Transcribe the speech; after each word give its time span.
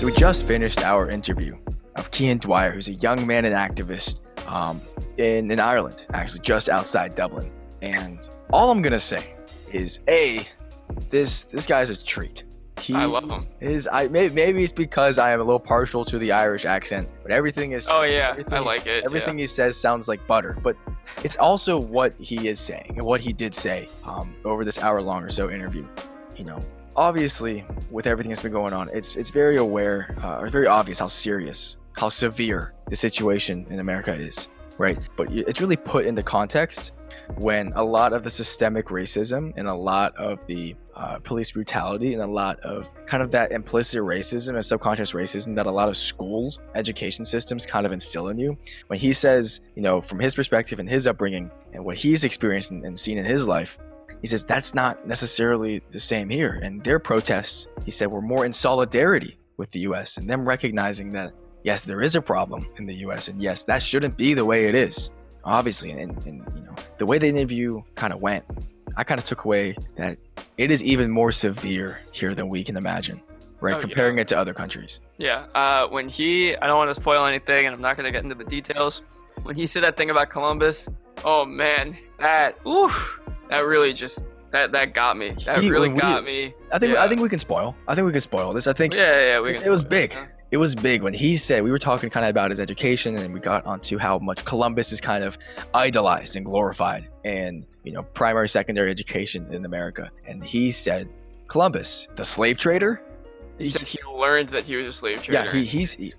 So 0.00 0.06
we 0.06 0.12
just 0.12 0.46
finished 0.46 0.82
our 0.82 1.10
interview 1.10 1.58
of 1.96 2.08
Cian 2.10 2.38
Dwyer, 2.38 2.70
who's 2.70 2.88
a 2.88 2.94
young 2.94 3.26
man 3.26 3.44
and 3.44 3.54
activist 3.54 4.22
um, 4.50 4.80
in, 5.18 5.50
in 5.50 5.60
Ireland, 5.60 6.06
actually 6.14 6.40
just 6.40 6.70
outside 6.70 7.14
Dublin. 7.14 7.52
And 7.82 8.26
all 8.50 8.70
I'm 8.70 8.80
gonna 8.80 8.98
say 8.98 9.34
is, 9.70 10.00
a, 10.08 10.48
this 11.10 11.44
this 11.44 11.66
guy's 11.66 11.90
a 11.90 12.02
treat. 12.02 12.44
He 12.78 12.94
I 12.94 13.04
love 13.04 13.28
him. 13.28 13.44
is 13.60 13.90
I 13.92 14.08
maybe, 14.08 14.34
maybe 14.34 14.64
it's 14.64 14.72
because 14.72 15.18
I 15.18 15.32
am 15.32 15.40
a 15.42 15.44
little 15.44 15.60
partial 15.60 16.02
to 16.06 16.18
the 16.18 16.32
Irish 16.32 16.64
accent, 16.64 17.06
but 17.22 17.30
everything 17.30 17.72
is 17.72 17.86
Oh 17.90 18.04
yeah, 18.04 18.42
I 18.50 18.60
like 18.60 18.86
it. 18.86 19.04
Everything 19.04 19.36
he 19.36 19.46
says 19.46 19.76
sounds 19.76 20.08
like 20.08 20.26
butter, 20.26 20.56
but 20.62 20.76
it's 21.24 21.36
also 21.36 21.78
what 21.78 22.14
he 22.18 22.48
is 22.48 22.58
saying 22.58 22.94
and 22.96 23.04
what 23.04 23.20
he 23.20 23.34
did 23.34 23.54
say 23.54 23.86
um, 24.06 24.34
over 24.46 24.64
this 24.64 24.78
hour 24.78 25.02
long 25.02 25.22
or 25.22 25.28
so 25.28 25.50
interview. 25.50 25.86
You 26.38 26.44
know, 26.44 26.60
obviously, 27.00 27.64
with 27.90 28.06
everything 28.06 28.28
that's 28.28 28.42
been 28.42 28.52
going 28.52 28.74
on, 28.74 28.90
it's 28.92 29.16
it's 29.16 29.30
very 29.30 29.56
aware, 29.56 30.14
uh, 30.22 30.38
or 30.38 30.48
very 30.48 30.66
obvious 30.66 30.98
how 30.98 31.06
serious, 31.06 31.78
how 31.96 32.10
severe 32.10 32.74
the 32.88 32.96
situation 32.96 33.66
in 33.70 33.80
America 33.80 34.12
is, 34.12 34.48
right? 34.76 34.98
But 35.16 35.32
it's 35.32 35.60
really 35.60 35.78
put 35.78 36.04
into 36.04 36.22
context 36.22 36.92
when 37.36 37.72
a 37.74 37.82
lot 37.82 38.12
of 38.12 38.22
the 38.22 38.30
systemic 38.30 38.86
racism 38.88 39.52
and 39.56 39.66
a 39.66 39.74
lot 39.74 40.14
of 40.16 40.46
the 40.46 40.76
uh, 40.94 41.18
police 41.20 41.50
brutality 41.52 42.12
and 42.12 42.22
a 42.22 42.26
lot 42.26 42.60
of 42.60 42.92
kind 43.06 43.22
of 43.22 43.30
that 43.30 43.50
implicit 43.50 44.02
racism 44.02 44.56
and 44.56 44.64
subconscious 44.64 45.12
racism 45.12 45.54
that 45.54 45.66
a 45.66 45.70
lot 45.70 45.88
of 45.88 45.96
schools, 45.96 46.60
education 46.74 47.24
systems 47.24 47.64
kind 47.64 47.86
of 47.86 47.92
instill 47.92 48.28
in 48.28 48.38
you. 48.38 48.58
When 48.88 48.98
he 48.98 49.14
says, 49.14 49.62
you 49.74 49.82
know, 49.82 50.02
from 50.02 50.18
his 50.20 50.34
perspective 50.34 50.78
and 50.78 50.88
his 50.88 51.06
upbringing 51.06 51.50
and 51.72 51.82
what 51.82 51.96
he's 51.96 52.24
experienced 52.24 52.70
and, 52.72 52.84
and 52.84 52.98
seen 52.98 53.16
in 53.16 53.24
his 53.24 53.48
life, 53.48 53.78
he 54.20 54.26
says 54.26 54.44
that's 54.44 54.74
not 54.74 55.06
necessarily 55.06 55.82
the 55.90 55.98
same 55.98 56.28
here. 56.28 56.58
And 56.62 56.82
their 56.84 56.98
protests, 56.98 57.68
he 57.84 57.90
said, 57.90 58.10
were 58.10 58.20
more 58.20 58.44
in 58.44 58.52
solidarity 58.52 59.38
with 59.56 59.70
the 59.70 59.80
US 59.80 60.16
and 60.16 60.28
them 60.28 60.46
recognizing 60.46 61.12
that, 61.12 61.32
yes, 61.64 61.84
there 61.84 62.02
is 62.02 62.14
a 62.14 62.22
problem 62.22 62.66
in 62.78 62.86
the 62.86 62.94
US 63.06 63.28
and 63.28 63.40
yes, 63.40 63.64
that 63.64 63.82
shouldn't 63.82 64.16
be 64.16 64.34
the 64.34 64.44
way 64.44 64.66
it 64.66 64.74
is. 64.74 65.10
Obviously, 65.44 65.90
and, 65.90 66.16
and 66.26 66.44
you 66.54 66.62
know, 66.62 66.74
the 66.98 67.06
way 67.06 67.18
the 67.18 67.26
interview 67.26 67.82
kind 67.94 68.12
of 68.12 68.20
went, 68.20 68.44
I 68.96 69.04
kind 69.04 69.18
of 69.18 69.24
took 69.24 69.44
away 69.44 69.76
that 69.96 70.18
it 70.58 70.70
is 70.70 70.84
even 70.84 71.10
more 71.10 71.32
severe 71.32 71.98
here 72.12 72.34
than 72.34 72.48
we 72.48 72.62
can 72.64 72.76
imagine, 72.76 73.22
right? 73.60 73.74
Oh, 73.74 73.78
yeah. 73.78 73.82
Comparing 73.82 74.18
it 74.18 74.28
to 74.28 74.38
other 74.38 74.52
countries. 74.52 75.00
Yeah. 75.16 75.46
Uh, 75.54 75.88
when 75.88 76.08
he, 76.08 76.56
I 76.56 76.66
don't 76.66 76.76
want 76.76 76.94
to 76.94 77.00
spoil 77.00 77.24
anything, 77.24 77.66
and 77.66 77.74
I'm 77.74 77.80
not 77.80 77.96
gonna 77.96 78.12
get 78.12 78.22
into 78.22 78.34
the 78.34 78.44
details. 78.44 79.02
When 79.42 79.56
he 79.56 79.66
said 79.66 79.82
that 79.84 79.96
thing 79.96 80.10
about 80.10 80.28
Columbus, 80.28 80.86
oh 81.24 81.46
man, 81.46 81.96
that, 82.18 82.58
oof, 82.66 83.19
that 83.50 83.60
really 83.66 83.92
just, 83.92 84.24
that 84.52 84.72
that 84.72 84.94
got 84.94 85.16
me. 85.16 85.36
That 85.44 85.62
He- 85.62 85.70
really 85.70 85.88
we- 85.90 85.98
got 85.98 86.24
me. 86.24 86.54
I 86.72 86.78
think 86.78 86.96
I 86.96 87.06
think 87.08 87.20
we 87.20 87.28
can 87.28 87.38
spoil. 87.38 87.74
I 87.86 87.94
think 87.94 88.06
we 88.06 88.12
can 88.12 88.20
spoil 88.20 88.52
this. 88.52 88.66
I 88.66 88.72
think 88.72 88.94
Yeah, 88.94 89.20
yeah, 89.20 89.40
we 89.40 89.50
it, 89.50 89.54
can. 89.58 89.66
it 89.66 89.70
was 89.70 89.84
big. 89.84 90.12
huh? 90.14 90.24
It 90.50 90.56
was 90.56 90.74
big 90.74 91.02
when 91.04 91.14
he 91.14 91.36
said 91.36 91.62
we 91.62 91.70
were 91.70 91.78
talking 91.78 92.10
kind 92.10 92.24
of 92.26 92.30
about 92.30 92.50
his 92.50 92.58
education, 92.58 93.16
and 93.16 93.32
we 93.32 93.38
got 93.38 93.64
onto 93.66 93.98
how 93.98 94.18
much 94.18 94.44
Columbus 94.44 94.90
is 94.90 95.00
kind 95.00 95.22
of 95.22 95.38
idolized 95.74 96.34
and 96.36 96.44
glorified, 96.44 97.08
and 97.24 97.64
you 97.84 97.92
know, 97.92 98.02
primary, 98.02 98.48
secondary 98.48 98.90
education 98.90 99.46
in 99.52 99.64
America. 99.64 100.10
And 100.26 100.42
he 100.44 100.70
said, 100.72 101.08
Columbus, 101.46 102.08
the 102.16 102.24
slave 102.24 102.58
trader. 102.58 103.00
He 103.60 103.68
said 103.68 103.82
he 103.86 103.98
learned 104.12 104.48
that 104.50 104.64
he 104.64 104.76
was 104.76 104.86
a 104.86 104.92
slave 104.92 105.22
trader. 105.22 105.44
Yeah, 105.44 105.52
he- 105.52 105.64
he's- 105.64 105.94
he- 105.94 106.12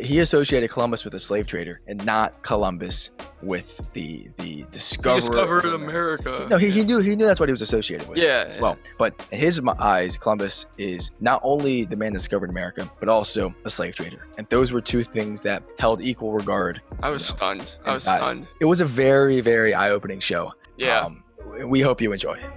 he 0.00 0.20
associated 0.20 0.70
Columbus 0.70 1.04
with 1.04 1.12
a 1.14 1.18
slave 1.18 1.46
trader, 1.46 1.80
and 1.86 2.04
not 2.06 2.42
Columbus 2.42 3.10
with 3.42 3.80
the 3.92 4.28
the 4.38 4.42
He 4.44 4.66
discoverer. 4.70 5.20
discovered 5.20 5.64
of 5.66 5.74
America. 5.74 6.46
No, 6.48 6.56
he, 6.56 6.70
he 6.70 6.82
knew 6.84 6.98
he 7.00 7.14
knew 7.14 7.26
that's 7.26 7.40
what 7.40 7.48
he 7.48 7.52
was 7.52 7.60
associated 7.62 8.08
with. 8.08 8.16
Yeah, 8.18 8.44
as 8.48 8.58
well. 8.58 8.78
But 8.96 9.14
in 9.32 9.38
his 9.38 9.60
eyes, 9.78 10.16
Columbus 10.16 10.66
is 10.78 11.10
not 11.20 11.40
only 11.44 11.84
the 11.84 11.96
man 11.96 12.12
that 12.12 12.20
discovered 12.20 12.48
America, 12.50 12.90
but 13.00 13.08
also 13.08 13.54
a 13.64 13.70
slave 13.70 13.94
trader. 13.94 14.26
And 14.38 14.46
those 14.48 14.72
were 14.72 14.80
two 14.80 15.02
things 15.02 15.40
that 15.42 15.62
held 15.78 16.00
equal 16.00 16.32
regard. 16.32 16.80
I 17.02 17.10
was 17.10 17.28
you 17.28 17.32
know, 17.34 17.36
stunned. 17.36 17.76
I 17.84 17.92
was 17.92 18.06
eyes. 18.06 18.28
stunned. 18.28 18.46
It 18.60 18.64
was 18.66 18.80
a 18.80 18.86
very, 18.86 19.40
very 19.40 19.74
eye-opening 19.74 20.20
show. 20.20 20.52
Yeah. 20.78 21.00
Um, 21.04 21.22
we 21.66 21.80
hope 21.80 22.00
you 22.00 22.12
enjoy 22.12 22.34
it. 22.34 22.50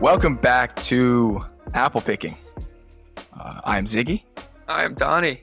Welcome 0.00 0.36
back 0.36 0.76
to 0.84 1.44
Apple 1.74 2.00
Picking. 2.00 2.34
Uh, 3.38 3.60
I'm 3.64 3.84
Ziggy. 3.84 4.22
I 4.66 4.84
am 4.84 4.94
Donnie. 4.94 5.42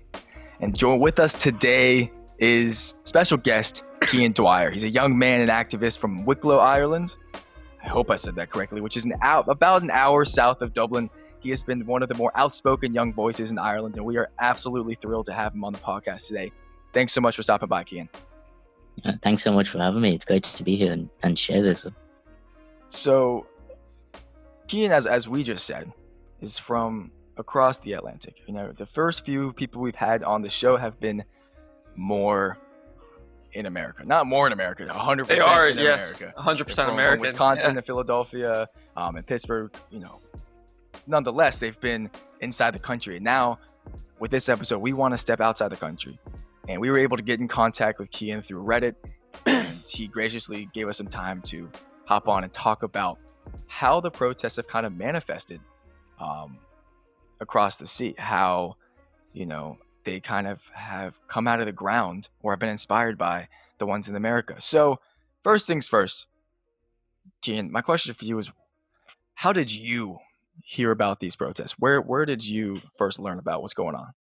And 0.61 0.75
join 0.75 0.99
with 0.99 1.19
us 1.19 1.39
today 1.39 2.11
is 2.39 2.95
special 3.03 3.37
guest 3.37 3.83
Cian 4.07 4.31
Dwyer. 4.31 4.71
He's 4.71 4.83
a 4.83 4.89
young 4.89 5.15
man 5.15 5.41
and 5.41 5.51
activist 5.51 5.99
from 5.99 6.25
Wicklow, 6.25 6.57
Ireland. 6.57 7.17
I 7.83 7.87
hope 7.87 8.09
I 8.09 8.15
said 8.15 8.33
that 8.37 8.49
correctly, 8.49 8.81
which 8.81 8.97
is 8.97 9.05
an 9.05 9.13
hour, 9.21 9.43
about 9.47 9.83
an 9.83 9.91
hour 9.91 10.25
south 10.25 10.63
of 10.63 10.73
Dublin. 10.73 11.11
He 11.39 11.51
has 11.51 11.61
been 11.61 11.85
one 11.85 12.01
of 12.01 12.09
the 12.09 12.15
more 12.15 12.31
outspoken 12.33 12.95
young 12.95 13.13
voices 13.13 13.51
in 13.51 13.59
Ireland, 13.59 13.97
and 13.97 14.07
we 14.07 14.17
are 14.17 14.31
absolutely 14.39 14.95
thrilled 14.95 15.27
to 15.27 15.33
have 15.33 15.53
him 15.53 15.63
on 15.65 15.71
the 15.71 15.79
podcast 15.79 16.29
today. 16.29 16.51
Thanks 16.93 17.13
so 17.13 17.21
much 17.21 17.35
for 17.35 17.43
stopping 17.43 17.69
by, 17.69 17.83
Cian. 17.83 18.09
Uh, 19.05 19.13
thanks 19.21 19.43
so 19.43 19.51
much 19.51 19.69
for 19.69 19.77
having 19.77 20.01
me. 20.01 20.15
It's 20.15 20.25
great 20.25 20.45
to 20.45 20.63
be 20.63 20.75
here 20.75 20.93
and, 20.93 21.11
and 21.21 21.37
share 21.37 21.61
this. 21.61 21.85
So, 22.87 23.45
Cian, 24.67 24.91
as 24.91 25.07
as 25.07 25.27
we 25.27 25.43
just 25.43 25.65
said, 25.65 25.91
is 26.41 26.57
from 26.59 27.11
across 27.37 27.79
the 27.79 27.93
Atlantic. 27.93 28.41
You 28.47 28.53
know, 28.53 28.71
the 28.71 28.85
first 28.85 29.25
few 29.25 29.53
people 29.53 29.81
we've 29.81 29.95
had 29.95 30.23
on 30.23 30.41
the 30.41 30.49
show 30.49 30.75
have 30.77 30.99
been 30.99 31.23
more 31.95 32.57
in 33.53 33.65
America, 33.65 34.03
not 34.05 34.25
more 34.25 34.45
in 34.45 34.53
America, 34.53 34.85
100% 34.85 35.27
They 35.27 35.39
are, 35.39 35.69
in 35.69 35.77
yes, 35.77 36.19
America. 36.21 36.39
100% 36.41 36.75
They're 36.75 36.85
from- 36.85 36.97
from 37.13 37.19
Wisconsin 37.21 37.71
Yeah. 37.71 37.77
and 37.77 37.85
Philadelphia, 37.85 38.67
um, 38.95 39.15
and 39.15 39.25
Pittsburgh. 39.25 39.71
You 39.89 39.99
know, 39.99 40.19
nonetheless, 41.07 41.59
they've 41.59 41.79
been 41.79 42.09
inside 42.41 42.71
the 42.71 42.79
country. 42.79 43.15
And 43.15 43.23
now, 43.25 43.59
with 44.19 44.31
this 44.31 44.49
episode, 44.49 44.79
we 44.79 44.93
want 44.93 45.13
to 45.13 45.17
step 45.17 45.39
outside 45.39 45.69
the 45.69 45.77
country, 45.77 46.19
and 46.67 46.81
we 46.81 46.89
were 46.91 46.97
able 46.97 47.17
to 47.17 47.23
get 47.23 47.39
in 47.39 47.47
contact 47.47 47.99
with 47.99 48.11
Cian 48.13 48.41
through 48.41 48.63
Reddit, 48.63 48.95
and 49.45 49.79
he 49.87 50.07
graciously 50.07 50.67
gave 50.73 50.87
us 50.87 50.97
some 50.97 51.07
time 51.07 51.41
to 51.43 51.69
hop 52.05 52.27
on 52.27 52.43
and 52.43 52.51
talk 52.53 52.83
about 52.83 53.17
how 53.67 53.99
the 53.99 54.11
protests 54.11 54.55
have 54.57 54.67
kind 54.67 54.85
of 54.85 54.95
manifested 54.95 55.61
um, 56.19 56.57
across 57.39 57.77
the 57.77 57.87
sea. 57.87 58.15
How, 58.17 58.75
you 59.33 59.45
know, 59.45 59.77
they 60.03 60.19
kind 60.19 60.47
of 60.47 60.67
have 60.69 61.19
come 61.27 61.47
out 61.47 61.59
of 61.59 61.65
the 61.65 61.71
ground 61.71 62.29
or 62.41 62.51
have 62.51 62.59
been 62.59 62.69
inspired 62.69 63.17
by 63.17 63.47
the 63.77 63.85
ones 63.85 64.09
in 64.09 64.15
America. 64.15 64.55
So, 64.59 64.99
first 65.43 65.67
things 65.67 65.87
first, 65.87 66.27
Cian, 67.43 67.71
my 67.71 67.81
question 67.81 68.13
for 68.13 68.25
you 68.25 68.37
is 68.39 68.51
how 69.35 69.53
did 69.53 69.71
you 69.71 70.17
hear 70.63 70.91
about 70.91 71.19
these 71.19 71.35
protests? 71.35 71.73
Where 71.77 72.01
where 72.01 72.25
did 72.25 72.47
you 72.47 72.81
first 72.97 73.19
learn 73.19 73.39
about 73.39 73.61
what's 73.61 73.73
going 73.73 73.95
on? 73.95 74.13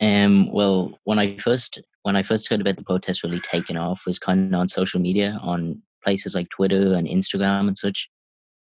Um, 0.00 0.52
well, 0.52 0.98
when 1.04 1.18
I 1.18 1.36
first 1.38 1.80
when 2.02 2.16
I 2.16 2.22
first 2.22 2.48
heard 2.48 2.60
about 2.60 2.76
the 2.76 2.84
protests 2.84 3.24
really 3.24 3.40
taking 3.40 3.76
off 3.76 4.02
was 4.06 4.18
kind 4.18 4.52
of 4.52 4.60
on 4.60 4.68
social 4.68 5.00
media, 5.00 5.38
on 5.42 5.80
places 6.04 6.34
like 6.34 6.48
Twitter 6.50 6.94
and 6.94 7.08
Instagram 7.08 7.68
and 7.68 7.78
such. 7.78 8.08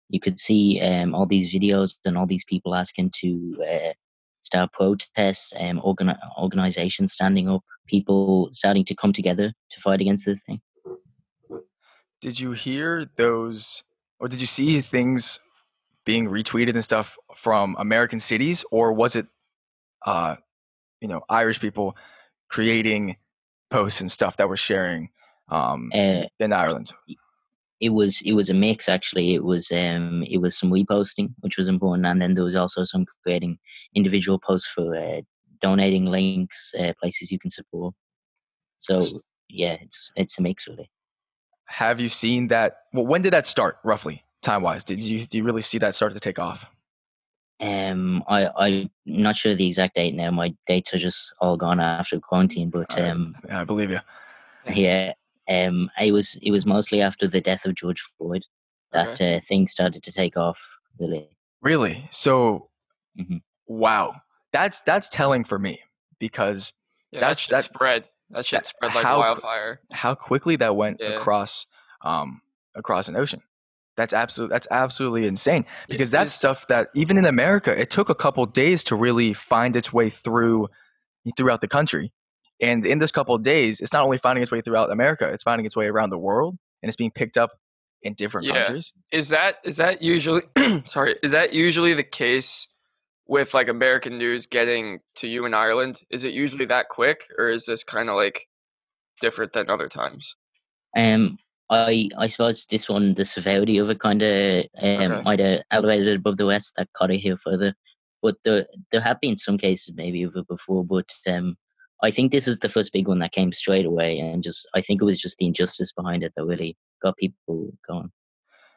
You 0.09 0.21
could 0.21 0.39
see 0.39 0.81
um, 0.81 1.15
all 1.15 1.27
these 1.27 1.53
videos 1.53 1.97
and 2.05 2.17
all 2.17 2.27
these 2.27 2.45
people 2.45 2.75
asking 2.75 3.11
to 3.21 3.65
uh, 3.69 3.93
start 4.43 4.73
protests, 4.73 5.53
um, 5.59 5.81
organi- 5.81 6.19
organizations 6.39 7.13
standing 7.13 7.49
up, 7.49 7.63
people 7.87 8.49
starting 8.53 8.85
to 8.85 8.95
come 8.95 9.13
together 9.13 9.53
to 9.71 9.81
fight 9.81 10.01
against 10.01 10.27
this 10.27 10.43
thing. 10.43 10.61
Did 12.21 12.41
you 12.41 12.53
hear 12.53 13.07
those 13.17 13.83
or 14.21 14.29
did 14.29 14.41
you 14.41 14.47
see 14.47 14.81
things 14.81 15.41
being 16.05 16.29
retweeted 16.29 16.75
and 16.75 16.85
stuff 16.85 17.17
from 17.35 17.77
American 17.79 18.21
cities 18.21 18.65
or 18.71 18.93
was 18.93 19.17
it 19.17 19.27
uh 20.07 20.37
you 21.01 21.09
know 21.09 21.23
Irish 21.29 21.61
people 21.61 21.97
creating 22.49 23.17
posts 23.71 24.01
and 24.01 24.11
stuff 24.11 24.37
that 24.37 24.49
were 24.49 24.57
sharing 24.57 25.11
um 25.51 25.91
Uh, 25.93 26.25
in 26.39 26.53
Ireland? 26.53 26.93
It 27.87 27.93
was 27.99 28.13
it 28.31 28.33
was 28.39 28.49
a 28.51 28.55
mix 28.67 28.89
actually 28.97 29.27
it 29.39 29.45
was 29.51 29.71
um 29.73 30.23
it 30.35 30.39
was 30.45 30.53
some 30.61 30.71
reposting 30.79 31.29
which 31.41 31.57
was 31.59 31.69
important 31.69 32.07
and 32.11 32.21
then 32.21 32.33
there 32.35 32.49
was 32.51 32.59
also 32.63 32.85
some 32.93 33.05
creating 33.23 33.59
individual 33.95 34.39
posts 34.39 34.69
for 34.75 34.87
uh, 34.97 35.21
donating 35.61 36.05
links 36.17 36.75
uh, 36.81 36.93
places 37.01 37.31
you 37.33 37.39
can 37.39 37.51
support 37.51 37.93
so 38.87 39.01
yeah 39.49 39.77
it's 39.87 40.11
it's 40.17 40.39
a 40.39 40.43
mix 40.43 40.67
really 40.69 40.89
Have 41.83 42.01
you 42.01 42.09
seen 42.09 42.49
that 42.49 42.71
well 42.95 43.07
when 43.07 43.23
did 43.23 43.33
that 43.33 43.47
start 43.47 43.79
roughly 43.85 44.17
time 44.43 44.63
wise? 44.63 44.85
Did 44.85 45.03
you 45.03 45.25
do 45.27 45.39
you 45.39 45.45
really 45.45 45.63
see 45.71 45.79
that 45.79 45.95
start 45.95 46.13
to 46.15 46.21
take 46.21 46.39
off? 46.39 46.61
um 47.61 48.23
i 48.29 48.51
i'm 48.65 48.91
not 49.07 49.37
sure 49.37 49.55
the 49.55 49.67
exact 49.67 49.95
date 49.95 50.15
now 50.15 50.31
my 50.31 50.53
dates 50.67 50.93
are 50.93 50.99
just 50.99 51.33
all 51.41 51.57
gone 51.57 51.81
after 51.81 52.19
quarantine 52.21 52.69
but 52.69 52.91
um 52.99 53.35
Yeah, 53.49 53.61
I 53.61 53.65
believe 53.65 53.91
you. 53.91 54.01
yeah 54.73 55.13
um 55.49 55.91
it 56.01 56.13
was 56.13 56.37
it 56.43 56.51
was 56.51 56.65
mostly 56.67 57.01
after 57.03 57.27
the 57.29 57.41
death 57.41 57.67
of 57.67 57.75
george 57.75 58.01
floyd 58.17 58.45
that 58.93 59.21
uh, 59.21 59.41
things 59.41 59.71
started 59.73 60.03
to 60.03 60.13
take 60.13 60.37
off 60.37 60.79
really 60.99 61.29
Really? 61.63 62.07
So 62.11 62.69
Mhm. 63.19 63.41
wow. 63.67 64.15
That's 64.53 64.81
that's 64.83 65.09
telling 65.09 65.45
for 65.45 65.59
me 65.59 65.81
because 66.19 66.75
Yeah, 67.11 67.21
That's- 67.21 67.47
that's 67.47 67.65
that 67.65 67.69
that- 67.71 67.75
spread. 67.75 68.05
That 68.31 68.47
shit 68.47 68.59
That- 68.59 68.67
spread 68.67 68.95
like 68.95 69.05
how- 69.05 69.19
wildfire. 69.21 69.81
how 69.93 70.15
quickly 70.15 70.57
that 70.57 70.77
went 70.77 70.99
Yeah. 71.01 71.11
across 71.17 71.67
um 72.03 72.43
across 72.75 73.09
an 73.09 73.17
ocean. 73.17 73.41
That's 73.97 74.13
absolutely 74.13 74.55
that's 74.55 74.67
absolutely 74.71 75.27
insane 75.27 75.65
because 75.89 76.11
that's 76.11 76.33
stuff 76.33 76.67
that 76.69 76.89
even 76.95 77.17
in 77.17 77.25
America 77.25 77.79
it 77.81 77.89
took 77.91 78.09
a 78.11 78.15
couple 78.15 78.45
days 78.47 78.85
to 78.85 78.95
really 78.97 79.33
find 79.33 79.75
its 79.77 79.93
way 79.93 80.11
through 80.11 80.69
throughout 81.37 81.61
the 81.63 81.69
country. 81.69 82.13
And 82.61 82.87
in 82.87 82.99
this 82.99 83.11
couple 83.13 83.35
of 83.35 83.43
days, 83.43 83.81
it's 83.81 83.93
not 83.93 84.05
only 84.05 84.19
finding 84.19 84.43
its 84.43 84.51
way 84.53 84.61
throughout 84.61 84.91
America, 84.91 85.29
it's 85.29 85.43
finding 85.43 85.67
its 85.67 85.77
way 85.77 85.87
around 85.87 86.11
the 86.11 86.19
world 86.19 86.57
and 86.83 86.89
it's 86.89 86.97
being 86.97 87.11
picked 87.11 87.37
up 87.37 87.51
in 88.03 88.15
different 88.15 88.47
Yeah. 88.47 88.65
countries. 88.65 88.93
Is 89.13 89.29
that 89.31 89.57
is 89.65 89.77
that 89.79 90.03
usually 90.03 90.43
sorry, 90.85 91.17
is 91.23 91.33
that 91.33 91.53
usually 91.53 91.95
the 91.95 92.05
case 92.05 92.69
with 93.27 93.55
like 93.55 93.69
American 93.69 94.19
news 94.19 94.47
getting 94.47 95.01
to 95.17 95.27
you 95.29 95.47
in 95.47 95.55
Ireland? 95.55 96.03
Is 96.11 96.25
it 96.25 96.33
usually 96.35 96.67
that 96.67 96.89
quick 96.91 97.25
or 97.39 97.49
is 97.49 97.67
this 97.67 97.83
kind 97.83 98.09
of 98.09 98.17
like 98.17 98.47
different 99.21 99.53
than 99.53 99.71
other 99.71 99.89
times? 99.89 100.37
Um, 100.97 101.39
I 101.71 102.09
I 102.19 102.27
suppose 102.27 102.67
this 102.67 102.89
one, 102.89 103.15
the 103.15 103.25
severity 103.25 103.79
of 103.79 103.91
it, 103.91 103.99
kind 103.99 104.23
of 104.23 104.65
um, 104.81 105.13
Okay. 105.13 105.23
might 105.25 105.41
have 105.41 105.63
elevated 105.71 106.09
it 106.09 106.17
above 106.17 106.37
the 106.37 106.47
West. 106.47 106.75
That 106.77 106.93
caught 106.93 107.11
it 107.11 107.19
here 107.19 107.37
further, 107.39 107.75
but 108.23 108.37
there 108.45 108.67
there 108.93 109.01
have 109.01 109.21
been 109.21 109.37
some 109.37 109.59
cases 109.59 109.95
maybe 109.97 110.23
of 110.23 110.37
it 110.37 110.47
before. 110.47 110.85
But 110.85 111.11
um, 111.27 111.57
I 112.03 112.11
think 112.11 112.33
this 112.33 112.49
is 112.49 112.59
the 112.59 112.69
first 112.69 112.93
big 112.93 113.09
one 113.09 113.21
that 113.21 113.33
came 113.33 113.53
straight 113.53 113.87
away, 113.87 114.19
and 114.19 114.43
just 114.43 114.69
I 114.75 114.81
think 114.81 115.01
it 115.01 115.05
was 115.05 115.19
just 115.19 115.39
the 115.39 115.47
injustice 115.47 115.93
behind 115.93 116.23
it 116.23 116.33
that 116.37 116.45
really 116.45 116.77
got 117.03 117.17
people 117.17 117.73
going. 117.87 118.11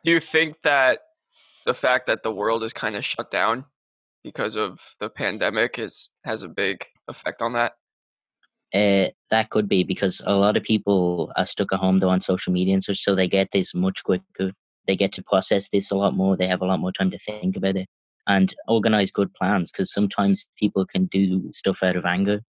Do 0.04 0.12
you 0.12 0.20
think 0.20 0.62
that 0.64 1.00
the 1.66 1.74
fact 1.74 2.08
that 2.08 2.24
the 2.24 2.32
world 2.32 2.64
is 2.64 2.74
kind 2.74 2.96
of 2.96 3.04
shut 3.04 3.30
down 3.32 3.66
because 4.24 4.56
of 4.56 4.96
the 5.00 5.10
pandemic 5.10 5.80
is 5.80 6.12
has 6.24 6.44
a 6.44 6.48
big 6.48 6.86
effect 7.08 7.42
on 7.42 7.54
that? 7.54 7.74
Uh, 8.74 9.08
that 9.30 9.50
could 9.50 9.70
be 9.70 9.84
because 9.84 10.22
a 10.26 10.36
lot 10.36 10.58
of 10.58 10.64
people 10.64 11.32
are 11.38 11.46
stuck 11.46 11.72
at 11.72 11.80
home 11.80 12.00
though 12.00 12.10
on 12.10 12.20
social 12.20 12.52
media 12.54 12.74
and 12.74 12.84
such, 12.84 13.00
so 13.00 13.16
they 13.16 13.28
get 13.28 13.52
this 13.52 13.74
much 13.74 14.04
quicker. 14.04 14.52
They 14.88 14.96
get 14.96 15.12
to 15.14 15.24
process 15.24 15.70
this 15.70 15.92
a 15.92 15.96
lot 15.96 16.16
more. 16.16 16.36
They 16.38 16.48
have 16.48 16.62
a 16.62 16.66
lot 16.66 16.80
more 16.80 16.92
time 16.92 17.12
to 17.12 17.20
think 17.20 17.58
about 17.58 17.76
it 17.76 17.88
and 18.28 18.54
organize 18.68 19.12
good 19.12 19.34
plans. 19.34 19.72
Because 19.72 19.92
sometimes 19.92 20.50
people 20.58 20.86
can 20.86 21.06
do 21.06 21.50
stuff 21.54 21.84
out 21.84 21.96
of 21.96 22.06
anger. 22.06 22.42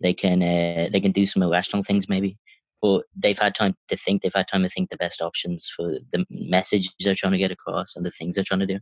They 0.00 0.14
can 0.14 0.42
uh, 0.42 0.88
they 0.92 1.00
can 1.00 1.12
do 1.12 1.26
some 1.26 1.42
irrational 1.42 1.82
things 1.82 2.08
maybe, 2.08 2.36
but 2.82 3.04
they've 3.14 3.38
had 3.38 3.54
time 3.54 3.74
to 3.88 3.96
think. 3.96 4.22
They've 4.22 4.32
had 4.34 4.48
time 4.48 4.62
to 4.62 4.68
think 4.68 4.90
the 4.90 4.96
best 4.96 5.22
options 5.22 5.70
for 5.74 5.92
the 6.12 6.24
message 6.30 6.90
they're 7.00 7.14
trying 7.14 7.32
to 7.32 7.38
get 7.38 7.50
across 7.50 7.96
and 7.96 8.04
the 8.04 8.10
things 8.10 8.34
they're 8.34 8.44
trying 8.44 8.60
to 8.60 8.66
do. 8.66 8.78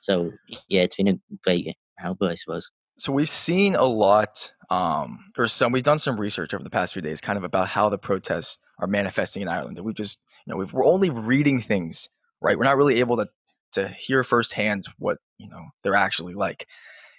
So 0.00 0.32
yeah, 0.68 0.82
it's 0.82 0.96
been 0.96 1.08
a 1.08 1.18
great 1.44 1.76
help, 1.98 2.22
I 2.22 2.34
suppose. 2.34 2.70
So 2.98 3.12
we've 3.12 3.30
seen 3.30 3.74
a 3.76 3.84
lot, 3.84 4.52
um, 4.68 5.30
or 5.38 5.48
some. 5.48 5.72
We've 5.72 5.82
done 5.82 5.98
some 5.98 6.20
research 6.20 6.52
over 6.52 6.64
the 6.64 6.70
past 6.70 6.92
few 6.92 7.02
days, 7.02 7.20
kind 7.20 7.38
of 7.38 7.44
about 7.44 7.68
how 7.68 7.88
the 7.88 7.98
protests 7.98 8.58
are 8.78 8.86
manifesting 8.86 9.42
in 9.42 9.48
Ireland. 9.48 9.78
And 9.78 9.86
we 9.86 9.94
just, 9.94 10.20
you 10.46 10.50
know, 10.52 10.56
we've, 10.56 10.72
we're 10.72 10.84
only 10.84 11.10
reading 11.10 11.60
things, 11.60 12.08
right? 12.40 12.58
We're 12.58 12.64
not 12.64 12.76
really 12.76 13.00
able 13.00 13.16
to 13.16 13.28
to 13.72 13.88
hear 13.88 14.24
firsthand 14.24 14.82
what 14.98 15.18
you 15.38 15.48
know 15.48 15.66
they're 15.82 15.94
actually 15.94 16.34
like. 16.34 16.66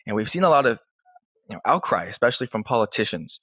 And 0.06 0.16
we've 0.16 0.30
seen 0.30 0.44
a 0.44 0.50
lot 0.50 0.66
of, 0.66 0.80
you 1.52 1.58
know, 1.58 1.62
outcry, 1.66 2.06
especially 2.06 2.48
from 2.48 2.64
politicians. 2.64 3.42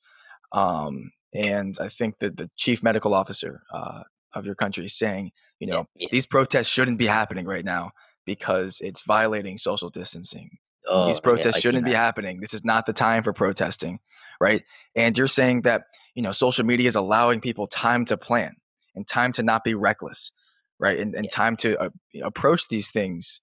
Um, 0.52 1.12
and 1.34 1.76
I 1.80 1.88
think 1.88 2.20
that 2.20 2.38
the 2.38 2.50
chief 2.56 2.82
medical 2.82 3.14
officer 3.14 3.62
uh, 3.72 4.04
of 4.34 4.46
your 4.46 4.56
country 4.56 4.86
is 4.86 4.98
saying, 4.98 5.32
you 5.60 5.68
know, 5.68 5.86
Yeah. 5.94 6.08
these 6.10 6.26
protests 6.26 6.68
shouldn't 6.68 6.98
be 6.98 7.06
happening 7.06 7.46
right 7.46 7.64
now 7.64 7.92
because 8.26 8.80
it's 8.80 9.02
violating 9.02 9.58
social 9.58 9.90
distancing 9.90 10.58
Oh, 10.88 11.06
these 11.06 11.20
protests 11.20 11.56
seen 11.56 11.62
shouldn't 11.62 11.84
be 11.84 11.92
happening. 11.92 12.40
This 12.40 12.54
is 12.54 12.64
not 12.64 12.86
the 12.86 12.94
time 12.94 13.22
for 13.22 13.34
protesting, 13.34 14.00
right? 14.40 14.64
And 14.96 15.18
you're 15.18 15.26
saying 15.26 15.62
that 15.62 15.84
you 16.14 16.22
know 16.22 16.32
social 16.32 16.64
media 16.64 16.88
is 16.88 16.96
allowing 16.96 17.40
people 17.40 17.66
time 17.66 18.06
to 18.06 18.16
plan 18.16 18.56
and 18.94 19.06
time 19.06 19.32
to 19.32 19.42
not 19.42 19.64
be 19.64 19.74
reckless, 19.74 20.32
right? 20.78 20.98
And, 20.98 21.14
and 21.14 21.26
Yeah. 21.26 21.30
time 21.30 21.56
to 21.58 21.78
uh, 21.78 21.90
approach 22.22 22.68
these 22.68 22.90
things, 22.90 23.42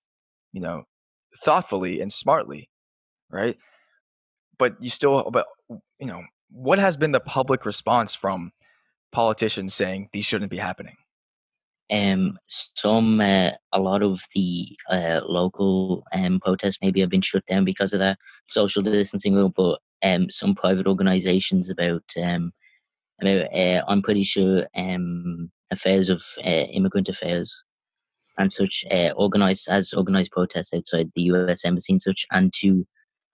you 0.53 0.61
know, 0.61 0.85
thoughtfully 1.43 2.01
and 2.01 2.11
smartly, 2.11 2.69
right? 3.31 3.57
But 4.57 4.75
you 4.81 4.89
still, 4.89 5.29
but 5.31 5.47
you 5.99 6.07
know, 6.07 6.23
what 6.49 6.79
has 6.79 6.97
been 6.97 7.11
the 7.11 7.19
public 7.19 7.65
response 7.65 8.15
from 8.15 8.51
politicians 9.11 9.73
saying 9.73 10.09
these 10.13 10.25
shouldn't 10.25 10.51
be 10.51 10.57
happening? 10.57 10.95
um 11.91 12.37
some 12.47 13.21
uh, 13.21 13.51
a 13.71 13.79
lot 13.79 14.01
of 14.01 14.21
the 14.33 14.75
uh, 14.89 15.21
local 15.27 16.03
um 16.13 16.39
protests 16.39 16.79
maybe 16.81 16.99
have 16.99 17.09
been 17.09 17.21
shut 17.21 17.45
down 17.45 17.63
because 17.63 17.93
of 17.93 17.99
that 17.99 18.17
social 18.47 18.81
distancing 18.81 19.35
rule 19.35 19.49
but 19.55 19.79
um 20.03 20.29
some 20.31 20.55
private 20.55 20.87
organizations 20.87 21.69
about 21.69 22.03
um 22.23 22.51
about 23.21 23.53
uh, 23.53 23.83
i'm 23.87 24.01
pretty 24.01 24.23
sure 24.23 24.65
um 24.75 25.51
affairs 25.71 26.09
of 26.09 26.23
uh, 26.43 26.49
immigrant 26.49 27.07
affairs 27.07 27.63
and 28.37 28.51
such 28.51 28.83
uh, 28.91 29.11
organized 29.15 29.67
as 29.69 29.93
organized 29.93 30.31
protests 30.31 30.73
outside 30.73 31.11
the 31.15 31.23
us 31.23 31.65
embassy 31.65 31.93
and 31.93 32.01
such 32.01 32.25
and 32.31 32.51
to 32.51 32.85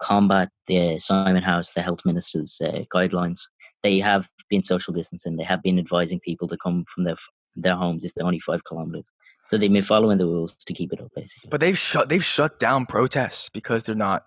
combat 0.02 0.50
the 0.68 1.00
Simon 1.00 1.44
Harris 1.44 1.74
the 1.74 1.82
health 1.82 2.00
minister's 2.06 2.60
uh, 2.64 2.82
guidelines 2.94 3.40
they 3.84 4.00
have 4.00 4.28
been 4.50 4.64
social 4.64 4.94
distancing 4.94 5.36
they 5.36 5.44
have 5.44 5.64
been 5.64 5.80
advising 5.80 6.20
people 6.20 6.48
to 6.48 6.58
come 6.58 6.86
from 6.94 7.04
their 7.04 7.16
their 7.56 7.76
homes 7.76 8.04
if 8.04 8.14
they're 8.14 8.26
only 8.26 8.40
five 8.40 8.64
kilometers. 8.64 9.06
So 9.48 9.58
they've 9.58 9.72
been 9.72 9.84
following 9.84 10.18
the 10.18 10.26
rules 10.26 10.56
to 10.56 10.74
keep 10.74 10.94
it 10.94 11.02
up, 11.02 11.12
basically. 11.16 11.50
But 11.50 11.60
they've 11.60 11.78
shut 11.78 12.10
they've 12.10 12.24
shut 12.24 12.60
down 12.60 12.86
protests 12.86 13.50
because 13.50 13.84
they're 13.84 13.96
not 13.96 14.24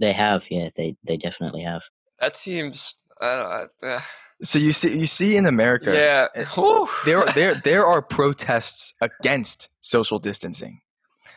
they 0.00 0.12
have, 0.12 0.50
yeah, 0.50 0.70
they 0.76 0.96
they 1.04 1.16
definitely 1.16 1.62
have. 1.62 1.82
That 2.20 2.36
seems 2.36 2.96
uh, 3.20 3.66
uh, 3.82 4.00
So 4.42 4.58
you 4.58 4.72
see, 4.72 4.98
you 4.98 5.06
see 5.06 5.36
in 5.36 5.46
America, 5.46 5.92
yeah. 5.94 6.44
there 7.04 7.24
there 7.34 7.54
there 7.64 7.86
are 7.86 8.02
protests 8.02 8.94
against 9.00 9.68
social 9.80 10.18
distancing. 10.18 10.80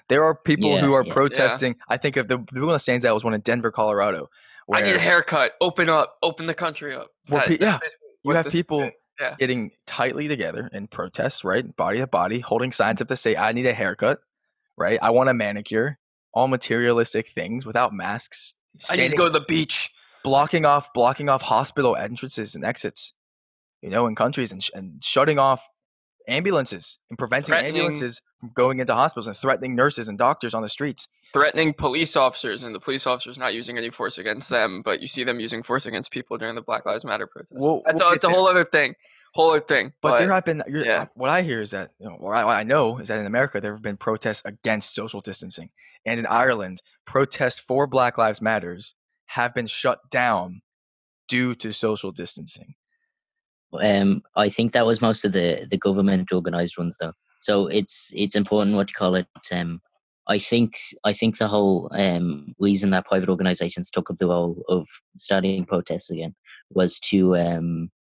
There 0.10 0.24
are 0.24 0.36
people 0.36 0.72
Yeah, 0.72 0.82
who 0.82 0.94
are 0.94 1.06
yeah. 1.06 1.14
protesting. 1.14 1.76
I 1.90 1.98
think 1.98 2.18
of 2.18 2.28
the, 2.28 2.38
the 2.52 2.62
one 2.62 2.74
that 2.74 2.80
stands 2.80 3.06
out 3.06 3.14
was 3.14 3.24
one 3.24 3.34
in 3.34 3.42
Denver, 3.42 3.72
Colorado. 3.72 4.30
I 4.72 4.82
need 4.82 4.96
a 4.96 5.00
haircut. 5.00 5.54
Open 5.62 5.90
up. 5.90 6.18
Open 6.24 6.48
the 6.48 6.54
country 6.56 6.96
up. 6.96 7.10
That- 7.28 7.48
pe- 7.48 7.58
yeah, 7.60 7.80
you 8.24 8.32
have 8.32 8.48
people 8.48 8.90
yeah. 9.20 9.36
getting 9.38 9.72
tightly 9.86 10.28
together 10.28 10.70
in 10.74 10.88
protests, 10.88 11.44
right, 11.44 11.76
body 11.76 12.00
to 12.00 12.08
body, 12.08 12.40
holding 12.40 12.72
signs 12.72 13.02
up 13.02 13.08
to 13.10 13.16
say, 13.16 13.36
"I 13.36 13.52
need 13.52 13.66
a 13.68 13.74
haircut," 13.74 14.20
right? 14.78 14.98
I 15.02 15.12
want 15.12 15.30
a 15.30 15.34
manicure. 15.34 16.00
All 16.34 16.48
materialistic 16.48 17.27
things 17.27 17.65
without 17.65 17.94
masks. 17.94 18.56
I 18.89 18.96
need 18.96 19.12
to 19.12 19.15
go 19.18 19.25
to 19.25 19.30
the 19.30 19.46
beach. 19.48 19.89
blocking 20.24 20.65
off 20.65 20.92
blocking 20.94 21.30
off 21.30 21.44
hospital 21.44 21.96
entrances 21.96 22.56
and 22.56 22.65
exits 22.65 23.13
you 23.82 23.89
know 23.92 24.08
in 24.08 24.15
countries 24.15 24.51
and, 24.51 24.63
sh- 24.63 24.72
and 24.74 25.04
shutting 25.04 25.38
off 25.38 25.70
ambulances 26.27 26.98
and 27.10 27.17
preventing 27.20 27.53
ambulances 27.55 28.22
from 28.39 28.51
going 28.53 28.79
into 28.79 28.94
hospitals 28.94 29.27
and 29.27 29.36
threatening 29.38 29.75
nurses 29.75 30.08
and 30.08 30.17
doctors 30.17 30.53
on 30.53 30.62
the 30.62 30.70
streets 30.70 31.08
Threatening 31.34 31.74
police 31.74 32.15
officers, 32.15 32.63
and 32.63 32.74
the 32.74 32.79
police 32.79 33.05
officers 33.05 33.38
not 33.38 33.53
using 33.53 33.77
any 33.77 33.89
force 33.89 34.17
against 34.20 34.50
them, 34.50 34.82
but 34.86 35.01
you 35.01 35.08
see 35.08 35.25
them 35.25 35.41
using 35.41 35.63
force 35.63 35.86
against 35.86 36.10
people 36.10 36.38
during 36.38 36.55
the 36.55 36.62
Black 36.62 36.86
Lives 36.86 37.03
Matter 37.03 37.27
protests. 37.27 37.51
We'll- 37.60 37.82
That's 37.86 38.01
we'll 38.01 38.12
a, 38.12 38.15
it's 38.15 38.24
a 38.24 38.29
whole 38.29 38.48
other 38.48 38.63
thing. 38.63 38.96
Whole 39.34 39.50
other 39.50 39.60
thing. 39.60 39.91
but, 40.01 40.20
there 40.20 40.32
have 40.32 40.46
been 40.46 40.63
you're- 40.65 40.86
yeah. 40.86 41.08
what 41.15 41.29
i 41.29 41.41
hear 41.41 41.60
is 41.60 41.72
that 41.72 41.91
you 42.00 42.08
know 42.08 42.15
what 42.15 42.38
I, 42.38 42.46
what 42.46 42.55
I 42.55 42.63
know 42.63 43.00
is 43.00 43.10
that 43.10 43.20
in 43.20 43.25
america 43.25 43.60
there 43.60 43.74
have 43.74 43.82
been 43.82 43.98
protests 43.98 44.46
against 44.46 44.96
social 44.96 45.20
distancing 45.20 45.72
and 46.05 46.17
in 46.22 46.25
ireland 46.25 46.82
protests 47.05 47.60
for 47.60 47.86
black 47.86 48.17
lives 48.17 48.41
matters 48.41 48.96
have 49.25 49.53
been 49.53 49.65
shut 49.67 50.10
down 50.10 50.62
due 51.27 51.53
to 51.55 51.74
social 51.74 52.13
distancing 52.13 52.75
Um, 53.82 54.22
I 54.36 54.50
think 54.50 54.74
that 54.74 54.86
was 54.86 55.01
most 55.01 55.25
of 55.25 55.32
the 55.34 55.67
the 55.70 55.77
government 55.77 56.32
organized 56.32 56.77
ones, 56.77 56.98
though. 57.00 57.13
So 57.41 57.67
it's 57.67 58.12
it's 58.15 58.36
important 58.36 58.75
what 58.75 58.89
you 58.89 58.96
call 58.96 59.15
it. 59.15 59.27
Um, 59.51 59.82
I 60.27 60.39
think 60.39 60.77
I 61.03 61.13
think 61.13 61.38
the 61.38 61.48
whole 61.48 61.89
um, 61.94 62.55
reason 62.60 62.89
that 62.91 63.05
private 63.05 63.29
organizations 63.29 63.91
took 63.91 64.10
up 64.10 64.17
the 64.17 64.27
role 64.27 64.63
of 64.70 64.88
starting 65.17 65.65
protests 65.65 66.10
again 66.10 66.34
was 66.72 67.00
to 67.12 67.38
um, 67.38 67.91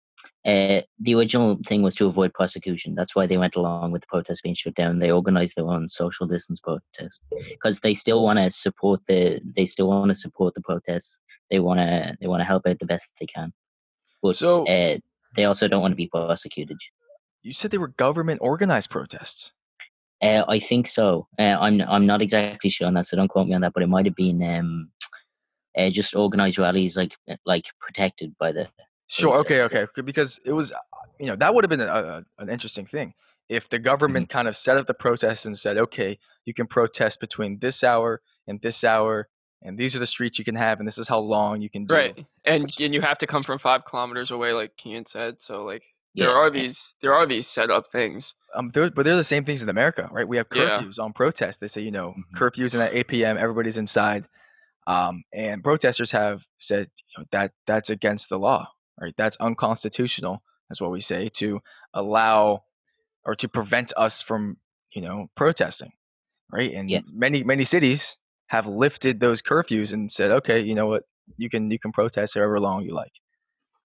uh, 0.46 0.80
the 1.00 1.14
original 1.14 1.58
thing 1.66 1.82
was 1.82 1.94
to 1.96 2.06
avoid 2.06 2.32
prosecution. 2.32 2.94
That's 2.94 3.14
why 3.14 3.26
they 3.26 3.36
went 3.38 3.56
along 3.56 3.92
with 3.92 4.02
the 4.02 4.08
protests 4.08 4.40
being 4.40 4.54
shut 4.54 4.74
down. 4.74 4.98
They 4.98 5.10
organized 5.10 5.56
their 5.56 5.68
own 5.68 5.88
social 5.88 6.26
distance 6.26 6.60
protest 6.60 7.22
because 7.50 7.80
they 7.80 7.94
still 7.94 8.22
want 8.22 8.38
to 8.38 8.50
support 8.50 9.00
the 9.06 9.40
they 9.56 9.66
still 9.66 9.88
want 9.88 10.08
to 10.08 10.14
support 10.14 10.54
the 10.54 10.62
protests. 10.62 11.20
They 11.50 11.60
want 11.60 11.80
to 11.80 12.16
they 12.20 12.26
want 12.26 12.40
to 12.40 12.46
help 12.46 12.66
out 12.66 12.78
the 12.78 12.86
best 12.86 13.10
they 13.20 13.26
can, 13.26 13.52
but 14.22 14.36
So- 14.36 14.66
uh, 14.66 14.98
they 15.34 15.44
also 15.44 15.68
don't 15.68 15.82
want 15.82 15.92
to 15.92 15.96
be 15.96 16.08
prosecuted. 16.08 16.78
you 17.42 17.52
said 17.52 17.70
they 17.70 17.78
were 17.78 17.88
government 17.88 18.38
organized 18.42 18.90
protests 18.90 19.52
Uh, 20.22 20.44
I 20.48 20.58
think 20.58 20.86
so. 20.86 21.26
Uh, 21.38 21.56
I'm 21.60 21.80
I'm 21.82 22.06
not 22.06 22.22
exactly 22.22 22.70
sure 22.70 22.86
on 22.86 22.94
that, 22.94 23.06
so 23.06 23.16
don't 23.16 23.28
quote 23.28 23.46
me 23.48 23.54
on 23.54 23.60
that. 23.62 23.74
But 23.74 23.82
it 23.82 23.88
might 23.88 24.06
have 24.06 24.14
been 24.16 24.42
um, 24.42 24.90
uh, 25.76 25.90
just 25.90 26.14
organized 26.16 26.58
rallies, 26.58 26.96
like 26.96 27.14
like 27.44 27.66
protected 27.80 28.34
by 28.38 28.52
the. 28.52 28.68
Sure. 29.08 29.36
Okay. 29.40 29.62
Okay. 29.62 29.84
Because 30.02 30.40
it 30.46 30.52
was, 30.52 30.72
uh, 30.72 30.78
you 31.20 31.26
know, 31.26 31.36
that 31.36 31.54
would 31.54 31.64
have 31.64 31.70
been 31.70 31.80
a, 31.80 31.84
a, 31.86 32.24
an 32.38 32.48
interesting 32.48 32.86
thing 32.86 33.12
if 33.48 33.68
the 33.68 33.78
government 33.78 34.28
Mm-hmm. 34.28 34.38
kind 34.38 34.48
of 34.48 34.56
set 34.56 34.78
up 34.78 34.86
the 34.86 34.94
protests 34.94 35.44
and 35.44 35.56
said, 35.58 35.76
okay, 35.76 36.18
you 36.46 36.54
can 36.54 36.66
protest 36.66 37.20
between 37.20 37.58
this 37.58 37.84
hour 37.84 38.22
and 38.46 38.62
this 38.62 38.82
hour 38.82 39.28
and 39.64 39.78
these 39.78 39.96
are 39.96 39.98
the 39.98 40.06
streets 40.06 40.38
you 40.38 40.44
can 40.44 40.54
have, 40.54 40.78
and 40.78 40.86
this 40.86 40.98
is 40.98 41.08
how 41.08 41.18
long 41.18 41.60
you 41.62 41.70
can 41.70 41.86
do. 41.86 41.94
Right. 41.94 42.26
And 42.44 42.70
and 42.78 42.94
you 42.94 43.00
have 43.00 43.18
to 43.18 43.26
come 43.26 43.42
from 43.42 43.58
five 43.58 43.84
kilometers 43.84 44.30
away, 44.30 44.52
like 44.52 44.72
Cian 44.78 45.06
said. 45.06 45.40
So 45.40 45.64
like 45.64 45.84
there 46.14 46.28
Yeah, 46.28 46.34
are 46.34 46.44
yeah. 46.46 46.50
these 46.62 46.94
there 47.00 47.14
are 47.14 47.26
these 47.26 47.48
set 47.48 47.70
up 47.70 47.90
things. 47.90 48.34
Um, 48.54 48.68
they're, 48.68 48.90
but 48.90 49.04
they're 49.04 49.16
the 49.16 49.24
same 49.24 49.44
things 49.44 49.62
in 49.62 49.68
America, 49.68 50.08
right? 50.12 50.28
We 50.28 50.36
have 50.36 50.46
Yeah. 50.54 50.78
curfews 50.78 51.00
on 51.02 51.12
protests. 51.12 51.56
They 51.56 51.66
say, 51.66 51.80
you 51.80 51.90
know, 51.90 52.14
Mhm. 52.14 52.38
curfews 52.38 52.74
in 52.74 52.80
at 52.80 52.94
8 52.94 53.08
p.m. 53.08 53.36
Everybody's 53.38 53.78
inside, 53.78 54.28
um, 54.86 55.24
and 55.32 55.64
protesters 55.64 56.12
have 56.12 56.46
said 56.58 56.90
you 57.08 57.22
know, 57.22 57.24
that 57.32 57.52
that's 57.66 57.90
against 57.90 58.28
the 58.28 58.38
law, 58.38 58.68
right? 59.00 59.14
That's 59.16 59.36
unconstitutional. 59.38 60.42
That's 60.68 60.80
what 60.80 60.90
we 60.90 61.00
say 61.00 61.28
to 61.30 61.60
allow 61.92 62.64
or 63.24 63.34
to 63.36 63.48
prevent 63.48 63.92
us 63.96 64.20
from, 64.22 64.58
you 64.94 65.00
know, 65.02 65.28
protesting, 65.34 65.92
right? 66.52 66.72
And 66.72 66.90
Yeah. 66.90 67.00
many 67.12 67.42
many 67.42 67.64
cities 67.64 68.18
have 68.48 68.66
lifted 68.66 69.20
those 69.20 69.42
curfews 69.42 69.92
and 69.92 70.10
said, 70.12 70.30
okay, 70.30 70.60
you 70.60 70.74
know 70.74 70.86
what, 70.86 71.04
you 71.36 71.48
can 71.48 71.70
you 71.70 71.78
can 71.78 71.92
protest 71.92 72.34
however 72.34 72.60
long 72.60 72.82
you 72.84 72.92
like, 72.94 73.12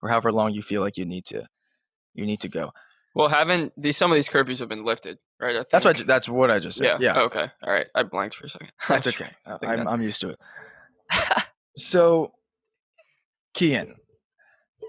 or 0.01 0.09
however 0.09 0.31
long 0.31 0.51
you 0.53 0.61
feel 0.61 0.81
like 0.81 0.97
you 0.97 1.05
need 1.05 1.25
to 1.25 1.47
you 2.13 2.25
need 2.25 2.39
to 2.41 2.49
go. 2.49 2.71
Well, 3.15 3.27
haven't 3.29 3.73
these 3.75 3.97
some 3.97 4.11
of 4.11 4.15
these 4.15 4.29
curfews 4.29 4.59
have 4.59 4.69
been 4.69 4.85
lifted, 4.85 5.17
right? 5.39 5.55
I 5.57 5.63
That's 5.71 5.85
what 5.85 5.99
I 5.99 6.03
that's 6.03 6.29
what 6.29 6.51
I 6.51 6.59
just 6.59 6.77
said. 6.77 6.99
yeah. 7.01 7.15
Yeah, 7.15 7.21
Okay. 7.23 7.47
All 7.63 7.73
right. 7.73 7.87
I 7.95 8.03
blanked 8.03 8.35
for 8.35 8.45
a 8.45 8.49
second. 8.49 8.71
That's 8.87 9.07
okay. 9.07 9.29
I'm, 9.47 9.87
I'm 9.87 10.01
used 10.01 10.21
to 10.21 10.29
it. 10.29 10.39
So, 11.75 12.33
Cian, 13.55 13.95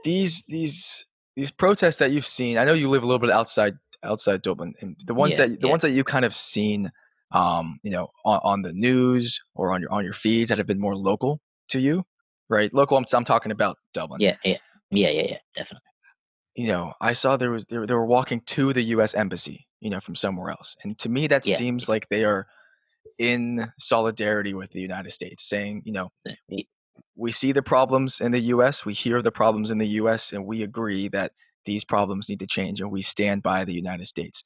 these 0.04 0.42
these 0.44 1.06
these 1.36 1.50
protests 1.50 1.98
that 1.98 2.10
you've 2.10 2.26
seen, 2.26 2.58
I 2.58 2.64
know 2.64 2.72
you 2.72 2.88
live 2.88 3.02
a 3.02 3.06
little 3.06 3.18
bit 3.20 3.30
outside 3.30 3.74
outside 4.02 4.42
Dublin, 4.42 4.74
and 4.80 4.96
the 5.06 5.14
ones 5.14 5.38
Yeah, 5.38 5.46
that 5.46 5.60
the 5.60 5.66
yeah. 5.66 5.70
ones 5.70 5.82
that 5.82 5.90
you 5.90 6.02
kind 6.04 6.24
of 6.24 6.34
seen, 6.34 6.90
um, 7.32 7.78
you 7.82 7.90
know, 7.90 8.08
on, 8.24 8.40
on 8.42 8.62
the 8.62 8.72
news 8.72 9.40
or 9.54 9.72
on 9.72 9.80
your 9.80 9.92
on 9.92 10.04
your 10.04 10.12
feeds 10.12 10.48
that 10.48 10.58
have 10.58 10.66
been 10.66 10.80
more 10.80 10.96
local 10.96 11.40
to 11.68 11.80
you, 11.80 12.04
right? 12.48 12.72
Local. 12.74 12.96
I'm, 12.96 13.04
I'm 13.12 13.24
talking 13.24 13.52
about 13.52 13.76
Dublin. 13.94 14.20
Yeah, 14.20 14.36
yeah, 14.44 14.58
yeah, 14.90 15.10
yeah, 15.10 15.22
yeah, 15.30 15.38
definitely. 15.54 15.86
You 16.56 16.66
know, 16.66 16.92
I 17.00 17.12
saw 17.12 17.36
there 17.36 17.50
was 17.50 17.64
they 17.66 17.78
were, 17.78 17.86
they 17.86 17.94
were 17.94 18.06
walking 18.06 18.40
to 18.46 18.72
the 18.72 18.82
U.S. 18.82 19.14
embassy, 19.14 19.66
you 19.80 19.90
know, 19.90 20.00
from 20.00 20.14
somewhere 20.14 20.50
else, 20.50 20.76
and 20.84 20.98
to 20.98 21.08
me 21.08 21.26
that 21.28 21.44
Yeah, 21.44 21.56
seems 21.56 21.88
like 21.88 22.08
they 22.08 22.24
are 22.24 22.46
in 23.18 23.70
solidarity 23.78 24.54
with 24.54 24.70
the 24.70 24.80
United 24.80 25.10
States, 25.10 25.48
saying, 25.48 25.82
you 25.84 25.92
know, 25.92 26.10
Yeah, 26.24 26.62
we 27.16 27.30
see 27.30 27.52
the 27.52 27.62
problems 27.62 28.20
in 28.20 28.32
the 28.32 28.40
US, 28.40 28.84
we 28.84 28.94
hear 28.94 29.22
the 29.22 29.30
problems 29.32 29.70
in 29.70 29.78
the 29.78 29.86
US, 29.88 30.32
and 30.32 30.46
we 30.46 30.62
agree 30.62 31.08
that 31.08 31.32
these 31.66 31.84
problems 31.84 32.28
need 32.28 32.40
to 32.40 32.46
change 32.46 32.80
and 32.80 32.90
we 32.90 33.02
stand 33.02 33.42
by 33.42 33.64
the 33.64 33.74
United 33.74 34.06
States, 34.06 34.42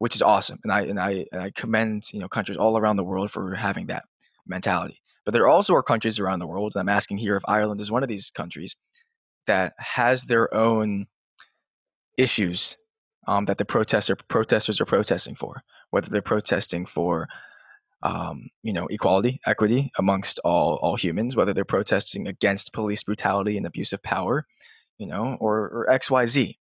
which 0.00 0.14
is 0.14 0.22
awesome. 0.22 0.58
And 0.64 0.72
I 0.72 0.80
and 0.82 0.98
I 0.98 1.26
and 1.30 1.42
I 1.42 1.50
commend, 1.50 2.04
you 2.12 2.20
know, 2.20 2.28
countries 2.28 2.56
all 2.56 2.76
around 2.76 2.96
the 2.96 3.04
world 3.04 3.30
for 3.30 3.54
having 3.54 3.86
that 3.86 4.04
mentality. 4.46 4.98
But 5.24 5.34
there 5.34 5.46
also 5.46 5.74
are 5.74 5.82
countries 5.82 6.18
around 6.18 6.38
the 6.38 6.46
world, 6.46 6.72
and 6.74 6.80
I'm 6.80 6.96
asking 6.96 7.18
here 7.18 7.36
if 7.36 7.42
Ireland 7.46 7.80
is 7.80 7.92
one 7.92 8.02
of 8.02 8.08
these 8.08 8.30
countries 8.30 8.76
that 9.46 9.74
has 9.78 10.24
their 10.24 10.52
own 10.54 11.06
issues 12.16 12.78
um, 13.28 13.44
that 13.44 13.58
the 13.58 13.66
protester 13.66 14.16
protesters 14.16 14.80
are 14.80 14.86
protesting 14.86 15.34
for, 15.34 15.62
whether 15.90 16.08
they're 16.08 16.22
protesting 16.22 16.86
for 16.86 17.28
um, 18.02 18.48
you 18.62 18.72
know, 18.72 18.86
equality, 18.86 19.38
equity 19.46 19.90
amongst 19.98 20.38
all 20.44 20.76
all 20.76 20.96
humans, 20.96 21.36
whether 21.36 21.52
they're 21.52 21.66
protesting 21.66 22.26
against 22.26 22.72
police 22.72 23.02
brutality 23.02 23.58
and 23.58 23.66
abuse 23.66 23.92
of 23.92 24.02
power, 24.02 24.46
you 24.96 25.06
know, 25.06 25.36
or 25.40 25.68
or 25.68 25.90
X 25.90 26.10
Y 26.10 26.24
Z. 26.24 26.58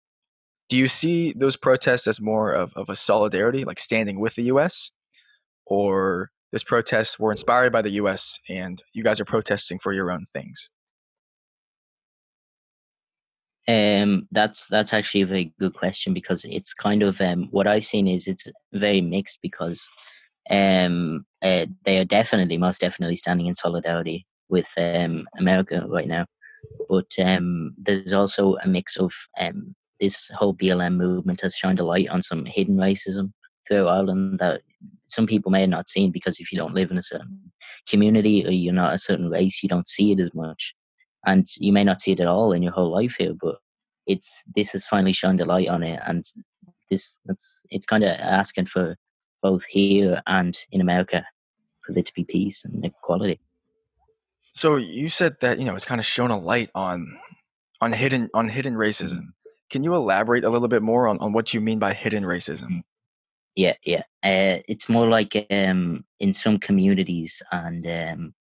Do 0.69 0.77
you 0.77 0.87
see 0.87 1.33
those 1.33 1.57
protests 1.57 2.07
as 2.07 2.21
more 2.21 2.51
of, 2.51 2.71
of 2.75 2.89
a 2.89 2.95
solidarity, 2.95 3.65
like 3.65 3.79
standing 3.79 4.19
with 4.19 4.35
the 4.35 4.43
U.S., 4.43 4.91
or 5.65 6.29
those 6.51 6.63
protests 6.63 7.19
were 7.19 7.31
inspired 7.31 7.73
by 7.73 7.81
the 7.81 7.91
U.S. 7.91 8.39
and 8.49 8.81
you 8.93 9.03
guys 9.03 9.19
are 9.19 9.25
protesting 9.25 9.79
for 9.79 9.93
your 9.93 10.11
own 10.11 10.25
things? 10.31 10.69
Um, 13.67 14.27
that's 14.31 14.67
that's 14.67 14.93
actually 14.93 15.21
a 15.21 15.27
very 15.27 15.53
good 15.59 15.75
question 15.75 16.13
because 16.13 16.43
it's 16.45 16.73
kind 16.73 17.03
of 17.03 17.21
um 17.21 17.49
what 17.51 17.67
I've 17.67 17.85
seen 17.85 18.07
is 18.07 18.27
it's 18.27 18.47
very 18.73 18.99
mixed 18.99 19.39
because 19.43 19.87
um 20.49 21.23
uh, 21.43 21.67
they 21.83 21.99
are 21.99 22.05
definitely 22.05 22.57
most 22.57 22.81
definitely 22.81 23.15
standing 23.15 23.45
in 23.45 23.55
solidarity 23.55 24.25
with 24.49 24.71
um 24.77 25.27
America 25.37 25.85
right 25.87 26.07
now, 26.07 26.25
but 26.89 27.11
um 27.23 27.75
there's 27.77 28.13
also 28.13 28.55
a 28.63 28.67
mix 28.67 28.97
of 28.97 29.13
um 29.39 29.75
this 29.99 30.29
whole 30.29 30.53
BLM 30.53 30.95
movement 30.95 31.41
has 31.41 31.55
shined 31.55 31.79
a 31.79 31.85
light 31.85 32.09
on 32.09 32.21
some 32.21 32.45
hidden 32.45 32.77
racism 32.77 33.31
throughout 33.67 33.87
Ireland 33.87 34.39
that 34.39 34.61
some 35.07 35.27
people 35.27 35.51
may 35.51 35.61
have 35.61 35.69
not 35.69 35.89
seen 35.89 36.11
because 36.11 36.39
if 36.39 36.51
you 36.51 36.57
don't 36.57 36.73
live 36.73 36.91
in 36.91 36.97
a 36.97 37.01
certain 37.01 37.51
community 37.87 38.45
or 38.45 38.51
you're 38.51 38.73
not 38.73 38.93
a 38.93 38.99
certain 38.99 39.29
race, 39.29 39.61
you 39.61 39.69
don't 39.69 39.87
see 39.87 40.11
it 40.11 40.19
as 40.19 40.33
much 40.33 40.73
and 41.25 41.47
you 41.57 41.73
may 41.73 41.83
not 41.83 41.99
see 41.99 42.11
it 42.11 42.19
at 42.19 42.27
all 42.27 42.51
in 42.51 42.61
your 42.61 42.71
whole 42.71 42.91
life 42.91 43.15
here 43.17 43.33
but 43.39 43.55
it's 44.07 44.43
this 44.55 44.71
has 44.71 44.87
finally 44.87 45.11
shined 45.11 45.41
a 45.41 45.45
light 45.45 45.67
on 45.67 45.83
it 45.83 45.99
and 46.07 46.23
this 46.89 47.19
that's 47.25 47.65
it's 47.69 47.85
kind 47.85 48.03
of 48.03 48.11
asking 48.19 48.65
for 48.65 48.95
both 49.41 49.65
here 49.65 50.21
and 50.27 50.57
in 50.71 50.81
america 50.81 51.25
for 51.81 51.93
there 51.93 52.03
to 52.03 52.13
be 52.13 52.23
peace 52.23 52.65
and 52.65 52.83
equality 52.83 53.39
So 54.51 54.77
you 54.77 55.09
said 55.09 55.37
that 55.41 55.59
you 55.59 55.65
know 55.65 55.75
it's 55.75 55.85
kind 55.85 55.99
of 56.01 56.05
shown 56.05 56.31
a 56.31 56.39
light 56.39 56.69
on 56.73 57.19
on 57.81 57.93
hidden 57.93 58.29
on 58.33 58.49
hidden 58.49 58.73
racism. 58.73 59.27
Can 59.69 59.83
you 59.83 59.95
elaborate 59.95 60.43
a 60.43 60.49
little 60.49 60.67
bit 60.67 60.81
more 60.81 61.07
on, 61.07 61.19
on 61.19 61.33
what 61.33 61.53
you 61.53 61.61
mean 61.61 61.79
by 61.79 61.93
hidden 61.93 62.23
racism? 62.23 62.81
yeah 63.55 63.73
yeah. 63.83 64.03
Uh, 64.23 64.61
it's 64.67 64.89
more 64.89 65.07
like 65.07 65.47
um 65.49 66.03
in 66.19 66.33
some 66.33 66.57
communities 66.57 67.41
and 67.51 67.85
um 67.87 68.33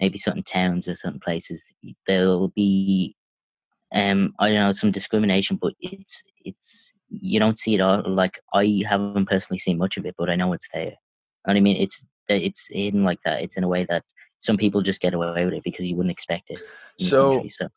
maybe 0.00 0.18
certain 0.18 0.42
towns 0.42 0.88
or 0.88 0.94
certain 0.94 1.20
places 1.20 1.72
there'll 2.06 2.48
be 2.48 3.14
um 3.94 4.34
i 4.38 4.48
don't 4.48 4.56
know 4.56 4.72
some 4.72 4.90
discrimination 4.90 5.56
but 5.56 5.72
it's 5.80 6.24
it's 6.44 6.94
you 7.08 7.38
don't 7.38 7.58
see 7.58 7.74
it 7.74 7.80
all 7.80 8.02
like 8.06 8.38
i 8.54 8.82
haven't 8.88 9.28
personally 9.28 9.58
seen 9.58 9.78
much 9.78 9.96
of 9.96 10.06
it 10.06 10.14
but 10.18 10.30
i 10.30 10.36
know 10.36 10.52
it's 10.52 10.68
there. 10.72 10.94
And 11.46 11.56
i 11.56 11.60
mean 11.60 11.76
it's 11.76 12.06
it's 12.28 12.68
hidden 12.68 13.04
like 13.04 13.20
that. 13.24 13.42
It's 13.42 13.56
in 13.56 13.64
a 13.64 13.68
way 13.68 13.86
that 13.88 14.04
some 14.38 14.56
people 14.56 14.82
just 14.82 15.00
get 15.00 15.14
away 15.14 15.44
with 15.44 15.54
it 15.54 15.64
because 15.64 15.88
you 15.88 15.96
wouldn't 15.96 16.12
expect 16.12 16.50
it 16.50 16.60
So 16.98 17.32
country, 17.32 17.48
so 17.48 17.68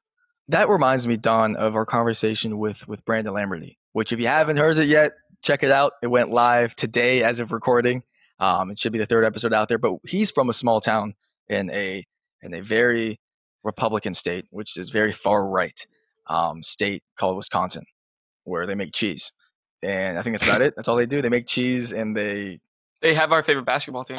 that 0.50 0.69
reminds 0.69 1.07
me, 1.07 1.17
Don, 1.17 1.55
of 1.55 1.75
our 1.75 1.85
conversation 1.85 2.57
with 2.57 2.88
with 2.88 3.05
Brandon 3.05 3.33
Lamberty. 3.33 3.77
Which, 3.93 4.12
if 4.12 4.19
you 4.19 4.27
haven't 4.27 4.57
heard 4.57 4.77
it 4.77 4.88
yet, 4.88 5.13
check 5.43 5.63
it 5.63 5.71
out. 5.71 5.93
It 6.01 6.07
went 6.07 6.31
live 6.31 6.75
today 6.75 7.23
as 7.23 7.39
of 7.39 7.51
recording. 7.51 8.03
Um, 8.39 8.71
it 8.71 8.79
should 8.79 8.91
be 8.91 9.00
the 9.00 9.05
third 9.05 9.23
episode 9.23 9.53
out 9.53 9.69
there. 9.69 9.77
But 9.77 9.97
he's 10.03 10.31
from 10.31 10.50
a 10.50 10.53
small 10.53 10.81
town 10.81 11.13
in 11.47 11.69
a 11.71 12.03
in 12.41 12.53
a 12.53 12.62
very 12.62 13.19
Republican 13.63 14.13
state, 14.13 14.45
which 14.50 14.77
is 14.77 14.89
very 14.89 15.12
far 15.12 15.47
right 15.47 15.85
um, 16.27 16.63
state 16.63 17.03
called 17.17 17.38
Wisconsin, 17.38 17.85
where 18.43 18.65
they 18.65 18.75
make 18.75 18.93
cheese. 18.93 19.31
And 19.81 20.17
I 20.17 20.21
think 20.21 20.35
that's 20.38 20.50
about 20.50 20.62
it. 20.62 20.73
That's 20.75 20.88
all 20.88 20.95
they 20.95 21.05
do. 21.05 21.21
They 21.21 21.29
make 21.29 21.45
cheese 21.45 21.93
and 21.93 22.15
they 22.15 22.59
They 23.01 23.13
have 23.13 23.31
our 23.31 23.43
favorite 23.43 23.65
basketball 23.65 24.05
team. 24.05 24.17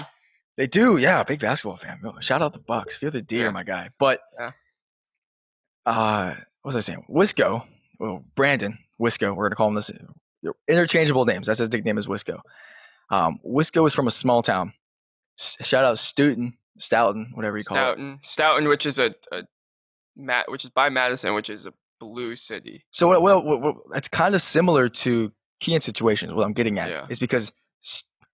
They 0.56 0.66
do, 0.68 0.98
yeah. 0.98 1.22
Big 1.24 1.40
basketball 1.40 1.76
fan. 1.76 2.00
Shout 2.20 2.40
out 2.42 2.52
the 2.52 2.58
Bucks. 2.60 2.96
Feel 2.96 3.10
the 3.10 3.22
deer, 3.22 3.46
Yeah. 3.46 3.50
my 3.50 3.64
guy. 3.64 3.88
But 3.98 4.20
Yeah. 4.38 4.52
Uh, 5.86 6.34
what 6.62 6.74
was 6.74 6.76
I 6.76 6.80
saying? 6.80 7.04
Wisco. 7.10 7.64
Well, 7.98 8.24
Brandon 8.34 8.78
Wisco. 9.00 9.34
We're 9.34 9.48
gonna 9.48 9.56
call 9.56 9.68
him 9.68 9.74
this. 9.74 9.90
Interchangeable 10.68 11.24
names. 11.24 11.46
That's 11.46 11.58
his 11.60 11.72
nickname 11.72 11.98
is 11.98 12.06
Wisco. 12.06 12.40
Um, 13.10 13.38
Wisco 13.46 13.86
is 13.86 13.94
from 13.94 14.06
a 14.06 14.10
small 14.10 14.42
town. 14.42 14.72
S- 15.38 15.56
shout 15.66 15.84
out 15.84 15.98
Stoughton, 15.98 16.56
Stoughton, 16.78 17.30
whatever 17.34 17.56
you 17.58 17.64
call 17.64 17.76
it. 17.76 17.80
Stoughton, 17.80 18.18
Stoughton, 18.22 18.68
which 18.68 18.86
is 18.86 18.98
a, 18.98 19.14
a 19.32 19.42
Matt, 20.16 20.50
which 20.50 20.64
is 20.64 20.70
by 20.70 20.88
Madison, 20.90 21.34
which 21.34 21.50
is 21.50 21.66
a 21.66 21.72
blue 22.00 22.36
city. 22.36 22.84
So 22.90 23.08
well, 23.20 23.42
well, 23.42 23.58
well, 23.58 23.82
kind 24.10 24.34
of 24.34 24.42
similar 24.42 24.88
to 24.88 25.32
Cian's 25.62 25.84
situations. 25.84 26.32
What 26.34 26.44
I'm 26.44 26.52
getting 26.52 26.78
at 26.78 26.90
Yeah. 26.90 27.06
is 27.08 27.18
because 27.18 27.52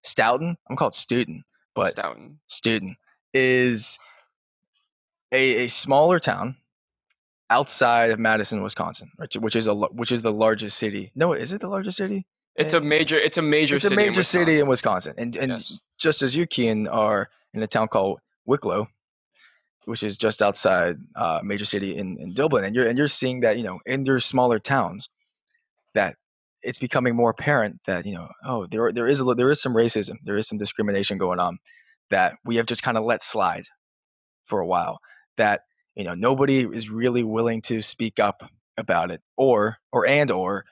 Stoughton, 0.02 0.56
I'm 0.68 0.76
called 0.76 0.94
Stoughton, 0.94 1.44
but 1.74 1.90
Stoughton. 1.90 2.40
student 2.48 2.96
is 3.34 3.98
a, 5.32 5.64
a 5.64 5.66
smaller 5.68 6.18
town 6.18 6.56
outside 7.50 8.10
of 8.10 8.18
Madison, 8.18 8.62
Wisconsin, 8.62 9.10
which, 9.16 9.34
which 9.36 9.56
is 9.56 9.66
a 9.66 9.74
which 9.74 10.12
is 10.12 10.22
the 10.22 10.32
largest 10.32 10.78
city. 10.78 11.12
No, 11.14 11.32
is 11.32 11.52
it 11.52 11.60
the 11.60 11.68
largest 11.68 11.96
city? 11.98 12.26
It's 12.56 12.74
a 12.74 12.80
major. 12.80 13.16
It's 13.18 13.38
a 13.38 13.42
major. 13.42 13.76
it's 13.76 13.84
a 13.84 13.88
city 13.88 14.00
in 14.02 14.06
major 14.08 14.22
city 14.22 14.60
in 14.60 14.68
Wisconsin, 14.68 15.14
and 15.18 15.36
and 15.36 15.52
Yes. 15.52 15.80
just 15.98 16.22
as 16.22 16.36
you, 16.36 16.46
Cian, 16.46 16.88
are 16.88 17.28
in 17.54 17.62
a 17.62 17.66
town 17.66 17.88
called 17.88 18.20
Wicklow, 18.46 18.88
which 19.84 20.02
is 20.02 20.16
just 20.18 20.42
outside 20.42 20.96
uh, 21.16 21.40
major 21.42 21.64
city 21.64 21.96
in, 21.96 22.16
in 22.18 22.32
Dublin, 22.34 22.64
and 22.64 22.74
you're 22.74 22.86
and 22.86 22.98
you're 22.98 23.08
seeing 23.08 23.40
that 23.40 23.56
you 23.56 23.64
know 23.64 23.80
in 23.86 24.04
your 24.04 24.20
smaller 24.20 24.58
towns 24.58 25.10
that 25.94 26.16
it's 26.62 26.78
becoming 26.78 27.16
more 27.16 27.30
apparent 27.30 27.80
that 27.86 28.04
you 28.04 28.14
know 28.14 28.28
oh 28.44 28.66
there 28.66 28.92
there 28.92 29.06
is 29.08 29.20
a, 29.20 29.24
there 29.34 29.50
is 29.50 29.60
some 29.62 29.74
racism, 29.74 30.16
there 30.24 30.36
is 30.36 30.46
some 30.48 30.58
discrimination 30.58 31.18
going 31.18 31.38
on 31.40 31.58
that 32.10 32.34
we 32.44 32.56
have 32.56 32.66
just 32.66 32.82
kind 32.82 32.98
of 32.98 33.04
let 33.04 33.22
slide 33.22 33.64
for 34.44 34.60
a 34.60 34.66
while. 34.66 34.98
That 35.36 35.62
you 35.96 36.04
know 36.04 36.14
nobody 36.14 36.60
is 36.60 36.90
really 36.90 37.22
willing 37.22 37.62
to 37.62 37.82
speak 37.82 38.18
up 38.18 38.50
about 38.76 39.10
it, 39.10 39.20
or 39.36 39.78
or 39.92 40.06
and 40.06 40.30
or 40.30 40.64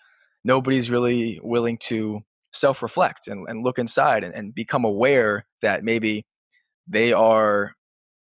nobody's 0.44 0.90
really 0.90 1.40
willing 1.42 1.76
to 1.78 2.20
self-reflect 2.52 3.28
and, 3.28 3.46
and 3.48 3.62
look 3.62 3.78
inside 3.78 4.25
and, 4.25 4.34
and 4.34 4.54
become 4.54 4.84
aware 4.84 5.46
that 5.60 5.84
maybe 5.84 6.25
they 6.87 7.12
are 7.12 7.75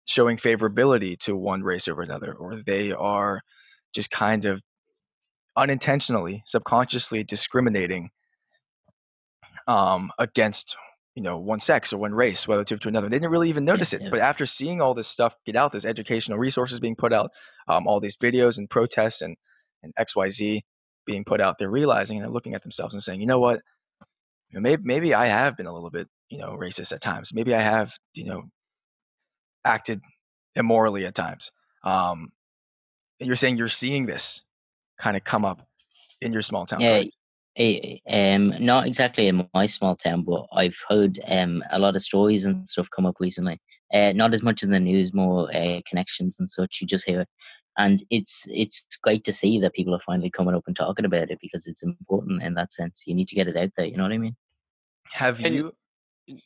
showing 0.07 0.37
favorability 0.37 1.17
to 1.17 1.37
one 1.37 1.63
race 1.63 1.87
over 1.87 2.03
another, 2.03 2.33
or 2.33 2.57
they 2.57 2.93
are 2.93 3.43
just 3.95 4.11
kind 4.11 4.45
of 4.45 4.63
unintentionally, 5.57 6.43
subconsciously 6.47 7.23
discriminating 7.23 8.11
um, 9.67 10.11
against 10.19 10.77
you 11.19 11.25
know 11.25 11.37
one 11.37 11.59
sex 11.59 11.93
or 11.93 11.99
one 11.99 12.15
race 12.15 12.47
relative 12.47 12.79
to 12.79 12.87
another. 12.87 13.09
They 13.09 13.17
didn't 13.17 13.33
really 13.33 13.49
even 13.49 13.65
notice 13.65 13.93
Yeah, 13.93 13.99
it, 13.99 14.03
yeah. 14.05 14.11
but 14.11 14.21
after 14.21 14.47
seeing 14.47 14.81
all 14.81 14.95
this 14.95 15.09
stuff 15.09 15.35
get 15.45 15.57
out, 15.57 15.73
there's 15.73 15.85
educational 15.85 16.39
resources 16.39 16.79
being 16.79 16.95
put 16.95 17.13
out, 17.13 17.33
um, 17.67 17.89
all 17.89 17.99
these 17.99 18.17
videos 18.17 18.57
and 18.57 18.71
protests 18.71 19.21
and 19.21 19.37
and 19.83 19.93
X 19.97 20.15
Y 20.15 20.29
Z 20.29 20.63
being 21.07 21.25
put 21.25 21.41
out, 21.41 21.59
they're 21.59 21.69
realizing 21.69 22.19
and 22.19 22.25
they're 22.25 22.33
looking 22.33 22.55
at 22.55 22.63
themselves 22.63 22.95
and 22.95 23.03
saying, 23.03 23.21
you 23.21 23.27
know 23.27 23.41
what, 23.41 23.61
you 24.49 24.55
know, 24.55 24.61
maybe 24.61 24.83
maybe 24.85 25.13
I 25.13 25.27
have 25.27 25.57
been 25.57 25.67
a 25.67 25.75
little 25.75 25.91
bit 25.91 26.07
you 26.31 26.39
know 26.39 26.57
racist 26.57 26.93
at 26.93 27.01
times. 27.01 27.35
Maybe 27.35 27.53
I 27.53 27.63
have 27.63 27.95
you 28.15 28.27
know 28.27 28.43
acted 29.65 30.01
immorally 30.55 31.05
at 31.05 31.17
times. 31.17 31.51
Um, 31.83 32.29
and 33.19 33.27
you're 33.27 33.35
saying 33.35 33.57
you're 33.57 33.69
seeing 33.69 34.07
this 34.07 34.45
kind 35.01 35.17
of 35.17 35.25
come 35.25 35.45
up 35.45 35.67
in 36.21 36.33
your 36.33 36.43
small 36.43 36.65
town. 36.65 36.81
Yeah, 36.81 36.99
correct? 36.99 37.17
Eh, 37.59 37.99
um, 38.09 38.55
not 38.65 38.87
exactly 38.87 39.27
in 39.27 39.49
my 39.53 39.67
small 39.67 39.97
town, 39.97 40.23
but 40.23 40.47
I've 40.53 40.79
heard 40.89 41.21
um 41.27 41.63
a 41.73 41.79
lot 41.79 41.97
of 41.97 42.03
stories 42.03 42.45
and 42.45 42.67
stuff 42.69 42.89
come 42.91 43.05
up 43.05 43.17
recently. 43.19 43.59
Uh, 43.93 44.13
not 44.13 44.33
as 44.33 44.43
much 44.45 44.63
in 44.63 44.71
the 44.71 44.79
news, 44.79 45.13
more 45.13 45.55
uh, 45.55 45.81
connections 45.89 46.39
and 46.39 46.49
such. 46.49 46.79
You 46.81 46.87
just 46.87 47.05
hear, 47.05 47.23
it. 47.23 47.29
and 47.77 48.05
it's 48.11 48.47
it's 48.51 48.87
great 49.03 49.25
to 49.25 49.33
see 49.33 49.59
that 49.59 49.73
people 49.75 49.93
are 49.95 49.99
finally 50.01 50.31
coming 50.31 50.55
up 50.55 50.65
and 50.69 50.77
talking 50.77 51.05
about 51.05 51.31
it 51.33 51.39
because 51.43 51.67
it's 51.67 51.83
important 51.83 52.43
in 52.45 52.55
that 52.55 52.73
sense. 52.73 53.05
You 53.07 53.15
need 53.17 53.27
to 53.29 53.35
get 53.35 53.49
it 53.49 53.57
out 53.57 53.71
there. 53.77 53.87
You 53.87 53.97
know 53.97 54.05
what 54.05 54.13
I 54.13 54.19
mean? 54.19 54.37
Have 55.13 55.45
And- 55.45 55.55
you? 55.55 55.75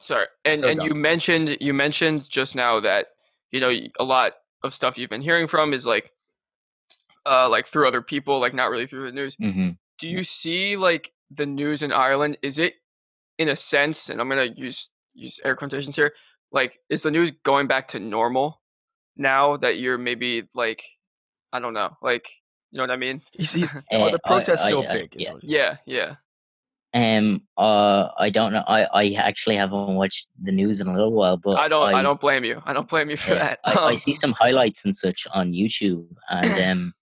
Sorry, 0.00 0.26
and 0.44 0.60
No, 0.62 0.68
and 0.68 0.76
Dom. 0.78 0.86
you 0.86 0.94
mentioned 0.94 1.58
you 1.60 1.74
mentioned 1.74 2.30
just 2.30 2.54
now 2.54 2.78
that 2.80 3.08
you 3.50 3.58
know 3.60 3.70
a 3.98 4.04
lot 4.04 4.34
of 4.62 4.72
stuff 4.72 4.96
you've 4.96 5.10
been 5.10 5.20
hearing 5.20 5.48
from 5.48 5.72
is 5.74 5.84
like, 5.84 6.12
uh, 7.26 7.48
like 7.50 7.66
through 7.66 7.88
other 7.88 8.00
people, 8.00 8.38
like 8.38 8.54
not 8.54 8.70
really 8.70 8.86
through 8.86 9.02
the 9.02 9.12
news. 9.12 9.34
hmm 9.38 9.70
Do 10.02 10.08
you 10.08 10.24
see 10.24 10.76
like 10.76 11.12
the 11.30 11.46
news 11.46 11.82
in 11.82 11.92
Ireland? 11.92 12.36
Is 12.42 12.58
it 12.58 12.74
in 13.38 13.48
a 13.50 13.56
sense, 13.56 14.08
and 14.10 14.20
I'm 14.20 14.28
gonna 14.28 14.46
use 14.56 14.88
use 15.14 15.38
air 15.44 15.54
quotations 15.54 15.94
here, 15.94 16.12
like 16.50 16.80
is 16.90 17.02
the 17.02 17.10
news 17.12 17.30
going 17.44 17.68
back 17.68 17.86
to 17.88 18.00
normal 18.00 18.60
now 19.16 19.56
that 19.58 19.78
you're 19.78 19.98
maybe 19.98 20.48
like, 20.54 20.82
I 21.52 21.60
don't 21.60 21.72
know, 21.72 21.96
like 22.02 22.28
you 22.72 22.78
know 22.78 22.82
what 22.84 22.90
I 22.90 22.96
mean? 22.96 23.22
He's, 23.32 23.52
he's, 23.52 23.74
Uh, 23.74 23.80
the 24.10 24.18
I- 24.24 24.28
protests 24.28 24.62
I- 24.64 24.66
still 24.66 24.84
I- 24.88 24.92
big? 24.92 25.14
is 25.14 25.24
yeah. 25.26 25.32
what- 25.34 25.44
Yeah, 25.44 25.76
yeah. 25.86 26.14
Um, 26.94 27.42
uh, 27.56 28.08
I 28.18 28.28
don't 28.28 28.52
know. 28.52 28.64
I, 28.66 28.84
I 28.84 29.12
actually 29.14 29.56
haven't 29.56 29.94
watched 29.94 30.28
the 30.42 30.52
news 30.52 30.80
in 30.82 30.88
a 30.88 30.92
little 30.92 31.12
while, 31.12 31.36
but 31.38 31.58
I 31.58 31.68
don't 31.68 31.94
I, 31.94 32.02
don't 32.02 32.20
blame 32.20 32.44
you. 32.44 32.60
I 32.66 32.72
don't 32.74 32.88
blame 32.88 33.08
you 33.08 33.16
for 33.16 33.32
Yeah, 33.34 33.38
that. 33.38 33.60
I, 33.64 33.72
I 33.74 33.90
Um, 33.90 33.96
see 33.96 34.12
some 34.14 34.32
highlights 34.32 34.84
and 34.84 34.94
such 34.94 35.26
on 35.32 35.52
YouTube, 35.52 36.06
and 36.28 36.60
um, 36.70 36.94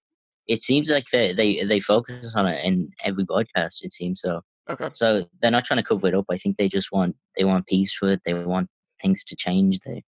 it 0.50 0.64
seems 0.64 0.90
like 0.90 1.06
they, 1.12 1.32
they 1.32 1.64
they 1.64 1.80
focus 1.80 2.34
on 2.34 2.46
it 2.46 2.64
in 2.64 2.90
every 3.04 3.24
broadcast. 3.24 3.84
It 3.84 3.92
seems 3.92 4.20
so. 4.20 4.40
Okay. 4.68 4.88
So 4.92 5.24
they're 5.40 5.50
not 5.50 5.64
trying 5.64 5.78
to 5.78 5.88
cover 5.88 6.08
it 6.08 6.14
up. 6.14 6.26
I 6.30 6.38
think 6.38 6.56
they 6.56 6.68
just 6.68 6.92
want 6.92 7.16
they 7.36 7.44
want 7.44 7.66
peace 7.66 7.94
for 7.94 8.10
it. 8.10 8.22
They 8.24 8.34
want 8.34 8.68
things 9.00 9.24
to 9.24 9.36
change. 9.36 9.78
They 9.80 10.02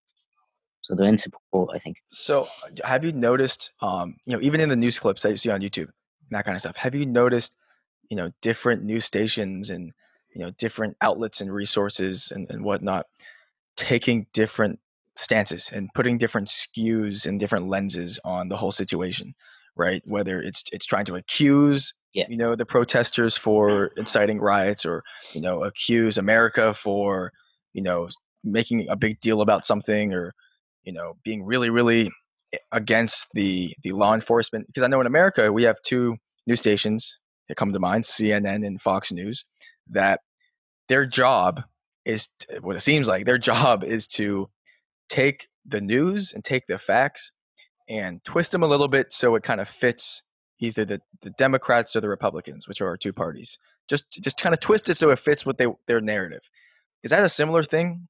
so 0.80 0.96
they're 0.96 1.06
in 1.06 1.16
support. 1.16 1.70
I 1.74 1.78
think. 1.78 1.98
So, 2.08 2.42
uh, 2.42 2.86
have 2.88 3.04
you 3.04 3.12
noticed, 3.12 3.70
um, 3.80 4.16
you 4.26 4.32
know, 4.32 4.42
even 4.42 4.60
in 4.60 4.68
the 4.68 4.76
news 4.76 4.98
clips 4.98 5.22
that 5.22 5.30
you 5.30 5.36
see 5.36 5.50
on 5.50 5.60
YouTube, 5.60 5.78
and 5.78 6.32
that 6.32 6.44
kind 6.44 6.56
of 6.56 6.60
stuff, 6.60 6.76
have 6.76 6.94
you 6.94 7.06
noticed, 7.06 7.56
you 8.10 8.16
know, 8.16 8.32
different 8.42 8.82
news 8.82 9.04
stations 9.04 9.70
and, 9.70 9.92
you 10.34 10.42
know, 10.42 10.50
different 10.58 10.96
outlets 11.00 11.40
and 11.40 11.52
resources 11.52 12.32
and, 12.34 12.50
and 12.50 12.64
whatnot 12.64 13.06
taking 13.76 14.26
different 14.32 14.80
stances 15.16 15.70
and 15.72 15.88
putting 15.94 16.18
different 16.18 16.48
skews 16.48 17.26
and 17.26 17.38
different 17.38 17.68
lenses 17.68 18.18
on 18.24 18.48
the 18.48 18.56
whole 18.56 18.72
situation, 18.72 19.34
right? 19.76 20.02
Whether 20.06 20.40
it's 20.40 20.64
it's 20.72 20.86
trying 20.86 21.04
to 21.06 21.14
accuse, 21.14 21.94
Yeah. 22.14 22.26
you 22.28 22.36
know, 22.36 22.54
the 22.54 22.66
protesters 22.66 23.36
for 23.36 23.86
inciting 23.96 24.40
riots 24.40 24.84
or, 24.86 25.02
you 25.32 25.40
know, 25.40 25.64
accuse 25.64 26.18
America 26.18 26.72
for, 26.74 27.32
you 27.72 27.82
know, 27.82 28.08
making 28.44 28.86
a 28.88 28.96
big 28.96 29.20
deal 29.20 29.40
about 29.40 29.64
something 29.64 30.12
or, 30.14 30.32
you 30.82 30.92
know, 30.92 31.14
being 31.24 31.44
really, 31.44 31.70
really 31.70 32.10
against 32.70 33.28
the 33.32 33.74
the 33.82 33.92
law 33.92 34.12
enforcement 34.14 34.66
because 34.66 34.82
I 34.82 34.88
know 34.88 35.00
in 35.00 35.06
America 35.06 35.50
we 35.52 35.62
have 35.62 35.76
two 35.86 36.16
news 36.46 36.60
stations 36.60 37.18
that 37.48 37.54
come 37.56 37.72
to 37.72 37.78
mind, 37.80 38.04
CNN 38.04 38.66
and 38.66 38.80
Fox 38.80 39.10
News, 39.10 39.44
that 39.88 40.20
their 40.88 41.06
job 41.06 41.62
is 42.04 42.28
what 42.60 42.76
it 42.76 42.80
seems 42.80 43.08
like 43.08 43.24
their 43.24 43.38
job 43.52 43.82
is 43.84 44.06
to 44.08 44.50
take 45.08 45.48
the 45.64 45.80
news 45.80 46.32
and 46.32 46.44
take 46.44 46.64
the 46.68 46.76
facts 46.78 47.32
and 47.88 48.22
twist 48.24 48.52
them 48.52 48.62
a 48.62 48.66
little 48.66 48.88
bit 48.88 49.12
so 49.12 49.34
it 49.34 49.42
kind 49.42 49.60
of 49.60 49.68
fits 49.68 50.22
either 50.58 50.84
the, 50.84 51.00
the 51.22 51.30
Democrats 51.30 51.96
or 51.96 52.00
the 52.00 52.08
Republicans, 52.08 52.68
which 52.68 52.80
are 52.80 52.88
our 52.88 52.96
two 52.96 53.12
parties. 53.12 53.58
Just 53.88 54.22
just 54.22 54.40
kind 54.40 54.54
of 54.54 54.60
twist 54.60 54.88
it 54.88 54.96
so 54.96 55.10
it 55.10 55.18
fits 55.18 55.44
what 55.44 55.58
they 55.58 55.66
their 55.86 56.00
narrative. 56.00 56.48
Is 57.02 57.10
that 57.10 57.24
a 57.24 57.28
similar 57.28 57.62
thing 57.64 58.08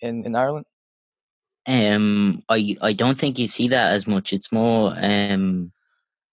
in, 0.00 0.24
in 0.24 0.34
Ireland? 0.34 0.66
Um, 1.66 2.42
I 2.48 2.76
I 2.80 2.92
don't 2.92 3.18
think 3.18 3.38
you 3.38 3.46
see 3.46 3.68
that 3.68 3.92
as 3.92 4.06
much. 4.06 4.32
It's 4.32 4.50
more 4.50 4.94
um, 5.00 5.72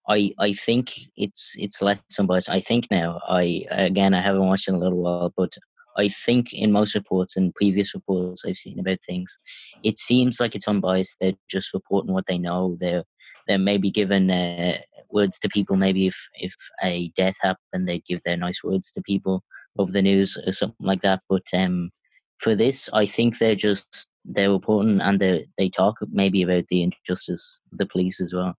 I 0.07 0.33
I 0.39 0.53
think 0.53 0.93
it's 1.15 1.55
it's 1.57 1.81
less 1.81 2.03
unbiased. 2.19 2.49
I 2.49 2.59
think 2.59 2.87
now. 2.89 3.21
I 3.29 3.65
again 3.69 4.15
I 4.15 4.21
haven't 4.21 4.47
watched 4.47 4.67
in 4.67 4.75
a 4.75 4.79
little 4.79 4.97
while, 4.97 5.31
but 5.37 5.55
I 5.99 6.07
think 6.09 6.53
in 6.53 6.71
most 6.71 6.95
reports 6.95 7.35
and 7.37 7.53
previous 7.53 7.93
reports 7.93 8.43
I've 8.45 8.57
seen 8.57 8.79
about 8.79 8.99
things, 9.03 9.37
it 9.83 9.97
seems 9.97 10.39
like 10.39 10.55
it's 10.55 10.67
unbiased. 10.67 11.17
They're 11.19 11.33
just 11.49 11.73
reporting 11.73 12.13
what 12.13 12.25
they 12.27 12.37
know. 12.37 12.77
They're 12.79 13.03
they're 13.47 13.59
maybe 13.59 13.91
giving 13.91 14.29
uh, 14.29 14.77
words 15.09 15.39
to 15.39 15.49
people. 15.49 15.75
Maybe 15.75 16.07
if 16.07 16.17
if 16.35 16.55
a 16.83 17.09
death 17.15 17.35
happened, 17.41 17.87
they 17.87 17.99
give 17.99 18.21
their 18.23 18.37
nice 18.37 18.63
words 18.63 18.91
to 18.91 19.01
people 19.01 19.43
over 19.77 19.91
the 19.91 20.01
news 20.01 20.37
or 20.45 20.51
something 20.51 20.85
like 20.85 21.01
that. 21.01 21.21
But 21.29 21.47
um, 21.53 21.91
for 22.37 22.55
this, 22.55 22.89
I 22.93 23.05
think 23.05 23.37
they're 23.37 23.55
just 23.55 24.11
they're 24.25 24.51
reporting 24.51 25.01
and 25.01 25.19
they 25.19 25.47
they 25.57 25.69
talk 25.69 25.97
maybe 26.11 26.41
about 26.43 26.67
the 26.69 26.83
injustice 26.83 27.61
of 27.71 27.77
the 27.77 27.85
police 27.85 28.21
as 28.21 28.33
well. 28.33 28.55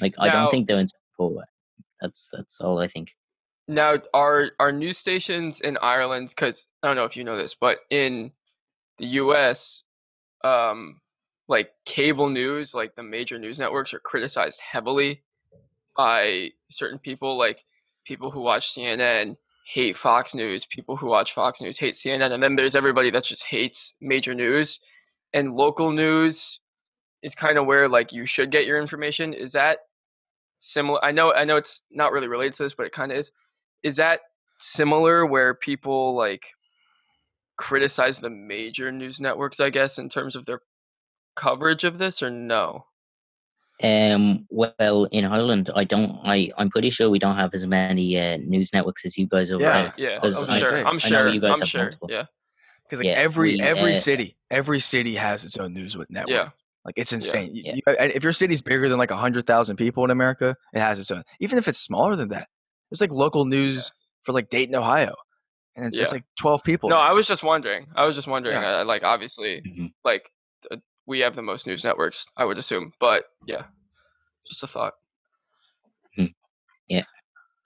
Like 0.00 0.14
I 0.18 0.28
don't 0.30 0.50
think 0.50 0.66
they're 0.66 0.78
in 0.78 0.88
support. 0.88 1.46
That's 2.00 2.30
that's 2.32 2.60
all 2.60 2.78
I 2.80 2.88
think. 2.88 3.08
Now, 3.68 3.96
are 4.12 4.50
are 4.58 4.72
news 4.72 4.98
stations 4.98 5.60
in 5.60 5.78
Ireland? 5.80 6.30
Because 6.30 6.66
I 6.82 6.88
don't 6.88 6.96
know 6.96 7.04
if 7.04 7.16
you 7.16 7.24
know 7.24 7.36
this, 7.36 7.54
but 7.54 7.78
in 7.90 8.32
the 8.98 9.06
U.S., 9.06 9.84
um, 10.44 11.00
like 11.48 11.72
cable 11.84 12.28
news, 12.28 12.74
like 12.74 12.96
the 12.96 13.02
major 13.02 13.38
news 13.38 13.58
networks, 13.58 13.94
are 13.94 14.00
criticized 14.00 14.60
heavily 14.60 15.22
by 15.96 16.50
certain 16.70 16.98
people. 16.98 17.38
Like 17.38 17.64
people 18.04 18.30
who 18.30 18.40
watch 18.40 18.74
CNN 18.74 19.36
hate 19.72 19.96
Fox 19.96 20.34
News. 20.34 20.66
People 20.66 20.96
who 20.96 21.06
watch 21.06 21.32
Fox 21.32 21.60
News 21.60 21.78
hate 21.78 21.94
CNN, 21.94 22.32
and 22.32 22.42
then 22.42 22.56
there's 22.56 22.76
everybody 22.76 23.10
that 23.10 23.24
just 23.24 23.44
hates 23.44 23.94
major 24.00 24.34
news. 24.34 24.80
And 25.32 25.54
local 25.54 25.92
news 25.92 26.60
is 27.22 27.34
kind 27.34 27.56
of 27.56 27.66
where 27.66 27.88
like 27.88 28.12
you 28.12 28.26
should 28.26 28.50
get 28.50 28.66
your 28.66 28.80
information. 28.80 29.32
Is 29.32 29.52
that 29.52 29.78
similar? 30.58 31.02
I 31.04 31.12
know, 31.12 31.32
I 31.32 31.44
know 31.44 31.56
it's 31.56 31.82
not 31.90 32.12
really 32.12 32.28
related 32.28 32.54
to 32.54 32.64
this, 32.64 32.74
but 32.74 32.86
it 32.86 32.92
kind 32.92 33.12
of 33.12 33.18
is 33.18 33.30
is 33.82 33.96
that 33.96 34.20
similar 34.60 35.26
where 35.26 35.54
people 35.54 36.14
like 36.14 36.44
criticize 37.56 38.18
the 38.18 38.30
major 38.30 38.90
news 38.90 39.20
networks 39.20 39.60
i 39.60 39.70
guess 39.70 39.98
in 39.98 40.08
terms 40.08 40.34
of 40.36 40.46
their 40.46 40.60
coverage 41.36 41.84
of 41.84 41.98
this 41.98 42.22
or 42.22 42.30
no 42.30 42.84
Um, 43.82 44.46
well, 44.50 45.04
in 45.10 45.24
Ireland, 45.24 45.70
I 45.74 45.82
don't. 45.84 46.20
I 46.24 46.52
I'm 46.56 46.70
pretty 46.70 46.90
sure 46.90 47.10
we 47.10 47.18
don't 47.18 47.36
have 47.36 47.52
as 47.54 47.66
many 47.66 48.16
uh, 48.16 48.36
news 48.36 48.70
networks 48.72 49.04
as 49.04 49.18
you 49.18 49.26
guys 49.26 49.50
over 49.50 49.62
Yeah. 49.64 49.82
there. 49.82 49.94
yeah 49.96 50.18
i'm 50.22 50.50
I 50.50 50.60
sure 50.60 50.86
i'm 50.86 50.98
sure 51.00 51.28
you 51.28 51.40
guys 51.40 51.54
i'm 51.54 51.60
have 51.60 51.68
sure 51.68 51.82
multiple. 51.84 52.08
yeah 52.10 52.26
Because 52.84 53.00
like 53.00 53.06
Yeah, 53.06 53.14
every 53.26 53.56
we, 53.56 53.60
every 53.62 53.92
uh, 53.92 53.96
city, 53.96 54.36
every 54.50 54.78
city 54.78 55.14
has 55.16 55.44
its 55.44 55.56
own 55.56 55.72
news 55.72 55.96
with 55.96 56.08
network. 56.10 56.30
yeah 56.30 56.50
Like 56.84 56.94
it's 56.96 57.12
insane. 57.12 57.54
You- 57.56 57.62
Yeah. 57.66 57.74
you- 57.76 57.96
and 57.98 58.12
if 58.12 58.22
your 58.22 58.32
city's 58.34 58.60
bigger 58.62 58.88
than 58.88 58.98
like 58.98 59.10
hundred 59.10 59.46
thousand 59.46 59.76
people 59.76 60.04
in 60.04 60.10
America, 60.10 60.54
it 60.74 60.80
has 60.80 60.98
its 61.00 61.10
own. 61.10 61.22
Even 61.40 61.58
if 61.58 61.66
it's 61.66 61.78
smaller 61.78 62.14
than 62.14 62.28
that, 62.28 62.48
there's 62.92 63.00
like 63.00 63.10
local 63.10 63.46
news 63.46 63.90
for 64.22 64.32
like 64.32 64.50
Dayton, 64.50 64.74
Ohio, 64.74 65.14
and 65.76 65.86
it's 65.86 65.96
just 65.96 66.10
Yeah. 66.12 66.16
like 66.16 66.24
twelve 66.38 66.62
people. 66.62 66.90
no 66.90 66.98
i 66.98 67.12
was 67.12 67.26
just 67.26 67.42
wondering 67.42 67.86
i 67.96 68.04
was 68.04 68.14
just 68.14 68.28
wondering 68.28 68.60
Yeah. 68.60 68.80
uh, 68.80 68.84
like 68.84 69.02
obviously 69.02 69.62
Mhm. 69.66 69.92
like 70.04 70.30
uh, 70.70 70.76
we 71.06 71.20
have 71.20 71.34
the 71.34 71.42
most 71.42 71.66
news 71.66 71.82
networks 71.84 72.26
i 72.36 72.44
would 72.44 72.58
assume 72.58 72.92
but 73.00 73.24
yeah 73.46 73.64
just 74.46 74.62
a 74.62 74.66
thought 74.66 74.94
Yeah, 76.88 77.04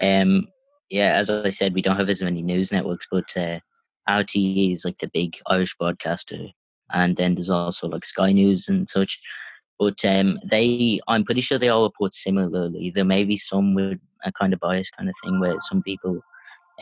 Um, 0.01 0.47
yeah, 0.91 1.15
as 1.19 1.31
I 1.31 1.49
said, 1.51 1.75
we 1.75 1.83
don't 1.83 1.97
have 1.97 2.09
as 2.09 2.23
many 2.23 2.43
news 2.43 2.71
networks, 2.71 3.09
but 3.11 3.37
uh, 3.37 3.59
RTE 4.09 4.71
is 4.73 4.85
like 4.85 4.99
the 4.99 5.09
big 5.09 5.37
Irish 5.49 5.75
broadcaster, 5.77 6.47
and 6.93 7.17
then 7.17 7.35
there's 7.35 7.51
also 7.51 7.89
like 7.89 8.05
Sky 8.05 8.31
News 8.31 8.69
and 8.69 8.89
such. 8.89 9.19
But 9.79 10.05
um, 10.05 10.39
they, 10.45 11.01
I'm 11.07 11.25
pretty 11.25 11.43
sure 11.43 11.59
they 11.59 11.69
all 11.69 11.85
report 11.85 12.15
similarly. 12.15 12.91
There 12.91 13.05
may 13.05 13.25
be 13.25 13.37
some 13.37 13.75
with 13.75 13.99
a 14.25 14.33
kind 14.33 14.53
of 14.55 14.61
bias 14.61 14.91
kind 14.91 15.09
of 15.09 15.15
thing 15.23 15.39
where 15.39 15.57
some 15.61 15.83
people 15.83 16.19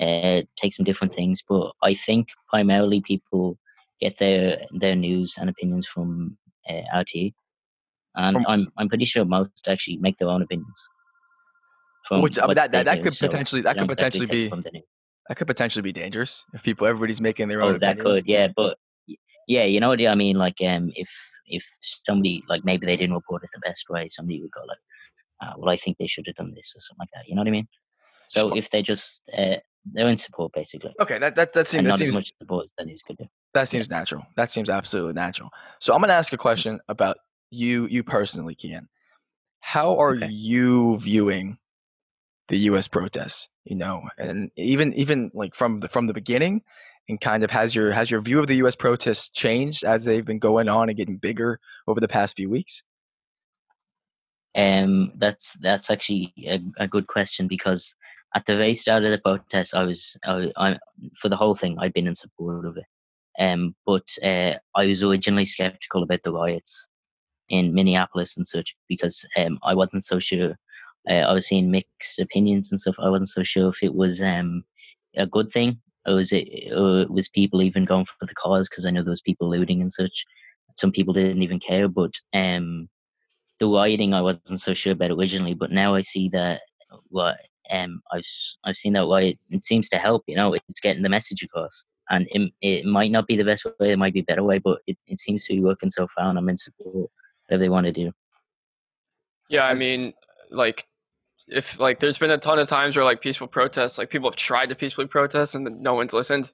uh, 0.00 0.42
take 0.56 0.72
some 0.72 0.84
different 0.84 1.12
things, 1.12 1.42
but 1.48 1.72
I 1.82 1.94
think 1.94 2.28
primarily 2.48 3.00
people 3.00 3.58
get 4.00 4.18
their 4.18 4.58
their 4.72 4.94
news 4.94 5.36
and 5.40 5.48
opinions 5.50 5.86
from 5.86 6.36
uh, 6.68 6.82
RTE. 6.94 7.32
and 8.16 8.32
From- 8.34 8.44
I'm 8.48 8.72
I'm 8.76 8.88
pretty 8.88 9.04
sure 9.04 9.24
most 9.24 9.68
actually 9.68 9.96
make 9.98 10.16
their 10.16 10.28
own 10.28 10.42
opinions. 10.42 10.88
From 12.06 12.20
Which, 12.22 12.38
I 12.38 12.46
mean, 12.46 12.54
that- 12.56 12.70
that- 12.72 12.84
that 12.84 13.02
could 13.02 13.14
so 13.14 13.26
potentially- 13.26 13.62
that 13.62 13.76
could 13.78 13.88
potentially 13.88 14.26
be- 14.26 14.48
from 14.48 14.60
the 14.62 14.70
news. 14.72 14.84
That 15.28 15.36
could 15.38 15.46
potentially 15.46 15.82
be 15.82 15.92
dangerous 15.92 16.44
if 16.52 16.62
people 16.62 16.86
everybody's 16.86 17.20
making 17.20 17.48
their 17.48 17.62
own 17.62 17.76
Oh, 17.76 17.78
that 17.78 17.98
opinions. 17.98 18.20
could, 18.20 18.28
yeah, 18.28 18.48
but 18.54 18.78
yeah, 19.46 19.64
you 19.64 19.80
know 19.80 19.88
what 19.88 20.04
I 20.06 20.14
mean. 20.14 20.36
Like, 20.36 20.56
um, 20.66 20.90
if 20.94 21.10
if 21.46 21.64
somebody 21.80 22.42
like 22.48 22.64
maybe 22.64 22.86
they 22.86 22.96
didn't 22.96 23.14
report 23.14 23.42
it 23.44 23.50
the 23.52 23.60
best 23.60 23.88
way, 23.90 24.08
somebody 24.08 24.40
would 24.40 24.50
go 24.50 24.62
like, 24.66 24.78
uh, 25.42 25.54
"Well, 25.58 25.70
I 25.72 25.76
think 25.76 25.98
they 25.98 26.06
should 26.06 26.26
have 26.26 26.36
done 26.36 26.52
this" 26.54 26.74
or 26.76 26.80
something 26.80 27.00
like 27.00 27.10
that. 27.14 27.28
You 27.28 27.34
know 27.34 27.40
what 27.42 27.48
I 27.48 27.52
mean? 27.52 27.68
So 28.28 28.56
if 28.56 28.70
they 28.70 28.82
just 28.82 29.28
uh, 29.36 29.56
they're 29.92 30.08
in 30.08 30.16
support 30.16 30.52
basically, 30.54 30.94
Okay, 31.00 31.18
that 31.18 31.34
that, 31.36 31.52
that 31.52 31.66
seems 31.66 31.84
that 31.84 31.90
not 31.90 31.98
seems 31.98 32.08
as 32.08 32.14
much 32.14 32.32
support 32.40 32.62
as 32.64 32.72
the 32.78 32.84
news 32.84 33.02
could 33.06 33.16
do. 33.18 33.26
that 33.52 33.68
seems 33.68 33.90
natural. 33.90 34.24
That 34.36 34.50
seems 34.50 34.70
absolutely 34.70 35.14
natural. 35.14 35.50
So 35.80 35.94
I'm 35.94 36.00
gonna 36.00 36.14
ask 36.14 36.32
a 36.32 36.38
question 36.38 36.80
about 36.88 37.18
you 37.50 37.86
you 37.86 38.02
personally, 38.02 38.56
Cian. 38.58 38.88
How 39.60 39.98
are 39.98 40.14
Okay. 40.14 40.28
you 40.30 40.98
viewing 40.98 41.58
the 42.48 42.58
U.S. 42.70 42.88
protests? 42.88 43.48
You 43.64 43.76
know, 43.76 44.02
and 44.18 44.50
even 44.56 44.92
even 44.94 45.30
like 45.34 45.54
from 45.54 45.80
the 45.80 45.88
from 45.88 46.06
the 46.06 46.14
beginning, 46.14 46.62
and 47.08 47.20
kind 47.20 47.44
of 47.44 47.50
has 47.50 47.74
your 47.74 47.92
has 47.92 48.10
your 48.10 48.20
view 48.20 48.38
of 48.38 48.46
the 48.46 48.56
U.S. 48.56 48.76
protests 48.76 49.30
changed 49.30 49.84
as 49.84 50.04
they've 50.04 50.24
been 50.24 50.38
going 50.38 50.68
on 50.68 50.88
and 50.88 50.96
getting 50.96 51.16
bigger 51.16 51.58
over 51.86 52.00
the 52.00 52.08
past 52.08 52.36
few 52.36 52.50
weeks? 52.50 52.82
Um, 54.56 55.12
that's 55.16 55.56
that's 55.60 55.90
actually 55.90 56.32
a, 56.46 56.60
a 56.78 56.88
good 56.88 57.06
question 57.06 57.48
because 57.48 57.94
at 58.34 58.46
the 58.46 58.56
very 58.56 58.74
start 58.74 59.04
of 59.04 59.10
the 59.10 59.18
protest, 59.18 59.74
I 59.74 59.84
was 59.84 60.16
I, 60.24 60.52
I 60.56 60.78
for 61.20 61.28
the 61.28 61.36
whole 61.36 61.54
thing 61.54 61.76
I'd 61.78 61.92
been 61.92 62.06
in 62.06 62.14
support 62.14 62.64
of 62.64 62.76
it. 62.76 62.86
Um, 63.38 63.74
but 63.84 64.08
uh, 64.22 64.54
I 64.76 64.86
was 64.86 65.02
originally 65.02 65.44
skeptical 65.44 66.04
about 66.04 66.22
the 66.22 66.32
riots 66.32 66.88
in 67.48 67.74
Minneapolis 67.74 68.36
and 68.36 68.46
such 68.46 68.76
because 68.88 69.26
um, 69.36 69.58
I 69.62 69.74
wasn't 69.74 70.04
so 70.04 70.18
sure. 70.20 70.56
Uh, 71.10 71.14
I 71.14 71.32
was 71.32 71.48
seeing 71.48 71.70
mixed 71.70 72.18
opinions 72.18 72.72
and 72.72 72.80
stuff. 72.80 72.96
I 72.98 73.10
wasn't 73.10 73.28
so 73.28 73.42
sure 73.42 73.68
if 73.68 73.82
it 73.82 73.94
was 73.94 74.22
um 74.22 74.64
a 75.16 75.26
good 75.26 75.48
thing 75.48 75.80
or 76.06 76.14
was 76.16 76.32
it 76.32 76.72
or 76.72 77.06
was 77.08 77.28
people 77.28 77.62
even 77.62 77.84
going 77.84 78.04
for 78.04 78.26
the 78.26 78.34
cause 78.34 78.68
because 78.68 78.86
I 78.86 78.90
know 78.90 79.02
there 79.02 79.10
was 79.10 79.22
people 79.22 79.48
looting 79.48 79.80
and 79.80 79.92
such. 79.92 80.24
Some 80.76 80.90
people 80.90 81.14
didn't 81.14 81.42
even 81.42 81.60
care, 81.60 81.88
but 81.88 82.14
um 82.32 82.88
the 83.60 83.68
rioting 83.68 84.14
I 84.14 84.20
wasn't 84.20 84.60
so 84.60 84.74
sure 84.74 84.92
about 84.92 85.10
originally, 85.10 85.54
but 85.54 85.70
now 85.70 85.94
I 85.94 86.00
see 86.00 86.28
that 86.30 86.62
what 87.08 87.36
um 87.70 88.00
I've 88.12 88.26
I've 88.64 88.76
seen 88.76 88.92
that 88.94 89.06
riot 89.06 89.38
it 89.50 89.64
seems 89.64 89.88
to 89.90 89.98
help. 89.98 90.24
You 90.26 90.36
know, 90.36 90.54
it's 90.54 90.80
getting 90.80 91.02
the 91.02 91.08
message 91.08 91.42
across, 91.42 91.84
and 92.10 92.26
it, 92.30 92.52
it 92.60 92.84
might 92.84 93.10
not 93.10 93.26
be 93.26 93.36
the 93.36 93.44
best 93.44 93.64
way, 93.64 93.92
it 93.92 93.98
might 93.98 94.14
be 94.14 94.20
a 94.20 94.24
better 94.24 94.42
way, 94.42 94.58
but 94.58 94.80
it, 94.86 94.96
it 95.06 95.20
seems 95.20 95.46
to 95.46 95.54
be 95.54 95.60
working 95.60 95.90
so 95.90 96.06
far, 96.08 96.28
and 96.28 96.38
I'm 96.38 96.48
in 96.48 96.58
support 96.58 97.10
whatever 97.46 97.60
they 97.60 97.68
want 97.68 97.86
to 97.86 97.92
do. 97.92 98.12
Yeah, 99.48 99.66
I 99.66 99.74
mean, 99.74 100.14
like, 100.50 100.86
if 101.48 101.78
like, 101.78 102.00
there's 102.00 102.18
been 102.18 102.30
a 102.30 102.38
ton 102.38 102.58
of 102.58 102.68
times 102.68 102.96
where 102.96 103.04
like 103.04 103.20
peaceful 103.20 103.46
protests, 103.46 103.98
like 103.98 104.10
people 104.10 104.28
have 104.28 104.36
tried 104.36 104.68
to 104.70 104.74
peacefully 104.74 105.06
protest 105.06 105.54
and 105.54 105.80
no 105.80 105.94
one's 105.94 106.12
listened. 106.12 106.52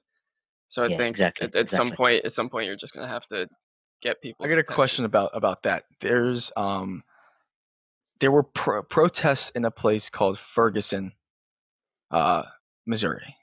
So 0.69 0.85
I 0.85 0.89
Yeah, 0.89 0.97
think 0.97 1.07
exactly, 1.09 1.47
at, 1.47 1.55
at 1.55 1.69
some 1.69 1.91
point, 1.91 2.23
at 2.23 2.33
some 2.33 2.49
point, 2.49 2.65
you're 2.65 2.75
just 2.75 2.93
gonna 2.93 3.07
have 3.07 3.25
to 3.27 3.47
get 4.01 4.21
people. 4.21 4.45
I 4.45 4.49
got 4.49 4.57
a 4.57 4.63
question 4.63 5.05
about 5.05 5.31
about 5.33 5.63
that. 5.63 5.83
There's 5.99 6.51
um, 6.55 7.03
there 8.21 8.31
were 8.31 8.43
pro- 8.43 8.83
protests 8.83 9.49
in 9.49 9.65
a 9.65 9.71
place 9.71 10.09
called 10.09 10.39
Ferguson, 10.39 11.13
uh, 12.09 12.43
Missouri. 12.85 13.35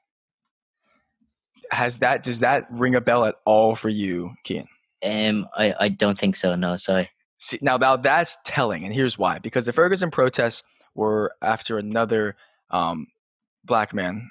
Has 1.71 1.99
that 1.99 2.23
does 2.23 2.41
that 2.41 2.67
ring 2.71 2.95
a 2.95 3.01
bell 3.01 3.27
at 3.27 3.35
all 3.45 3.75
for 3.75 3.91
you, 3.91 4.33
Cian? 4.47 4.67
Um, 5.05 5.47
I 5.57 5.75
I 5.79 5.89
don't 5.91 6.17
think 6.17 6.35
so. 6.35 6.55
No, 6.55 6.77
sorry. 6.77 7.11
See, 7.37 7.59
now, 7.63 7.77
now 7.77 7.97
that's 7.97 8.39
telling, 8.45 8.85
and 8.85 8.95
here's 8.95 9.19
why: 9.19 9.39
because 9.39 9.67
the 9.67 9.73
Ferguson 9.73 10.11
protests 10.11 10.63
were 10.99 11.33
after 11.41 11.79
another 11.79 12.37
um, 12.71 13.07
black 13.65 13.95
man, 13.95 14.29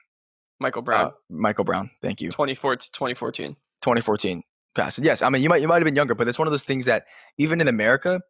Michael 0.59 0.81
uh, 0.81 0.85
Brown, 0.85 1.11
Michael 1.29 1.63
Brown. 1.63 1.89
Thank 2.01 2.19
you. 2.21 2.29
2014, 2.29 2.89
2014. 2.91 3.53
2014 3.81 4.43
passed. 4.75 4.99
Yes, 4.99 5.21
I 5.21 5.29
mean 5.29 5.41
you 5.41 5.49
might 5.49 5.61
you 5.61 5.67
might 5.67 5.75
have 5.75 5.85
been 5.85 5.95
younger, 5.95 6.13
but 6.13 6.27
it's 6.27 6.37
one 6.37 6.47
of 6.47 6.51
those 6.51 6.63
things 6.63 6.85
that 6.85 7.05
even 7.37 7.61
in 7.61 7.67
America, 7.69 8.21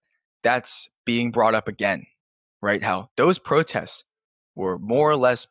that's 0.43 0.87
being 1.03 1.31
brought 1.31 1.55
up 1.55 1.67
again, 1.67 2.05
right? 2.61 2.81
How 2.83 3.09
those 3.17 3.39
protests 3.39 4.03
were 4.55 4.77
more 4.77 5.09
or 5.09 5.15
less 5.15 5.47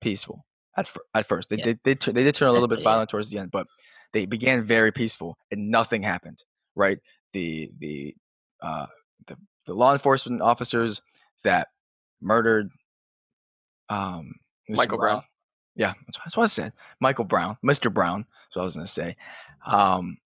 peaceful 0.00 0.46
at 0.78 0.88
fir- 0.88 1.00
at 1.14 1.26
first. 1.26 1.50
They 1.50 1.56
Yeah. 1.56 1.64
did 1.64 1.80
they, 1.84 1.94
tur- 1.94 2.12
they 2.12 2.24
did 2.24 2.34
turn 2.34 2.48
a 2.48 2.52
little 2.52 2.68
bit 2.68 2.82
violent 2.82 3.10
towards 3.10 3.30
the 3.30 3.38
end, 3.38 3.50
but 3.50 3.66
they 4.14 4.24
began 4.24 4.62
very 4.64 4.92
peaceful 4.92 5.36
and 5.50 5.70
nothing 5.70 6.02
happened, 6.02 6.42
right? 6.74 6.98
The 7.34 7.70
the 7.78 8.14
uh, 8.62 8.86
the 9.26 9.36
the 9.66 9.74
law 9.74 9.92
enforcement 9.92 10.40
officers 10.40 11.02
that 11.44 11.68
murdered 12.20 12.70
um. 13.88 14.34
Michael 14.68 14.98
Brown. 14.98 15.22
Yeah, 15.74 15.94
that's 16.06 16.18
what, 16.18 16.24
that's 16.24 16.36
what 16.36 16.42
I 16.44 16.46
said. 16.46 16.72
Michael 17.00 17.24
Brown, 17.24 17.56
Mr. 17.64 17.92
Brown. 17.92 18.26
That's 18.46 18.56
what 18.56 18.62
I 18.62 18.64
was 18.64 18.74
going 18.76 18.86
to 18.86 18.92
say. 18.92 19.16
Um, 19.66 20.18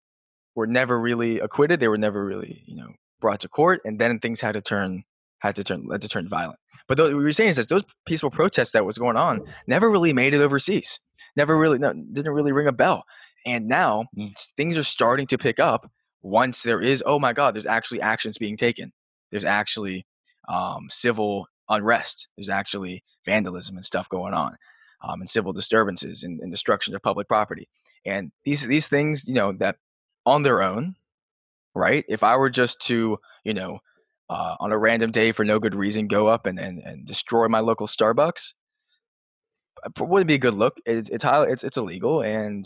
were 0.55 0.67
never 0.67 0.99
really 1.01 1.41
acquitted. 1.41 1.81
They 1.81 1.89
were 1.89 1.99
never 1.99 2.25
really, 2.25 2.63
you 2.67 2.77
know, 2.77 2.91
brought 3.21 3.41
to 3.41 3.49
court, 3.49 3.81
and 3.85 3.99
then 3.99 4.19
things 4.19 4.41
had 4.41 4.53
to 4.53 4.61
turn 4.61 5.05
had 5.39 5.57
to 5.57 5.65
turn 5.65 5.87
had 5.91 6.03
to 6.03 6.09
turn 6.09 6.29
violent. 6.29 6.59
But 6.89 6.99
what 6.99 7.09
we 7.09 7.23
were 7.23 7.33
saying 7.33 7.51
is 7.51 7.57
that 7.57 7.69
those 7.69 7.85
peaceful 8.07 8.31
protests 8.31 8.73
that 8.73 8.85
was 8.85 8.99
going 8.99 9.17
on 9.17 9.43
never 9.67 9.91
really 9.91 10.13
made 10.13 10.35
it 10.35 10.41
overseas. 10.41 11.01
Never 11.37 11.57
really, 11.57 11.79
no, 11.79 11.93
didn't 11.93 12.33
really 12.33 12.53
ring 12.53 12.67
a 12.69 12.73
bell. 12.73 13.05
And 13.47 13.67
now 13.67 14.07
Mm. 14.17 14.35
things 14.57 14.77
are 14.77 14.85
starting 14.85 15.27
to 15.29 15.39
pick 15.39 15.59
up 15.59 15.91
once 16.23 16.63
there 16.63 16.81
is. 16.81 17.03
Oh 17.07 17.19
my 17.19 17.33
God! 17.33 17.55
There's 17.55 17.67
actually 17.67 18.01
actions 18.03 18.39
being 18.39 18.57
taken. 18.57 18.93
There's 19.31 19.45
actually 19.45 20.07
um, 20.49 20.87
civil 20.91 21.47
unrest. 21.69 22.29
There's 22.37 22.49
actually 22.49 23.05
vandalism 23.25 23.77
and 23.77 23.85
stuff 23.85 24.09
going 24.09 24.35
on, 24.35 24.57
um, 25.03 25.21
and 25.21 25.29
civil 25.29 25.53
disturbances 25.53 26.23
and, 26.23 26.41
and 26.41 26.51
destruction 26.51 26.95
of 26.95 27.03
public 27.03 27.29
property. 27.29 27.69
And 28.05 28.33
these 28.45 28.67
these 28.67 28.87
things, 28.87 29.27
you 29.27 29.35
know, 29.35 29.53
that 29.53 29.77
on 30.27 30.43
their 30.43 30.63
own, 30.63 30.97
right? 31.75 32.05
If 32.09 32.23
I 32.23 32.37
were 32.37 32.51
just 32.51 32.81
to, 32.87 33.19
you 33.45 33.55
know, 33.55 33.79
uh, 34.31 34.57
on 34.61 34.73
a 34.73 34.79
random 34.79 35.11
day 35.11 35.33
for 35.33 35.45
no 35.45 35.59
good 35.59 35.75
reason, 35.75 36.09
go 36.09 36.29
up 36.29 36.47
and, 36.47 36.59
and, 36.59 36.79
and 36.79 37.07
destroy 37.07 37.47
my 37.49 37.61
local 37.61 37.87
Starbucks, 37.87 38.55
it 39.85 40.01
wouldn't 40.01 40.29
be 40.29 40.35
a 40.35 40.39
good 40.39 40.55
look. 40.55 40.79
It's 40.87 41.11
it's 41.11 41.25
highly, 41.25 41.53
it's 41.53 41.65
it's 41.65 41.77
illegal, 41.77 42.23
and 42.23 42.65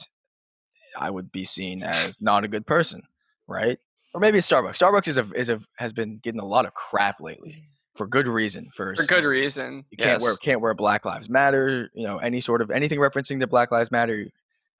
I 0.96 1.10
would 1.10 1.32
be 1.32 1.44
seen 1.44 1.82
as 1.82 2.20
not 2.22 2.44
a 2.44 2.48
good 2.48 2.66
person, 2.66 3.02
right? 3.46 3.78
Or 4.14 4.20
maybe 4.20 4.38
Starbucks. 4.38 4.78
Starbucks 4.78 5.08
is 5.08 5.16
a 5.16 5.26
is 5.34 5.48
a 5.48 5.60
has 5.78 5.92
been 5.92 6.18
getting 6.22 6.40
a 6.40 6.46
lot 6.46 6.66
of 6.66 6.74
crap 6.74 7.20
lately 7.20 7.68
for 7.98 8.06
good 8.06 8.28
reason. 8.28 8.70
For, 8.72 8.94
For 8.96 9.02
good 9.02 9.24
reason. 9.24 9.84
you 9.90 9.98
can't 9.98 10.20
yes. 10.20 10.22
wear 10.22 10.36
can't 10.36 10.60
wear 10.60 10.72
Black 10.72 11.04
Lives 11.04 11.28
Matter. 11.28 11.90
You 11.92 12.06
know 12.06 12.18
any 12.18 12.40
sort 12.40 12.62
of 12.62 12.70
anything 12.70 12.98
referencing 12.98 13.40
to 13.40 13.46
Black 13.46 13.70
Lives 13.70 13.90
Matter. 13.90 14.26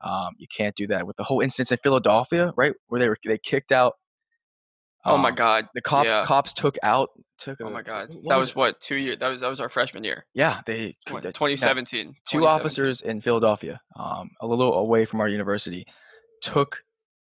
Um, 0.01 0.31
you 0.39 0.47
can't 0.47 0.77
do 0.77 0.87
that 0.87 1.07
with 1.07 1.17
the 1.17 1.25
whole 1.25 1.41
instance 1.41 1.73
in 1.73 1.79
Philadelphia, 1.79 2.53
right? 2.57 2.75
Where 2.87 3.01
they 3.01 3.09
were 3.09 3.19
they 3.25 3.37
kicked 3.37 3.73
out. 3.73 3.95
Oh 5.05 5.19
my 5.19 5.31
um, 5.31 5.35
God. 5.35 5.69
The 5.75 5.83
cops 5.83 6.11
yeah. 6.11 6.25
cops 6.25 6.53
took 6.53 6.77
out 6.83 7.11
took. 7.39 7.61
Oh 7.61 7.71
my 7.71 7.83
God. 7.83 8.09
what 8.09 8.29
That 8.29 8.37
was 8.37 8.47
was 8.47 8.57
what 8.57 8.81
two 8.81 8.97
years? 8.97 9.19
That 9.19 9.29
was 9.29 9.41
that 9.41 9.49
was 9.49 9.61
our 9.61 9.69
freshman 9.69 10.05
year. 10.05 10.25
yeah 10.35 10.61
they 10.65 10.95
Twen- 11.07 11.25
yeah, 11.25 11.33
2017. 11.33 12.07
two 12.29 12.39
2017. 12.39 12.43
officers 12.49 13.01
in 13.01 13.21
Philadelphia, 13.21 13.81
um, 13.97 14.31
a 14.41 14.47
little 14.47 14.75
away 14.75 15.05
from 15.05 15.21
our 15.21 15.29
university, 15.29 15.85
took 16.41 16.85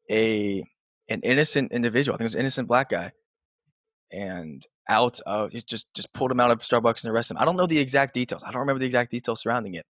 a 0.09 0.63
an 1.09 1.21
innocent 1.21 1.71
individual. 1.71 2.15
I 2.15 2.17
think 2.17 2.25
it 2.25 2.31
was 2.31 2.35
an 2.35 2.41
innocent 2.41 2.67
black 2.67 2.89
guy, 2.89 3.11
and 4.11 4.61
out 4.89 5.19
of 5.25 5.51
just 5.65 5.93
just 5.93 6.11
pulled 6.13 6.31
him 6.31 6.39
out 6.39 6.51
of 6.51 6.59
Starbucks 6.59 7.03
and 7.03 7.13
arrested 7.13 7.35
him. 7.35 7.41
I 7.41 7.45
don't 7.45 7.55
know 7.57 7.65
the 7.67 7.79
exact 7.79 8.13
details. 8.13 8.43
I 8.43 8.51
don't 8.51 8.59
remember 8.61 8.79
the 8.79 8.85
exact 8.85 9.11
details 9.11 9.41
surrounding 9.41 9.75
it, 9.75 9.85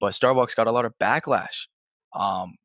but 0.00 0.12
Starbucks 0.12 0.56
got 0.56 0.66
a 0.66 0.72
lot 0.72 0.84
of 0.84 0.94
backlash, 1.00 1.68
um, 2.14 2.56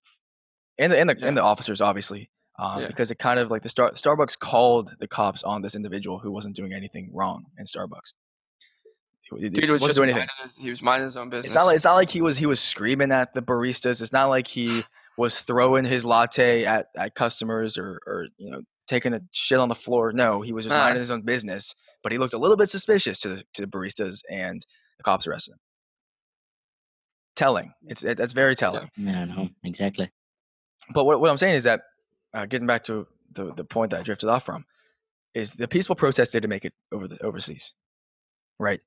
and 0.78 0.92
the 0.92 1.00
and 1.00 1.10
the, 1.10 1.18
Yeah. 1.20 1.28
and 1.28 1.38
the 1.38 1.44
officers 1.44 1.82
obviously. 1.82 2.30
Um, 2.58 2.82
Yeah. 2.82 2.88
Because 2.88 3.10
it 3.10 3.20
kind 3.20 3.40
of 3.40 3.50
like 3.50 3.64
the 3.64 3.70
Star- 3.70 3.92
Starbucks 3.92 4.38
called 4.38 4.96
the 5.00 5.08
cops 5.08 5.44
on 5.44 5.62
this 5.62 5.76
individual 5.76 6.20
who 6.20 6.30
wasn't 6.30 6.58
doing 6.58 6.74
anything 6.74 7.10
wrong 7.14 7.46
in 7.58 7.64
Starbucks. 7.66 8.14
He 9.38 9.48
Dude 9.50 9.70
was 9.70 9.82
doing 9.96 10.10
anything. 10.10 10.28
his, 10.44 10.56
he 10.58 10.70
was 10.72 10.82
minding 10.82 11.06
his 11.06 11.16
own 11.16 11.30
business. 11.30 11.46
It's 11.48 11.56
not 11.56 11.68
like 11.68 11.76
it's 11.76 11.86
not 11.86 11.94
like 11.94 12.10
he 12.10 12.22
was 12.22 12.38
he 12.40 12.48
was 12.48 12.60
screaming 12.60 13.12
at 13.12 13.34
the 13.36 13.42
baristas. 13.42 14.02
It's 14.02 14.12
not 14.12 14.26
like 14.30 14.48
he 14.48 14.84
was 15.18 15.40
throwing 15.42 15.86
his 15.86 16.04
latte 16.04 16.66
at, 16.66 16.88
at 16.98 17.14
customers 17.16 17.78
or 17.78 18.00
or 18.08 18.28
you 18.38 18.50
know 18.50 18.62
taking 18.90 19.14
a 19.14 19.22
shit 19.32 19.60
on 19.60 19.70
the 19.70 19.76
floor. 19.76 20.12
No, 20.12 20.42
he 20.42 20.52
was 20.52 20.66
just 20.66 20.76
Ah. 20.76 20.80
minding 20.80 21.00
his 21.00 21.12
own 21.12 21.22
business. 21.22 21.74
But 22.04 22.12
he 22.12 22.18
looked 22.18 22.34
a 22.34 22.38
little 22.38 22.58
bit 22.58 22.70
suspicious 22.70 23.20
to 23.22 23.30
the, 23.30 23.44
to 23.54 23.62
the 23.62 23.68
baristas, 23.68 24.24
and 24.30 24.60
the 24.98 25.04
cops 25.04 25.28
arrested 25.28 25.54
him. 25.54 25.60
Telling. 27.36 27.74
It's 27.88 28.04
it, 28.04 28.18
that's 28.18 28.34
very 28.34 28.56
telling. 28.56 28.90
Yeah, 28.98 29.24
no, 29.26 29.50
exactly. 29.64 30.12
But 30.94 31.06
what 31.06 31.22
what 31.22 31.30
I'm 31.30 31.38
saying 31.38 31.56
is 31.56 31.64
that 31.64 31.82
uh, 32.34 32.46
getting 32.46 32.68
back 32.68 32.84
to 32.86 33.08
the 33.32 33.54
the 33.54 33.64
point 33.64 33.92
that 33.92 34.02
I 34.02 34.04
drifted 34.04 34.30
off 34.30 34.44
from 34.46 34.66
is 35.34 35.54
the 35.54 35.68
peaceful 35.68 35.96
protest 35.96 36.34
didn't 36.34 36.50
make 36.50 36.66
it 36.66 36.74
over 36.92 37.08
the 37.08 37.22
overseas, 37.24 37.74
right? 38.60 38.82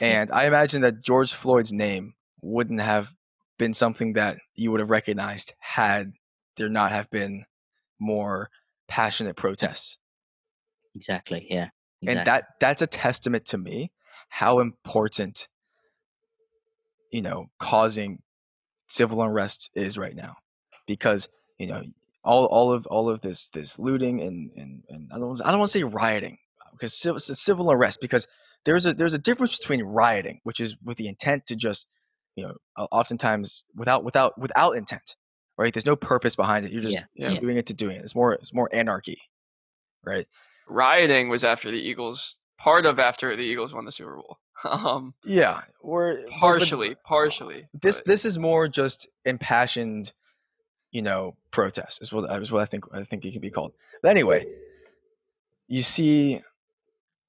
And 0.00 0.30
I 0.30 0.46
imagine 0.46 0.82
that 0.82 1.00
George 1.02 1.32
Floyd's 1.32 1.72
name 1.72 2.14
wouldn't 2.42 2.80
have 2.80 3.14
been 3.58 3.72
something 3.74 4.14
that 4.14 4.38
you 4.54 4.70
would 4.70 4.80
have 4.80 4.90
recognized 4.90 5.52
had 5.60 6.12
there 6.56 6.68
not 6.68 6.90
have 6.92 7.10
been 7.10 7.44
more 7.98 8.50
passionate 8.90 9.36
protests. 9.36 9.96
Exactly. 10.94 11.46
Yeah. 11.48 11.68
and 12.06 12.26
that 12.26 12.44
that's 12.58 12.82
a 12.82 12.86
testament 12.86 13.46
to 13.46 13.58
me 13.58 13.92
how 14.28 14.58
important 14.58 15.48
you 17.12 17.22
know 17.22 17.46
causing 17.58 18.20
civil 18.88 19.22
unrest 19.22 19.70
is 19.74 19.96
right 19.96 20.16
now 20.16 20.34
because 20.86 21.28
you 21.58 21.66
know 21.66 21.82
all, 22.24 22.44
all 22.46 22.72
of 22.72 22.86
all 22.86 23.08
of 23.08 23.20
this 23.20 23.48
this 23.48 23.78
looting 23.78 24.20
and 24.20 24.50
and, 24.56 24.82
and 24.88 25.10
I 25.12 25.18
don't 25.18 25.40
I 25.44 25.50
don't 25.50 25.58
want 25.60 25.70
to 25.70 25.78
say 25.78 25.84
rioting 25.84 26.38
because 26.72 26.92
civil, 26.92 27.18
civil 27.18 27.70
unrest 27.70 28.00
because 28.00 28.26
there's 28.64 28.86
a 28.86 28.92
there's 28.94 29.14
a 29.14 29.18
difference 29.18 29.58
between 29.58 29.82
rioting 29.82 30.40
which 30.42 30.60
is 30.60 30.76
with 30.82 30.96
the 30.96 31.08
intent 31.08 31.46
to 31.46 31.56
just 31.56 31.86
you 32.34 32.46
know 32.46 32.54
oftentimes 32.90 33.64
without 33.74 34.04
without 34.04 34.38
without 34.38 34.76
intent 34.76 35.16
right? 35.60 35.72
There's 35.72 35.86
no 35.86 35.96
purpose 35.96 36.34
behind 36.34 36.66
it. 36.66 36.72
You're 36.72 36.82
just 36.82 36.98
yeah, 37.14 37.34
doing 37.34 37.56
it 37.56 37.66
to 37.66 37.74
doing 37.74 37.96
it. 37.96 38.02
It's 38.02 38.14
more 38.14 38.32
it's 38.32 38.54
more 38.54 38.68
anarchy 38.72 39.18
right? 40.04 40.26
Rioting 40.68 41.28
was 41.28 41.44
after 41.44 41.70
the 41.70 41.78
Eagles 41.80 42.38
part 42.58 42.86
of 42.86 42.98
after 42.98 43.34
the 43.36 43.42
Eagles 43.42 43.74
won 43.74 43.84
the 43.84 43.92
Super 43.92 44.16
Bowl. 44.16 44.38
Um 44.62 45.14
yeah 45.24 45.62
or 45.80 46.18
partially 46.38 46.94
partially 47.02 47.66
this 47.72 48.00
but. 48.00 48.06
this 48.06 48.26
is 48.26 48.36
more 48.36 48.68
just 48.68 49.08
impassioned 49.24 50.12
you 50.90 51.00
know, 51.00 51.34
protest 51.50 52.02
is 52.02 52.12
what 52.12 52.30
is 52.42 52.52
what 52.52 52.60
I 52.60 52.66
think 52.66 52.84
I 52.92 53.04
think 53.04 53.24
it 53.24 53.32
can 53.32 53.40
be 53.40 53.48
called. 53.48 53.72
But 54.02 54.10
anyway, 54.10 54.44
you 55.66 55.80
see, 55.80 56.42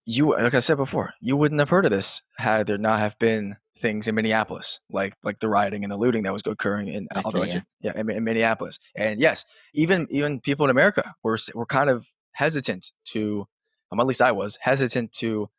you 0.04 0.32
like 0.32 0.56
I 0.56 0.60
said 0.60 0.76
before, 0.76 1.14
you 1.22 1.38
wouldn't 1.38 1.60
have 1.60 1.70
heard 1.70 1.86
of 1.86 1.92
this 1.92 2.22
had 2.38 2.68
there 2.68 2.78
not 2.78 3.00
have 3.00 3.18
been 3.18 3.56
things 3.82 4.08
in 4.08 4.16
Minneapolis, 4.16 4.80
like 4.90 5.14
like 5.24 5.40
the 5.40 5.50
rioting 5.50 5.84
and 5.84 5.92
the 5.92 5.98
looting 5.98 6.24
that 6.24 6.34
was 6.34 6.44
occurring 6.46 6.88
in 6.88 7.08
Okay, 7.26 7.40
yeah. 7.82 7.94
yeah 7.96 8.00
in, 8.00 8.10
in 8.10 8.24
Minneapolis. 8.24 8.80
And 8.96 9.20
yes, 9.20 9.46
even 9.74 10.08
even 10.10 10.40
people 10.40 10.66
in 10.66 10.70
America 10.70 11.14
were 11.24 11.38
were 11.54 11.66
kind 11.66 11.90
of 11.90 12.08
hesitant 12.34 12.92
to, 13.12 13.48
um, 13.92 14.00
at 14.00 14.06
least 14.06 14.22
I 14.22 14.32
was 14.32 14.58
hesitant 14.62 15.12
to 15.14 15.50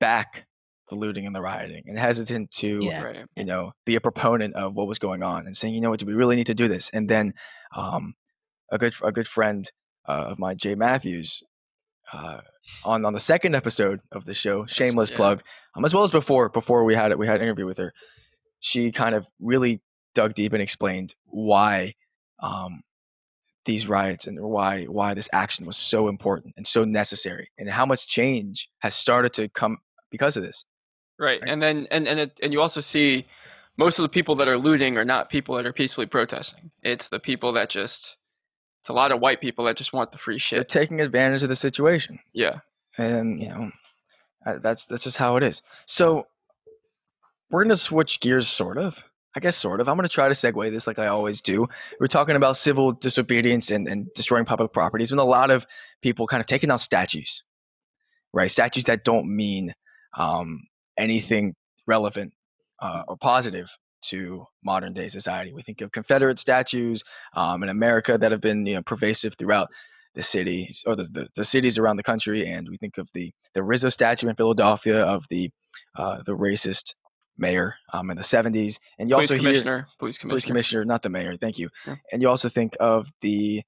back 0.00 0.46
the 0.90 0.96
looting 0.96 1.26
and 1.26 1.34
the 1.34 1.40
rioting, 1.42 1.84
and 1.86 1.98
hesitant 1.98 2.50
to 2.50 2.80
Yeah. 2.82 3.00
you 3.36 3.44
know, 3.44 3.72
be 3.84 3.94
a 3.94 4.00
proponent 4.00 4.54
of 4.54 4.74
what 4.74 4.86
was 4.88 4.98
going 4.98 5.22
on 5.22 5.44
and 5.46 5.54
saying, 5.54 5.74
you 5.74 5.80
know 5.80 5.90
what, 5.90 6.00
do 6.00 6.06
we 6.06 6.14
really 6.14 6.36
need 6.36 6.46
to 6.46 6.54
do 6.54 6.66
this? 6.68 6.90
And 6.90 7.08
then 7.08 7.34
um, 7.74 8.14
a 8.70 8.78
good 8.78 8.94
a 9.02 9.12
good 9.12 9.28
friend 9.28 9.70
uh, 10.08 10.26
of 10.30 10.38
mine, 10.38 10.56
Jay 10.56 10.74
Matthews, 10.74 11.42
uh, 12.12 12.40
on 12.84 13.04
on 13.04 13.12
the 13.12 13.20
second 13.20 13.54
episode 13.54 14.00
of 14.12 14.24
the 14.24 14.34
show, 14.34 14.66
shameless 14.66 15.10
yeah. 15.10 15.16
plug, 15.16 15.42
um, 15.74 15.84
as 15.84 15.94
well 15.94 16.02
as 16.02 16.10
before 16.10 16.48
before 16.48 16.84
we 16.84 16.94
had 16.94 17.10
it, 17.10 17.18
we 17.18 17.26
had 17.26 17.36
an 17.36 17.42
interview 17.42 17.66
with 17.66 17.78
her. 17.78 17.92
She 18.60 18.90
kind 18.92 19.14
of 19.14 19.28
really 19.40 19.80
dug 20.14 20.34
deep 20.34 20.52
and 20.52 20.62
explained 20.62 21.14
why 21.24 21.94
um, 22.42 22.82
these 23.64 23.86
riots 23.86 24.26
and 24.26 24.40
why 24.40 24.84
why 24.84 25.14
this 25.14 25.28
action 25.32 25.66
was 25.66 25.76
so 25.76 26.08
important 26.08 26.54
and 26.56 26.66
so 26.66 26.84
necessary, 26.84 27.50
and 27.58 27.68
how 27.68 27.86
much 27.86 28.08
change 28.08 28.68
has 28.80 28.94
started 28.94 29.32
to 29.34 29.48
come 29.48 29.78
because 30.10 30.36
of 30.36 30.42
this. 30.42 30.64
Right. 31.18 31.40
Right. 31.40 31.50
And 31.50 31.62
then 31.62 31.88
and 31.90 32.06
and 32.06 32.20
it, 32.20 32.38
and 32.42 32.52
you 32.52 32.60
also 32.60 32.80
see 32.80 33.26
most 33.76 33.98
of 33.98 34.02
the 34.02 34.08
people 34.08 34.34
that 34.36 34.48
are 34.48 34.58
looting 34.58 34.96
are 34.96 35.04
not 35.04 35.30
people 35.30 35.54
that 35.56 35.66
are 35.66 35.72
peacefully 35.72 36.06
protesting. 36.06 36.70
It's 36.82 37.08
the 37.08 37.20
people 37.20 37.52
that 37.54 37.70
just 37.70 38.17
it's 38.88 38.90
a 38.90 38.94
lot 38.94 39.12
of 39.12 39.20
white 39.20 39.40
people 39.40 39.66
that 39.66 39.76
just 39.76 39.92
want 39.92 40.12
the 40.12 40.18
free 40.18 40.36
They're 40.36 40.40
shit. 40.60 40.68
taking 40.68 41.00
advantage 41.02 41.42
of 41.42 41.50
the 41.50 41.56
situation. 41.56 42.20
Yeah. 42.32 42.60
and 42.96 43.40
you 43.40 43.48
know 43.50 43.70
that's 44.62 44.86
that's 44.86 45.04
just 45.04 45.18
how 45.18 45.36
it 45.36 45.42
is. 45.42 45.62
So 45.86 46.26
we're 47.50 47.64
gonna 47.64 47.76
switch 47.76 48.20
gears 48.20 48.48
sort 48.48 48.78
of. 48.78 49.04
I 49.36 49.40
guess 49.40 49.56
sort 49.56 49.80
of. 49.80 49.88
I'm 49.88 49.96
gonna 49.96 50.08
try 50.08 50.26
to 50.28 50.34
segue 50.34 50.70
this 50.70 50.86
like 50.86 50.98
i 50.98 51.06
always 51.06 51.40
do. 51.42 51.68
We're 52.00 52.06
talking 52.06 52.34
about 52.34 52.56
civil 52.56 52.92
disobedience 52.92 53.70
and, 53.70 53.86
and 53.86 54.08
destroying 54.14 54.46
public 54.46 54.72
properties 54.72 55.10
and 55.10 55.20
a 55.20 55.24
lot 55.24 55.50
of 55.50 55.66
people 56.02 56.26
kind 56.26 56.40
of 56.40 56.46
taking 56.46 56.70
out 56.70 56.80
statues 56.80 57.42
right? 58.32 58.50
Statues 58.50 58.84
that 58.84 59.04
don't 59.04 59.34
mean 59.34 59.74
um, 60.16 60.62
anything 60.98 61.54
relevant 61.86 62.32
uh, 62.80 63.02
or 63.08 63.16
positive 63.16 63.70
to 64.02 64.44
modern 64.64 64.92
day 64.92 65.08
society 65.08 65.52
we 65.52 65.62
think 65.62 65.80
of 65.80 65.92
confederate 65.92 66.38
statues 66.38 67.02
um, 67.34 67.62
in 67.62 67.68
america 67.68 68.16
that 68.18 68.32
have 68.32 68.40
been 68.40 68.66
you 68.66 68.74
know 68.74 68.82
pervasive 68.82 69.34
throughout 69.36 69.68
the 70.14 70.22
cities 70.22 70.82
or 70.86 70.96
the, 70.96 71.04
the, 71.04 71.28
the 71.36 71.44
cities 71.44 71.78
around 71.78 71.96
the 71.96 72.02
country 72.02 72.44
and 72.46 72.68
we 72.68 72.76
think 72.76 72.98
of 72.98 73.08
the 73.12 73.30
the 73.54 73.62
Rizzo 73.62 73.88
statue 73.88 74.26
in 74.28 74.34
Philadelphia 74.34 75.00
of 75.04 75.26
the 75.30 75.50
uh, 75.96 76.22
the 76.24 76.32
racist 76.36 76.94
mayor 77.36 77.76
um, 77.92 78.10
in 78.10 78.16
the 78.16 78.22
70s 78.24 78.80
and 78.98 79.08
you 79.08 79.14
Police 79.14 79.30
also 79.30 79.34
hear 79.34 79.42
commissioner. 79.42 79.86
Police 79.98 80.18
commissioner. 80.18 80.32
police 80.32 80.44
commissioner 80.46 80.84
not 80.84 81.02
the 81.02 81.08
mayor 81.10 81.36
thank 81.36 81.58
you 81.58 81.68
Yeah. 81.86 81.96
and 82.10 82.20
you 82.22 82.28
also 82.28 82.48
think 82.48 82.74
of 82.80 83.10
the 83.20 83.62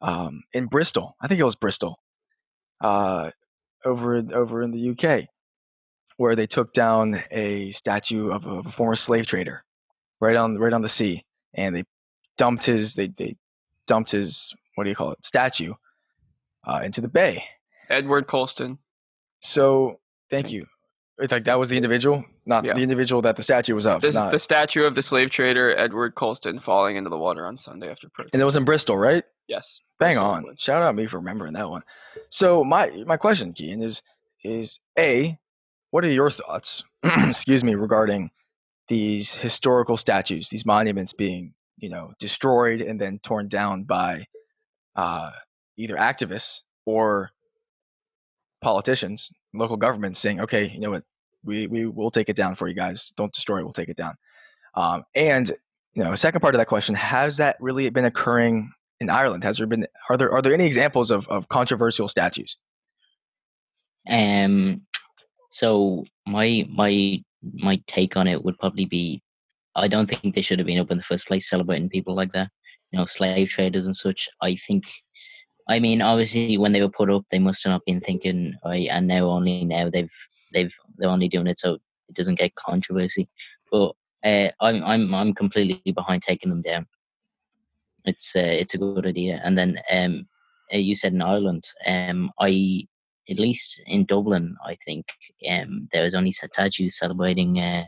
um, 0.00 0.42
in 0.52 0.66
Bristol 0.66 1.14
I 1.20 1.28
think 1.28 1.38
it 1.40 1.44
was 1.44 1.54
Bristol 1.54 2.00
uh, 2.80 3.30
over 3.84 4.16
over 4.16 4.62
in 4.62 4.72
the 4.72 4.90
UK 4.90 5.28
where 6.16 6.34
they 6.34 6.46
took 6.46 6.72
down 6.72 7.20
a 7.30 7.70
statue 7.70 8.30
of 8.30 8.46
a, 8.46 8.50
of 8.50 8.66
a 8.66 8.70
former 8.70 8.96
slave 8.96 9.26
trader 9.26 9.62
right 10.22 10.36
on 10.36 10.56
right 10.56 10.72
on 10.72 10.80
the 10.82 10.88
sea 10.88 11.24
and 11.52 11.74
they 11.76 11.84
dumped 12.38 12.64
his 12.64 12.94
they, 12.94 13.08
they 13.08 13.34
dumped 13.86 14.10
his 14.12 14.54
what 14.76 14.84
do 14.84 14.90
you 14.90 14.96
call 14.96 15.10
it 15.12 15.22
statue 15.24 15.74
uh, 16.66 16.80
into 16.82 17.00
the 17.02 17.08
bay 17.08 17.44
Edward 17.90 18.26
Colston. 18.26 18.78
so 19.40 19.98
thank 20.30 20.50
you 20.50 20.64
it's 21.18 21.30
like 21.32 21.44
that 21.44 21.58
was 21.58 21.68
the 21.68 21.76
individual 21.76 22.24
not 22.46 22.64
Yeah. 22.64 22.74
the 22.74 22.82
individual 22.82 23.20
that 23.22 23.36
the 23.36 23.42
statue 23.42 23.74
was 23.74 23.86
of 23.86 24.00
This, 24.00 24.14
not, 24.14 24.30
the 24.30 24.38
statue 24.38 24.84
of 24.84 24.94
the 24.94 25.02
slave 25.02 25.30
trader 25.30 25.76
Edward 25.76 26.14
Colston 26.14 26.58
falling 26.60 26.96
into 26.96 27.10
the 27.10 27.18
water 27.18 27.46
on 27.46 27.58
Sunday 27.58 27.90
after 27.90 28.08
protest. 28.08 28.34
and 28.34 28.40
it 28.40 28.46
was 28.46 28.56
in 28.56 28.64
Bristol 28.64 28.96
right 28.96 29.24
yes. 29.48 29.80
Bang 29.98 30.14
Bristol, 30.16 30.30
on. 30.50 30.56
Shout 30.56 30.82
out 30.82 30.88
to 30.88 30.92
me 30.94 31.06
for 31.06 31.18
remembering 31.18 31.52
that 31.52 31.68
one. 31.70 31.82
So 32.28 32.64
my 32.64 32.90
my 33.06 33.16
question, 33.16 33.54
Cian, 33.54 33.80
is 33.82 34.02
is 34.42 34.80
A, 34.98 35.38
what 35.90 36.04
are 36.04 36.10
your 36.10 36.28
thoughts, 36.30 36.82
excuse 37.04 37.62
me, 37.62 37.76
regarding 37.76 38.30
these 38.88 39.36
historical 39.36 39.96
statues, 39.96 40.48
these 40.48 40.66
monuments 40.66 41.12
being, 41.12 41.54
you 41.78 41.88
know, 41.88 42.12
destroyed 42.18 42.80
and 42.80 43.00
then 43.00 43.18
torn 43.18 43.48
down 43.48 43.84
by 43.84 44.24
uh, 44.96 45.30
either 45.76 45.96
activists 45.96 46.62
or 46.84 47.30
politicians, 48.60 49.32
local 49.54 49.76
governments 49.76 50.18
saying, 50.18 50.40
okay, 50.40 50.68
you 50.68 50.80
know 50.80 50.90
what, 50.90 51.04
we, 51.44 51.66
we 51.66 51.86
will 51.86 52.10
take 52.10 52.28
it 52.28 52.36
down 52.36 52.54
for 52.54 52.68
you 52.68 52.74
guys. 52.74 53.12
Don't 53.16 53.32
destroy 53.32 53.58
it, 53.58 53.64
we'll 53.64 53.72
take 53.72 53.88
it 53.88 53.96
down. 53.96 54.14
Um, 54.74 55.04
and 55.14 55.50
you 55.94 56.02
know, 56.02 56.14
second 56.14 56.40
part 56.40 56.54
of 56.54 56.58
that 56.58 56.68
question, 56.68 56.94
has 56.94 57.36
that 57.36 57.56
really 57.60 57.88
been 57.90 58.04
occurring 58.04 58.72
in 59.00 59.10
Ireland? 59.10 59.44
Has 59.44 59.58
there 59.58 59.66
been 59.66 59.86
are 60.08 60.16
there 60.16 60.32
are 60.32 60.40
there 60.40 60.54
any 60.54 60.66
examples 60.66 61.10
of, 61.10 61.28
of 61.28 61.48
controversial 61.48 62.08
statues? 62.08 62.56
Um, 64.08 64.82
so 65.50 66.04
my 66.26 66.66
my 66.70 67.22
my 67.54 67.80
take 67.86 68.16
on 68.16 68.26
it 68.26 68.44
would 68.44 68.58
probably 68.58 68.84
be, 68.84 69.22
I 69.74 69.88
don't 69.88 70.06
think 70.06 70.34
they 70.34 70.42
should 70.42 70.58
have 70.58 70.66
been 70.66 70.78
up 70.78 70.90
in 70.90 70.96
the 70.96 71.02
first 71.02 71.26
place 71.26 71.48
celebrating 71.48 71.88
people 71.88 72.14
like 72.14 72.32
that. 72.32 72.48
You 72.90 72.98
know, 72.98 73.06
slave 73.06 73.48
traders 73.48 73.86
and 73.86 73.96
such. 73.96 74.28
I 74.42 74.54
think, 74.54 74.84
I 75.68 75.78
mean, 75.78 76.02
obviously 76.02 76.58
when 76.58 76.72
they 76.72 76.82
were 76.82 76.90
put 76.90 77.10
up, 77.10 77.24
they 77.30 77.38
must 77.38 77.64
have 77.64 77.72
not 77.72 77.84
been 77.86 78.00
thinking. 78.00 78.54
I 78.64 78.88
and 78.90 79.06
now 79.06 79.26
only 79.26 79.64
now 79.64 79.88
they've 79.88 80.12
they've 80.52 80.74
they're 80.98 81.08
only 81.08 81.28
doing 81.28 81.46
it 81.46 81.58
so 81.58 81.74
it 82.08 82.14
doesn't 82.14 82.38
get 82.38 82.54
controversy. 82.54 83.28
But 83.70 83.92
uh, 84.24 84.48
I'm 84.60 84.84
I'm 84.84 85.14
I'm 85.14 85.34
completely 85.34 85.92
behind 85.92 86.22
taking 86.22 86.50
them 86.50 86.62
down. 86.62 86.86
It's 88.04 88.36
uh, 88.36 88.40
it's 88.40 88.74
a 88.74 88.78
good 88.78 89.06
idea. 89.06 89.40
And 89.42 89.56
then 89.56 89.80
um, 89.90 90.26
uh, 90.72 90.76
you 90.76 90.94
said 90.94 91.12
in 91.12 91.22
Ireland, 91.22 91.64
um, 91.86 92.30
I 92.38 92.86
at 93.30 93.38
least 93.38 93.82
in 93.86 94.04
Dublin, 94.04 94.56
I 94.64 94.74
think 94.84 95.06
um, 95.48 95.88
there 95.92 96.04
was 96.04 96.14
only 96.14 96.32
statues 96.32 96.98
celebrating 96.98 97.58
uh, 97.58 97.84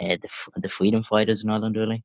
uh, 0.00 0.16
the 0.20 0.28
the 0.56 0.68
freedom 0.68 1.02
fighters 1.02 1.44
in 1.44 1.50
Ireland, 1.50 1.76
really. 1.76 2.04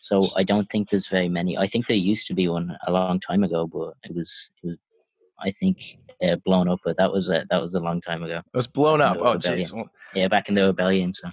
So 0.00 0.20
I 0.36 0.44
don't 0.44 0.68
think 0.70 0.90
there's 0.90 1.06
very 1.06 1.28
many. 1.28 1.56
I 1.56 1.66
think 1.66 1.86
there 1.86 1.96
used 1.96 2.26
to 2.26 2.34
be 2.34 2.48
one 2.48 2.76
a 2.86 2.92
long 2.92 3.20
time 3.20 3.42
ago, 3.42 3.66
but 3.66 3.94
it 4.04 4.14
was 4.14 4.52
it 4.62 4.66
was 4.66 4.76
I 5.40 5.50
think 5.50 5.98
uh, 6.22 6.36
blown 6.44 6.68
up. 6.68 6.80
But 6.84 6.96
that 6.98 7.12
was 7.12 7.30
a, 7.30 7.46
that 7.50 7.60
was 7.60 7.74
a 7.74 7.80
long 7.80 8.00
time 8.00 8.22
ago. 8.22 8.38
It 8.38 8.56
was 8.56 8.66
blown 8.66 9.00
up. 9.00 9.16
Oh, 9.18 9.36
jeez. 9.38 9.72
Well, 9.72 9.90
Yeah, 10.14 10.28
back 10.28 10.48
in 10.48 10.54
the 10.54 10.66
rebellion. 10.66 11.14
So 11.14 11.28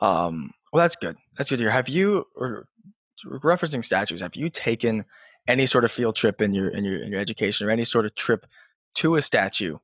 Um, 0.00 0.50
well, 0.72 0.82
that's 0.82 0.96
good. 0.96 1.16
That's 1.36 1.50
good 1.50 1.58
to 1.58 1.64
hear. 1.64 1.70
Have 1.70 1.88
you, 1.88 2.26
or 2.34 2.66
referencing 3.24 3.84
statues, 3.84 4.20
have 4.20 4.34
you 4.34 4.48
taken 4.48 5.04
any 5.46 5.66
sort 5.66 5.84
of 5.84 5.92
field 5.92 6.16
trip 6.16 6.40
in 6.40 6.52
your 6.52 6.68
in 6.68 6.84
your 6.84 7.02
in 7.02 7.12
your 7.12 7.20
education, 7.20 7.66
or 7.66 7.70
any 7.70 7.84
sort 7.84 8.06
of 8.06 8.14
trip 8.14 8.46
to 8.96 9.16
a 9.16 9.22
statue? 9.22 9.78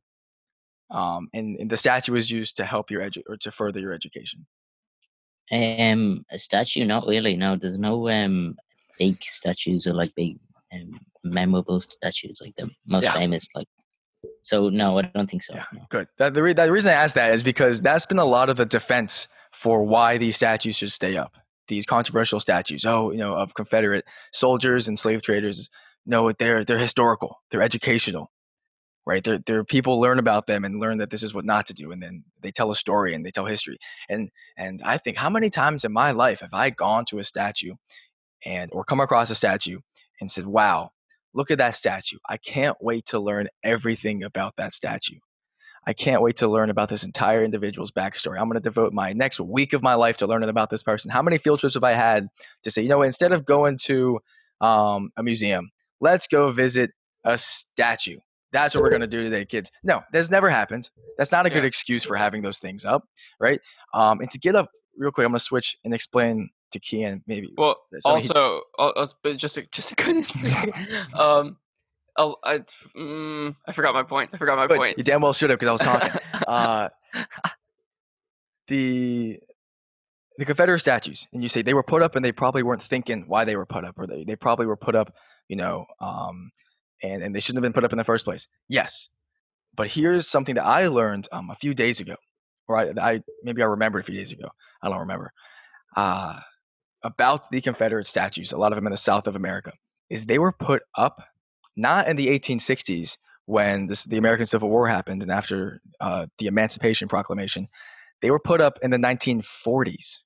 Um, 0.91 1.29
and, 1.35 1.57
and 1.59 1.71
the 1.71 1.77
statue 1.77 2.15
is 2.15 2.31
used 2.31 2.57
to 2.57 2.65
help 2.65 2.91
your 2.91 3.03
edu- 3.03 3.23
or 3.29 3.37
to 3.39 3.51
further 3.51 3.79
your 3.81 3.93
education. 3.93 4.47
um, 5.53 6.25
a 6.31 6.39
statue, 6.39 6.85
not 6.85 7.07
really. 7.07 7.37
No, 7.37 7.57
there's 7.57 7.79
no 7.79 8.09
um 8.09 8.57
big 8.99 9.23
statues 9.23 9.87
or 9.87 9.95
like 9.95 10.15
big 10.15 10.39
um, 10.75 11.01
memorable 11.25 11.81
statues 11.81 12.41
like 12.43 12.55
the 12.57 12.69
most 12.87 13.05
Yeah. 13.05 13.13
famous. 13.13 13.49
Like 13.55 13.69
so, 14.43 14.69
no, 14.69 14.99
I 14.99 15.03
don't 15.03 15.29
think 15.31 15.43
so. 15.43 15.55
Yeah. 15.55 15.65
no. 15.73 15.83
Good. 15.89 16.09
That, 16.19 16.35
the, 16.35 16.43
re- 16.43 16.53
the 16.53 16.71
reason 16.73 16.91
I 16.91 16.95
asked 16.95 17.15
that 17.15 17.33
is 17.33 17.43
because 17.43 17.81
that's 17.81 18.05
been 18.07 18.19
a 18.19 18.25
lot 18.25 18.51
of 18.51 18.57
the 18.57 18.67
defense 18.67 19.29
for 19.53 19.83
why 19.85 20.19
these 20.19 20.37
statues 20.37 20.77
should 20.77 20.91
stay 20.93 21.17
up. 21.17 21.35
These 21.69 21.87
controversial 21.87 22.41
statues, 22.41 22.85
oh, 22.85 23.13
you 23.13 23.19
know, 23.19 23.35
of 23.35 23.55
Confederate 23.55 24.05
soldiers 24.33 24.89
and 24.89 24.99
slave 24.99 25.23
traders. 25.23 25.71
No, 26.07 26.33
they're 26.33 26.65
they're 26.65 26.79
historical. 26.79 27.41
They're 27.51 27.63
educational, 27.63 28.31
right? 29.09 29.25
There, 29.25 29.39
there 29.39 29.65
people 29.65 29.99
learn 29.99 30.19
about 30.19 30.47
them 30.47 30.67
and 30.67 30.79
learn 30.79 30.99
that 30.99 31.09
this 31.09 31.23
is 31.23 31.33
what 31.33 31.47
not 31.47 31.65
to 31.67 31.75
do, 31.75 31.91
and 31.91 32.03
then 32.03 32.25
they 32.43 32.51
tell 32.51 32.71
a 32.71 32.77
story 32.77 33.15
and 33.15 33.25
they 33.25 33.31
tell 33.31 33.47
history. 33.47 33.79
And 34.09 34.29
and 34.57 34.83
I 34.85 34.99
think 34.99 35.17
how 35.17 35.31
many 35.31 35.49
times 35.49 35.85
in 35.85 35.93
my 35.93 36.11
life 36.13 36.41
have 36.41 36.53
I 36.53 36.69
gone 36.69 37.07
to 37.07 37.19
a 37.19 37.25
statue 37.25 37.73
and 38.45 38.71
or 38.73 38.85
come 38.85 39.01
across 39.01 39.31
a 39.31 39.35
statue 39.35 39.79
and 40.21 40.31
said, 40.31 40.47
"Wow, 40.47 40.91
look 41.33 41.51
at 41.51 41.57
that 41.57 41.75
statue! 41.75 42.19
I 42.29 42.37
can't 42.37 42.77
wait 42.83 43.07
to 43.07 43.19
learn 43.19 43.49
everything 43.65 44.23
about 44.23 44.57
that 44.57 44.75
statue." 44.75 45.19
I 45.87 45.95
can't 45.95 46.21
wait 46.21 46.37
to 46.37 46.49
learn 46.49 46.69
about 46.69 46.91
this 46.91 47.03
entire 47.03 47.43
individual's 47.43 47.91
backstory. 47.91 48.39
I'm 48.39 48.49
going 48.49 48.59
to 48.59 48.63
devote 48.63 48.93
my 48.93 49.15
next 49.15 49.41
week 49.41 49.73
of 49.73 49.83
my 49.83 49.95
life 49.95 50.19
to 50.19 50.27
learning 50.27 50.51
about 50.51 50.69
this 50.69 50.83
person. 50.83 51.11
How 51.11 51.23
many 51.23 51.39
field 51.39 51.61
trips 51.61 51.75
have 51.75 51.85
I 51.85 51.93
had 51.93 52.27
to 52.65 52.71
say, 52.71 52.83
you 52.83 52.91
know, 52.91 53.01
instead 53.01 53.33
of 53.33 53.47
going 53.47 53.79
to 53.85 54.21
um, 54.61 55.13
a 55.17 55.23
museum, 55.23 55.71
let's 55.99 56.27
go 56.27 56.51
visit 56.51 56.91
a 57.25 57.39
statue. 57.39 58.19
That's 58.53 58.75
what 58.75 58.83
we're 58.83 58.91
going 58.91 59.03
to 59.03 59.07
do 59.07 59.23
today, 59.25 59.45
kids. 59.45 59.71
No, 59.83 60.03
that's 60.13 60.31
never 60.31 60.49
happened. 60.49 60.89
That's 61.19 61.33
not 61.33 61.47
a 61.47 61.51
good 61.51 61.65
excuse 61.65 62.05
for 62.05 62.17
having 62.17 62.43
those 62.43 62.59
things 62.59 62.85
up, 62.85 63.05
right? 63.41 63.61
Um, 63.93 64.21
and 64.21 64.31
to 64.31 64.39
get 64.39 64.55
up 64.55 64.71
real 64.97 65.11
quick, 65.11 65.25
I'm 65.25 65.33
going 65.33 65.39
to 65.39 65.45
switch 65.45 65.77
and 65.85 65.93
explain 65.93 66.51
to 66.73 66.81
Cian 66.83 67.23
maybe. 67.27 67.53
Well, 67.59 67.77
So 67.99 68.15
he- 68.17 68.29
also, 68.29 68.63
al- 68.79 69.13
but 69.23 69.37
just 69.37 69.57
a, 69.59 69.67
just 69.71 69.93
a 69.93 69.95
good. 69.97 70.27
um, 71.15 71.57
I'll- 72.17 72.39
I, 72.45 72.61
mm, 72.97 73.55
I 73.67 73.73
forgot 73.73 73.95
my 73.95 74.03
point. 74.03 74.31
I 74.33 74.39
forgot 74.39 74.57
my 74.57 74.75
point. 74.75 74.97
you 74.99 75.05
damn 75.05 75.21
well 75.21 75.33
should 75.33 75.51
have 75.51 75.59
because 75.59 75.69
I 75.69 75.73
was 75.73 75.81
talking. 75.81 76.21
uh, 76.49 76.89
the 78.69 79.39
the 80.37 80.45
Confederate 80.45 80.79
statues, 80.79 81.27
and 81.33 81.43
you 81.43 81.49
say 81.49 81.63
they 81.63 81.75
were 81.75 81.83
put 81.83 82.03
up, 82.03 82.15
and 82.15 82.25
they 82.25 82.33
probably 82.33 82.63
weren't 82.63 82.83
thinking 82.83 83.25
why 83.27 83.45
they 83.45 83.57
were 83.57 83.67
put 83.67 83.85
up, 83.85 83.99
or 83.99 84.07
they, 84.07 84.23
they 84.25 84.37
probably 84.37 84.67
were 84.67 84.77
put 84.77 84.95
up, 84.95 85.13
you 85.49 85.57
know, 85.57 85.85
um, 86.01 86.51
and 87.03 87.23
and 87.23 87.35
they 87.35 87.41
shouldn't 87.41 87.59
have 87.59 87.69
been 87.71 87.75
put 87.75 87.85
up 87.85 87.93
in 87.93 87.99
the 87.99 88.05
first 88.05 88.25
place. 88.25 88.49
Yes, 88.69 89.09
but 89.75 89.89
here's 89.89 90.27
something 90.27 90.55
that 90.57 90.65
I 90.65 90.87
learned 90.89 91.29
um, 91.33 91.51
a 91.51 91.55
few 91.55 91.75
days 91.75 92.01
ago, 92.01 92.17
or 92.67 92.77
I, 92.77 92.93
I 93.01 93.23
maybe 93.43 93.63
I 93.63 93.67
remembered 93.67 94.01
a 94.01 94.05
few 94.05 94.17
days 94.17 94.33
ago. 94.33 94.49
I 94.83 94.89
don't 94.89 95.01
remember 95.01 95.33
uh, 95.97 96.41
about 97.03 97.51
the 97.51 97.61
Confederate 97.61 98.07
statues. 98.07 98.53
A 98.53 98.59
lot 98.59 98.73
of 98.73 98.77
them 98.77 98.87
in 98.87 98.93
the 98.93 98.97
South 98.97 99.27
of 99.27 99.37
America 99.37 99.73
is 100.11 100.27
they 100.27 100.39
were 100.39 100.53
put 100.53 100.83
up 100.97 101.23
not 101.77 102.09
in 102.09 102.17
the 102.17 102.27
1860s 102.27 103.19
when 103.47 103.87
this, 103.87 104.05
the 104.05 104.19
American 104.19 104.47
Civil 104.47 104.69
War 104.69 104.89
happened 104.89 105.23
and 105.23 105.31
after 105.31 105.81
uh, 106.01 106.27
the 106.39 106.49
Emancipation 106.49 107.09
Proclamation, 107.09 107.69
they 108.21 108.31
were 108.31 108.41
put 108.41 108.61
up 108.61 108.79
in 108.83 108.91
the 108.91 108.99
1940s, 108.99 110.25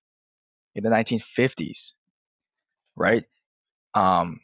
in 0.74 0.82
the 0.82 0.90
1950s, 0.90 1.94
right? 2.96 3.24
Um, 3.94 4.40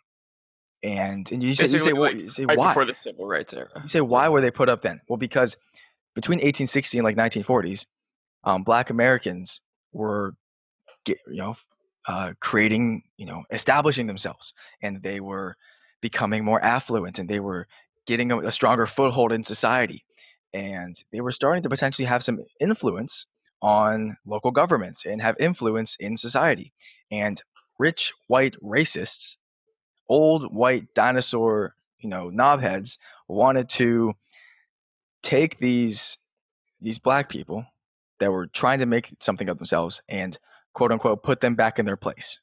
and 0.82 1.30
and 1.32 1.42
you 1.42 1.54
say, 1.54 1.66
you 1.66 1.78
say, 1.78 1.92
like, 1.92 2.14
you 2.16 2.28
say 2.28 2.44
right 2.44 2.56
why? 2.56 2.68
before 2.68 2.84
the 2.84 2.94
civil 2.94 3.26
rights 3.26 3.52
era. 3.52 3.68
You 3.82 3.88
say 3.88 4.00
why 4.00 4.28
were 4.28 4.40
they 4.40 4.50
put 4.50 4.68
up 4.68 4.82
then? 4.82 5.00
Well, 5.08 5.16
because 5.16 5.56
between 6.14 6.38
1860 6.38 6.98
and 6.98 7.04
like 7.04 7.16
1940s, 7.16 7.86
um, 8.44 8.62
Black 8.62 8.90
Americans 8.90 9.60
were, 9.92 10.34
you 11.06 11.16
know, 11.26 11.54
uh, 12.06 12.32
creating, 12.40 13.02
you 13.16 13.26
know, 13.26 13.44
establishing 13.50 14.06
themselves, 14.06 14.52
and 14.82 15.02
they 15.02 15.20
were 15.20 15.56
becoming 16.00 16.44
more 16.44 16.64
affluent, 16.64 17.18
and 17.18 17.28
they 17.28 17.40
were 17.40 17.66
getting 18.06 18.32
a, 18.32 18.38
a 18.38 18.50
stronger 18.50 18.86
foothold 18.86 19.32
in 19.32 19.42
society, 19.42 20.04
and 20.54 20.96
they 21.12 21.20
were 21.20 21.30
starting 21.30 21.62
to 21.62 21.68
potentially 21.68 22.06
have 22.06 22.24
some 22.24 22.38
influence 22.60 23.26
on 23.60 24.16
local 24.26 24.50
governments 24.50 25.04
and 25.04 25.20
have 25.20 25.36
influence 25.38 25.96
in 25.98 26.16
society. 26.16 26.72
And 27.10 27.42
rich 27.78 28.12
white 28.26 28.54
racists, 28.62 29.36
old 30.08 30.54
white 30.54 30.94
dinosaur, 30.94 31.74
you 32.00 32.08
know, 32.08 32.30
knobheads 32.30 32.98
wanted 33.28 33.68
to 33.68 34.14
take 35.22 35.58
these 35.58 36.18
these 36.80 36.98
black 36.98 37.28
people 37.28 37.66
that 38.20 38.30
were 38.30 38.46
trying 38.46 38.78
to 38.78 38.86
make 38.86 39.10
something 39.20 39.48
of 39.48 39.58
themselves 39.58 40.00
and 40.08 40.38
quote 40.74 40.92
unquote 40.92 41.22
put 41.22 41.40
them 41.40 41.54
back 41.54 41.78
in 41.78 41.86
their 41.86 41.96
place. 41.96 42.40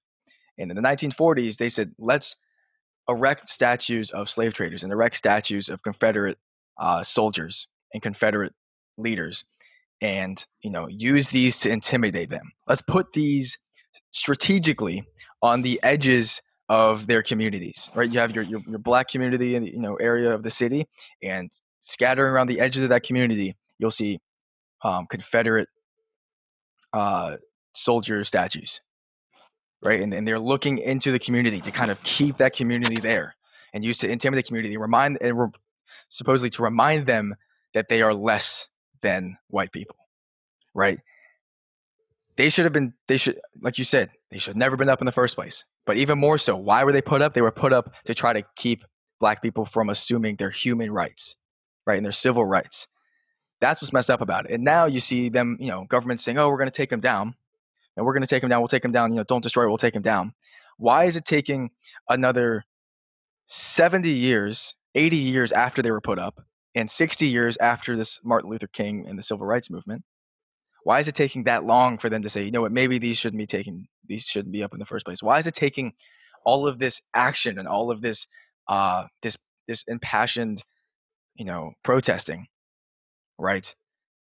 And 0.57 0.71
in 0.71 0.75
the 0.75 0.83
1940s, 0.83 1.57
they 1.57 1.69
said, 1.69 1.93
let's 1.97 2.35
erect 3.07 3.47
statues 3.47 4.09
of 4.11 4.29
slave 4.29 4.53
traders 4.53 4.83
and 4.83 4.91
erect 4.91 5.15
statues 5.15 5.69
of 5.69 5.83
Confederate 5.83 6.37
uh, 6.77 7.03
soldiers 7.03 7.67
and 7.93 8.01
Confederate 8.01 8.53
leaders, 8.97 9.45
and 10.01 10.45
you 10.61 10.69
know 10.69 10.87
use 10.87 11.29
these 11.29 11.59
to 11.61 11.69
intimidate 11.69 12.29
them. 12.29 12.51
Let's 12.67 12.81
put 12.81 13.13
these 13.13 13.57
strategically 14.11 15.05
on 15.41 15.61
the 15.61 15.79
edges 15.83 16.41
of 16.69 17.07
their 17.07 17.21
communities. 17.21 17.89
Right, 17.93 18.09
you 18.09 18.19
have 18.19 18.35
your 18.35 18.43
your, 18.43 18.61
your 18.67 18.79
black 18.79 19.07
community 19.09 19.55
in 19.55 19.63
the 19.63 19.71
you 19.71 19.79
know 19.79 19.95
area 19.95 20.33
of 20.33 20.43
the 20.43 20.49
city, 20.49 20.87
and 21.21 21.51
scattering 21.79 22.31
around 22.31 22.47
the 22.47 22.59
edges 22.59 22.83
of 22.83 22.89
that 22.89 23.03
community, 23.03 23.55
you'll 23.77 23.91
see 23.91 24.19
um, 24.83 25.05
Confederate 25.07 25.69
uh, 26.93 27.37
soldier 27.73 28.23
statues, 28.23 28.81
right? 29.83 30.01
And, 30.01 30.13
and 30.13 30.27
they're 30.27 30.39
looking 30.39 30.77
into 30.77 31.11
the 31.11 31.19
community 31.19 31.61
to 31.61 31.71
kind 31.71 31.91
of 31.91 32.01
keep 32.03 32.37
that 32.37 32.55
community 32.55 32.95
there 32.95 33.35
and 33.73 33.83
use 33.83 33.97
to 33.99 34.09
intimidate 34.09 34.45
the 34.45 34.47
community, 34.47 34.77
remind 34.77 35.17
and 35.21 35.37
re- 35.37 35.49
supposedly 36.09 36.49
to 36.49 36.63
remind 36.63 37.05
them 37.05 37.35
that 37.73 37.89
they 37.89 38.01
are 38.01 38.13
less 38.13 38.67
than 39.01 39.37
white 39.49 39.71
people, 39.71 39.97
right? 40.73 40.99
They 42.37 42.49
should 42.49 42.65
have 42.65 42.73
been. 42.73 42.93
They 43.07 43.17
should, 43.17 43.39
like 43.61 43.77
you 43.77 43.83
said, 43.83 44.09
they 44.31 44.39
should 44.39 44.51
have 44.51 44.57
never 44.57 44.75
been 44.75 44.89
up 44.89 45.01
in 45.01 45.05
the 45.05 45.11
first 45.11 45.35
place. 45.35 45.63
But 45.85 45.97
even 45.97 46.17
more 46.17 46.37
so, 46.37 46.55
why 46.55 46.83
were 46.83 46.91
they 46.91 47.01
put 47.01 47.21
up? 47.21 47.33
They 47.33 47.41
were 47.41 47.51
put 47.51 47.73
up 47.73 47.93
to 48.05 48.13
try 48.13 48.33
to 48.33 48.43
keep 48.55 48.83
black 49.19 49.41
people 49.41 49.65
from 49.65 49.89
assuming 49.89 50.35
their 50.35 50.49
human 50.49 50.91
rights, 50.91 51.35
right, 51.85 51.97
and 51.97 52.05
their 52.05 52.11
civil 52.11 52.45
rights. 52.45 52.87
That's 53.61 53.81
what's 53.81 53.93
messed 53.93 54.09
up 54.09 54.21
about 54.21 54.45
it. 54.45 54.51
And 54.51 54.63
now 54.63 54.85
you 54.85 54.99
see 54.99 55.29
them, 55.29 55.57
you 55.59 55.69
know, 55.69 55.85
government 55.85 56.19
saying, 56.19 56.37
"Oh, 56.37 56.49
we're 56.49 56.57
going 56.57 56.69
to 56.69 56.75
take 56.75 56.89
them 56.89 56.99
down, 56.99 57.35
and 57.95 58.05
we're 58.05 58.13
going 58.13 58.23
to 58.23 58.27
take 58.27 58.41
them 58.41 58.49
down. 58.49 58.61
We'll 58.61 58.67
take 58.67 58.81
them 58.83 58.91
down. 58.91 59.11
You 59.11 59.17
know, 59.17 59.23
don't 59.23 59.43
destroy. 59.43 59.63
it, 59.63 59.67
We'll 59.67 59.77
take 59.77 59.93
them 59.93 60.03
down." 60.03 60.33
Why 60.77 61.05
is 61.05 61.15
it 61.15 61.23
taking 61.23 61.69
another 62.09 62.65
seventy 63.45 64.11
years, 64.11 64.75
eighty 64.93 65.17
years 65.17 65.51
after 65.53 65.81
they 65.81 65.91
were 65.91 66.01
put 66.01 66.19
up, 66.19 66.41
and 66.73 66.91
sixty 66.91 67.27
years 67.27 67.55
after 67.57 67.95
this 67.95 68.19
Martin 68.23 68.49
Luther 68.49 68.67
King 68.67 69.07
and 69.07 69.17
the 69.17 69.23
Civil 69.23 69.45
Rights 69.45 69.69
Movement? 69.69 70.03
Why 70.85 70.99
is 70.99 71.07
it 71.07 71.15
taking 71.15 71.45
that 71.45 71.65
long 71.65 71.97
for 71.97 72.09
them 72.11 72.21
to 72.21 72.29
say, 72.29 72.43
you 72.43 72.51
know 72.51 72.61
what, 72.61 72.71
maybe 72.71 72.99
these 72.99 73.17
shouldn't 73.17 73.39
be 73.39 73.47
taken, 73.47 73.87
these 74.07 74.25
shouldn't 74.25 74.53
be 74.53 74.61
up 74.61 74.71
in 74.71 74.77
the 74.77 74.85
first 74.85 75.03
place? 75.03 75.23
Why 75.23 75.39
is 75.39 75.47
it 75.47 75.55
taking 75.55 75.93
all 76.45 76.67
of 76.67 76.77
this 76.77 77.01
action 77.15 77.57
and 77.57 77.67
all 77.67 77.89
of 77.89 78.01
this, 78.01 78.27
uh, 78.69 79.05
this, 79.23 79.35
this 79.67 79.83
impassioned, 79.87 80.61
you 81.33 81.43
know, 81.43 81.71
protesting, 81.83 82.45
right, 83.39 83.75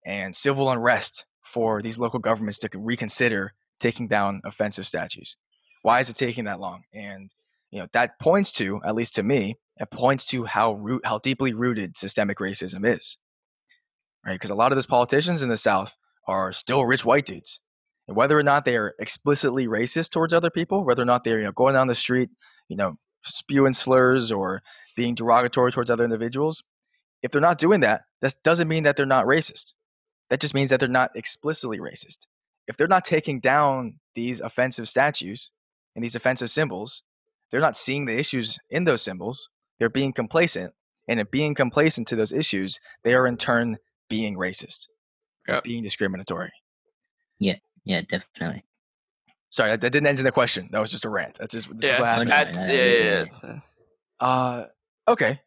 and 0.07 0.35
civil 0.35 0.71
unrest 0.71 1.27
for 1.45 1.83
these 1.83 1.99
local 1.99 2.19
governments 2.19 2.59
to 2.61 2.71
reconsider 2.75 3.53
taking 3.79 4.09
down 4.09 4.41
offensive 4.43 4.87
statues? 4.87 5.37
Why 5.83 6.01
is 6.01 6.09
it 6.09 6.17
taking 6.17 6.45
that 6.45 6.61
long? 6.61 6.85
And 6.95 7.29
you 7.71 7.81
know 7.81 7.89
that 7.93 8.19
points 8.19 8.53
to, 8.53 8.81
at 8.87 8.95
least 8.95 9.17
to 9.17 9.23
me, 9.23 9.57
it 9.77 9.91
points 9.91 10.25
to 10.29 10.45
how 10.45 10.73
root, 10.73 11.05
how 11.05 11.19
deeply 11.19 11.53
rooted 11.53 11.99
systemic 11.99 12.39
racism 12.39 12.87
is, 12.87 13.19
right? 14.25 14.33
Because 14.33 14.49
a 14.49 14.55
lot 14.55 14.73
of 14.73 14.77
those 14.77 14.87
politicians 14.87 15.43
in 15.43 15.51
the 15.51 15.59
South 15.59 15.99
are 16.27 16.53
still 16.53 16.85
rich 16.85 17.05
white 17.05 17.27
dudes. 17.27 17.61
And 18.07 18.17
whether 18.17 18.39
or 18.39 18.43
not 18.43 18.65
they 18.65 18.77
are 18.77 18.95
explicitly 18.99 19.67
racist 19.67 20.11
towards 20.11 20.33
other 20.33 20.51
people, 20.51 20.85
whether 20.85 21.03
or 21.03 21.07
not 21.07 21.25
they're 21.25 21.39
you 21.39 21.45
know 21.45 21.53
going 21.53 21.75
down 21.75 21.87
the 21.87 21.95
street, 21.95 22.31
you 22.69 22.77
know, 22.77 22.99
spewing 23.23 23.73
slurs 23.73 24.31
or 24.31 24.63
being 24.97 25.15
derogatory 25.15 25.73
towards 25.73 25.91
other 25.91 26.05
individuals, 26.05 26.63
if 27.23 27.31
they're 27.31 27.41
not 27.41 27.59
doing 27.59 27.81
that, 27.81 28.03
that 28.21 28.35
doesn't 28.45 28.69
mean 28.69 28.83
that 28.83 28.97
they're 28.97 29.07
not 29.07 29.27
racist. 29.27 29.73
That 30.31 30.41
just 30.41 30.55
means 30.55 30.71
that 30.71 30.81
they're 30.81 30.89
not 30.89 31.11
explicitly 31.15 31.79
racist. 31.79 32.27
If 32.67 32.77
they're 32.77 32.89
not 32.89 33.05
taking 33.05 33.41
down 33.41 34.01
these 34.15 34.41
offensive 34.41 34.89
statues 34.89 35.51
and 35.95 36.03
these 36.03 36.15
offensive 36.15 36.51
symbols, 36.51 37.03
they're 37.51 37.61
not 37.61 37.77
seeing 37.77 38.07
the 38.07 38.19
issues 38.19 38.59
in 38.71 38.85
those 38.85 39.03
symbols. 39.03 39.51
They're 39.79 39.89
being 39.89 40.13
complacent. 40.13 40.75
And 41.09 41.21
in 41.21 41.27
being 41.31 41.55
complacent 41.55 42.09
to 42.09 42.17
those 42.17 42.33
issues, 42.33 42.81
they 43.03 43.15
are 43.15 43.27
in 43.27 43.37
turn 43.37 43.77
being 44.09 44.37
racist 44.37 44.87
Yep. 45.49 45.65
being 45.65 45.83
discriminatory. 45.83 46.53
Yeah, 47.39 47.57
yeah, 47.85 48.03
definitely. 48.03 48.65
Sorry, 49.51 49.71
that, 49.71 49.81
that 49.83 49.91
didn't 49.91 50.09
answer 50.09 50.25
the 50.25 50.33
question. 50.33 50.69
That 50.73 50.81
was 50.81 50.91
just 50.91 51.05
a 51.05 51.09
rant. 51.09 51.39
That's 51.39 51.53
just 51.53 51.69
that's 51.79 51.93
yeah, 51.93 52.01
what 52.01 52.09
happened. 52.09 52.31
that's, 52.33 52.67
no, 52.67 52.73
yeah, 52.73 52.85
yeah, 52.85 53.03
yeah, 53.03 53.25
yeah. 53.43 53.61
Uh, 54.21 54.67
okay. 55.07 55.41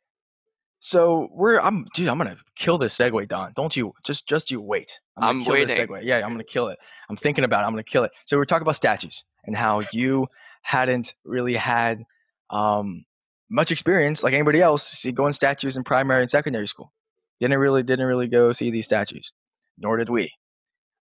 So 0.80 1.30
we're 1.34 1.60
I'm 1.60 1.86
dude. 1.94 2.08
I'm 2.08 2.18
gonna 2.18 2.38
kill 2.56 2.78
this 2.78 2.96
segue, 2.96 3.28
Don. 3.28 3.52
Don't 3.56 3.76
you 3.76 3.94
just 4.06 4.28
just 4.28 4.52
you 4.52 4.62
wait. 4.62 5.00
gonna 5.18 5.32
I'm 5.32 5.42
kill 5.42 5.56
this 5.56 5.78
waiting. 5.78 5.88
segue. 5.88 6.04
Yeah, 6.04 6.18
I'm 6.18 6.32
gonna 6.32 6.44
kill 6.44 6.68
it. 6.68 6.78
I'm 7.10 7.18
thinking 7.18 7.44
about. 7.44 7.64
it. 7.64 7.66
I'm 7.66 7.72
gonna 7.72 7.84
kill 7.84 8.04
it. 8.04 8.12
So 8.26 8.38
we're 8.38 8.46
talking 8.46 8.62
about 8.62 8.76
statues 8.76 9.24
and 9.44 9.56
how 9.56 9.82
you 9.92 10.28
hadn't 10.62 11.16
really 11.26 11.56
had 11.56 12.04
um 12.50 13.06
much 13.50 13.72
experience 13.72 14.24
like 14.24 14.34
anybody 14.34 14.62
else 14.62 14.88
see 14.88 15.12
going 15.12 15.34
statues 15.34 15.76
in 15.78 15.84
primary 15.84 16.22
and 16.22 16.30
secondary 16.30 16.68
school. 16.68 16.94
Didn't 17.40 17.58
really 17.58 17.84
didn't 17.84 18.06
really 18.06 18.28
go 18.28 18.52
see 18.52 18.72
these 18.72 18.86
statues, 18.86 19.34
nor 19.78 19.98
did 19.98 20.10
we. 20.10 20.32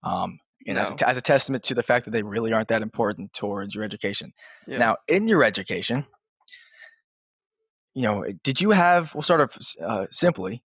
Um, 0.03 0.39
and 0.67 0.79
as, 0.79 0.91
a 0.93 1.09
as 1.09 1.17
a 1.17 1.23
testament 1.23 1.63
to 1.65 1.75
the 1.75 1.83
fact 1.83 2.05
that 2.07 2.11
they 2.11 2.23
really 2.23 2.53
aren't 2.53 2.69
that 2.69 2.83
important 2.83 3.33
towards 3.33 3.75
your 3.75 3.85
education. 3.85 4.33
Yeah. 4.67 4.79
Now, 4.79 4.97
in 5.09 5.29
your 5.29 5.45
education, 5.45 6.07
you 7.95 8.03
know, 8.03 8.25
did 8.43 8.61
you 8.61 8.71
have? 8.71 9.15
We'll 9.15 9.23
start 9.23 9.41
off 9.41 9.59
uh, 9.83 10.07
simply. 10.11 10.63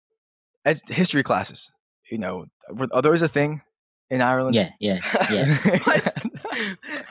ed- 0.66 0.82
history 0.88 1.24
classes. 1.24 1.70
You 2.12 2.18
know, 2.18 2.46
were, 2.72 2.88
are 2.92 3.02
those 3.02 3.22
a 3.22 3.28
thing 3.28 3.62
in 4.10 4.22
Ireland? 4.22 4.56
Yeah, 4.56 4.72
yeah, 4.80 5.00
yeah. 5.32 5.58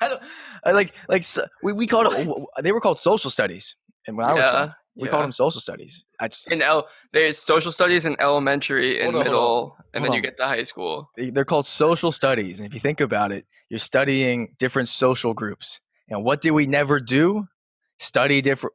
I 0.00 0.08
don't, 0.08 0.22
I 0.64 0.72
like 0.72 0.92
like 1.08 1.22
so, 1.22 1.44
we 1.62 1.72
we 1.72 1.86
called 1.86 2.12
it. 2.12 2.28
They 2.62 2.72
were 2.72 2.80
called 2.80 2.98
social 2.98 3.30
studies, 3.30 3.76
and 4.06 4.16
when 4.16 4.26
I 4.26 4.32
was 4.34 4.44
Yeah, 4.44 4.64
from, 4.66 4.74
we 4.98 5.06
yeah. 5.06 5.12
called 5.12 5.24
them 5.24 5.32
social 5.32 5.60
studies. 5.60 6.04
In 6.50 6.60
L. 6.60 6.88
There's 7.12 7.38
social 7.38 7.70
studies 7.72 8.04
in 8.04 8.16
elementary 8.20 9.00
and 9.00 9.14
on, 9.14 9.22
middle, 9.22 9.76
and 9.94 10.02
then 10.04 10.10
hold 10.10 10.16
you 10.16 10.22
get 10.22 10.36
to 10.38 10.44
high 10.44 10.64
school. 10.64 11.10
they- 11.16 11.30
they're 11.30 11.44
called 11.44 11.66
social 11.66 12.10
studies, 12.12 12.58
and 12.58 12.66
if 12.66 12.74
you 12.74 12.80
think 12.80 13.00
about 13.00 13.30
it, 13.32 13.46
you're 13.68 13.78
studying 13.78 14.54
different 14.58 14.88
social 14.88 15.34
groups. 15.34 15.80
And 16.08 16.24
what 16.24 16.40
did 16.40 16.50
we 16.50 16.66
never 16.66 17.00
do? 17.00 17.46
Study 17.98 18.40
different. 18.40 18.74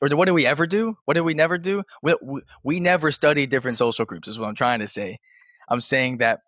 Or 0.00 0.08
what 0.16 0.26
did 0.26 0.32
we 0.32 0.46
ever 0.46 0.66
do? 0.66 0.96
What 1.06 1.14
did 1.14 1.22
we 1.22 1.34
never 1.34 1.58
do? 1.58 1.82
We, 2.02 2.14
we, 2.22 2.40
we 2.62 2.78
never 2.80 3.10
studied 3.10 3.50
different 3.50 3.78
social 3.78 4.04
groups. 4.04 4.28
Is 4.28 4.38
what 4.38 4.48
I'm 4.48 4.54
trying 4.54 4.78
to 4.80 4.86
say. 4.86 5.18
I'm 5.68 5.80
saying 5.80 6.18
that 6.18 6.40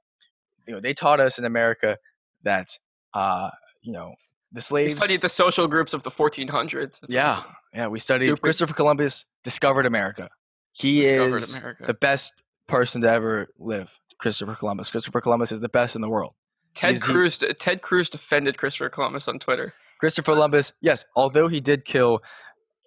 you 0.67 0.75
know 0.75 0.81
they 0.81 0.95
taught 0.95 1.19
us 1.21 1.39
in 1.39 1.45
America 1.45 1.99
that 2.45 2.79
uh, 3.15 3.51
you 3.83 3.93
know 3.93 4.15
the 4.53 4.59
We 4.59 4.61
slaves. 4.61 4.97
studied 4.97 5.21
the 5.23 5.29
social 5.29 5.67
groups 5.67 5.95
of 5.95 6.03
the 6.05 6.11
1400s. 6.11 6.99
Yeah, 7.09 7.43
yeah. 7.75 7.87
We 7.89 7.99
studied 7.99 8.27
Stupid. 8.27 8.43
Christopher 8.43 8.75
Columbus 8.75 9.27
discovered 9.45 9.87
America. 9.87 10.31
He 10.73 11.03
discovered 11.03 11.37
is 11.37 11.55
America. 11.55 11.85
the 11.87 11.95
best 11.95 12.43
person 12.67 13.01
to 13.03 13.11
ever 13.11 13.49
live. 13.59 13.99
Christopher 14.19 14.55
Columbus. 14.55 14.91
Christopher 14.91 15.21
Columbus 15.21 15.51
is 15.51 15.61
the 15.61 15.69
best 15.69 15.97
in 15.97 16.03
the 16.03 16.09
world. 16.09 16.35
Ted 16.75 16.91
he's 16.91 17.01
the- 17.01 17.13
Cruz. 17.13 17.39
Ted 17.59 17.83
Cruz 17.83 18.11
defended 18.11 18.59
Christopher 18.59 18.89
Columbus 18.89 19.27
on 19.29 19.39
Twitter. 19.39 19.73
Christopher 19.99 20.33
Columbus, 20.33 20.73
yes, 20.81 21.05
although 21.15 21.49
he 21.49 21.61
did 21.61 21.85
kill 21.85 22.23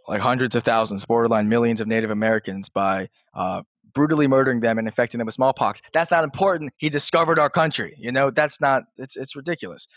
like 0.08 0.22
hundreds 0.22 0.56
of 0.56 0.64
thousands, 0.64 1.06
borderline 1.06 1.48
millions 1.48 1.80
of 1.80 1.88
Native 1.88 2.10
Americans 2.12 2.70
by 2.70 3.10
uh, 3.36 3.62
brutally 3.94 4.28
murdering 4.28 4.62
them 4.62 4.78
and 4.78 4.88
infecting 4.88 5.20
them 5.20 5.26
with 5.28 5.36
smallpox, 5.36 5.82
that's 5.94 6.12
not 6.12 6.24
important. 6.24 6.72
He 6.78 6.90
discovered 6.90 7.38
our 7.40 7.50
country. 7.50 7.96
You 7.98 8.12
know, 8.12 8.32
that's 8.32 8.60
not. 8.60 8.84
It's 8.98 9.16
it's 9.16 9.36
ridiculous. 9.36 9.88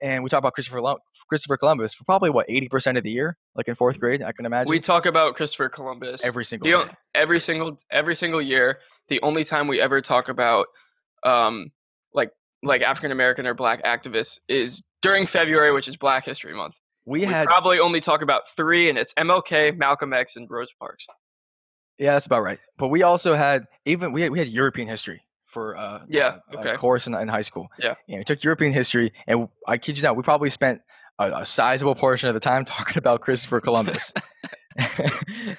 And 0.00 0.22
we 0.22 0.30
talk 0.30 0.38
about 0.38 0.52
Christopher 0.52 0.80
Christopher 1.28 1.56
Columbus 1.56 1.94
for 1.94 2.04
probably 2.04 2.30
what 2.30 2.46
eighty 2.48 2.68
percent 2.68 2.98
of 2.98 3.04
the 3.04 3.10
year, 3.10 3.36
like 3.54 3.68
in 3.68 3.74
fourth 3.74 3.98
grade. 3.98 4.22
I 4.22 4.32
can 4.32 4.46
imagine 4.46 4.70
We 4.70 4.80
talk 4.80 5.06
about 5.06 5.34
Christopher 5.34 5.68
Columbus 5.68 6.24
every 6.24 6.44
single 6.44 6.68
the 6.68 6.90
every 7.14 7.40
single 7.40 7.78
every 7.90 8.14
single 8.14 8.40
year. 8.40 8.78
The 9.08 9.20
only 9.22 9.44
time 9.44 9.66
we 9.68 9.80
ever 9.80 10.00
talk 10.00 10.28
about 10.28 10.66
um 11.24 11.72
like 12.12 12.30
like 12.62 12.82
African 12.82 13.10
American 13.10 13.46
or 13.46 13.54
Black 13.54 13.82
activists 13.82 14.38
is 14.48 14.82
during 15.02 15.26
February, 15.26 15.72
which 15.72 15.88
is 15.88 15.96
Black 15.96 16.24
History 16.24 16.54
Month. 16.54 16.76
We 17.04 17.20
We 17.20 17.24
had 17.26 17.46
probably 17.46 17.80
only 17.80 18.00
talk 18.00 18.22
about 18.22 18.46
three, 18.46 18.88
and 18.88 18.98
it's 18.98 19.14
MLK, 19.14 19.76
Malcolm 19.76 20.12
X, 20.12 20.36
and 20.36 20.48
Rosa 20.50 20.74
Parks. 20.78 21.06
Yeah, 21.98 22.12
that's 22.12 22.26
about 22.26 22.42
right. 22.42 22.58
But 22.76 22.88
we 22.88 23.02
also 23.02 23.34
had 23.34 23.64
even 23.84 24.12
we 24.12 24.22
had, 24.22 24.30
we 24.30 24.38
had 24.38 24.48
European 24.48 24.88
history 24.88 25.22
for 25.48 25.76
uh, 25.76 26.00
Yeah, 26.08 26.38
a, 26.52 26.58
okay. 26.58 26.70
a 26.74 26.76
course 26.76 27.06
in, 27.06 27.14
in 27.14 27.28
high 27.28 27.40
school. 27.40 27.68
Yeah. 27.78 27.94
and 28.08 28.18
we 28.18 28.24
took 28.24 28.44
European 28.44 28.72
history, 28.72 29.12
and 29.26 29.48
I 29.66 29.78
kid 29.78 29.96
you 29.96 30.02
not, 30.02 30.16
we 30.16 30.22
probably 30.22 30.50
spent 30.50 30.82
a, 31.18 31.40
a 31.40 31.44
sizable 31.44 31.94
portion 31.94 32.28
of 32.28 32.34
the 32.34 32.40
time 32.40 32.64
talking 32.66 32.98
about 32.98 33.20
Christopher 33.20 33.60
Columbus 33.60 34.12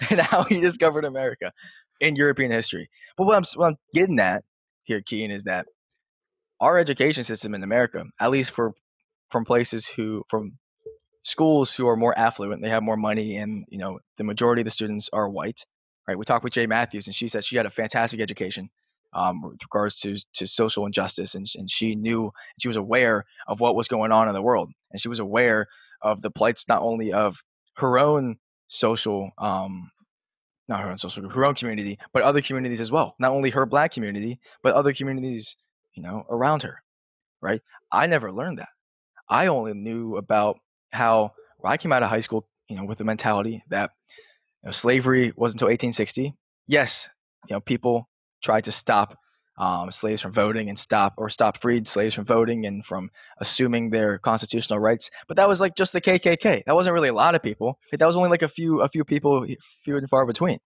and 0.10 0.22
how 0.22 0.44
he 0.44 0.62
discovered 0.62 1.04
America 1.06 1.52
in 2.00 2.16
European 2.16 2.52
history. 2.52 2.90
But 3.18 3.26
what 3.26 3.36
I'm 3.36 3.44
what 3.56 3.68
I'm 3.68 3.78
getting 3.94 4.20
at 4.20 4.44
here, 4.84 5.02
Cian, 5.06 5.32
is 5.32 5.44
that 5.44 5.66
our 6.62 6.78
education 6.78 7.24
system 7.24 7.54
in 7.54 7.64
America, 7.64 8.06
at 8.20 8.32
least 8.32 8.52
for 8.52 8.74
from 9.30 9.46
places 9.46 9.88
who 9.88 10.24
from 10.28 10.58
schools 11.24 11.76
who 11.76 11.88
are 11.88 11.96
more 11.96 12.18
affluent, 12.18 12.62
they 12.62 12.70
have 12.70 12.84
more 12.84 12.98
money, 12.98 13.36
and 13.38 13.66
you 13.70 13.80
know 13.80 14.00
the 14.18 14.24
majority 14.24 14.62
of 14.62 14.66
the 14.66 14.72
students 14.72 15.10
are 15.12 15.30
white. 15.30 15.66
Right? 16.08 16.18
We 16.18 16.26
talked 16.26 16.44
with 16.44 16.54
Jay 16.54 16.66
Matthews, 16.66 17.08
and 17.08 17.16
she 17.16 17.28
said 17.28 17.44
she 17.44 17.58
had 17.58 17.66
a 17.66 17.70
fantastic 17.72 18.20
education 18.20 18.70
um, 19.14 19.42
with 19.42 19.62
regards 19.64 20.00
to 20.02 20.16
to 20.34 20.48
social 20.48 20.86
injustice, 20.86 21.36
and, 21.36 21.48
and 21.56 21.70
she 21.70 21.96
knew 21.96 22.32
she 22.60 22.68
was 22.68 22.78
aware 22.78 23.26
of 23.48 23.60
what 23.60 23.76
was 23.76 23.88
going 23.88 24.12
on 24.12 24.28
in 24.28 24.34
the 24.34 24.42
world, 24.42 24.72
and 24.92 25.02
she 25.02 25.10
was 25.10 25.20
aware 25.20 25.68
of 26.02 26.22
the 26.22 26.32
plights 26.32 26.68
not 26.68 26.82
only 26.82 27.12
of 27.12 27.44
her 27.78 27.98
own 28.00 28.38
social 28.68 29.32
um, 29.38 29.92
not 30.70 30.82
her 30.82 30.90
own 30.92 30.98
social 30.98 31.22
group, 31.22 31.34
her 31.34 31.46
own 31.46 31.56
community, 31.56 31.98
but 32.14 32.22
other 32.22 32.42
communities 32.42 32.80
as 32.80 32.92
well. 32.92 33.16
Not 33.20 33.32
only 33.32 33.50
her 33.50 33.66
black 33.66 33.92
community, 33.92 34.40
but 34.62 34.76
other 34.76 34.94
communities, 34.94 35.56
you 35.96 36.04
know, 36.04 36.26
around 36.30 36.62
her. 36.62 36.84
Right? 37.42 37.62
I 37.92 38.06
never 38.06 38.32
learned 38.32 38.60
that. 38.60 38.70
I 39.28 39.48
only 39.48 39.74
knew 39.74 40.16
about 40.16 40.60
how 40.94 41.32
when 41.58 41.74
I 41.74 41.78
came 41.78 41.92
out 41.92 42.04
of 42.04 42.10
high 42.10 42.20
school, 42.20 42.48
you 42.70 42.76
know, 42.76 42.86
with 42.86 43.00
the 43.00 43.04
mentality 43.04 43.64
that 43.70 43.92
you 44.64 44.68
know, 44.68 44.72
slavery 44.72 45.34
was 45.36 45.54
until 45.54 45.68
1860. 45.68 46.36
Yes, 46.68 47.10
you 47.48 47.56
know, 47.56 47.60
people 47.60 48.08
tried 48.42 48.64
to 48.66 48.72
stop 48.72 49.18
um, 49.58 49.92
slaves 49.92 50.22
from 50.22 50.32
voting 50.32 50.70
and 50.70 50.80
stop 50.80 51.14
or 51.18 51.30
stop 51.30 51.60
freed 51.62 51.86
slaves 51.88 52.16
from 52.16 52.24
voting 52.24 52.66
and 52.66 52.86
from 52.86 53.10
assuming 53.40 53.90
their 53.90 54.18
constitutional 54.18 54.80
rights. 54.80 55.12
But 55.28 55.36
that 55.38 55.50
was 55.50 55.60
like 55.60 55.76
just 55.76 55.92
the 55.92 56.00
KKK. 56.00 56.64
That 56.66 56.76
wasn't 56.76 56.94
really 56.94 57.10
a 57.10 57.14
lot 57.14 57.36
of 57.36 57.44
people. 57.44 57.78
That 57.92 58.06
was 58.06 58.16
only 58.16 58.30
like 58.30 58.42
a 58.42 58.48
few 58.48 58.82
a 58.82 58.88
few 58.88 59.04
people, 59.04 59.46
few 59.84 59.98
and 59.98 60.10
far 60.10 60.26
between, 60.26 60.60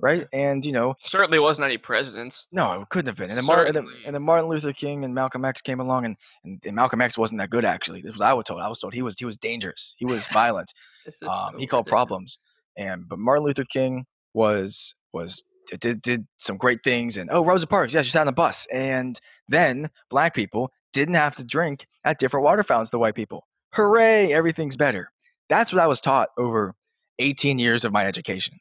right? 0.00 0.26
And 0.32 0.64
you 0.64 0.72
know, 0.72 0.94
Certainly 1.00 1.38
wasn't 1.38 1.66
any 1.66 1.78
presidents. 1.78 2.48
no, 2.50 2.80
it 2.82 2.88
couldn't 2.88 3.06
have 3.06 3.16
been. 3.16 3.28
And 3.28 3.38
then, 3.38 3.44
Martin, 3.46 3.76
and, 3.76 3.76
then, 3.76 3.94
and 4.06 4.14
then 4.16 4.22
Martin 4.24 4.48
Luther 4.50 4.72
King 4.72 5.04
and 5.04 5.14
Malcolm 5.14 5.44
X 5.44 5.62
came 5.62 5.78
along, 5.78 6.04
and, 6.06 6.16
and, 6.44 6.60
and 6.66 6.74
Malcolm 6.74 7.00
X 7.00 7.16
wasn't 7.16 7.38
that 7.40 7.50
good 7.50 7.64
actually. 7.64 8.02
This 8.02 8.10
was 8.12 8.20
I 8.20 8.32
was 8.32 8.44
told. 8.46 8.60
I 8.60 8.68
was 8.68 8.80
told 8.80 8.92
he 8.92 9.02
was 9.02 9.16
he 9.18 9.24
was 9.24 9.36
dangerous. 9.36 9.94
He 9.98 10.04
was 10.04 10.26
violent. 10.28 10.72
This 11.06 11.22
is 11.22 11.28
Um, 11.28 11.28
so 11.30 11.46
he 11.50 11.54
ridiculous. 11.66 11.88
problems, 11.88 12.38
and 12.76 13.08
but 13.08 13.20
Martin 13.20 13.44
Luther 13.44 13.62
King 13.64 14.06
was 14.34 14.96
was 15.12 15.44
did- 15.80 16.02
did 16.02 16.26
some 16.36 16.56
great 16.56 16.82
things, 16.84 17.16
and 17.16 17.30
oh 17.30 17.44
Rosa 17.44 17.66
Parks, 17.66 17.94
yeah, 17.94 18.02
she 18.02 18.10
sat 18.10 18.20
on 18.20 18.26
the 18.26 18.32
bus, 18.32 18.66
and 18.72 19.20
then 19.48 19.90
black 20.10 20.34
people 20.34 20.72
didn't 20.92 21.14
have 21.14 21.36
to 21.36 21.44
drink 21.44 21.86
at 22.04 22.18
different 22.18 22.44
water 22.44 22.62
fountains 22.62 22.90
to 22.90 22.98
white 22.98 23.14
people. 23.14 23.46
Hooray! 23.74 24.32
Everything's 24.32 24.76
better. 24.76 25.10
That's 25.48 25.72
what 25.72 25.82
I 25.82 25.86
was 25.86 26.00
taught 26.00 26.30
over 26.38 26.74
18 27.18 27.58
years 27.58 27.84
of 27.84 27.92
my 27.92 28.06
education. 28.06 28.58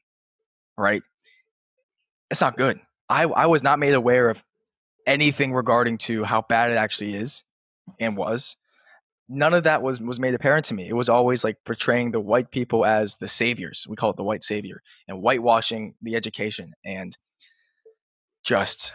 Right? 0.78 1.01
It's 2.30 2.41
not 2.41 2.58
good. 2.58 2.80
I 3.10 3.24
I 3.24 3.45
was 3.45 3.64
not 3.64 3.80
made 3.80 3.93
aware 3.93 4.30
of 4.30 4.43
anything 5.08 5.53
regarding 5.53 5.97
to 5.99 6.24
how 6.24 6.41
bad 6.41 6.72
it 6.72 6.78
actually 6.78 7.14
is 7.14 7.43
and 7.99 8.18
was 8.18 8.58
none 9.28 9.53
of 9.53 9.63
that 9.63 9.82
was 9.82 10.01
was 10.01 10.19
made 10.19 10.34
apparent 10.34 10.65
to 10.65 10.73
me. 10.73 10.88
It 10.88 10.95
was 10.95 11.09
always 11.09 11.43
like 11.43 11.57
portraying 11.65 12.11
the 12.11 12.19
white 12.19 12.51
people 12.51 12.86
as 12.86 13.17
the 13.17 13.28
saviors. 13.28 13.86
We 13.89 13.95
call 13.95 14.11
it 14.11 14.17
the 14.17 14.23
white 14.23 14.43
savior 14.43 14.82
and 15.07 15.19
whitewashing 15.19 15.95
the 16.01 16.15
education 16.15 16.73
and 16.84 17.15
just 18.43 18.93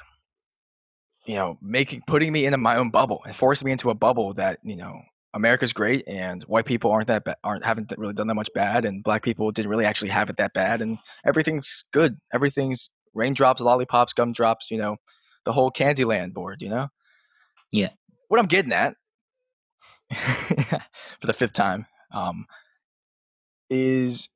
you 1.26 1.34
know 1.34 1.58
making 1.60 2.02
putting 2.06 2.32
me 2.32 2.46
into 2.46 2.58
my 2.58 2.76
own 2.76 2.90
bubble 2.90 3.20
and 3.26 3.34
forcing 3.34 3.66
me 3.66 3.72
into 3.72 3.90
a 3.90 3.94
bubble 3.94 4.32
that 4.34 4.58
you 4.62 4.76
know 4.76 5.00
America's 5.34 5.72
great 5.72 6.04
and 6.06 6.42
white 6.44 6.64
people 6.64 6.90
aren't 6.90 7.08
that 7.08 7.24
ba- 7.24 7.36
aren't 7.44 7.64
haven't 7.64 7.92
really 7.98 8.14
done 8.14 8.26
that 8.26 8.34
much 8.34 8.50
bad 8.54 8.84
and 8.84 9.04
black 9.04 9.22
people 9.22 9.50
didn't 9.50 9.70
really 9.70 9.84
actually 9.84 10.10
have 10.10 10.30
it 10.30 10.36
that 10.38 10.52
bad 10.54 10.80
and 10.80 10.98
everything's 11.24 11.84
good. 11.92 12.16
Everything's 12.32 12.90
raindrops, 13.14 13.60
lollipops, 13.60 14.12
gumdrops. 14.12 14.70
You 14.70 14.78
know, 14.78 14.96
the 15.44 15.52
whole 15.52 15.70
Candyland 15.70 16.32
board. 16.32 16.62
You 16.62 16.70
know. 16.70 16.88
Yeah. 17.72 17.90
What 18.28 18.40
I'm 18.40 18.46
getting 18.46 18.72
at 18.72 18.94
for 21.20 21.26
the 21.26 21.32
fifth 21.32 21.52
time 21.52 21.86
um, 22.12 22.46
is 23.68 24.28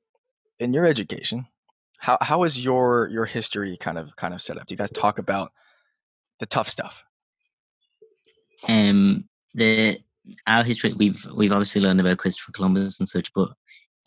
in 0.59 0.73
your 0.73 0.85
education 0.85 1.47
how, 1.99 2.17
how 2.21 2.43
is 2.43 2.63
your 2.63 3.09
your 3.11 3.25
history 3.25 3.77
kind 3.77 3.97
of 3.97 4.15
kind 4.15 4.33
of 4.33 4.41
set 4.41 4.57
up 4.57 4.65
do 4.67 4.73
you 4.73 4.77
guys 4.77 4.91
talk 4.91 5.17
about 5.19 5.51
the 6.39 6.45
tough 6.45 6.69
stuff 6.69 7.03
um 8.67 9.27
the 9.53 9.97
our 10.47 10.63
history 10.63 10.93
we've 10.93 11.25
we've 11.35 11.51
obviously 11.51 11.81
learned 11.81 11.99
about 11.99 12.17
Christopher 12.17 12.51
Columbus 12.51 12.99
and 12.99 13.07
such, 13.07 13.31
but 13.33 13.49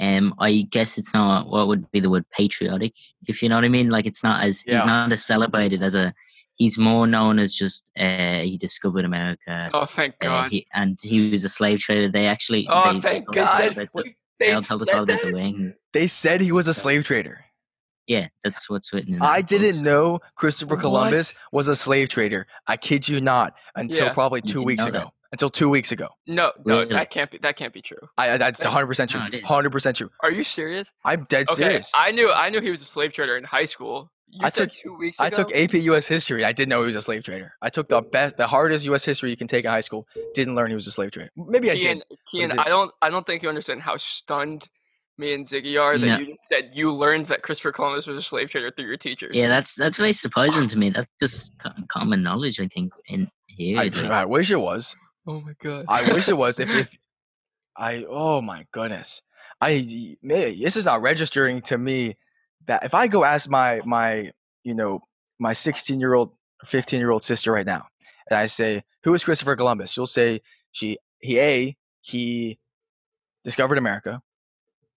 um 0.01 0.35
I 0.39 0.67
guess 0.71 0.99
it's 0.99 1.15
not 1.15 1.49
what 1.49 1.69
would 1.69 1.91
be 1.93 2.01
the 2.01 2.11
word 2.11 2.25
patriotic, 2.31 2.95
if 3.27 3.43
you 3.43 3.49
know 3.49 3.55
what 3.57 3.65
I 3.65 3.69
mean. 3.69 3.89
Like 3.91 4.07
it's 4.07 4.25
not 4.25 4.43
as 4.45 4.65
Yeah. 4.67 4.77
he's 4.77 4.87
not 4.87 5.13
as 5.13 5.25
celebrated 5.25 5.83
as 5.83 5.95
a 5.95 6.13
he's 6.59 6.77
more 6.77 7.07
known 7.07 7.39
as 7.39 7.55
just 7.55 7.91
uh 7.99 8.41
he 8.41 8.59
discovered 8.59 9.05
America. 9.05 9.71
Oh, 9.73 9.85
thank 9.87 10.15
uh, 10.21 10.27
God. 10.27 10.51
he, 10.53 10.67
and 10.75 10.99
he 11.01 11.31
was 11.31 11.45
a 11.45 11.49
slave 11.49 11.79
trader. 11.81 12.09
They 12.11 12.27
actually 12.27 12.67
oh, 12.71 12.93
they, 12.93 13.01
thank 13.01 13.25
told 13.27 13.35
God. 13.37 13.73
about 13.73 13.89
the- 13.95 14.15
They 14.39 14.49
they'll 14.49 14.63
tell 14.63 14.81
us 14.83 14.89
said 14.89 14.97
all 14.99 15.03
about 15.05 15.23
the 15.23 15.33
that? 15.33 15.75
they 15.93 16.07
said 16.07 16.41
he 16.41 16.53
was 16.53 16.69
a 16.69 16.75
slave 16.75 17.05
trader 17.05 17.45
Yeah, 18.07 18.29
that's 18.45 18.69
what's 18.71 18.93
written. 18.93 19.15
in 19.15 19.23
i 19.23 19.41
didn't 19.43 19.71
books. 19.79 19.81
know 19.83 20.21
christopher 20.37 20.75
What? 20.77 20.83
columbus 20.83 21.35
was 21.51 21.67
a 21.69 21.75
slave 21.75 22.09
trader 22.09 22.47
i 22.67 22.77
kid 22.77 23.09
you 23.09 23.21
not 23.21 23.55
until 23.75 24.07
Yeah. 24.07 24.13
probably 24.15 24.41
two 24.43 24.63
weeks 24.63 24.85
ago 24.87 24.99
that? 25.01 25.13
until 25.33 25.51
two 25.51 25.69
weeks 25.69 25.91
ago 25.93 26.09
No, 26.27 26.53
no, 26.65 26.79
Really? 26.81 26.95
that 26.95 27.11
can't 27.11 27.31
be. 27.33 27.39
That 27.39 27.57
can't 27.57 27.73
be 27.75 27.83
true. 27.83 28.05
I, 28.17 28.31
I 28.33 28.37
that's 28.39 28.61
100% 28.61 29.09
true 29.09 29.21
no, 29.21 29.27
it 29.27 29.35
is. 29.35 29.43
100% 29.45 29.95
true 29.97 30.11
Are 30.23 30.31
you 30.31 30.45
serious? 30.45 30.87
i'm 31.05 31.25
dead 31.29 31.49
Okay, 31.51 31.63
serious 31.63 31.91
I 31.95 32.13
knew. 32.13 32.31
I 32.31 32.49
knew 32.51 32.61
he 32.61 32.71
was 32.71 32.81
a 32.83 32.91
slave 32.95 33.13
trader 33.13 33.37
in 33.37 33.45
high 33.45 33.67
school. 33.67 34.11
You 34.31 34.41
I 34.45 34.51
said 34.51 34.71
took- 34.71 34.79
two 34.79 34.95
weeks 34.97 35.21
I 35.21 35.31
took 35.31 35.55
AP 35.55 35.75
US 35.75 36.07
history. 36.07 36.45
I 36.45 36.53
didn't 36.53 36.69
know 36.71 36.81
he 36.81 36.87
was 36.87 36.97
a 36.97 37.01
slave 37.01 37.23
trader. 37.23 37.55
I 37.63 37.71
took 37.71 37.89
the 37.89 38.03
best, 38.03 38.37
the 38.37 38.47
hardest 38.47 38.85
US 38.87 39.05
history 39.05 39.31
you 39.31 39.37
can 39.37 39.49
take 39.49 39.65
in 39.65 39.71
high 39.71 39.81
school. 39.81 40.07
Didn't 40.35 40.55
learn 40.55 40.69
he 40.69 40.75
was 40.75 40.87
a 40.87 40.91
slave 40.91 41.11
trader. 41.13 41.31
Maybe 41.37 41.71
I 41.71 41.75
did. 41.77 42.05
Cian, 42.31 42.51
did. 42.51 42.59
I 42.59 42.69
don't. 42.69 42.93
I 43.01 43.11
don't 43.11 43.27
think 43.27 43.43
you 43.43 43.49
understand 43.49 43.83
how 43.83 43.97
stunned 43.97 44.69
me 45.17 45.33
and 45.35 45.45
Ziggy 45.45 45.81
are 45.81 45.99
that 45.99 46.07
Yeah. 46.07 46.19
you 46.19 46.27
just 46.27 46.47
said 46.49 46.71
you 46.75 46.93
learned 46.93 47.27
that 47.27 47.43
Christopher 47.43 47.73
Columbus 47.73 48.07
was 48.07 48.19
a 48.19 48.23
slave 48.23 48.51
trader 48.51 48.71
through 48.71 48.87
your 48.87 48.97
teachers. 48.99 49.35
Yeah, 49.35 49.49
that's 49.49 49.75
that's 49.75 49.97
very 49.97 50.13
surprising 50.13 50.69
to 50.69 50.79
me. 50.79 50.91
That's 50.91 51.09
just 51.21 51.53
common 51.89 52.23
knowledge, 52.23 52.61
I 52.61 52.69
think, 52.69 52.93
in 53.09 53.29
here. 53.49 53.79
I, 53.81 53.85
like- 53.85 53.97
I 54.05 54.25
wish 54.27 54.51
it 54.53 54.61
was. 54.61 54.95
Oh 55.27 55.41
my 55.41 55.55
god. 55.63 55.87
I 55.89 56.13
wish 56.13 56.29
it 56.29 56.37
was. 56.37 56.61
If, 56.61 56.71
if 56.71 56.97
I, 57.77 58.05
oh 58.09 58.41
my 58.41 58.67
goodness, 58.73 59.23
I, 59.61 60.17
this 60.23 60.77
is 60.77 60.85
not 60.85 61.01
registering 61.03 61.63
to 61.63 61.79
me 61.79 62.17
that 62.69 62.85
if 62.85 62.95
I 62.95 63.09
go 63.09 63.25
ask 63.25 63.51
my 63.51 63.81
my, 63.85 64.31
you 64.63 64.75
know, 64.75 65.01
my 65.41 65.53
16 65.53 65.99
year 65.99 66.15
old, 66.15 66.33
15 66.65 67.01
year 67.01 67.11
old 67.11 67.25
sister 67.25 67.51
right 67.53 67.67
now, 67.67 67.87
and 68.31 68.39
I 68.39 68.47
say, 68.47 68.85
who 69.03 69.13
is 69.15 69.25
Christopher 69.25 69.57
Columbus? 69.57 69.91
She'll 69.91 70.07
say 70.07 70.41
she 70.71 70.99
he 71.21 71.41
a 71.41 71.77
he 72.01 72.59
discovered 73.45 73.79
America. 73.79 74.23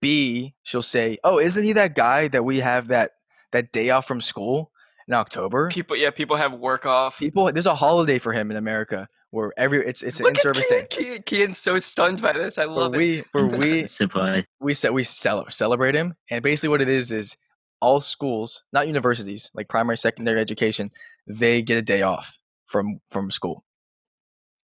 B, 0.00 0.54
she'll 0.62 0.82
say, 0.82 1.18
oh, 1.24 1.38
isn't 1.38 1.62
he 1.62 1.72
that 1.74 1.94
guy 1.94 2.28
that 2.28 2.44
we 2.44 2.60
have 2.60 2.88
that 2.88 3.12
that 3.52 3.72
day 3.72 3.90
off 3.90 4.06
from 4.06 4.20
school 4.20 4.70
in 5.06 5.14
October? 5.14 5.68
people, 5.70 5.96
yeah, 5.96 6.10
people 6.10 6.36
have 6.36 6.52
work 6.54 6.86
off. 6.86 7.18
People, 7.18 7.52
there's 7.52 7.66
a 7.66 7.74
holiday 7.74 8.18
for 8.18 8.32
him 8.32 8.50
in 8.50 8.56
America 8.56 9.08
where 9.30 9.52
every 9.56 9.86
it's 9.86 10.02
it's 10.02 10.20
an 10.20 10.24
Look 10.24 10.32
at 10.38 10.44
in-service 10.44 10.66
day. 10.68 10.86
Cian, 10.90 11.04
Cian, 11.06 11.22
Cian's 11.26 11.58
so 11.58 11.78
stunned 11.78 12.20
by 12.20 12.32
this. 12.32 12.58
I 12.58 12.66
Where 12.66 12.74
love 12.76 12.94
it. 12.94 12.98
we 12.98 13.24
where 13.32 13.46
we 13.58 13.86
surprise. 13.86 14.44
we 14.60 14.74
said 14.74 14.90
we 14.90 15.04
celebrate 15.04 15.94
him, 15.94 16.14
and 16.30 16.42
basically 16.42 16.68
what 16.70 16.82
it 16.82 16.88
is 16.88 17.12
is 17.12 17.36
all 17.82 18.00
schools, 18.00 18.62
not 18.72 18.86
universities, 18.86 19.50
like 19.54 19.68
primary, 19.68 19.98
secondary 19.98 20.40
education, 20.40 20.90
they 21.26 21.60
get 21.60 21.76
a 21.76 21.82
day 21.82 22.00
off 22.02 22.38
from 22.66 23.00
from 23.10 23.30
school. 23.30 23.64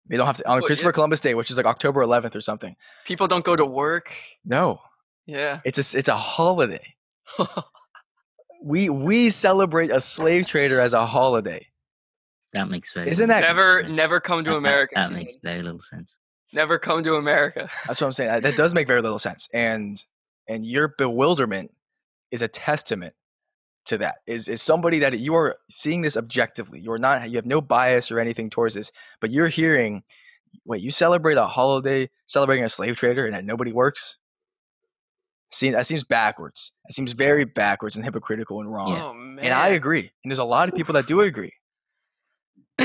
They 0.07 0.17
don't 0.17 0.27
have 0.27 0.37
to 0.37 0.47
on 0.47 0.59
Well, 0.59 0.67
Christopher 0.67 0.89
yeah. 0.89 0.93
Columbus 0.93 1.19
Day, 1.21 1.33
which 1.33 1.49
is 1.49 1.57
like 1.57 1.65
October 1.65 2.03
11th 2.05 2.35
or 2.35 2.41
something. 2.41 2.75
People 3.07 3.27
don't 3.27 3.43
go 3.43 3.55
to 3.55 3.65
work. 3.65 4.11
No, 4.43 4.79
Yeah. 5.25 5.61
it's 5.65 5.79
a, 5.93 5.97
it's 5.97 6.07
a 6.09 6.15
holiday. 6.15 6.93
We 8.63 8.89
we 8.89 9.29
celebrate 9.29 9.91
a 9.91 9.99
slave 10.01 10.47
trader 10.47 10.79
as 10.79 10.93
a 10.93 11.05
holiday. 11.05 11.67
That 12.53 12.67
makes 12.69 12.93
very 12.93 13.09
Isn't 13.11 13.29
that- 13.29 13.41
never, 13.41 13.81
yeah. 13.81 13.89
never 13.89 14.19
come 14.19 14.43
to 14.43 14.49
That- 14.49 14.53
that- 14.53 14.57
America. 14.57 14.93
That, 14.95 15.07
Cian. 15.09 15.13
makes 15.13 15.35
very 15.43 15.61
little 15.61 15.79
sense. 15.79 16.17
Never 16.53 16.79
come 16.79 17.03
to 17.03 17.15
America. 17.15 17.69
That's 17.85 18.01
what 18.01 18.07
I'm 18.07 18.13
saying. 18.13 18.31
That- 18.31 18.43
That 18.43 18.55
does 18.55 18.73
make 18.73 18.87
very 18.87 19.01
little 19.03 19.19
sense. 19.19 19.47
And 19.53 20.03
and 20.47 20.65
your 20.65 20.87
bewilderment 20.97 21.74
is 22.35 22.41
a 22.41 22.47
testament 22.47 23.15
to 23.85 23.97
that. 23.97 24.15
Is 24.27 24.47
is 24.47 24.61
somebody 24.61 24.99
that 24.99 25.17
you 25.19 25.35
are 25.35 25.57
seeing 25.69 26.01
this 26.01 26.17
objectively. 26.17 26.79
You're 26.79 26.99
not 26.99 27.29
you 27.29 27.37
have 27.37 27.45
no 27.45 27.61
bias 27.61 28.11
or 28.11 28.19
anything 28.19 28.49
towards 28.49 28.75
this, 28.75 28.91
but 29.19 29.31
you're 29.31 29.47
hearing 29.47 30.03
wait, 30.65 30.81
you 30.81 30.91
celebrate 30.91 31.37
a 31.37 31.45
holiday 31.45 32.09
celebrating 32.25 32.63
a 32.63 32.69
slave 32.69 32.97
trader 32.97 33.25
and 33.25 33.33
that 33.33 33.45
nobody 33.45 33.73
works? 33.73 34.17
See, 35.51 35.71
that 35.71 35.85
seems 35.85 36.03
backwards. 36.03 36.73
That 36.85 36.93
seems 36.93 37.13
very 37.13 37.45
backwards 37.45 37.95
and 37.95 38.03
hypocritical 38.03 38.59
and 38.59 38.71
wrong. 38.71 38.99
Oh. 38.99 39.41
And 39.41 39.53
I 39.53 39.69
agree. 39.69 40.11
And 40.23 40.31
there's 40.31 40.39
a 40.39 40.43
lot 40.43 40.67
of 40.67 40.75
people 40.75 40.93
that 40.93 41.07
do 41.07 41.21
agree. 41.21 41.53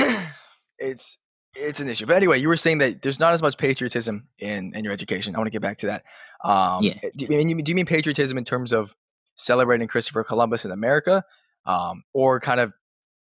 it's 0.77 1.17
it's 1.53 1.81
an 1.81 1.89
issue. 1.89 2.05
But 2.05 2.15
anyway, 2.15 2.39
you 2.39 2.47
were 2.47 2.55
saying 2.55 2.77
that 2.77 3.01
there's 3.01 3.19
not 3.19 3.33
as 3.33 3.41
much 3.41 3.57
patriotism 3.57 4.27
in 4.39 4.73
in 4.73 4.85
your 4.85 4.93
education. 4.93 5.35
I 5.35 5.39
want 5.39 5.47
to 5.47 5.51
get 5.51 5.61
back 5.61 5.77
to 5.79 5.87
that. 5.87 6.03
Um, 6.43 6.83
Yeah. 6.83 6.97
Do 7.15 7.25
you, 7.25 7.37
mean, 7.37 7.57
do 7.57 7.71
you 7.71 7.75
mean 7.75 7.85
patriotism 7.85 8.37
in 8.37 8.45
terms 8.45 8.71
of 8.71 8.95
celebrating 9.35 9.87
Christopher 9.87 10.23
Columbus 10.23 10.65
in 10.65 10.71
America, 10.71 11.23
um, 11.65 12.03
or 12.13 12.39
kind 12.39 12.59
of 12.59 12.73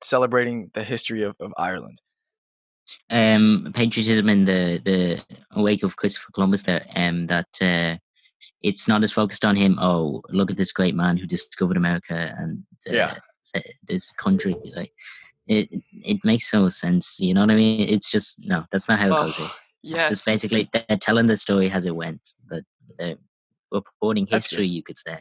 celebrating 0.03 0.70
the 0.74 0.82
history 0.82 1.22
of, 1.22 1.36
of 1.40 1.53
Ireland? 1.57 2.01
um 3.11 3.70
patriotism 3.74 4.28
in 4.28 4.44
the 4.46 4.80
the 4.84 5.61
wake 5.61 5.84
of 5.84 5.96
Christopher 5.96 6.32
Columbus 6.32 6.62
there 6.64 6.84
um 6.96 7.26
that 7.28 7.46
uh 7.62 7.96
it's 8.62 8.88
not 8.88 9.05
as 9.05 9.12
focused 9.12 9.44
on 9.44 9.55
him 9.55 9.78
oh 9.80 10.22
look 10.30 10.51
at 10.51 10.57
this 10.57 10.72
great 10.72 10.94
man 10.96 11.16
who 11.16 11.26
discovered 11.26 11.76
America 11.76 12.34
and 12.38 12.64
uh, 12.88 12.92
Yeah. 12.92 13.14
this 13.86 14.11
country 14.12 14.57
like 14.74 14.92
it 15.46 15.68
it 15.92 16.18
makes 16.24 16.53
no 16.53 16.68
sense 16.68 17.20
you 17.20 17.32
know 17.34 17.42
what 17.42 17.51
I 17.53 17.57
mean 17.57 17.88
it's 17.88 18.11
just 18.11 18.40
no 18.44 18.64
that's 18.72 18.88
not 18.88 18.98
how 18.98 19.07
it 19.07 19.11
goes. 19.11 19.34
Oh, 19.38 19.44
it's 19.44 19.94
yes. 19.94 20.09
just 20.09 20.26
basically 20.26 20.68
they're 20.72 20.98
telling 21.01 21.26
the 21.26 21.36
story 21.36 21.70
as 21.70 21.86
it 21.86 21.94
went 21.94 22.20
that 22.48 22.64
they're 22.98 23.16
reporting 23.70 24.26
history 24.26 24.66
you 24.66 24.82
could 24.82 24.98
say 24.98 25.20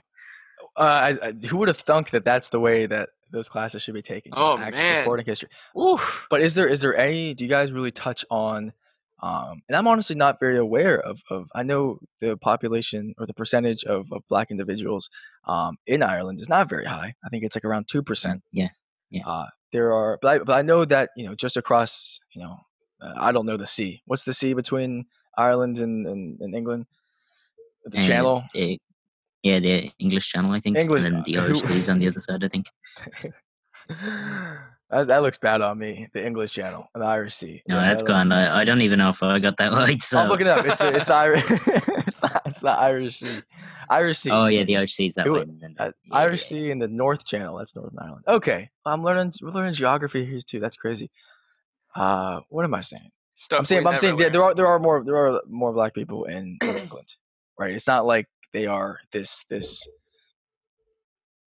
Uh, 0.80 1.15
I, 1.21 1.27
I, 1.27 1.32
who 1.47 1.57
would 1.57 1.67
have 1.67 1.77
thunk 1.77 2.11
that 2.11 2.23
that's 2.23 2.49
the 2.49 2.59
way 2.59 2.86
that 2.86 3.09
those 3.32 3.49
classes 3.49 3.82
should 3.84 3.93
be 3.93 4.01
taken? 4.01 4.32
Oh, 4.36 4.55
man. 4.57 4.99
recording 4.99 5.25
history. 5.25 5.49
Oof. 5.80 6.25
But 6.30 6.41
is 6.41 6.53
there 6.55 6.67
is 6.67 6.80
there 6.80 6.95
any? 6.95 7.34
Do 7.34 7.43
you 7.43 7.49
guys 7.49 7.71
really 7.73 7.91
touch 7.91 8.23
on? 8.32 8.73
Um, 9.21 9.61
and 9.67 9.75
I'm 9.75 9.86
honestly 9.88 10.15
not 10.15 10.39
very 10.39 10.55
aware 10.57 10.97
of, 10.97 11.21
of. 11.30 11.49
I 11.53 11.63
know 11.63 11.99
the 12.21 12.38
population 12.38 13.13
or 13.17 13.25
the 13.25 13.34
percentage 13.34 13.84
of, 13.84 14.11
of 14.13 14.23
Black 14.30 14.49
individuals 14.49 15.09
um, 15.45 15.75
in 15.86 16.01
Ireland 16.01 16.39
is 16.39 16.47
not 16.47 16.69
very 16.69 16.86
high. 16.86 17.15
I 17.25 17.30
think 17.30 17.43
it's 17.43 17.57
like 17.57 17.65
around 17.65 17.89
two 17.89 18.01
percent. 18.01 18.43
yeah 18.53 18.69
yeah. 19.11 19.23
Uh, 19.27 19.47
there 19.73 19.91
are, 19.93 20.17
but 20.21 20.27
I, 20.30 20.39
but 20.39 20.53
I 20.57 20.61
know 20.61 20.86
that 20.86 21.09
you 21.17 21.25
know 21.27 21.36
just 21.36 21.57
across 21.57 22.21
you 22.34 22.41
know, 22.41 22.55
uh, 23.01 23.13
I 23.17 23.34
don't 23.34 23.45
know 23.45 23.57
the 23.57 23.65
sea. 23.65 24.01
What's 24.05 24.23
the 24.23 24.34
sea 24.34 24.53
between 24.53 25.05
Ireland 25.38 25.80
and, 25.80 26.07
and, 26.07 26.39
and 26.39 26.55
England? 26.55 26.86
The 27.86 27.99
Uh, 27.99 28.03
channel. 28.03 28.43
the- 28.53 28.80
yeah 29.43 29.59
the 29.59 29.91
English 29.99 30.29
Channel 30.29 30.51
I 30.51 30.59
think 30.59 30.77
English- 30.77 31.03
and 31.05 31.15
then 31.15 31.23
the 31.25 31.37
Irish 31.37 31.61
who- 31.61 31.73
Seas 31.73 31.89
on 31.89 31.99
the 31.99 32.07
other 32.07 32.19
side 32.19 32.43
I 32.43 32.47
think 32.47 32.67
that, 34.89 35.07
that 35.07 35.21
looks 35.21 35.37
bad 35.37 35.61
on 35.61 35.77
me. 35.77 36.07
The 36.13 36.25
English 36.25 36.51
Channel, 36.53 36.87
the 36.93 37.05
Irish 37.05 37.33
Sea. 37.35 37.61
no 37.67 37.75
Yeah, 37.75 37.81
that's 37.89 38.03
that- 38.03 38.07
gone 38.07 38.31
I, 38.31 38.61
I 38.61 38.65
don't 38.65 38.81
even 38.81 38.99
know 38.99 39.09
if 39.09 39.21
I 39.23 39.39
got 39.39 39.57
that 39.57 39.71
right 39.73 40.01
so 40.01 40.19
I'm 40.19 40.29
looking 40.29 40.47
it 40.47 40.51
up. 40.51 40.65
It's 40.65 40.77
the 40.79 40.95
it's 40.95 41.05
the 41.05 41.13
Irish. 41.13 41.43
it's, 41.49 42.21
not, 42.21 42.41
it's 42.45 42.59
the 42.61 42.69
Irish 42.71 43.15
Sea. 43.17 43.41
Irish 43.89 44.17
Sea. 44.19 44.31
Oh 44.31 44.45
yeah, 44.47 44.63
the 44.63 44.77
Irish 44.77 44.93
Seas 44.93 45.15
that 45.15 45.27
It 45.27 45.31
way. 45.31 45.45
then- 45.45 45.75
Uh, 45.79 45.91
yeah, 46.05 46.15
Irish 46.15 46.41
yeah. 46.51 46.57
Sea 46.59 46.71
and 46.71 46.81
the 46.81 46.87
North 46.87 47.25
Channel. 47.25 47.57
That's 47.57 47.75
Northern 47.75 47.97
Ireland. 47.99 48.25
Okay, 48.27 48.69
I'm 48.85 49.03
learning. 49.03 49.33
We're 49.41 49.51
learning 49.51 49.73
geography 49.73 50.25
here 50.25 50.41
too. 50.45 50.59
That's 50.59 50.77
crazy. 50.77 51.09
Uh, 51.95 52.41
what 52.49 52.65
am 52.65 52.73
I 52.75 52.81
saying? 52.81 53.09
Stuff 53.33 53.59
I'm 53.59 53.65
saying. 53.65 53.87
I'm 53.87 53.97
saying 53.97 54.17
there, 54.17 54.29
there 54.29 54.43
are 54.43 54.53
there 54.53 54.67
are 54.67 54.79
more 54.79 55.03
there 55.03 55.15
are 55.17 55.41
more 55.47 55.71
black 55.73 55.93
people 55.95 56.25
in, 56.25 56.57
in 56.61 56.75
England, 56.77 57.15
right? 57.57 57.71
It's 57.73 57.87
not 57.87 58.05
like 58.05 58.27
they 58.53 58.65
are 58.67 58.99
this 59.11 59.43
this 59.49 59.87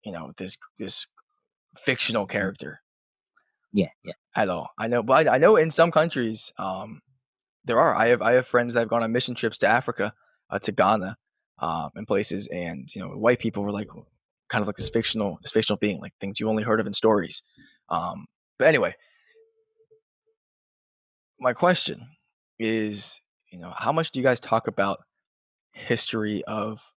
you 0.03 0.11
know 0.11 0.31
this 0.37 0.57
this 0.77 1.07
fictional 1.77 2.25
character 2.25 2.81
Yeah, 3.71 3.89
yeah. 4.03 4.13
at 4.35 4.49
all. 4.49 4.69
I 4.77 4.87
know, 4.87 5.03
but 5.03 5.27
I, 5.27 5.35
I 5.35 5.37
know 5.37 5.55
in 5.55 5.71
some 5.71 5.91
countries, 5.91 6.51
um, 6.57 7.01
there 7.65 7.79
are. 7.79 7.95
I 7.95 8.07
have 8.07 8.21
I 8.21 8.33
have 8.33 8.47
friends 8.47 8.73
that 8.73 8.81
have 8.81 8.89
gone 8.89 9.03
on 9.03 9.11
mission 9.11 9.35
trips 9.35 9.57
to 9.59 9.67
Africa, 9.67 10.13
uh, 10.49 10.59
to 10.59 10.71
Ghana, 10.71 11.17
um, 11.59 11.89
and 11.95 12.07
places, 12.07 12.47
and 12.47 12.87
you 12.95 13.01
know, 13.01 13.09
white 13.09 13.39
people 13.39 13.63
were 13.63 13.71
like 13.71 13.89
kind 14.49 14.61
of 14.61 14.67
like 14.67 14.77
this 14.77 14.89
fictional 14.89 15.37
this 15.41 15.51
fictional 15.51 15.77
being, 15.77 15.99
like 15.99 16.13
things 16.19 16.39
you 16.39 16.49
only 16.49 16.63
heard 16.63 16.79
of 16.79 16.87
in 16.87 16.93
stories. 16.93 17.43
Um, 17.89 18.25
but 18.57 18.67
anyway, 18.67 18.95
my 21.39 21.53
question 21.53 22.07
is, 22.59 23.21
you 23.51 23.59
know, 23.59 23.73
how 23.77 23.91
much 23.91 24.11
do 24.11 24.19
you 24.19 24.23
guys 24.23 24.39
talk 24.39 24.67
about 24.67 24.99
history 25.79 26.43
of 26.45 26.93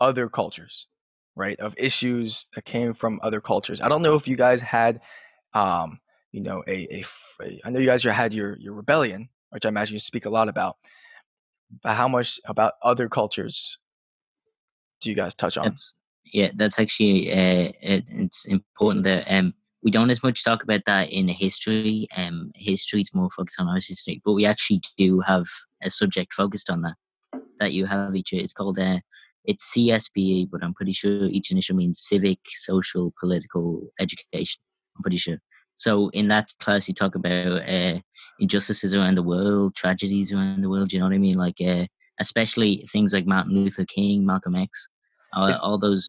other 0.00 0.28
cultures, 0.28 0.88
right? 1.34 1.58
Of 1.60 1.74
issues 1.78 2.48
that 2.54 2.64
came 2.64 2.92
from 2.92 3.20
other 3.22 3.40
cultures. 3.40 3.80
I 3.80 3.88
don't 3.88 4.02
know 4.02 4.14
if 4.14 4.26
you 4.28 4.36
guys 4.36 4.60
had, 4.60 5.00
um, 5.54 6.00
you 6.32 6.40
know, 6.40 6.62
a, 6.66 7.02
a, 7.40 7.60
I 7.64 7.70
know 7.70 7.78
you 7.78 7.86
guys 7.86 8.02
had 8.02 8.34
your 8.34 8.56
your 8.58 8.74
rebellion, 8.74 9.28
which 9.50 9.64
I 9.64 9.68
imagine 9.68 9.94
you 9.94 10.00
speak 10.00 10.26
a 10.26 10.30
lot 10.30 10.48
about. 10.48 10.76
But 11.82 11.94
how 11.94 12.08
much 12.08 12.40
about 12.44 12.74
other 12.82 13.08
cultures 13.08 13.78
do 15.00 15.10
you 15.10 15.16
guys 15.16 15.34
touch 15.34 15.56
on? 15.56 15.64
That's 15.64 15.94
yeah, 16.24 16.50
that's 16.54 16.78
actually 16.78 17.32
uh, 17.32 17.72
it, 17.80 18.04
it's 18.08 18.44
important 18.46 19.04
that 19.04 19.24
um 19.28 19.54
we 19.82 19.90
don't 19.90 20.10
as 20.10 20.22
much 20.22 20.44
talk 20.44 20.62
about 20.62 20.82
that 20.86 21.10
in 21.10 21.28
history. 21.28 22.06
Um, 22.16 22.52
history 22.54 23.00
is 23.00 23.12
more 23.14 23.30
focused 23.36 23.58
on 23.58 23.68
our 23.68 23.76
history, 23.76 24.22
but 24.24 24.32
we 24.32 24.46
actually 24.46 24.80
do 24.96 25.20
have 25.20 25.46
a 25.82 25.90
subject 25.90 26.32
focused 26.32 26.70
on 26.70 26.82
that. 26.82 26.94
That 27.62 27.78
you 27.78 27.90
have 27.96 28.16
each 28.20 28.32
year. 28.32 28.46
It's 28.46 28.60
called 28.60 28.82
uh, 28.88 29.02
it's 29.50 29.74
CSPE, 29.76 30.52
but 30.52 30.68
I'm 30.72 30.84
pretty 30.84 31.00
sure 31.00 31.26
each 31.28 31.52
initial 31.52 31.76
means 31.76 32.02
civic, 32.02 32.40
social, 32.48 33.12
political 33.20 33.92
education. 34.08 34.62
I'm 34.96 35.02
pretty 35.02 35.18
sure. 35.18 35.38
So 35.76 36.10
in 36.10 36.28
that 36.28 36.48
class, 36.60 36.88
you 36.88 36.94
talk 36.94 37.24
about 37.26 37.62
uh, 37.68 38.00
injustices 38.40 38.94
around 38.94 39.16
the 39.18 39.22
world, 39.22 39.74
tragedies 39.76 40.32
around 40.32 40.62
the 40.62 40.70
world. 40.70 40.92
You 40.92 41.00
know 41.00 41.06
what 41.06 41.14
I 41.14 41.18
mean? 41.18 41.38
Like 41.38 41.60
uh, 41.60 41.86
especially 42.20 42.86
things 42.92 43.14
like 43.14 43.26
Martin 43.26 43.54
Luther 43.54 43.84
King, 43.86 44.26
Malcolm 44.26 44.56
X, 44.56 44.88
uh, 45.36 45.58
all 45.62 45.78
those 45.78 46.08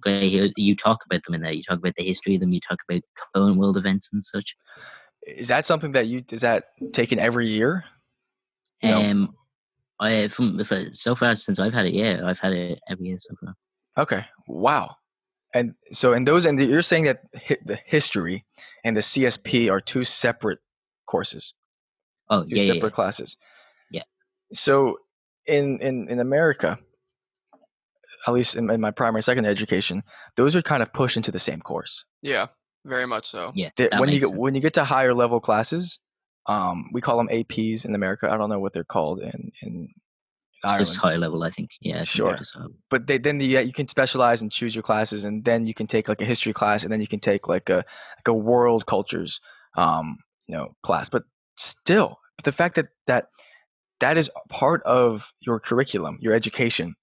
great. 0.00 0.30
hero- 0.30 0.50
You 0.56 0.76
talk 0.76 1.00
about 1.06 1.22
them 1.24 1.34
in 1.34 1.42
there. 1.42 1.52
You 1.52 1.62
talk 1.62 1.78
about 1.78 1.94
the 1.96 2.04
history 2.04 2.34
of 2.34 2.40
them. 2.40 2.52
You 2.52 2.60
talk 2.60 2.78
about 2.88 3.02
current 3.34 3.58
world 3.58 3.76
events 3.76 4.10
and 4.12 4.22
such. 4.22 4.56
Is 5.26 5.48
that 5.48 5.64
something 5.64 5.92
that 5.92 6.06
you 6.06 6.24
is 6.30 6.40
that 6.42 6.64
taken 6.92 7.18
every 7.18 7.48
year? 7.48 7.84
Know, 8.82 9.00
Um, 9.00 9.34
I 10.00 10.28
from 10.28 10.58
if 10.60 10.72
so 10.96 11.14
far 11.14 11.34
since 11.34 11.58
I've 11.60 11.72
had 11.74 11.86
it, 11.86 11.94
yeah, 11.94 12.22
I've 12.24 12.40
had 12.40 12.52
it 12.52 12.80
every 12.88 13.06
year 13.06 13.18
so 13.18 13.34
far. 13.40 13.54
Okay. 13.96 14.24
Wow. 14.48 14.96
And 15.54 15.74
so, 15.92 16.12
in 16.12 16.24
those, 16.24 16.46
and 16.46 16.58
you're 16.60 16.82
saying 16.82 17.04
that 17.04 17.20
hi- 17.46 17.58
the 17.64 17.76
history 17.86 18.44
and 18.82 18.96
the 18.96 19.00
CSP 19.02 19.70
are 19.70 19.80
two 19.80 20.02
separate 20.02 20.58
courses, 21.06 21.54
Oh 22.28 22.42
two 22.42 22.56
yeah, 22.56 22.62
yeah, 22.62 22.72
separate 22.74 22.88
yeah. 22.90 22.94
classes. 22.94 23.36
Yeah. 23.90 24.02
So, 24.52 24.98
in 25.46 25.78
in 25.80 26.08
in 26.08 26.18
America, 26.18 26.76
at 28.26 28.32
least 28.34 28.56
in, 28.56 28.68
in 28.68 28.80
my 28.80 28.90
primary 28.90 29.22
secondary 29.22 29.52
education, 29.52 30.02
those 30.36 30.56
are 30.56 30.62
kind 30.62 30.82
of 30.82 30.92
pushed 30.92 31.16
into 31.16 31.30
the 31.30 31.38
same 31.38 31.60
course. 31.60 32.04
Yeah, 32.20 32.48
very 32.84 33.06
much 33.06 33.28
so. 33.28 33.52
Yeah, 33.54 33.70
That 33.76 33.92
that 33.92 34.00
when 34.00 34.08
you 34.08 34.18
get 34.18 34.28
sense. 34.30 34.38
when 34.38 34.54
you 34.56 34.60
get 34.60 34.74
to 34.74 34.84
higher 34.84 35.14
level 35.14 35.38
classes, 35.38 36.00
um, 36.46 36.90
we 36.92 37.00
call 37.00 37.18
them 37.18 37.28
APs 37.28 37.84
in 37.84 37.94
America. 37.94 38.30
I 38.30 38.36
don't 38.36 38.50
know 38.50 38.60
what 38.60 38.72
they're 38.72 38.84
called 38.84 39.20
in 39.20 39.52
in 39.62 39.88
Ireland. 40.64 40.86
Just 40.86 40.98
higher 40.98 41.18
level, 41.18 41.42
I 41.42 41.50
think. 41.50 41.70
Yeah, 41.80 42.00
I 42.00 42.04
Sure. 42.04 42.38
but 42.90 43.06
they, 43.06 43.18
then 43.18 43.40
you, 43.40 43.58
you 43.60 43.72
can 43.72 43.88
specialize 43.88 44.42
and 44.42 44.50
choose 44.50 44.74
your 44.74 44.82
classes, 44.82 45.24
and 45.24 45.44
then 45.44 45.66
you 45.66 45.74
can 45.74 45.86
take 45.86 46.08
like 46.08 46.20
a 46.20 46.24
history 46.24 46.52
class, 46.52 46.82
and 46.82 46.92
then 46.92 47.00
you 47.00 47.08
can 47.08 47.20
take 47.20 47.48
like 47.48 47.68
a 47.68 47.76
like 47.76 48.28
a 48.28 48.34
world 48.34 48.86
cultures, 48.86 49.40
um, 49.76 50.18
you 50.48 50.54
know, 50.54 50.74
class. 50.82 51.08
But 51.08 51.24
still, 51.56 52.18
the 52.42 52.52
fact 52.52 52.76
that 52.76 52.88
that 53.06 53.28
that 54.00 54.16
is 54.16 54.30
part 54.48 54.82
of 54.82 55.32
your 55.40 55.60
curriculum, 55.60 56.18
your 56.20 56.34
education, 56.34 56.94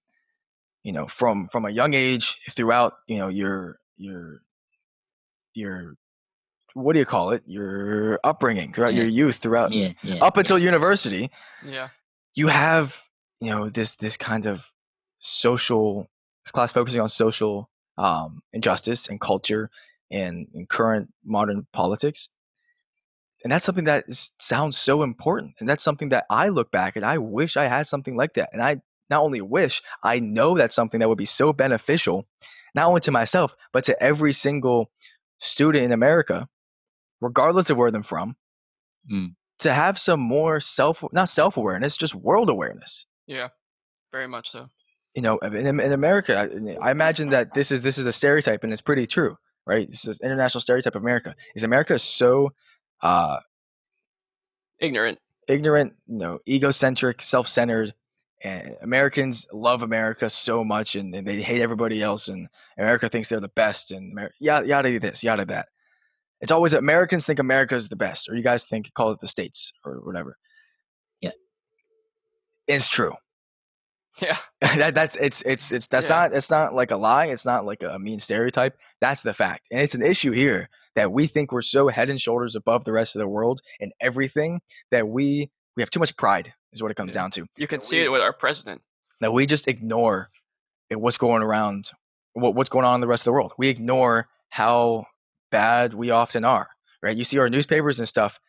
you 0.82 0.92
know, 0.92 1.06
from 1.06 1.48
from 1.48 1.64
a 1.64 1.70
young 1.70 1.94
age 1.94 2.38
throughout, 2.50 2.94
you 3.06 3.18
know, 3.18 3.28
your 3.28 3.78
your 3.96 4.42
your 5.54 5.94
what 6.74 6.92
do 6.94 6.98
you 6.98 7.04
call 7.06 7.30
it? 7.30 7.42
Your 7.46 8.18
upbringing 8.24 8.72
throughout 8.72 8.94
Yeah. 8.94 9.00
your 9.02 9.10
youth, 9.10 9.36
throughout 9.36 9.72
Yeah, 9.72 9.92
yeah. 10.02 10.24
up 10.24 10.36
yeah. 10.36 10.40
until 10.40 10.58
university 10.58 11.30
Yeah. 11.64 11.88
you 12.34 12.48
have 12.48 13.02
you 13.40 13.50
know 13.50 13.68
this 13.68 13.92
this 13.96 14.16
kind 14.16 14.46
of 14.46 14.70
social 15.18 16.08
this 16.44 16.50
class 16.52 16.72
focusing 16.72 17.00
on 17.00 17.08
social 17.08 17.70
um, 17.98 18.42
injustice 18.52 19.08
and 19.08 19.20
culture 19.20 19.70
and, 20.10 20.48
and 20.54 20.68
current 20.68 21.12
modern 21.24 21.66
politics 21.72 22.28
and 23.44 23.50
that's 23.52 23.64
something 23.64 23.84
that 23.84 24.04
is, 24.08 24.30
sounds 24.38 24.76
so 24.78 25.02
important 25.02 25.54
and 25.60 25.68
that's 25.68 25.84
something 25.84 26.08
that 26.10 26.24
i 26.30 26.48
look 26.48 26.70
back 26.70 26.96
and 26.96 27.04
i 27.04 27.18
wish 27.18 27.56
i 27.56 27.66
had 27.66 27.86
something 27.86 28.16
like 28.16 28.34
that 28.34 28.48
and 28.52 28.62
i 28.62 28.80
not 29.10 29.22
only 29.22 29.40
wish 29.40 29.82
i 30.02 30.18
know 30.18 30.56
that's 30.56 30.74
something 30.74 31.00
that 31.00 31.08
would 31.08 31.18
be 31.18 31.24
so 31.24 31.52
beneficial 31.52 32.26
not 32.74 32.86
only 32.86 33.00
to 33.00 33.10
myself 33.10 33.56
but 33.72 33.84
to 33.84 34.00
every 34.02 34.32
single 34.32 34.90
student 35.38 35.84
in 35.84 35.92
america 35.92 36.48
regardless 37.22 37.70
of 37.70 37.76
where 37.78 37.90
they're 37.90 38.02
from 38.02 38.36
Mm. 39.10 39.34
to 39.60 39.72
have 39.72 39.98
some 39.98 40.20
more 40.20 40.60
self 40.60 41.02
not 41.12 41.28
self-awareness 41.28 41.96
just 41.96 42.14
world 42.14 42.48
awareness 42.50 43.06
Yeah. 43.26 43.48
Very 44.12 44.28
much 44.28 44.50
so. 44.52 44.68
you 45.14 45.22
know 45.22 45.38
in, 45.38 45.66
in 45.80 45.92
america 45.92 46.32
I, 46.38 46.88
I 46.88 46.90
imagine 46.92 47.30
that 47.30 47.54
this 47.54 47.70
is 47.72 47.80
this 47.82 47.96
is 47.98 48.06
a 48.06 48.12
stereotype 48.12 48.62
and 48.64 48.72
it's 48.72 48.82
pretty 48.82 49.06
true 49.06 49.36
right 49.66 49.86
this 49.90 50.06
is 50.06 50.20
international 50.20 50.60
stereotype 50.60 50.94
of 50.94 51.02
america 51.02 51.34
is 51.56 51.64
america 51.64 51.98
so 51.98 52.52
uh 53.02 53.38
Ignorant. 54.78 55.18
ignorant 55.48 55.94
you 56.06 56.18
know 56.18 56.38
egocentric 56.48 57.22
self-centered 57.22 57.94
and 58.44 58.76
americans 58.82 59.46
love 59.52 59.82
america 59.82 60.28
so 60.30 60.64
much 60.64 60.96
and, 60.96 61.14
and 61.14 61.26
they 61.26 61.40
hate 61.42 61.62
everybody 61.62 62.02
else 62.02 62.28
and 62.28 62.48
america 62.78 63.08
thinks 63.08 63.28
they're 63.28 63.40
the 63.40 63.48
best 63.48 63.92
and 63.92 64.12
Amer- 64.12 64.32
yada 64.40 64.66
yada 64.66 64.98
this 65.00 65.22
yada 65.22 65.44
that 65.46 65.68
it's 66.42 66.52
always 66.52 66.74
americans 66.74 67.24
think 67.24 67.38
america 67.38 67.74
is 67.74 67.88
the 67.88 67.96
best 67.96 68.28
or 68.28 68.34
you 68.36 68.42
guys 68.42 68.64
think 68.64 68.92
call 68.94 69.10
it 69.10 69.20
the 69.20 69.26
states 69.26 69.72
or 69.84 69.94
whatever 70.04 70.36
Yeah. 71.20 71.30
it's 72.66 72.88
true 72.88 73.14
Yeah. 74.20 74.36
that 74.60 74.94
that's 74.94 75.16
it's 75.16 75.42
it's 75.42 75.72
it's 75.72 75.86
that's 75.86 76.08
Yeah. 76.10 76.16
not 76.16 76.32
it's 76.34 76.50
not 76.50 76.74
like 76.74 76.90
a 76.90 76.96
lie 76.96 77.26
it's 77.26 77.46
not 77.46 77.64
like 77.64 77.82
a 77.82 77.98
mean 77.98 78.18
stereotype 78.18 78.76
that's 79.00 79.22
the 79.22 79.32
fact 79.34 79.68
and 79.70 79.80
it's 79.80 79.94
an 79.94 80.02
issue 80.02 80.32
here 80.32 80.68
that 80.94 81.10
we 81.10 81.26
think 81.26 81.52
we're 81.52 81.62
so 81.62 81.88
head 81.88 82.10
and 82.10 82.20
shoulders 82.20 82.54
above 82.54 82.84
the 82.84 82.92
rest 82.92 83.16
of 83.16 83.20
the 83.20 83.28
world 83.28 83.60
and 83.80 83.92
everything 84.00 84.60
that 84.90 85.08
we 85.08 85.50
we 85.76 85.82
have 85.82 85.90
too 85.90 86.00
much 86.00 86.16
pride 86.16 86.52
is 86.72 86.82
what 86.82 86.90
it 86.90 86.96
comes 86.96 87.10
Yeah. 87.12 87.22
down 87.22 87.30
to 87.32 87.46
You 87.56 87.66
can 87.66 87.80
Yeah, 87.80 87.86
see 87.86 87.98
we- 88.00 88.04
it 88.06 88.12
with 88.12 88.20
our 88.22 88.32
president. 88.34 88.82
that 89.20 89.32
we 89.32 89.46
just 89.46 89.68
ignore 89.68 90.28
it- 90.90 91.00
what's 91.00 91.16
going 91.18 91.42
around 91.42 91.90
what, 92.34 92.54
what's 92.54 92.70
going 92.70 92.84
on 92.84 92.96
in 92.96 93.00
the 93.00 93.06
rest 93.06 93.22
of 93.22 93.26
the 93.26 93.32
world 93.32 93.52
we 93.58 93.68
ignore 93.68 94.28
how 94.50 95.06
bad 95.52 95.94
we 95.94 96.10
often 96.10 96.44
are 96.44 96.68
right? 97.02 97.16
You 97.16 97.24
see 97.24 97.38
our 97.38 97.48
newspapers 97.48 98.00
and 98.00 98.08
stuff 98.08 98.40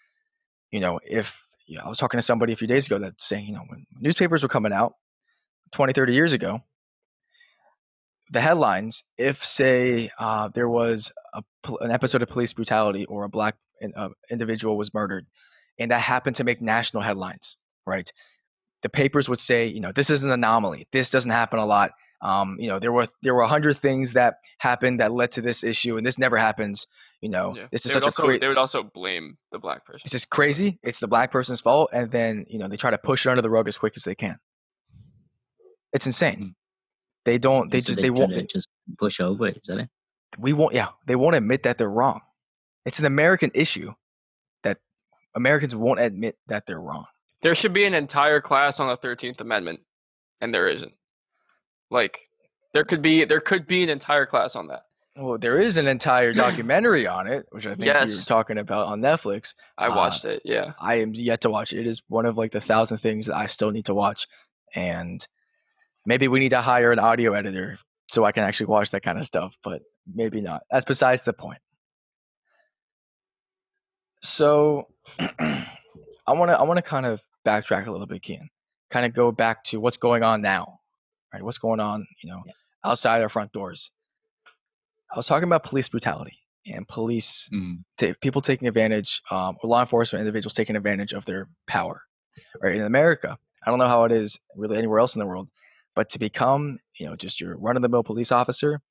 you 0.71 0.79
know 0.79 0.99
if 1.05 1.45
you 1.67 1.77
know, 1.77 1.83
i 1.85 1.89
was 1.89 1.97
talking 1.97 2.17
to 2.17 2.21
somebody 2.21 2.51
a 2.51 2.55
few 2.57 2.67
days 2.67 2.87
ago 2.87 2.97
that's 2.99 3.25
saying 3.25 3.45
you 3.47 3.53
know 3.53 3.63
when 3.67 3.85
newspapers 3.99 4.43
were 4.43 4.49
coming 4.49 4.73
out 4.73 4.93
20 5.71 5.93
30 5.93 6.13
years 6.13 6.33
ago 6.33 6.61
the 8.31 8.41
headlines 8.41 9.03
if 9.17 9.43
say 9.43 10.09
uh, 10.17 10.49
there 10.55 10.67
was 10.69 11.11
a, 11.33 11.43
an 11.81 11.91
episode 11.91 12.23
of 12.23 12.29
police 12.29 12.53
brutality 12.53 13.05
or 13.05 13.23
a 13.23 13.29
black 13.29 13.55
in- 13.81 13.93
uh, 13.95 14.09
individual 14.31 14.77
was 14.77 14.93
murdered 14.93 15.27
and 15.77 15.91
that 15.91 16.01
happened 16.01 16.35
to 16.35 16.43
make 16.43 16.61
national 16.61 17.03
headlines 17.03 17.57
right? 17.85 18.11
The 18.81 18.89
papers 18.89 19.29
would 19.29 19.39
say 19.39 19.67
you 19.67 19.79
know 19.79 19.91
this 19.91 20.09
is 20.09 20.23
an 20.23 20.31
anomaly. 20.31 20.87
This 20.91 21.09
doesn't 21.09 21.31
happen 21.31 21.59
a 21.59 21.65
lot 21.65 21.91
um, 22.23 22.57
you 22.59 22.67
know 22.69 22.79
there 22.79 22.91
were 22.91 23.07
there 23.21 23.35
were 23.35 23.41
a 23.43 23.47
hundred 23.47 23.77
things 23.77 24.13
that 24.13 24.37
happened 24.57 24.99
that 24.99 25.11
led 25.11 25.31
to 25.33 25.41
this 25.41 25.63
issue 25.63 25.97
and 25.97 26.05
this 26.05 26.17
never 26.17 26.37
happens 26.37 26.87
you 27.21 27.29
know 27.29 27.53
Yeah. 27.55 27.67
this 27.71 27.85
is 27.85 27.91
They 27.91 27.95
would 27.97 28.03
such 28.05 28.13
a 28.13 28.17
also, 28.17 28.23
great 28.25 28.41
They 28.41 28.47
would 28.47 28.57
also 28.57 28.81
blame 28.83 29.37
the 29.51 29.59
black 29.59 29.85
person. 29.85 30.01
it's 30.05 30.11
just 30.13 30.29
crazy 30.29 30.79
it's 30.81 30.99
the 30.99 31.07
black 31.07 31.31
person's 31.31 31.61
fault 31.61 31.89
and 31.93 32.09
then 32.11 32.45
you 32.49 32.57
know 32.59 32.67
they 32.67 32.77
try 32.77 32.89
to 32.91 32.97
push 32.97 33.25
it 33.25 33.29
under 33.29 33.41
the 33.41 33.49
rug 33.49 33.67
as 33.67 33.77
quick 33.77 33.93
as 33.95 34.03
they 34.03 34.15
can 34.15 34.39
it's 35.91 36.05
insane 36.05 36.37
Mm. 36.39 36.55
they 37.25 37.37
don't 37.37 37.71
they 37.71 37.79
So 37.79 37.87
just 37.87 37.97
they 37.97 38.03
they 38.03 38.09
won't 38.09 38.31
to 38.33 38.43
just 38.43 38.67
push 38.97 39.19
over 39.19 39.47
it. 39.47 39.57
Is 39.57 39.67
that 39.67 39.77
it? 39.79 39.89
we 40.39 40.53
won't 40.53 40.73
yeah 40.73 40.89
they 41.05 41.15
won't 41.15 41.35
admit 41.35 41.63
that 41.63 41.77
they're 41.77 41.89
wrong 41.91 42.21
it's 42.85 42.99
an 42.99 43.05
american 43.05 43.51
issue 43.53 43.93
that 44.63 44.79
americans 45.35 45.75
won't 45.75 45.99
admit 45.99 46.37
that 46.47 46.65
they're 46.65 46.81
wrong 46.81 47.05
There 47.41 47.55
should 47.55 47.73
be 47.73 47.83
an 47.85 47.93
entire 47.93 48.39
class 48.41 48.79
on 48.79 48.87
the 48.87 48.95
Thirteenth 48.97 49.41
Amendment, 49.41 49.81
and 50.39 50.53
there 50.53 50.67
isn't. 50.69 50.93
Like, 51.93 52.19
there 52.73 52.83
could 52.83 53.01
be 53.01 53.23
there 53.23 53.39
could 53.39 53.67
be 53.67 53.83
an 53.83 53.89
entire 53.89 54.25
class 54.25 54.55
on 54.55 54.67
that. 54.67 54.81
well 55.15 55.37
there 55.37 55.59
is 55.61 55.77
an 55.77 55.87
entire 55.87 56.33
documentary 56.33 57.05
on 57.05 57.27
it 57.27 57.45
which 57.51 57.67
i 57.67 57.75
think 57.75 57.85
you 57.85 57.93
were 58.17 58.25
talking 58.25 58.57
about 58.57 58.87
on 58.87 58.99
netflix 58.99 59.53
I 59.77 59.87
Uh, 59.87 59.95
watched 59.95 60.25
it. 60.25 60.41
Yeah. 60.43 60.73
I 60.81 60.95
am 61.03 61.11
yet 61.13 61.41
to 61.41 61.49
watch 61.51 61.71
it. 61.71 61.79
It 61.81 61.87
is 61.87 62.01
one 62.07 62.25
of 62.25 62.35
like 62.35 62.51
the 62.51 62.59
thousand 62.71 62.97
things 62.97 63.27
that 63.27 63.35
I 63.37 63.45
still 63.45 63.69
need 63.71 63.85
to 63.85 63.93
watch, 63.93 64.21
and 64.75 65.19
maybe 66.05 66.27
we 66.27 66.39
need 66.39 66.49
to 66.57 66.61
hire 66.61 66.91
an 66.91 66.99
audio 66.99 67.33
editor 67.33 67.77
so 68.09 68.25
I 68.25 68.31
can 68.31 68.43
actually 68.43 68.67
watch 68.75 68.89
that 68.91 69.03
kind 69.03 69.19
of 69.19 69.25
stuff. 69.25 69.51
But 69.63 69.79
maybe 70.21 70.41
not. 70.41 70.63
That's 70.71 70.85
besides 70.85 71.21
the 71.23 71.33
point. 71.33 71.61
So, 74.21 74.87
I 75.19 76.31
want 76.39 76.49
to 76.51 76.57
I 76.57 76.63
want 76.63 76.77
to 76.77 76.81
kind 76.95 77.05
of 77.05 77.23
backtrack 77.45 77.85
a 77.87 77.91
little 77.91 78.07
bit, 78.07 78.23
Cian. 78.25 78.49
Kind 78.89 79.05
of 79.05 79.13
go 79.13 79.31
back 79.31 79.63
to 79.65 79.79
what's 79.79 79.97
going 79.97 80.23
on 80.23 80.41
now, 80.41 80.79
right? 81.33 81.43
What's 81.43 81.57
going 81.57 81.79
on, 81.79 82.05
you 82.23 82.29
know, 82.29 82.43
Yeah. 82.45 82.53
outside 82.85 83.21
our 83.21 83.29
front 83.29 83.51
doors. 83.51 83.91
I 85.11 85.17
was 85.17 85.27
talking 85.27 85.47
about 85.47 85.63
police 85.63 85.89
brutality 85.89 86.39
and 86.71 86.87
police 86.87 87.49
Mm. 87.51 87.83
ta 87.97 88.13
people 88.21 88.41
taking 88.41 88.67
advantage, 88.67 89.21
um, 89.31 89.57
or 89.61 89.69
law 89.69 89.81
enforcement 89.81 90.21
individuals 90.21 90.53
taking 90.53 90.75
advantage 90.75 91.13
of 91.13 91.25
their 91.25 91.49
power. 91.67 92.03
Right 92.61 92.75
in 92.75 92.81
America, 92.81 93.37
I 93.65 93.69
don't 93.69 93.77
know 93.79 93.87
how 93.87 94.05
it 94.05 94.11
is 94.11 94.39
really 94.55 94.77
anywhere 94.77 94.99
else 94.99 95.15
in 95.15 95.19
the 95.19 95.25
world, 95.27 95.49
but 95.95 96.09
to 96.09 96.19
become, 96.19 96.79
you 96.99 97.05
know, 97.05 97.15
just 97.15 97.39
your 97.39 97.55
run 97.57 97.75
of 97.75 97.81
the 97.83 97.89
mill 97.89 98.03
police 98.03 98.31
officer, 98.31 98.81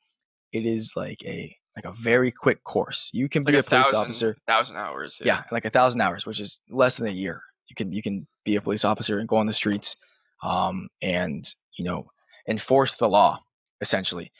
it 0.53 0.65
is 0.65 0.95
like 0.97 1.25
a 1.25 1.57
like 1.75 1.85
a 1.87 1.93
very 1.93 2.31
quick 2.31 2.63
course. 2.65 3.11
You 3.15 3.29
can 3.29 3.43
It's 3.43 3.47
be 3.47 3.53
like 3.57 3.67
a 3.67 3.69
police 3.69 3.87
thousand, 3.87 3.99
officer, 4.01 4.37
Thousand 4.47 4.77
hours. 4.77 5.21
yeah, 5.25 5.43
like 5.51 5.65
a 5.65 5.71
thousand 5.71 6.03
hours, 6.03 6.27
which 6.27 6.39
is 6.39 6.61
less 6.69 6.99
than 6.99 7.07
a 7.09 7.11
year. 7.11 7.43
You 7.69 7.75
can 7.75 7.91
you 7.93 8.03
can 8.03 8.29
be 8.45 8.55
a 8.57 8.61
police 8.61 8.85
officer 8.85 9.19
and 9.19 9.27
go 9.29 9.37
on 9.37 9.47
the 9.47 9.53
streets, 9.53 9.97
um, 10.45 10.89
and 11.01 11.45
you 11.79 11.85
know 11.85 12.11
enforce 12.49 12.95
the 12.95 13.09
law 13.09 13.41
essentially. 13.83 14.31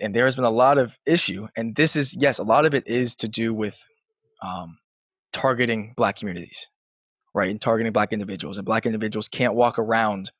And 0.00 0.14
there 0.14 0.24
has 0.24 0.34
been 0.34 0.44
a 0.44 0.50
lot 0.50 0.78
of 0.78 0.98
issue, 1.06 1.46
and 1.56 1.76
this 1.76 1.94
is 1.94 2.14
yes, 2.14 2.38
a 2.38 2.42
lot 2.42 2.66
of 2.66 2.74
it 2.74 2.86
is 2.86 3.14
to 3.16 3.28
do 3.28 3.54
with 3.54 3.84
um, 4.42 4.78
targeting 5.32 5.94
black 5.96 6.16
communities, 6.16 6.68
right? 7.34 7.50
And 7.50 7.60
targeting 7.60 7.92
black 7.92 8.12
individuals, 8.12 8.58
and 8.58 8.66
black 8.66 8.84
individuals 8.84 9.28
can't 9.28 9.54
walk 9.54 9.78
around, 9.78 10.32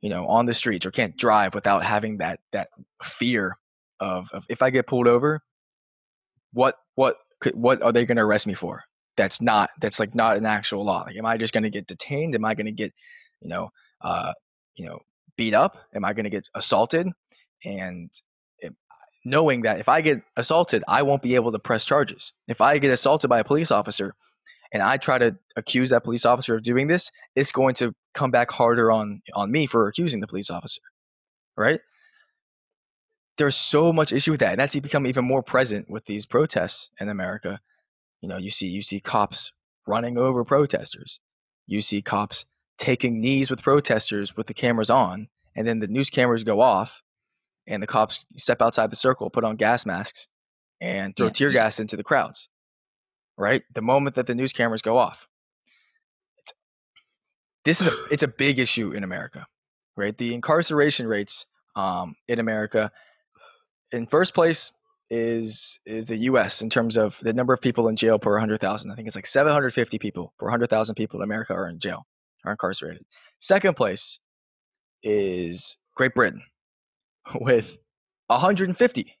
you 0.00 0.10
know, 0.10 0.26
on 0.26 0.46
the 0.46 0.54
streets 0.54 0.84
or 0.84 0.90
can't 0.90 1.16
drive 1.16 1.54
without 1.54 1.84
having 1.84 2.18
that 2.18 2.40
that 2.50 2.70
fear 3.04 3.56
of, 4.00 4.30
of 4.32 4.44
if 4.48 4.62
I 4.62 4.70
get 4.70 4.88
pulled 4.88 5.06
over, 5.06 5.42
what 6.52 6.76
what 6.96 7.16
could, 7.40 7.54
what 7.54 7.82
are 7.82 7.92
they 7.92 8.04
going 8.04 8.16
to 8.16 8.24
arrest 8.24 8.48
me 8.48 8.54
for? 8.54 8.82
That's 9.16 9.40
not 9.40 9.70
that's 9.80 10.00
like 10.00 10.14
not 10.14 10.36
an 10.38 10.46
actual 10.46 10.84
law. 10.84 11.02
Like, 11.02 11.16
am 11.16 11.26
I 11.26 11.36
just 11.36 11.52
going 11.52 11.64
to 11.64 11.70
get 11.70 11.86
detained? 11.86 12.34
Am 12.34 12.44
I 12.44 12.54
going 12.54 12.66
to 12.66 12.72
get, 12.72 12.92
you 13.40 13.48
know, 13.48 13.70
uh, 14.00 14.32
you 14.76 14.86
know, 14.86 14.98
beat 15.36 15.54
up? 15.54 15.78
Am 15.94 16.04
I 16.04 16.12
going 16.12 16.24
to 16.24 16.30
get 16.30 16.48
assaulted? 16.54 17.08
And 17.64 18.10
knowing 19.24 19.62
that 19.62 19.78
if 19.78 19.88
I 19.88 20.00
get 20.00 20.22
assaulted, 20.36 20.82
I 20.88 21.02
won't 21.02 21.22
be 21.22 21.34
able 21.34 21.52
to 21.52 21.58
press 21.58 21.84
charges. 21.84 22.32
If 22.48 22.60
I 22.60 22.78
get 22.78 22.90
assaulted 22.90 23.30
by 23.30 23.40
a 23.40 23.44
police 23.44 23.70
officer, 23.70 24.14
and 24.72 24.82
I 24.82 24.96
try 24.96 25.18
to 25.18 25.36
accuse 25.56 25.90
that 25.90 26.02
police 26.02 26.24
officer 26.24 26.54
of 26.56 26.62
doing 26.62 26.88
this, 26.88 27.12
it's 27.36 27.52
going 27.52 27.74
to 27.76 27.94
come 28.14 28.30
back 28.30 28.50
harder 28.50 28.90
on 28.90 29.20
on 29.34 29.50
me 29.50 29.66
for 29.66 29.86
accusing 29.86 30.20
the 30.20 30.26
police 30.26 30.50
officer, 30.50 30.80
right? 31.56 31.80
There's 33.36 33.56
so 33.56 33.92
much 33.92 34.12
issue 34.12 34.30
with 34.30 34.40
that, 34.40 34.52
and 34.52 34.60
that's 34.60 34.74
become 34.76 35.06
even 35.06 35.24
more 35.24 35.42
present 35.42 35.90
with 35.90 36.06
these 36.06 36.26
protests 36.26 36.90
in 37.00 37.08
America. 37.08 37.60
You 38.20 38.28
know, 38.28 38.38
you 38.38 38.50
see 38.50 38.68
you 38.68 38.82
see 38.82 39.00
cops 39.00 39.52
running 39.86 40.16
over 40.16 40.44
protesters, 40.44 41.20
you 41.66 41.80
see 41.80 42.00
cops 42.02 42.46
taking 42.78 43.20
knees 43.20 43.50
with 43.50 43.62
protesters 43.62 44.36
with 44.36 44.46
the 44.46 44.54
cameras 44.54 44.90
on, 44.90 45.28
and 45.54 45.66
then 45.66 45.80
the 45.80 45.88
news 45.88 46.10
cameras 46.10 46.44
go 46.44 46.60
off, 46.60 47.02
and 47.66 47.82
the 47.82 47.86
cops 47.86 48.26
step 48.36 48.60
outside 48.60 48.90
the 48.90 48.96
circle, 48.96 49.30
put 49.30 49.44
on 49.44 49.56
gas 49.56 49.86
masks, 49.86 50.28
and 50.80 51.16
throw 51.16 51.26
Yeah, 51.26 51.32
tear 51.32 51.50
gas 51.50 51.78
into 51.78 51.96
the 51.96 52.04
crowds. 52.04 52.48
Right, 53.38 53.62
the 53.72 53.82
moment 53.82 54.16
that 54.16 54.26
the 54.26 54.34
news 54.34 54.52
cameras 54.52 54.82
go 54.82 54.98
off, 54.98 55.28
it's, 56.38 56.52
this 57.64 57.80
is 57.80 57.86
a 57.86 58.04
it's 58.10 58.22
a 58.22 58.28
big 58.28 58.58
issue 58.58 58.92
in 58.92 59.04
America. 59.04 59.46
Right, 59.96 60.16
the 60.16 60.34
incarceration 60.34 61.06
rates 61.06 61.46
um, 61.76 62.16
in 62.28 62.38
America, 62.38 62.90
in 63.92 64.06
first 64.06 64.34
place 64.34 64.72
is 65.10 65.78
is 65.84 66.06
the 66.06 66.16
U.S. 66.16 66.62
in 66.62 66.70
terms 66.70 66.96
of 66.96 67.20
the 67.20 67.34
number 67.34 67.52
of 67.52 67.60
people 67.60 67.86
in 67.88 67.96
jail 67.96 68.18
per 68.18 68.32
100,000. 68.32 68.90
I 68.90 68.94
think 68.94 69.06
it's 69.06 69.16
like 69.16 69.26
750 69.26 69.98
people 69.98 70.32
per 70.38 70.46
100,000 70.46 70.94
people 70.94 71.20
in 71.20 71.24
America 71.24 71.52
are 71.52 71.68
in 71.68 71.78
jail, 71.78 72.06
are 72.44 72.52
incarcerated. 72.52 73.04
Second 73.38 73.76
place 73.76 74.18
is 75.02 75.76
Great 75.94 76.14
Britain 76.14 76.42
with 77.34 77.78
150. 78.26 79.18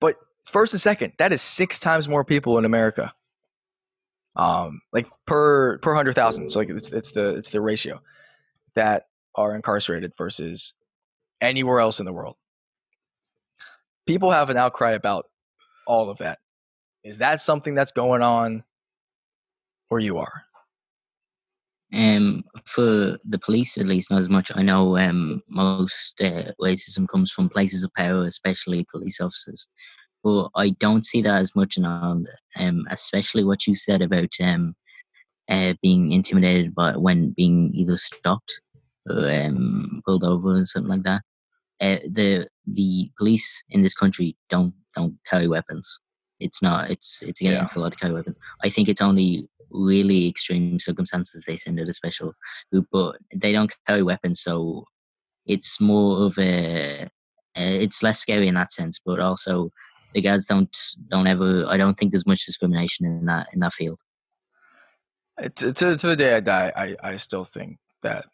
But 0.00 0.16
first 0.44 0.74
and 0.74 0.80
second, 0.80 1.12
that 1.18 1.32
is 1.32 1.42
six 1.42 1.78
times 1.80 2.08
more 2.08 2.24
people 2.24 2.58
in 2.58 2.64
America. 2.64 3.12
Um, 4.34 4.80
like 4.92 5.08
per 5.26 5.78
per 5.78 5.94
hundred 5.94 6.14
thousand. 6.14 6.48
So 6.48 6.60
like 6.60 6.70
it's 6.70 6.90
it's 6.90 7.10
the 7.12 7.36
it's 7.36 7.50
the 7.50 7.60
ratio 7.60 8.00
that 8.74 9.08
are 9.34 9.54
incarcerated 9.54 10.12
versus 10.16 10.72
anywhere 11.40 11.80
else 11.80 12.00
in 12.00 12.06
the 12.06 12.12
world. 12.14 12.36
People 14.06 14.30
have 14.30 14.48
an 14.48 14.56
outcry 14.56 14.92
about 14.92 15.26
all 15.86 16.08
of 16.08 16.18
that. 16.18 16.38
Is 17.04 17.18
that 17.18 17.40
something 17.40 17.74
that's 17.74 17.92
going 17.92 18.22
on 18.22 18.64
where 19.88 20.00
you 20.00 20.18
are? 20.18 20.44
Um, 21.94 22.42
for 22.64 23.18
the 23.28 23.38
police, 23.38 23.76
at 23.76 23.86
least, 23.86 24.10
not 24.10 24.20
as 24.20 24.28
much. 24.30 24.50
I 24.54 24.62
know 24.62 24.96
um, 24.96 25.42
most 25.48 26.20
uh, 26.22 26.52
racism 26.60 27.06
comes 27.08 27.30
from 27.30 27.50
places 27.50 27.84
of 27.84 27.92
power, 27.94 28.24
especially 28.24 28.86
police 28.90 29.20
officers. 29.20 29.68
But 30.24 30.48
I 30.54 30.70
don't 30.80 31.04
see 31.04 31.20
that 31.22 31.40
as 31.40 31.54
much 31.54 31.76
in 31.76 31.84
Ireland, 31.84 32.28
um, 32.56 32.86
especially 32.90 33.44
what 33.44 33.66
you 33.66 33.74
said 33.74 34.00
about 34.02 34.30
um, 34.40 34.74
uh, 35.48 35.74
being 35.82 36.12
intimidated 36.12 36.74
by 36.74 36.96
when 36.96 37.34
being 37.36 37.70
either 37.74 37.96
stopped 37.96 38.60
or 39.10 39.30
um, 39.30 40.00
pulled 40.06 40.24
over 40.24 40.56
or 40.56 40.64
something 40.64 40.88
like 40.88 41.02
that. 41.02 41.22
Uh, 41.80 41.98
the 42.10 42.48
the 42.66 43.10
police 43.18 43.64
in 43.70 43.82
this 43.82 43.94
country 43.94 44.36
don't 44.48 44.72
don't 44.94 45.16
carry 45.28 45.48
weapons. 45.48 46.00
It's 46.38 46.62
not. 46.62 46.90
It's 46.90 47.22
it's 47.22 47.42
Yeah. 47.42 47.50
against 47.50 47.74
the 47.74 47.80
law 47.80 47.90
to 47.90 47.96
carry 47.96 48.12
weapons. 48.14 48.38
I 48.64 48.68
think 48.68 48.88
it's 48.88 49.02
only 49.02 49.48
really 49.72 50.28
extreme 50.28 50.78
circumstances 50.78 51.44
they 51.44 51.56
send 51.56 51.80
out 51.80 51.88
a 51.88 51.92
special 51.92 52.32
group, 52.70 52.86
but 52.92 53.16
they 53.34 53.52
don't 53.52 53.74
carry 53.86 54.02
weapons, 54.02 54.42
so 54.42 54.84
it's 55.46 55.80
more 55.80 56.26
of 56.26 56.38
a. 56.38 57.04
Uh, 57.54 57.76
it's 57.84 58.02
less 58.02 58.18
scary 58.18 58.48
in 58.48 58.54
that 58.54 58.72
sense, 58.72 59.00
but 59.04 59.20
also 59.20 59.70
the 60.14 60.20
guys 60.20 60.46
don't 60.46 60.76
don't 61.10 61.26
ever. 61.26 61.66
I 61.66 61.76
don't 61.76 61.94
think 61.94 62.12
there's 62.12 62.26
much 62.26 62.46
discrimination 62.46 63.06
in 63.06 63.26
that 63.26 63.48
in 63.52 63.60
that 63.60 63.74
field. 63.74 64.00
It's, 65.38 65.62
to, 65.62 65.72
to 65.72 66.06
the 66.06 66.16
day 66.16 66.34
I 66.34 66.40
die, 66.40 66.72
I, 66.76 66.96
I 67.02 67.16
still 67.16 67.44
think 67.44 67.78
that 68.02 68.26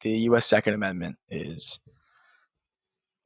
the 0.00 0.10
U.S. 0.10 0.46
Second 0.46 0.74
Amendment 0.74 1.16
is 1.28 1.78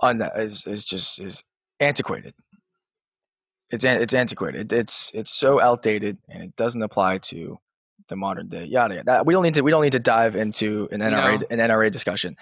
on 0.01 0.19
that 0.19 0.39
is 0.39 0.67
is 0.67 0.85
just 0.85 1.21
is 1.21 1.43
antiquated. 1.81 2.35
It's 3.73 3.85
it's 3.85 4.15
antiquated. 4.15 4.73
It's 4.73 5.11
it's 5.15 5.33
so 5.33 5.61
outdated, 5.61 6.19
and 6.29 6.43
it 6.43 6.55
doesn't 6.57 6.83
apply 6.83 7.19
to 7.19 7.59
the 8.09 8.17
modern 8.17 8.49
day. 8.49 8.65
Yada 8.67 8.95
yada. 8.97 9.05
That- 9.07 9.27
We 9.27 9.33
don't 9.33 9.43
need 9.43 9.55
to 9.55 9.63
we 9.63 9.71
don't 9.71 9.83
need 9.83 9.93
to 9.93 9.99
dive 10.01 10.37
into 10.37 10.89
an 10.93 11.01
NRA 11.01 11.41
No. 11.41 11.47
an 11.51 11.59
NRA 11.59 11.91
discussion, 11.91 12.37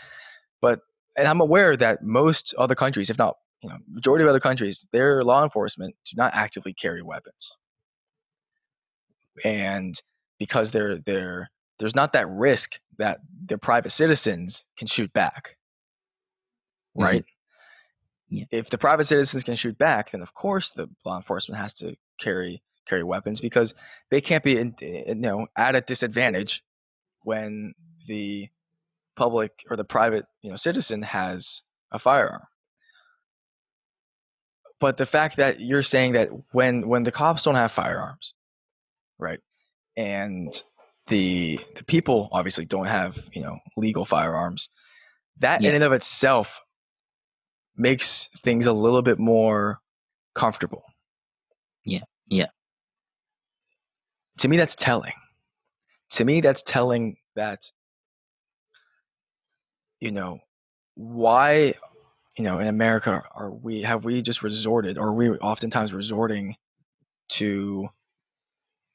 but 0.61 0.81
and 1.17 1.29
I'm 1.29 1.41
aware 1.41 1.77
that 1.77 2.03
most 2.03 2.55
other 2.59 2.75
countries, 2.75 3.11
if 3.11 3.19
not 3.19 3.37
you 3.63 3.69
know 3.69 3.77
majority 3.89 4.25
of 4.25 4.29
other 4.29 4.41
countries, 4.41 4.87
their 4.93 5.23
law 5.23 5.45
enforcement 5.45 5.95
do 6.05 6.15
not 6.17 6.35
actively 6.35 6.73
carry 6.75 7.03
weapons, 7.03 7.53
and 9.45 9.95
because 10.39 10.71
they're 10.73 10.99
they're 10.99 11.51
there's 11.79 11.95
not 11.95 12.13
that 12.13 12.29
risk 12.29 12.81
that 12.99 13.21
their 13.47 13.59
private 13.59 13.91
citizens 13.91 14.65
can 14.77 14.87
shoot 14.87 15.13
back. 15.13 15.57
Right? 16.95 17.23
Mm-hmm. 17.23 17.40
Yeah. 18.33 18.45
If 18.51 18.71
the 18.71 18.79
private 18.79 19.05
citizens 19.07 19.43
can 19.45 19.57
shoot 19.57 19.77
back, 19.77 20.13
then 20.13 20.23
of 20.23 20.35
course 20.35 20.71
the 20.71 20.89
law 21.05 21.17
enforcement 21.17 21.61
has 21.61 21.75
to 21.75 21.97
carry 22.19 22.63
carry 22.87 23.03
weapons 23.05 23.41
because 23.41 23.75
they 24.11 24.21
can't 24.21 24.43
be 24.45 24.57
in, 24.57 24.75
in- 24.81 25.17
you 25.19 25.29
know 25.29 25.47
at 25.57 25.75
a 25.77 25.81
disadvantage 25.81 26.63
when 27.23 27.75
the 28.07 28.49
public 29.17 29.65
or 29.69 29.77
the 29.77 29.85
private 29.85 30.25
you 30.43 30.51
know 30.51 30.57
citizen 30.57 31.03
has 31.03 31.63
a 31.91 31.99
firearm. 31.99 32.43
But 34.79 34.97
the 34.97 35.07
fact 35.07 35.37
that 35.37 35.61
you're 35.61 35.83
saying 35.83 36.13
that 36.13 36.31
when 36.53 36.89
when 36.89 37.03
the 37.03 37.13
cops 37.13 37.43
don't 37.43 37.55
have 37.57 37.71
firearms, 37.73 38.35
right, 39.19 39.41
and 39.97 40.53
the 41.09 41.59
the 41.77 41.85
people 41.85 42.29
obviously 42.33 42.65
don't 42.65 42.87
have 42.87 43.19
you 43.33 43.43
know 43.43 43.59
legal 43.77 44.05
firearms, 44.05 44.71
that 45.41 45.61
Yeah. 45.61 45.71
in 45.71 45.75
and 45.75 45.85
of 45.85 45.93
itself 45.93 46.63
makes 47.81 48.29
things 48.29 48.67
a 48.67 48.73
little 48.73 49.03
bit 49.03 49.19
more 49.19 49.81
comfortable. 50.35 50.85
Yeah, 51.85 52.05
yeah. 52.29 52.49
To 54.39 54.49
me, 54.49 54.57
that's 54.57 54.77
telling. 54.77 55.15
To 56.11 56.25
me, 56.25 56.41
that's 56.41 56.63
telling 56.63 57.17
that 57.37 57.71
you 60.01 60.11
know 60.11 60.41
why 60.95 61.75
you 62.37 62.45
know 62.45 62.59
in 62.59 62.67
America 62.67 63.23
are 63.35 63.51
we 63.51 63.83
have 63.83 64.05
we 64.05 64.23
just 64.23 64.43
resorted 64.43 64.99
or 64.99 65.09
are 65.09 65.15
we 65.15 65.31
oftentimes 65.31 65.93
resorting 65.93 66.57
to 67.29 67.89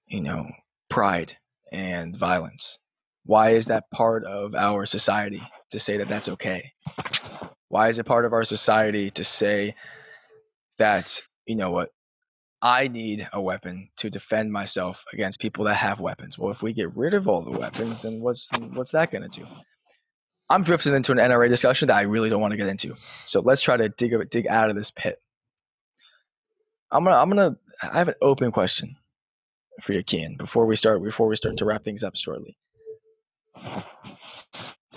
you 0.08 0.22
know 0.22 0.48
pride 0.90 1.38
and 1.72 2.16
violence 2.16 2.80
why 3.24 3.52
is 3.52 3.68
that 3.68 3.90
part 3.92 4.24
of 4.26 4.56
our 4.56 4.86
society 4.86 5.42
to 5.72 5.80
say 5.80 5.98
that 5.98 6.08
that's 6.08 6.30
okay 6.30 6.72
why 7.76 7.90
is 7.90 8.00
it 8.00 8.06
part 8.06 8.24
of 8.24 8.32
our 8.32 8.46
society 8.46 9.10
to 9.10 9.22
say 9.22 9.76
that 10.78 11.22
you 11.46 11.58
know 11.58 11.72
what 11.72 11.90
i 12.62 12.88
need 12.88 13.28
a 13.34 13.42
weapon 13.42 13.90
to 13.98 14.10
defend 14.10 14.50
myself 14.50 15.04
against 15.12 15.42
people 15.42 15.66
that 15.66 15.76
have 15.76 16.00
weapons? 16.00 16.40
Well 16.40 16.54
if 16.54 16.64
we 16.64 16.72
get 16.72 16.96
rid 16.96 17.14
of 17.14 17.28
all 17.28 17.42
the 17.42 17.60
weapons 17.60 18.00
then 18.00 18.22
what's 18.22 18.50
what's 18.72 18.92
that 18.92 19.12
going 19.12 19.30
to 19.30 19.40
do? 19.42 19.46
I'm 20.50 20.64
drifting 20.64 20.96
into 20.96 21.12
an 21.12 21.18
nra 21.18 21.50
discussion 21.50 21.90
that 21.90 21.98
i 21.98 22.04
really 22.04 22.30
don't 22.30 22.40
want 22.40 22.52
to 22.54 22.58
get 22.58 22.70
into. 22.70 22.96
So 23.26 23.42
let's 23.42 23.62
try 23.62 23.76
to 23.76 23.90
dig 23.90 24.30
dig 24.30 24.48
out 24.48 24.70
of 24.70 24.78
this 24.78 24.92
pit. 24.92 25.20
I'm 26.92 27.04
gonna 27.04 27.18
i'm 27.18 27.30
gonna 27.30 27.58
i 27.84 27.98
have 27.98 28.08
an 28.08 28.22
open 28.22 28.54
question 28.54 28.96
for 29.82 29.92
you 29.92 30.02
Cian, 30.02 30.38
before 30.38 30.66
we 30.66 30.78
start 30.78 31.04
before 31.04 31.28
we 31.28 31.36
start 31.36 31.58
to 31.58 31.66
wrap 31.66 31.84
things 31.84 32.06
up 32.06 32.16
shortly 32.16 32.56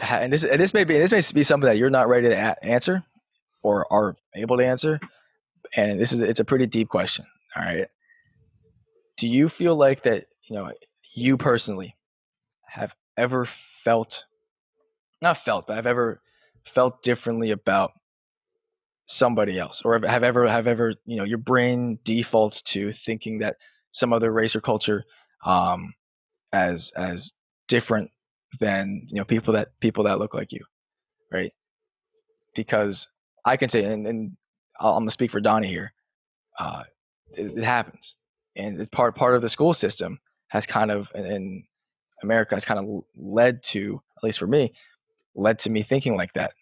and 0.03 0.33
this 0.33 0.45
and 0.45 0.61
this 0.61 0.75
may 0.75 0.85
be 0.85 0.99
this 0.99 1.13
may 1.13 1.23
be 1.41 1.43
something 1.43 1.69
that 1.69 1.77
you're 1.79 1.91
not 1.91 2.09
ready 2.09 2.29
to 2.29 2.35
a- 2.35 2.65
answer 2.65 3.05
or 3.63 3.91
are 3.93 4.17
able 4.35 4.57
to 4.59 4.67
answer. 4.67 5.01
And 5.77 6.01
this 6.01 6.13
is 6.13 6.21
it's 6.21 6.41
a 6.41 6.45
pretty 6.45 6.67
deep 6.67 6.89
question 6.89 7.27
all 7.57 7.65
right? 7.65 7.89
Do 9.17 9.27
you 9.29 9.49
feel 9.49 9.77
like 9.77 10.03
that 10.03 10.25
you 10.49 10.57
know 10.57 10.73
you 11.15 11.37
personally 11.37 11.97
have 12.67 12.95
ever 13.17 13.45
felt 13.45 14.25
not 15.21 15.37
felt 15.37 15.67
but 15.67 15.77
i've 15.77 15.87
ever 15.87 16.21
felt 16.65 17.03
differently 17.03 17.51
about 17.51 17.93
somebody 19.07 19.59
else? 19.59 19.83
Or 19.85 19.99
have- 19.99 20.23
ever 20.23 20.47
have 20.49 20.67
ever 20.67 20.95
you 21.05 21.17
know 21.17 21.25
your 21.25 21.39
brain 21.39 21.99
defaults 22.05 22.63
to 22.63 22.93
thinking 22.93 23.39
that 23.41 23.57
some 23.91 24.13
other 24.13 24.31
race 24.31 24.55
or 24.55 24.61
culture 24.61 25.05
um 25.45 25.95
as 26.53 26.93
as 26.97 27.33
different 27.69 28.11
than 28.61 29.03
you 29.09 29.17
know 29.17 29.25
people 29.25 29.55
that 29.55 29.69
people 29.81 30.05
that 30.05 30.19
look 30.19 30.35
like 30.35 30.53
you 30.53 30.65
right? 31.33 31.53
Because 32.55 33.09
i 33.47 33.57
can 33.57 33.69
say 33.69 33.85
and, 33.85 34.07
and 34.07 34.37
I'll- 34.81 34.95
i'm 34.95 35.03
gonna 35.03 35.11
speak 35.11 35.31
for 35.31 35.41
donnie 35.41 35.69
here 35.69 35.93
uh 36.59 36.85
it, 37.33 37.59
it 37.59 37.65
happens. 37.65 38.17
And 38.57 38.81
it's 38.81 38.89
part 38.89 39.15
part 39.15 39.35
of 39.37 39.43
the 39.43 39.49
school 39.49 39.73
system 39.73 40.19
has 40.49 40.67
kind 40.67 40.91
of 40.91 41.13
in- 41.15 41.65
america 42.23 42.55
has 42.57 42.65
kind 42.65 42.81
of 42.81 43.05
led 43.17 43.63
to 43.65 44.01
at 44.17 44.25
least 44.25 44.39
for 44.39 44.47
me 44.47 44.73
led 45.35 45.59
to 45.61 45.71
me 45.71 45.83
thinking 45.83 46.17
like 46.17 46.33
that 46.35 46.53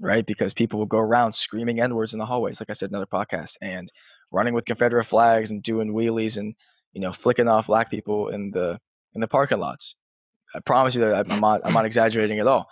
right? 0.00 0.26
Because 0.26 0.52
people 0.52 0.78
will 0.80 0.86
go 0.86 0.98
around 0.98 1.32
screaming 1.34 1.78
n-words 1.80 2.12
in 2.12 2.18
the 2.18 2.26
hallways 2.26 2.60
like 2.60 2.70
i 2.70 2.72
said 2.72 2.88
in 2.90 2.94
another 2.94 3.06
podcast 3.06 3.56
and 3.60 3.92
running 4.32 4.54
with 4.54 4.64
confederate 4.64 5.04
flags 5.04 5.50
and 5.50 5.62
doing 5.62 5.92
wheelies 5.92 6.38
and 6.38 6.54
you 6.92 7.00
know 7.00 7.12
flicking 7.12 7.48
off 7.48 7.66
black 7.66 7.90
people 7.90 8.28
in 8.28 8.50
the 8.52 8.80
in 9.14 9.20
the 9.20 9.28
parking 9.28 9.58
lots 9.58 9.96
i 10.54 10.60
promise 10.60 10.94
you 10.94 11.00
that 11.00 11.26
i'm 11.30 11.40
not 11.40 11.60
i'm 11.64 11.72
not 11.72 11.84
exaggerating 11.84 12.38
at 12.38 12.46
all 12.46 12.68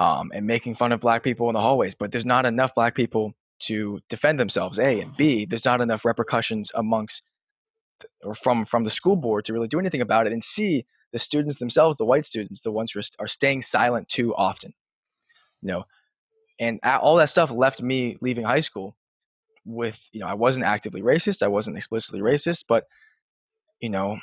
um, 0.00 0.30
and 0.32 0.46
making 0.46 0.74
fun 0.74 0.92
of 0.92 1.00
black 1.00 1.24
people 1.24 1.48
in 1.48 1.54
the 1.54 1.60
hallways 1.60 1.94
but 1.94 2.12
there's 2.12 2.26
not 2.26 2.46
enough 2.46 2.74
black 2.74 2.94
people 2.94 3.34
to 3.58 3.98
defend 4.08 4.38
themselves 4.38 4.78
a 4.78 5.00
and 5.00 5.16
b 5.16 5.44
there's 5.44 5.64
not 5.64 5.80
enough 5.80 6.04
repercussions 6.04 6.70
amongst 6.74 7.28
or 8.22 8.34
from 8.34 8.64
from 8.64 8.84
the 8.84 8.90
school 8.90 9.16
board 9.16 9.44
to 9.44 9.52
really 9.52 9.66
do 9.66 9.78
anything 9.78 10.00
about 10.00 10.26
it 10.26 10.32
and 10.32 10.44
c 10.44 10.84
the 11.12 11.18
students 11.18 11.58
themselves 11.58 11.96
the 11.96 12.04
white 12.04 12.24
students 12.24 12.60
the 12.60 12.70
ones 12.70 12.92
who 12.92 13.00
are, 13.18 13.26
staying 13.26 13.60
silent 13.60 14.08
too 14.08 14.34
often 14.36 14.72
you 15.62 15.68
know? 15.68 15.84
And 16.60 16.80
all 16.82 17.16
that 17.16 17.28
stuff 17.28 17.52
left 17.52 17.82
me 17.82 18.16
leaving 18.20 18.44
high 18.44 18.60
school 18.60 18.96
with 19.64 20.08
you 20.12 20.20
know 20.20 20.26
I 20.26 20.34
wasn't 20.34 20.66
actively 20.66 21.02
racist, 21.02 21.42
I 21.42 21.48
wasn't 21.48 21.76
explicitly 21.76 22.20
racist, 22.20 22.64
but 22.68 22.84
you 23.80 23.90
know 23.90 24.18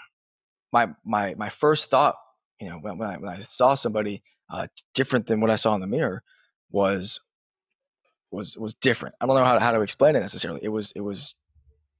my 0.74 0.90
my 1.06 1.34
my 1.36 1.48
first 1.48 1.90
thought 1.90 2.16
you 2.60 2.70
know 2.70 2.78
when, 2.78 2.98
when, 2.98 3.10
I, 3.10 3.18
when 3.18 3.30
I 3.30 3.40
saw 3.42 3.76
somebody 3.76 4.24
uh, 4.50 4.68
different 4.94 5.28
than 5.28 5.42
what 5.42 5.50
I 5.50 5.56
saw 5.56 5.76
in 5.76 5.82
the 5.82 5.88
mirror 5.88 6.24
was 6.72 7.20
was 8.32 8.58
was 8.58 8.74
different. 8.74 9.16
I 9.20 9.26
don't 9.26 9.36
know 9.36 9.44
how 9.44 9.56
to, 9.56 9.60
how 9.60 9.72
to 9.72 9.82
explain 9.82 10.16
it 10.16 10.20
necessarily. 10.20 10.62
It 10.64 10.70
was 10.70 10.92
it 10.96 11.02
was 11.02 11.36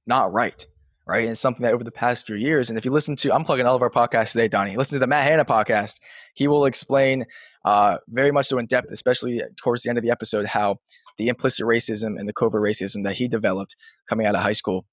not 0.06 0.32
right, 0.32 0.64
right? 1.06 1.26
And 1.26 1.36
something 1.36 1.62
that 1.62 1.74
over 1.74 1.84
the 1.84 1.90
past 1.90 2.26
few 2.26 2.36
years, 2.36 2.68
and 2.68 2.78
if 2.78 2.84
you 2.84 2.92
listen 2.92 3.16
to, 3.16 3.34
I'm 3.34 3.44
plugging 3.44 3.66
all 3.66 3.74
of 3.74 3.82
our 3.82 3.90
podcasts 3.90 4.32
today, 4.32 4.48
Donnie. 4.48 4.76
Listen 4.76 4.96
to 4.96 5.00
the 5.00 5.06
Matt 5.06 5.26
Hanna 5.26 5.44
podcast. 5.44 5.96
He 6.34 6.46
will 6.46 6.66
explain 6.66 7.26
uh, 7.64 7.96
very 8.08 8.30
much 8.30 8.46
so 8.46 8.58
in 8.58 8.66
depth, 8.66 8.90
especially 8.92 9.42
towards 9.56 9.82
the 9.82 9.88
end 9.88 9.98
of 9.98 10.04
the 10.04 10.10
episode, 10.10 10.46
how 10.46 10.76
the 11.18 11.28
implicit 11.28 11.66
racism 11.66 12.18
and 12.18 12.28
the 12.28 12.32
covert 12.32 12.62
racism 12.62 13.02
that 13.04 13.16
he 13.16 13.26
developed 13.26 13.74
coming 14.08 14.26
out 14.26 14.34
of 14.34 14.42
high 14.42 14.52
school 14.52 14.86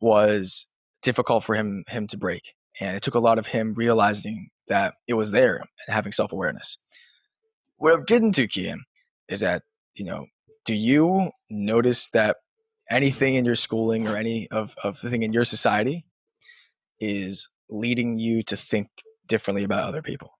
was 0.00 0.66
difficult 1.02 1.44
for 1.44 1.54
him 1.54 1.84
him 1.88 2.06
to 2.06 2.16
break, 2.16 2.54
and 2.80 2.96
it 2.96 3.02
took 3.02 3.14
a 3.14 3.20
lot 3.20 3.38
of 3.38 3.48
him 3.48 3.74
realizing 3.74 4.48
that 4.68 4.94
it 5.06 5.14
was 5.14 5.30
there 5.30 5.56
and 5.56 5.94
having 5.94 6.12
self 6.12 6.32
awareness. 6.32 6.78
What 7.76 7.94
I'm 7.94 8.04
getting 8.04 8.32
to, 8.32 8.48
Cian, 8.48 8.84
is 9.28 9.40
that 9.40 9.62
you 9.94 10.04
know 10.04 10.26
do 10.64 10.74
you 10.74 11.30
notice 11.50 12.08
that 12.10 12.36
anything 12.90 13.34
in 13.34 13.44
your 13.44 13.54
schooling 13.54 14.08
or 14.08 14.16
any 14.16 14.48
of, 14.50 14.74
of 14.82 15.00
the 15.00 15.10
thing 15.10 15.22
in 15.22 15.32
your 15.32 15.44
society 15.44 16.04
is 17.00 17.48
leading 17.68 18.18
you 18.18 18.42
to 18.44 18.56
think 18.56 18.88
differently 19.26 19.64
about 19.64 19.88
other 19.88 20.02
people? 20.02 20.30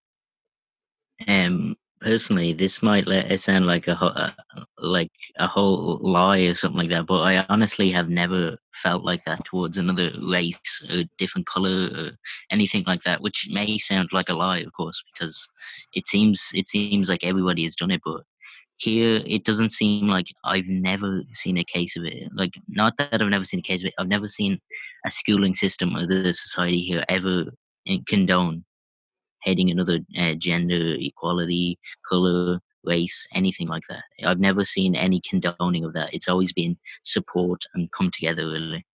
Um, 1.27 1.77
personally, 2.05 2.53
this 2.53 2.83
might 2.83 3.07
let 3.07 3.33
it 3.33 3.41
sound 3.41 3.67
like 3.67 3.89
a 3.89 3.97
uh, 3.97 4.31
like 4.79 5.11
a 5.39 5.47
whole 5.47 5.99
lie 6.03 6.41
or 6.41 6.55
something 6.55 6.79
like 6.79 6.91
that, 6.91 7.07
but 7.07 7.23
I 7.23 7.45
honestly 7.49 7.91
have 7.91 8.09
never 8.09 8.57
felt 8.75 9.05
like 9.05 9.25
that 9.25 9.45
towards 9.45 9.79
another 9.79 10.11
race, 10.31 10.83
a 10.91 11.05
different 11.19 11.47
color, 11.47 11.89
or 11.97 12.11
anything 12.51 12.85
like 12.87 13.03
that. 13.03 13.23
Which 13.23 13.49
may 13.51 13.79
sound 13.79 14.11
like 14.13 14.29
a 14.29 14.35
lie, 14.35 14.59
of 14.61 14.73
course, 14.75 15.03
because 15.13 15.49
it 15.95 16.07
seems 16.07 16.51
it 16.55 16.69
seems 16.69 17.09
like 17.09 17.25
everybody 17.25 17.65
has 17.65 17.75
done 17.75 17.91
it, 17.91 18.03
but 18.05 18.23
here 18.77 19.23
it 19.27 19.45
doesn't 19.45 19.71
seem 19.71 20.09
like 20.09 20.27
I've 20.45 20.69
never 20.69 21.23
seen 21.33 21.59
a 21.59 21.65
case 21.65 21.97
of 21.97 22.05
it. 22.05 22.29
Like 22.35 22.55
not 22.69 22.97
that 22.99 23.23
I've 23.23 23.29
never 23.29 23.45
seen 23.45 23.61
a 23.61 23.63
case 23.63 23.83
of 23.83 23.89
it. 23.89 23.95
I've 23.99 24.09
never 24.09 24.29
seen 24.29 24.61
a 25.07 25.11
schooling 25.11 25.55
system 25.55 25.97
or 25.97 26.07
the 26.07 26.33
society 26.35 26.81
here 26.83 27.05
ever 27.09 27.47
eh, 27.89 27.99
condone 28.07 28.65
hating 29.45 29.70
another 29.70 30.01
uh, 30.18 30.34
gender, 30.34 30.97
equality, 30.99 31.78
color, 32.09 32.61
race, 32.82 33.26
anything 33.34 33.68
like 33.68 33.84
that. 33.88 34.03
I've 34.24 34.40
never 34.40 34.64
seen 34.64 34.95
any 34.95 35.20
condoning 35.20 35.84
of 35.84 35.92
that. 35.92 36.12
It's 36.12 36.28
always 36.28 36.53
been 36.53 36.76
support 37.03 37.62
and 37.74 37.90
come 37.92 38.11
together 38.11 38.47
really. 38.47 38.84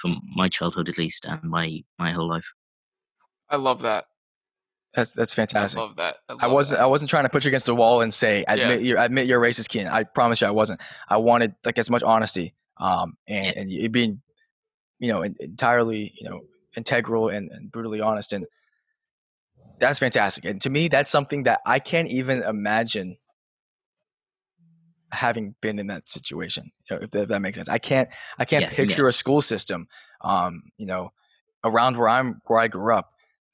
From 0.00 0.20
my 0.34 0.48
childhood 0.48 0.88
at 0.88 0.98
least 0.98 1.24
and 1.24 1.42
my 1.44 1.82
my 1.98 2.12
whole 2.12 2.28
life. 2.28 2.52
I 3.48 3.56
love 3.56 3.82
that. 3.82 4.06
That's 4.92 5.12
that's 5.12 5.34
fantastic. 5.34 5.78
I 5.78 5.82
love 5.82 5.96
that. 5.96 6.16
I, 6.28 6.34
I 6.42 6.46
wasn't 6.46 6.78
that. 6.78 6.84
I 6.84 6.86
wasn't 6.86 7.10
trying 7.10 7.24
to 7.24 7.30
put 7.30 7.44
you 7.44 7.48
against 7.48 7.66
the 7.66 7.74
wall 7.74 8.00
and 8.00 8.12
say 8.12 8.44
admit 8.46 8.82
you 8.82 8.98
admit 8.98 9.26
you're 9.26 9.40
racist, 9.40 9.72
Cian. 9.72 9.86
I 9.86 10.04
promise 10.04 10.40
you 10.40 10.46
I 10.46 10.50
wasn't. 10.50 10.80
I 11.08 11.16
wanted 11.16 11.54
like 11.64 11.78
as 11.78 11.90
much 11.90 12.02
honesty, 12.02 12.54
um, 12.78 13.16
and 13.26 13.56
and 13.56 13.70
you 13.70 13.88
being, 13.88 14.20
you 14.98 15.08
know, 15.08 15.22
entirely 15.22 16.12
you 16.20 16.28
know 16.28 16.42
integral 16.76 17.28
and, 17.28 17.50
and 17.50 17.72
brutally 17.72 18.00
honest, 18.00 18.32
and 18.32 18.46
that's 19.78 19.98
fantastic. 19.98 20.44
And 20.44 20.60
to 20.62 20.70
me, 20.70 20.88
that's 20.88 21.10
something 21.10 21.44
that 21.44 21.60
I 21.66 21.78
can't 21.78 22.08
even 22.08 22.42
imagine 22.42 23.16
having 25.12 25.54
been 25.60 25.78
in 25.78 25.86
that 25.88 26.08
situation. 26.08 26.70
If 26.90 27.10
that, 27.10 27.40
makes 27.40 27.56
sense, 27.56 27.68
I 27.68 27.78
can't 27.78 28.08
I 28.38 28.44
can't 28.44 28.62
Yeah, 28.62 28.70
picture 28.70 29.02
yeah. 29.04 29.08
a 29.08 29.12
school 29.12 29.42
system, 29.42 29.88
um, 30.22 30.62
you 30.76 30.86
know, 30.86 31.12
around 31.64 31.96
where 31.96 32.08
I'm 32.08 32.40
where 32.46 32.58
I 32.58 32.68
grew 32.68 32.94
up 32.94 33.12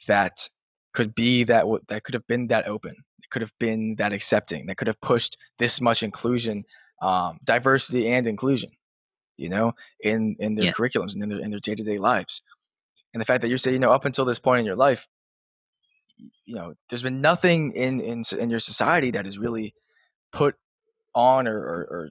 that 0.08 0.48
could 0.92 1.14
be 1.14 1.44
that 1.44 1.64
that 1.88 2.04
could 2.04 2.14
have 2.14 2.26
been 2.26 2.48
that 2.48 2.66
open 2.66 2.94
it 3.22 3.30
could 3.30 3.42
have 3.42 3.52
been 3.58 3.94
that 3.96 4.12
accepting 4.12 4.66
that 4.66 4.76
could 4.76 4.88
have 4.88 5.00
pushed 5.00 5.36
this 5.58 5.80
much 5.80 6.02
inclusion 6.02 6.64
um, 7.00 7.38
diversity 7.44 8.08
and 8.08 8.26
inclusion 8.26 8.70
you 9.36 9.48
know 9.48 9.72
in 10.02 10.36
in 10.40 10.54
their 10.56 10.66
Yeah. 10.66 10.72
curriculums 10.72 11.14
and 11.14 11.22
in 11.22 11.28
their 11.28 11.38
in 11.38 11.50
their 11.50 11.60
day-to-day 11.60 11.98
lives 11.98 12.42
and 13.14 13.20
the 13.20 13.24
fact 13.24 13.42
that 13.42 13.48
you're 13.48 13.58
saying 13.58 13.74
you 13.74 13.80
know 13.80 13.92
up 13.92 14.04
until 14.04 14.24
this 14.24 14.38
point 14.38 14.60
in 14.60 14.66
your 14.66 14.76
life 14.76 15.06
you 16.44 16.54
know 16.54 16.74
there's 16.88 17.02
been 17.02 17.20
nothing 17.20 17.72
in 17.72 18.00
in, 18.00 18.22
in 18.38 18.50
your 18.50 18.60
society 18.60 19.10
that 19.10 19.24
has 19.24 19.38
really 19.38 19.74
put 20.32 20.56
on 21.14 21.48
or, 21.48 21.56
or, 21.58 21.86
or 21.90 22.10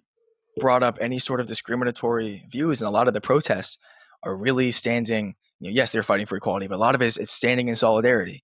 brought 0.57 0.83
up 0.83 0.97
any 0.99 1.17
sort 1.19 1.39
of 1.39 1.47
discriminatory 1.47 2.43
views 2.51 2.81
and 2.81 2.87
a 2.87 2.91
lot 2.91 3.07
of 3.07 3.13
the 3.13 3.21
protests 3.21 3.77
are 4.23 4.35
really 4.35 4.71
standing 4.71 5.35
you 5.59 5.69
know, 5.69 5.73
yes 5.73 5.91
they're 5.91 6.03
fighting 6.03 6.25
for 6.25 6.35
equality 6.35 6.67
but 6.67 6.75
a 6.75 6.77
lot 6.77 6.95
of 6.95 7.01
it 7.01 7.05
is 7.05 7.17
it's 7.17 7.31
standing 7.31 7.67
in 7.69 7.75
solidarity 7.75 8.43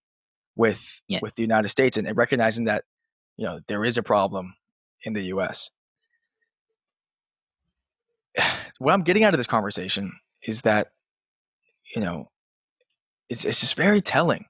with 0.56 1.02
Yeah. 1.08 1.20
with 1.22 1.36
the 1.36 1.42
United 1.42 1.70
States 1.70 1.98
and, 1.98 2.08
and 2.08 2.18
recognizing 2.18 2.66
that 2.66 2.84
you 3.38 3.46
know 3.46 3.60
there 3.68 3.84
is 3.84 3.98
a 3.98 4.04
problem 4.04 4.56
in 5.04 5.14
the 5.14 5.24
US. 5.34 5.72
What 8.80 8.94
I'm 8.94 9.04
getting 9.04 9.24
out 9.24 9.34
of 9.34 9.38
this 9.38 9.48
conversation 9.48 10.12
is 10.44 10.62
that 10.62 10.90
you 11.96 12.02
know 12.02 12.30
it's 13.30 13.46
it's 13.46 13.60
just 13.62 13.76
very 13.76 14.02
telling. 14.02 14.46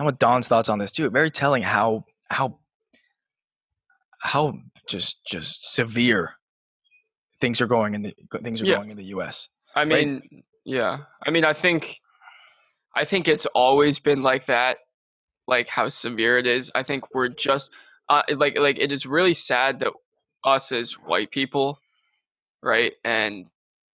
I 0.00 0.02
want 0.04 0.18
Don's 0.18 0.48
thoughts 0.48 0.70
on 0.70 0.78
this 0.78 0.90
too. 0.90 1.08
Very 1.10 1.30
telling 1.30 1.62
how 1.62 2.06
how 2.30 2.58
how 4.18 4.54
just 4.88 5.22
just 5.26 5.74
severe 5.74 6.36
things 7.38 7.60
are 7.60 7.66
going 7.66 7.94
in 7.94 8.02
the 8.02 8.14
things 8.42 8.62
are 8.62 8.66
Yeah. 8.66 8.76
going 8.76 8.90
in 8.90 8.96
the 8.96 9.04
US. 9.16 9.50
I 9.74 9.80
right? 9.80 9.88
mean, 9.88 10.42
yeah. 10.64 11.00
I 11.24 11.30
mean, 11.30 11.44
I 11.44 11.52
think, 11.52 12.00
I 12.94 13.04
think 13.04 13.28
it's 13.28 13.46
always 13.46 13.98
been 13.98 14.22
like 14.22 14.46
that, 14.46 14.78
like 15.46 15.68
how 15.68 15.88
severe 15.88 16.38
it 16.38 16.46
is. 16.46 16.70
I 16.74 16.82
think 16.82 17.14
we're 17.14 17.28
just, 17.28 17.70
uh, 18.08 18.22
like, 18.30 18.58
like 18.58 18.78
it 18.78 18.92
is 18.92 19.06
really 19.06 19.34
sad 19.34 19.80
that 19.80 19.92
us 20.44 20.72
as 20.72 20.94
white 20.94 21.30
people, 21.30 21.78
right, 22.62 22.92
and 23.04 23.50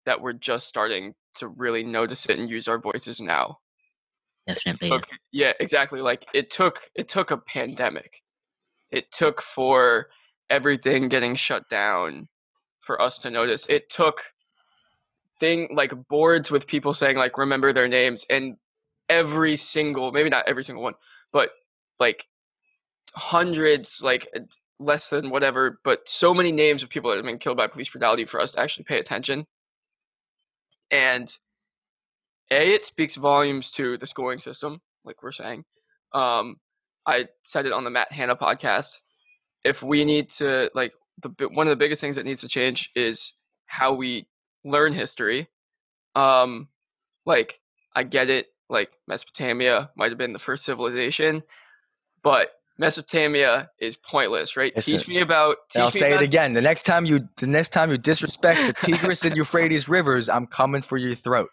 that 0.06 0.22
we're 0.22 0.34
just 0.34 0.68
starting 0.68 1.14
to 1.36 1.48
really 1.50 1.84
notice 1.84 2.26
it 2.28 2.40
and 2.40 2.50
use 2.50 2.68
our 2.68 2.80
voices 2.80 3.20
now. 3.20 3.60
Definitely. 4.48 4.90
yeah. 4.90 5.00
Yeah, 5.32 5.54
exactly. 5.60 6.02
Like 6.02 6.26
it 6.34 6.52
took 6.52 6.82
it 6.96 7.08
took 7.08 7.32
a 7.32 7.38
pandemic. 7.38 8.22
It 8.92 9.12
took 9.12 9.42
for 9.42 10.08
everything 10.50 11.10
getting 11.10 11.36
shut 11.36 11.68
down 11.70 12.28
for 12.82 13.02
us 13.02 13.18
to 13.20 13.32
notice. 13.32 13.66
It 13.68 13.90
took 13.90 14.22
thing 15.40 15.70
like 15.74 15.92
boards 16.08 16.52
with 16.52 16.68
people 16.68 16.94
saying 16.94 17.18
like 17.18 17.38
remember 17.38 17.74
their 17.74 17.88
names 17.88 18.26
and 18.30 18.56
every 19.10 19.58
single 19.58 20.12
maybe 20.12 20.30
not 20.30 20.48
every 20.48 20.64
single 20.64 20.84
one, 20.84 20.94
but 21.34 21.50
like 22.00 22.28
hundreds 23.14 24.02
like 24.02 24.28
less 24.80 25.10
than 25.10 25.30
whatever, 25.30 25.80
but 25.84 26.02
so 26.06 26.34
many 26.34 26.52
names 26.52 26.84
of 26.84 26.90
people 26.90 27.10
that 27.10 27.18
have 27.18 27.26
been 27.26 27.40
killed 27.40 27.58
by 27.58 27.68
police 27.68 27.90
brutality 27.90 28.26
for 28.26 28.40
us 28.40 28.52
to 28.52 28.60
actually 28.60 28.84
pay 28.84 29.00
attention. 29.00 29.46
And 30.92 31.36
a 32.52 32.74
it 32.74 32.86
speaks 32.86 33.16
volumes 33.16 33.72
to 33.72 33.98
the 33.98 34.08
scoring 34.08 34.40
system 34.40 34.82
like 35.04 35.22
we're 35.24 35.32
saying 35.32 35.64
um 36.14 36.58
i 37.06 37.26
said 37.44 37.66
it 37.66 37.72
on 37.72 37.84
the 37.84 37.90
matt 37.90 38.12
hanna 38.12 38.36
podcast 38.36 39.00
if 39.64 39.82
we 39.82 40.06
need 40.06 40.30
to 40.30 40.70
like 40.74 40.94
the 41.22 41.30
one 41.54 41.68
of 41.68 41.72
the 41.72 41.76
biggest 41.76 42.02
things 42.02 42.16
that 42.16 42.26
needs 42.26 42.42
to 42.42 42.48
change 42.48 42.92
is 42.96 43.34
how 43.66 43.94
we 43.94 44.28
learn 44.64 44.94
history 44.94 45.48
um 46.16 46.68
like 47.26 47.60
i 47.96 48.04
get 48.04 48.30
it 48.30 48.48
like 48.70 48.92
mesopotamia 49.08 49.90
might 49.96 50.12
have 50.12 50.18
been 50.18 50.34
the 50.34 50.40
first 50.40 50.66
civilization 50.66 51.44
but 52.24 52.52
mesopotamia 52.78 53.70
is 53.80 53.96
pointless 53.96 54.58
right 54.58 54.74
Listen, 54.76 55.00
teach 55.00 55.08
me 55.08 55.20
about 55.20 55.58
teach 55.70 55.80
I'll 55.80 55.86
me 55.88 55.92
say 55.92 56.14
it 56.14 56.22
again. 56.22 56.54
The 56.54 56.62
next 56.62 56.84
time 56.84 57.06
you 57.06 57.30
the 57.38 57.48
next 57.48 57.70
time 57.70 57.90
you 57.92 57.98
disrespect 57.98 58.60
the 58.68 58.74
Tigris 58.74 59.24
and 59.24 59.38
Euphrates 59.38 59.88
rivers, 59.88 60.28
I'm 60.28 60.48
coming 60.48 60.82
for 60.82 60.98
your 60.98 61.16
throat. 61.16 61.50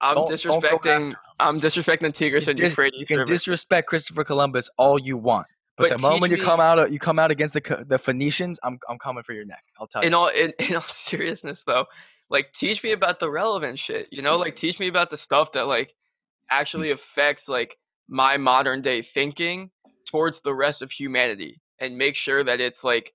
I'm 0.00 0.14
Don't- 0.14 0.28
don't 0.28 0.62
disrespecting 0.62 1.14
i'm 1.40 1.60
disrespecting 1.60 2.00
the 2.00 2.12
tigris 2.12 2.48
and 2.48 2.58
euphrates 2.58 2.98
you 2.98 3.06
can 3.06 3.18
River. 3.18 3.26
disrespect 3.26 3.88
Christopher 3.88 4.24
Columbus 4.24 4.68
all 4.76 4.98
you 4.98 5.16
want, 5.16 5.46
but, 5.76 5.90
But 5.90 5.98
the 5.98 6.02
moment 6.08 6.30
you 6.32 6.42
come 6.42 6.60
out 6.60 6.90
you 6.90 6.98
come 6.98 7.18
out 7.18 7.30
against 7.30 7.54
the 7.54 7.84
the 7.86 7.98
Phoenicians, 7.98 8.58
I'm 8.62 8.78
I'm 8.88 8.98
coming 8.98 9.22
for 9.22 9.32
your 9.32 9.44
neck. 9.44 9.64
I'll 9.78 9.86
tell 9.86 10.02
in 10.02 10.12
you. 10.12 10.18
all 10.18 10.28
in, 10.28 10.52
in 10.58 10.74
all 10.76 10.82
seriousness 10.82 11.62
though 11.66 11.86
like 12.28 12.52
teach 12.52 12.82
me 12.82 12.92
about 12.92 13.20
the 13.20 13.30
relevant 13.30 13.78
shit 13.78 14.08
you 14.10 14.22
know 14.22 14.36
like 14.36 14.56
teach 14.56 14.80
me 14.80 14.88
about 14.88 15.10
the 15.10 15.16
stuff 15.16 15.52
that 15.52 15.66
like 15.66 15.88
hmm. 15.88 16.56
actually 16.58 16.90
affects 16.90 17.48
like 17.48 17.76
my 18.08 18.36
modern 18.36 18.82
day 18.82 19.02
thinking 19.02 19.70
towards 20.06 20.40
the 20.40 20.54
rest 20.54 20.82
of 20.82 20.90
humanity 20.90 21.60
and 21.80 21.98
make 21.98 22.14
sure 22.14 22.42
that 22.42 22.60
it's 22.60 22.84
like 22.84 23.12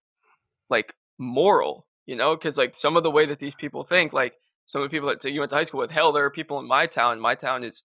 like 0.70 0.94
moral 1.18 1.88
you 2.06 2.16
know 2.16 2.36
because 2.36 2.58
like 2.58 2.76
some 2.76 2.98
of 2.98 3.04
the 3.04 3.12
way 3.12 3.26
that 3.26 3.40
these 3.40 3.56
people 3.56 3.84
think 3.84 4.14
like 4.14 4.34
some 4.72 4.82
of 4.82 4.90
the 4.90 4.96
people 4.96 5.10
that 5.10 5.22
you 5.26 5.42
went 5.42 5.50
to 5.50 5.56
high 5.58 5.64
school 5.66 5.82
with 5.82 5.92
hell 5.92 6.14
there 6.14 6.24
are 6.24 6.30
people 6.30 6.58
in 6.60 6.66
my 6.66 6.86
town 6.88 7.20
my 7.20 7.36
town 7.36 7.62
is 7.62 7.84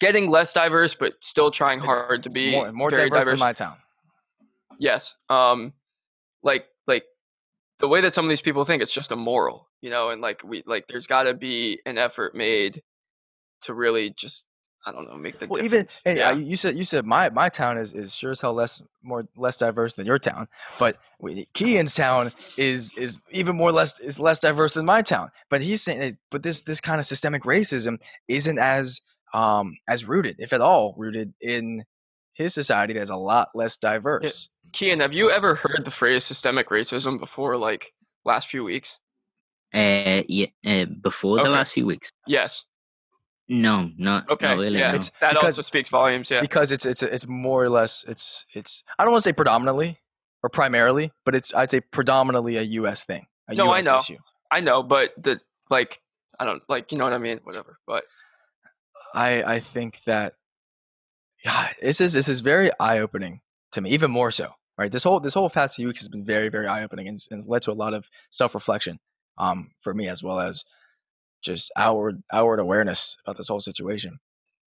getting 0.00 0.30
less 0.30 0.54
diverse 0.54 0.94
but 0.94 1.12
still 1.20 1.50
trying 1.50 1.78
It's- 1.80 2.00
hard 2.00 2.22
to 2.22 2.28
it's 2.28 2.34
be 2.34 2.52
more, 2.52 2.72
more 2.72 2.90
very 2.90 3.10
diverse, 3.10 3.24
diverse 3.24 3.38
my 3.40 3.52
town. 3.52 3.76
Yes. 4.78 5.14
Um, 5.28 5.74
like 6.42 6.66
like 6.86 7.04
the 7.78 7.86
way 7.86 8.00
that 8.00 8.14
some 8.14 8.24
of 8.24 8.30
these 8.30 8.40
people 8.40 8.64
think 8.64 8.82
it's 8.82 8.92
just 8.94 9.12
immoral, 9.12 9.68
you 9.80 9.90
know, 9.90 10.10
and 10.10 10.20
like 10.22 10.42
we 10.42 10.62
like 10.66 10.88
there's 10.88 11.06
got 11.06 11.24
to 11.24 11.34
be 11.34 11.80
an 11.86 11.98
effort 11.98 12.34
made 12.34 12.82
to 13.62 13.74
really 13.74 14.10
just 14.10 14.46
I 14.84 14.92
don't 14.92 15.08
know 15.08 15.16
make 15.16 15.38
the 15.38 15.46
Well, 15.46 15.62
even 15.62 15.86
hey, 16.04 16.18
yeah. 16.18 16.30
uh, 16.30 16.34
you 16.34 16.56
said 16.56 16.76
you 16.76 16.84
said 16.84 17.04
my 17.06 17.30
my 17.30 17.48
town 17.48 17.78
is 17.78 17.92
is 17.92 18.14
sure 18.14 18.32
as 18.32 18.40
hell 18.40 18.52
less 18.54 18.82
more 19.02 19.28
less 19.36 19.56
diverse 19.56 19.94
than 19.94 20.06
your 20.06 20.18
town, 20.18 20.48
but 20.78 20.96
we- 21.20 21.48
Cian's 21.56 21.94
town 21.94 22.32
is 22.56 22.92
is 22.96 23.18
even 23.30 23.56
more 23.56 23.70
less 23.72 24.00
is 24.00 24.18
less 24.18 24.40
diverse 24.40 24.72
than 24.72 24.84
my 24.84 25.02
town. 25.02 25.30
But 25.50 25.60
he's 25.60 25.82
saying, 25.82 26.18
but 26.30 26.42
this 26.42 26.62
this 26.62 26.80
kind 26.80 27.00
of 27.00 27.06
systemic 27.06 27.42
racism 27.44 28.02
isn't 28.28 28.58
as 28.58 29.00
um 29.34 29.76
as 29.88 30.04
rooted, 30.06 30.36
if 30.38 30.52
at 30.52 30.60
all, 30.60 30.94
rooted 30.96 31.32
in 31.40 31.84
his 32.34 32.54
society 32.54 32.94
that's 32.94 33.10
a 33.10 33.16
lot 33.16 33.48
less 33.54 33.76
diverse. 33.76 34.48
Cian, 34.74 35.00
have 35.00 35.12
you 35.12 35.30
ever 35.30 35.54
heard 35.54 35.84
the 35.84 35.90
phrase 35.90 36.24
systemic 36.24 36.68
racism 36.70 37.20
before? 37.20 37.56
Like 37.56 37.92
last 38.24 38.48
few 38.48 38.64
weeks? 38.64 38.98
Uh, 39.74 40.22
yeah, 40.28 40.46
uh, 40.66 40.86
before 41.02 41.38
the 41.38 41.48
last 41.48 41.72
few 41.72 41.86
weeks. 41.86 42.10
Yes. 42.26 42.64
No, 43.48 43.90
not, 43.98 44.28
Okay. 44.30 44.46
not 44.46 44.58
really. 44.58 44.78
yeah. 44.78 44.92
no. 44.92 44.96
It's 44.96 45.10
that 45.20 45.30
because- 45.32 45.44
also 45.58 45.62
speaks 45.62 45.88
volumes. 45.88 46.30
Yeah. 46.30 46.40
because 46.40 46.72
it's 46.72 46.86
it's 46.86 47.02
it's 47.02 47.26
more 47.26 47.62
or 47.64 47.68
less 47.68 48.04
it's 48.08 48.46
it's 48.54 48.82
I 48.98 49.04
don't 49.04 49.12
want 49.12 49.22
to 49.24 49.28
say 49.28 49.32
predominantly 49.32 49.98
or 50.42 50.48
primarily, 50.50 51.12
but 51.24 51.34
it's 51.34 51.52
I'd 51.54 51.70
say 51.70 51.80
predominantly 51.80 52.56
a 52.56 52.62
U.S. 52.62 53.04
thing, 53.04 53.26
a 53.48 53.54
No, 53.54 53.70
I 53.72 53.80
know. 53.80 53.96
issue. 53.98 54.18
I 54.50 54.60
know, 54.60 54.82
but 54.82 55.10
the 55.16 55.40
like 55.70 56.00
I 56.38 56.44
don't 56.44 56.62
like 56.68 56.92
you 56.92 56.98
know 56.98 57.04
what 57.04 57.12
I 57.12 57.18
mean. 57.18 57.40
Whatever. 57.44 57.78
But 57.86 58.04
I 59.14 59.42
I 59.42 59.60
think 59.60 60.02
that 60.04 60.34
yeah, 61.44 61.68
this 61.82 62.00
is 62.00 62.12
this 62.12 62.28
is 62.28 62.40
very 62.40 62.70
eye 62.78 62.98
opening 63.00 63.40
to 63.72 63.80
me, 63.80 63.90
even 63.90 64.10
more 64.10 64.30
so. 64.30 64.52
Right, 64.78 64.90
this 64.90 65.04
whole 65.04 65.20
this 65.20 65.34
whole 65.34 65.50
past 65.50 65.76
few 65.76 65.86
weeks 65.88 66.00
has 66.00 66.08
been 66.08 66.24
very 66.24 66.48
very 66.48 66.66
eye 66.66 66.82
opening 66.82 67.06
and, 67.08 67.18
and 67.30 67.44
led 67.46 67.62
to 67.62 67.72
a 67.72 67.74
lot 67.74 67.92
of 67.92 68.08
self 68.30 68.54
reflection 68.54 69.00
um 69.38 69.70
for 69.82 69.92
me 69.94 70.08
as 70.08 70.22
well 70.22 70.40
as 70.40 70.64
just 71.42 71.72
outward 71.76 72.22
outward 72.32 72.60
awareness 72.60 73.16
about 73.24 73.36
this 73.36 73.48
whole 73.48 73.60
situation. 73.60 74.18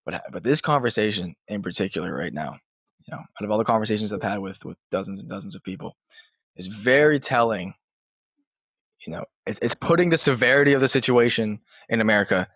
But 0.04 0.22
but 0.30 0.44
this 0.44 0.60
conversation 0.60 1.34
in 1.48 1.62
particular 1.62 2.14
right 2.14 2.32
now, 2.32 2.58
you 3.06 3.12
know, 3.12 3.18
out 3.18 3.44
of 3.44 3.50
all 3.50 3.58
the 3.58 3.64
conversations 3.64 4.12
I've 4.12 4.22
had 4.22 4.38
with 4.38 4.64
with 4.64 4.76
dozens 4.90 5.20
and 5.20 5.28
dozens 5.28 5.56
of 5.56 5.62
people, 5.62 5.96
is 6.56 6.66
very 6.66 7.18
telling. 7.18 7.74
You 9.06 9.14
know, 9.14 9.24
it's 9.46 9.58
it's 9.60 9.74
putting 9.74 10.10
the 10.10 10.16
severity 10.16 10.72
of 10.72 10.80
the 10.80 10.88
situation 10.88 11.60
in 11.88 12.00
America 12.00 12.48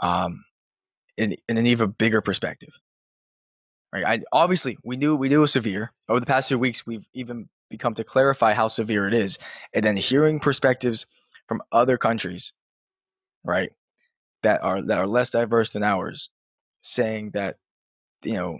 um, 0.00 0.44
in, 1.16 1.36
in 1.48 1.56
an 1.56 1.66
even 1.66 1.90
bigger 1.90 2.20
perspective. 2.20 2.80
Right? 3.92 4.04
I 4.04 4.20
obviously 4.32 4.76
we 4.82 4.96
knew 4.96 5.14
we 5.14 5.28
knew 5.28 5.38
it 5.38 5.42
was 5.42 5.52
severe. 5.52 5.92
Over 6.08 6.20
the 6.20 6.26
past 6.26 6.48
few 6.48 6.58
weeks, 6.58 6.86
we've 6.86 7.06
even 7.14 7.48
become 7.70 7.94
to 7.94 8.04
clarify 8.04 8.52
how 8.54 8.68
severe 8.68 9.06
it 9.06 9.14
is, 9.14 9.38
and 9.72 9.84
then 9.84 9.96
hearing 9.96 10.40
perspectives 10.40 11.06
from 11.46 11.62
other 11.70 11.96
countries, 11.96 12.52
right, 13.44 13.70
that 14.42 14.62
are 14.62 14.82
that 14.82 14.98
are 14.98 15.06
less 15.06 15.30
diverse 15.30 15.72
than 15.72 15.82
ours, 15.82 16.30
saying 16.80 17.30
that 17.30 17.56
you 18.22 18.34
know, 18.34 18.58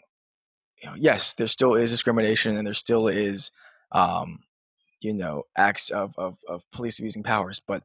you 0.82 0.91
know, 0.91 0.97
yes, 0.97 1.35
there 1.35 1.47
still 1.47 1.74
is 1.74 1.91
discrimination, 1.91 2.57
and 2.57 2.66
there 2.66 2.74
still 2.74 3.09
is, 3.09 3.51
um, 3.93 4.41
you 5.01 5.14
know, 5.14 5.45
acts 5.57 5.91
of 5.91 6.14
of, 6.18 6.39
of 6.49 6.62
police 6.72 6.99
abusing 6.99 7.22
powers, 7.22 7.61
but 7.61 7.82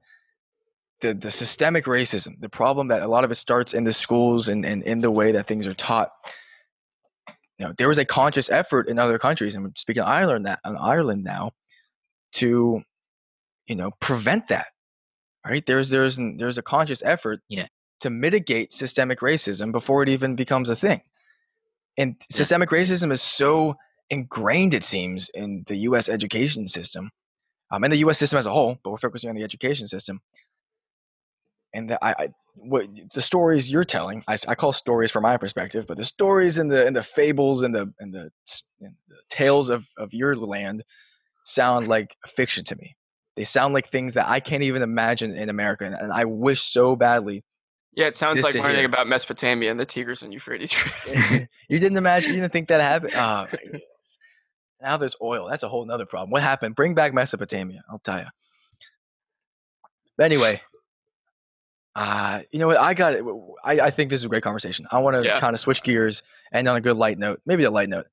the, 1.02 1.14
the 1.14 1.30
systemic 1.30 1.86
racism, 1.86 2.40
the 2.40 2.50
problem 2.50 2.90
that 2.90 3.02
a 3.02 3.08
lot 3.08 3.24
of 3.24 3.32
it 3.32 3.36
starts 3.36 3.74
in 3.74 3.84
the 3.84 3.94
schools 3.94 4.48
and, 4.48 4.66
and 4.66 4.84
in 4.84 5.00
the 5.00 5.12
way 5.12 5.32
that 5.32 5.48
things 5.48 5.68
are 5.68 5.74
taught. 5.74 6.12
You 7.58 7.68
know, 7.68 7.74
there 7.78 7.88
was 7.88 7.98
a 7.98 8.06
conscious 8.06 8.50
effort 8.50 8.88
in 8.88 9.00
other 9.00 9.20
countries, 9.20 9.56
and 9.56 9.78
speaking 9.78 10.04
of 10.04 10.10
Ireland, 10.10 10.46
that, 10.46 10.60
in 10.66 10.78
Ireland 10.78 11.24
now, 11.24 11.52
to, 12.34 12.82
you 13.68 13.76
know, 13.76 13.92
prevent 14.00 14.48
that. 14.48 14.68
Right? 15.46 15.66
There's 15.66 15.90
there's 15.90 16.18
an, 16.18 16.38
there's 16.38 16.58
a 16.58 16.62
conscious 16.62 17.02
effort 17.04 17.42
Yeah. 17.50 17.68
to 18.02 18.10
mitigate 18.10 18.74
systemic 18.74 19.20
racism 19.20 19.72
before 19.72 20.04
it 20.04 20.10
even 20.10 20.36
becomes 20.36 20.70
a 20.70 20.76
thing. 20.76 21.02
And 21.98 22.16
Yeah. 22.20 22.38
systemic 22.38 22.70
racism 22.70 23.12
is 23.12 23.22
so 23.22 23.76
ingrained, 24.10 24.74
it 24.74 24.84
seems, 24.84 25.30
in 25.30 25.64
the 25.68 25.76
U.S. 25.90 26.10
education 26.10 26.68
system, 26.68 27.12
um, 27.72 27.84
and 27.84 27.94
the 27.94 27.98
U.S. 27.98 28.18
system 28.18 28.38
as 28.40 28.46
a 28.48 28.52
whole. 28.52 28.78
But 28.84 28.92
we're 28.92 28.98
focusing 28.98 29.30
on 29.30 29.36
the 29.36 29.44
education 29.44 29.88
system 29.88 30.22
and 31.74 31.90
the, 31.90 32.04
I, 32.04 32.12
I 32.12 32.28
what 32.56 32.88
the 33.14 33.22
stories 33.22 33.72
you're 33.72 33.86
telling 33.86 34.24
I 34.28 34.36
call 34.56 34.74
stories 34.74 35.12
from 35.12 35.24
my 35.24 35.38
perspective 35.38 35.86
but 35.88 35.98
the 35.98 36.04
stories 36.04 36.58
and 36.58 36.70
the 36.70 36.86
and 36.86 36.96
the 36.96 37.04
fables 37.04 37.62
and 37.64 37.74
the 37.74 37.94
and 38.00 38.14
the, 38.14 38.32
and 38.82 38.96
the 39.08 39.16
tales 39.30 39.70
of 39.70 39.88
of 39.98 40.14
your 40.14 40.36
land 40.36 40.84
sound 41.46 41.88
like 41.88 42.18
fiction 42.28 42.66
to 42.66 42.76
me 42.76 42.98
they 43.40 43.46
sound 43.46 43.74
like 43.74 43.88
things 43.88 44.16
that 44.16 44.28
i 44.28 44.40
can't 44.42 44.64
even 44.64 44.82
imagine 44.82 45.34
in 45.34 45.48
america 45.48 45.86
and, 45.86 46.12
i 46.12 46.26
wish 46.26 46.62
so 46.62 46.96
badly 46.96 47.44
yeah, 47.94 48.06
it 48.06 48.16
sounds 48.16 48.44
like 48.44 48.54
learning 48.54 48.76
hear. 48.78 48.86
about 48.86 49.08
Mesopotamia 49.08 49.72
and 49.72 49.80
the 49.80 49.86
Tigris 49.86 50.22
and 50.22 50.32
Euphrates. 50.32 50.72
You 51.70 51.80
didn't 51.80 51.98
imagine 51.98 52.34
you 52.34 52.40
didn't 52.40 52.54
think 52.54 52.68
that 52.68 52.82
happened 52.82 53.14
oh, 53.16 53.48
now 54.82 54.96
there's 54.98 55.16
oil 55.22 55.48
that's 55.50 55.64
a 55.64 55.70
whole 55.70 55.86
nother 55.86 56.06
problem 56.06 56.30
what 56.30 56.42
happened 56.44 56.76
bring 56.76 56.94
back 56.94 57.14
mesopotamia 57.14 57.82
i'll 57.90 58.00
tell 58.00 58.20
you 58.20 58.26
but 60.18 60.26
anyway 60.26 60.62
uh, 61.96 62.42
you 62.52 62.60
know 62.60 62.68
what? 62.68 62.78
I 62.78 62.94
got 62.94 63.14
it. 63.14 63.26
I, 63.64 63.80
I 63.88 63.90
think 63.90 64.10
this 64.10 64.22
is 64.22 64.26
a 64.26 64.30
great 64.30 64.44
conversation. 64.44 64.88
I 64.92 65.00
want 65.00 65.16
to 65.18 65.24
Yeah. 65.26 65.40
kind 65.40 65.54
of 65.54 65.60
switch 65.60 65.84
gears 65.84 66.24
and 66.52 66.66
on 66.68 66.78
a 66.78 66.82
good 66.82 66.96
light 66.96 67.18
note, 67.18 67.42
maybe 67.46 67.64
a 67.66 67.72
light 67.72 67.90
note. 67.90 68.06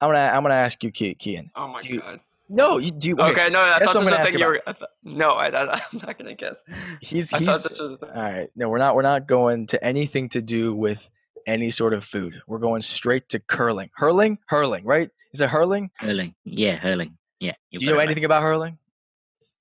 I'm 0.00 0.10
gonna 0.10 0.18
I'm 0.32 0.42
gonna 0.42 0.54
ask 0.54 0.84
you, 0.84 0.92
Ke- 0.92 1.16
Cian. 1.20 1.50
oh 1.56 1.66
my 1.68 1.80
Do 1.80 1.88
you- 1.88 2.00
god. 2.00 2.20
No, 2.48 2.78
you 2.78 2.90
do. 2.92 3.16
Okay, 3.18 3.48
no, 3.50 3.60
I 3.60 3.78
guess 3.78 3.86
thought 3.92 3.94
what 3.96 4.04
this 4.04 4.04
was 4.04 4.10
gonna 4.10 4.22
a 4.22 4.26
thing 4.26 4.38
you 4.38 4.46
were. 4.46 4.62
I 4.66 4.72
thought, 4.72 4.88
no, 5.02 5.30
I, 5.32 5.48
I, 5.48 5.74
I'm 5.92 6.00
not 6.06 6.18
gonna 6.18 6.34
guess. 6.34 6.62
He's 7.00 7.32
I 7.32 7.38
he's 7.38 7.62
this 7.62 7.80
was. 7.80 7.80
a 7.80 7.96
thing. 7.98 8.08
all 8.14 8.22
right. 8.22 8.48
No, 8.56 8.68
we're 8.68 8.78
not. 8.78 8.94
We're 8.94 9.02
not 9.02 9.26
going 9.26 9.66
to 9.68 9.82
anything 9.84 10.28
to 10.30 10.42
do 10.42 10.74
with 10.74 11.08
any 11.46 11.70
sort 11.70 11.92
of 11.94 12.04
food. 12.04 12.40
We're 12.46 12.58
going 12.58 12.82
straight 12.82 13.28
to 13.30 13.40
curling. 13.40 13.90
Hurling, 13.94 14.38
hurling, 14.48 14.84
right? 14.84 15.10
Is 15.34 15.40
it 15.40 15.48
hurling? 15.50 15.90
Hurling. 15.98 16.34
Yeah, 16.44 16.76
hurling. 16.76 17.18
Yeah. 17.40 17.52
Do 17.72 17.84
you 17.84 17.92
know 17.92 17.98
anything 17.98 18.24
about 18.24 18.42
hurling? 18.42 18.78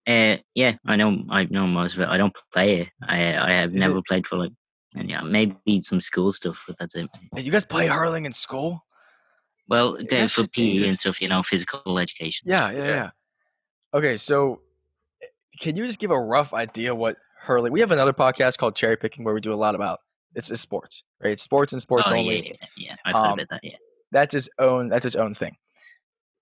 Uh, 0.07 0.37
yeah, 0.53 0.73
I 0.85 0.95
know. 0.95 1.23
I 1.29 1.45
know 1.45 1.65
most 1.65 1.95
of 1.95 2.01
it. 2.01 2.07
I 2.07 2.17
don't 2.17 2.33
play 2.53 2.81
it. 2.81 2.89
I 3.07 3.35
I 3.35 3.51
have 3.53 3.73
Is 3.73 3.81
never 3.81 3.97
it- 3.97 4.05
played 4.07 4.27
for 4.27 4.37
like, 4.37 4.51
and 4.95 5.09
yeah, 5.09 5.21
maybe 5.21 5.79
some 5.81 5.99
school 5.99 6.31
stuff, 6.31 6.63
but 6.67 6.77
that's 6.77 6.95
it. 6.95 7.09
You 7.35 7.51
guys 7.51 7.65
play 7.65 7.87
hurling 7.87 8.25
in 8.25 8.31
school? 8.31 8.85
Well, 9.67 9.93
That 9.97 10.09
go 10.09 10.27
for 10.27 10.47
PE 10.47 10.85
and 10.87 10.97
stuff, 10.97 11.21
you 11.21 11.27
know, 11.27 11.41
physical 11.43 11.97
education. 11.99 12.47
Yeah, 12.49 12.71
yeah, 12.71 12.87
Yeah. 12.87 13.09
Okay, 13.93 14.17
so 14.17 14.61
eh, 15.21 15.27
can 15.59 15.75
you 15.75 15.85
just 15.87 15.99
give 15.99 16.11
a 16.11 16.19
rough 16.19 16.53
idea 16.53 16.93
what 16.93 17.17
hurling? 17.41 17.71
We 17.71 17.79
have 17.79 17.91
another 17.91 18.13
podcast 18.13 18.57
called 18.57 18.75
Cherry 18.75 18.97
Picking 18.97 19.23
where 19.23 19.33
we 19.33 19.41
do 19.41 19.53
a 19.53 19.55
lot 19.55 19.73
about 19.75 19.99
it's, 20.35 20.51
it's 20.51 20.61
sports, 20.61 21.03
right? 21.23 21.31
It's 21.33 21.41
sports 21.43 21.71
and 21.73 21.81
sports 21.81 22.09
oh, 22.11 22.15
only. 22.15 22.47
yeah, 22.47 22.53
yeah, 22.61 22.67
yeah. 22.89 22.95
I've 23.05 23.15
heard 23.15 23.21
Um, 23.21 23.33
about 23.39 23.49
that. 23.49 23.59
Yeah. 23.63 23.77
That's 24.11 24.33
its 24.33 24.49
own. 24.59 24.89
That's 24.89 25.05
its 25.05 25.15
own 25.15 25.33
thing. 25.33 25.55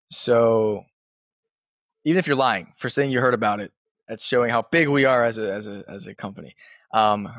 So 0.09 0.84
even 2.03 2.19
if 2.19 2.28
you're 2.28 2.36
lying 2.36 2.74
for 2.78 2.89
saying 2.89 3.11
you 3.11 3.19
heard 3.19 3.34
about 3.34 3.59
it, 3.59 3.71
that's 4.07 4.26
showing 4.26 4.49
how 4.49 4.63
big 4.63 4.89
we 4.89 5.05
are 5.05 5.24
as 5.24 5.38
a 5.38 5.51
as 5.53 5.67
a 5.67 5.84
as 5.88 6.07
a 6.07 6.15
company. 6.15 6.55
Um, 6.93 7.30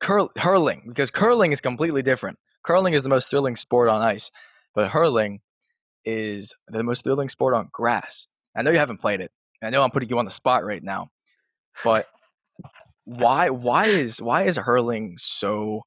curl, 0.00 0.30
hurling 0.36 0.84
because 0.88 1.10
curling 1.10 1.52
is 1.52 1.60
completely 1.60 2.02
different. 2.02 2.38
Curling 2.62 2.94
is 2.94 3.02
the 3.02 3.08
most 3.08 3.30
thrilling 3.30 3.56
sport 3.56 3.88
on 3.88 4.02
ice, 4.02 4.30
but 4.74 4.90
hurling 4.90 5.40
is 6.04 6.54
the 6.68 6.82
most 6.82 7.04
thrilling 7.04 7.28
sport 7.28 7.54
on 7.54 7.68
grass. 7.72 8.26
I 8.56 8.62
know 8.62 8.70
you 8.70 8.78
haven't 8.78 8.98
played 8.98 9.20
it. 9.20 9.30
I 9.62 9.70
know 9.70 9.82
I'm 9.82 9.90
putting 9.90 10.08
you 10.08 10.18
on 10.18 10.24
the 10.24 10.30
spot 10.30 10.64
right 10.64 10.82
now, 10.82 11.10
but 11.84 12.08
why 13.04 13.50
why 13.50 13.86
is 13.86 14.20
why 14.20 14.42
is 14.44 14.56
hurling 14.56 15.14
so 15.18 15.82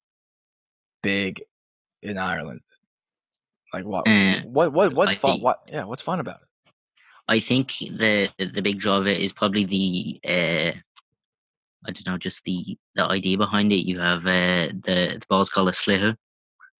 big 1.02 1.42
in 2.02 2.16
Ireland? 2.18 2.60
Like 3.72 3.84
what 3.84 4.08
Uh, 4.08 4.40
what 4.44 4.72
what 4.72 4.94
what's 4.94 5.12
I 5.12 5.14
fun? 5.16 5.30
think- 5.32 5.44
What 5.44 5.60
yeah, 5.70 5.84
what's 5.84 6.02
fun 6.02 6.20
about 6.20 6.36
it? 6.40 6.72
I 7.28 7.40
think 7.40 7.74
the 7.78 8.30
the 8.38 8.62
big 8.62 8.78
draw 8.78 8.98
of 8.98 9.06
it 9.06 9.20
is 9.20 9.32
probably 9.32 9.64
the 9.64 10.20
uh, 10.24 10.72
I 11.86 11.90
don't 11.92 12.06
know, 12.06 12.18
just 12.18 12.44
the 12.44 12.78
the 12.94 13.04
idea 13.04 13.36
behind 13.36 13.72
it. 13.72 13.86
You 13.86 13.98
have 13.98 14.20
uh, 14.26 14.68
the 14.82 15.18
the 15.20 15.26
ball's 15.28 15.50
called 15.50 15.68
a 15.68 15.72
sliotar, 15.72 16.16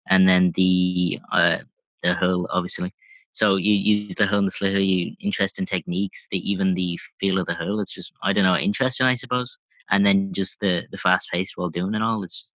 and 0.09 0.28
then 0.28 0.52
the 0.54 1.18
uh, 1.32 1.59
the 2.07 2.14
hurl, 2.14 2.46
obviously. 2.50 2.92
So 3.32 3.57
you 3.57 3.74
use 3.74 4.14
the 4.14 4.26
hurl 4.26 4.38
and 4.38 4.48
the 4.48 4.52
sliotar. 4.52 4.86
You 4.86 5.14
interest 5.20 5.59
in 5.59 5.66
techniques, 5.66 6.26
the 6.30 6.38
even 6.50 6.72
the 6.72 6.98
feel 7.20 7.38
of 7.38 7.46
the 7.46 7.54
hurl. 7.54 7.80
It's 7.80 7.94
just 7.94 8.12
I 8.22 8.32
don't 8.32 8.44
know, 8.44 8.57
interesting, 8.57 9.07
I 9.07 9.14
suppose. 9.14 9.59
And 9.90 10.07
then 10.07 10.32
just 10.32 10.61
the 10.61 10.84
the 10.90 10.96
fast 10.96 11.28
pace 11.30 11.52
while 11.54 11.68
doing 11.68 11.94
it 11.94 12.02
all. 12.02 12.22
It's 12.22 12.40
just 12.40 12.54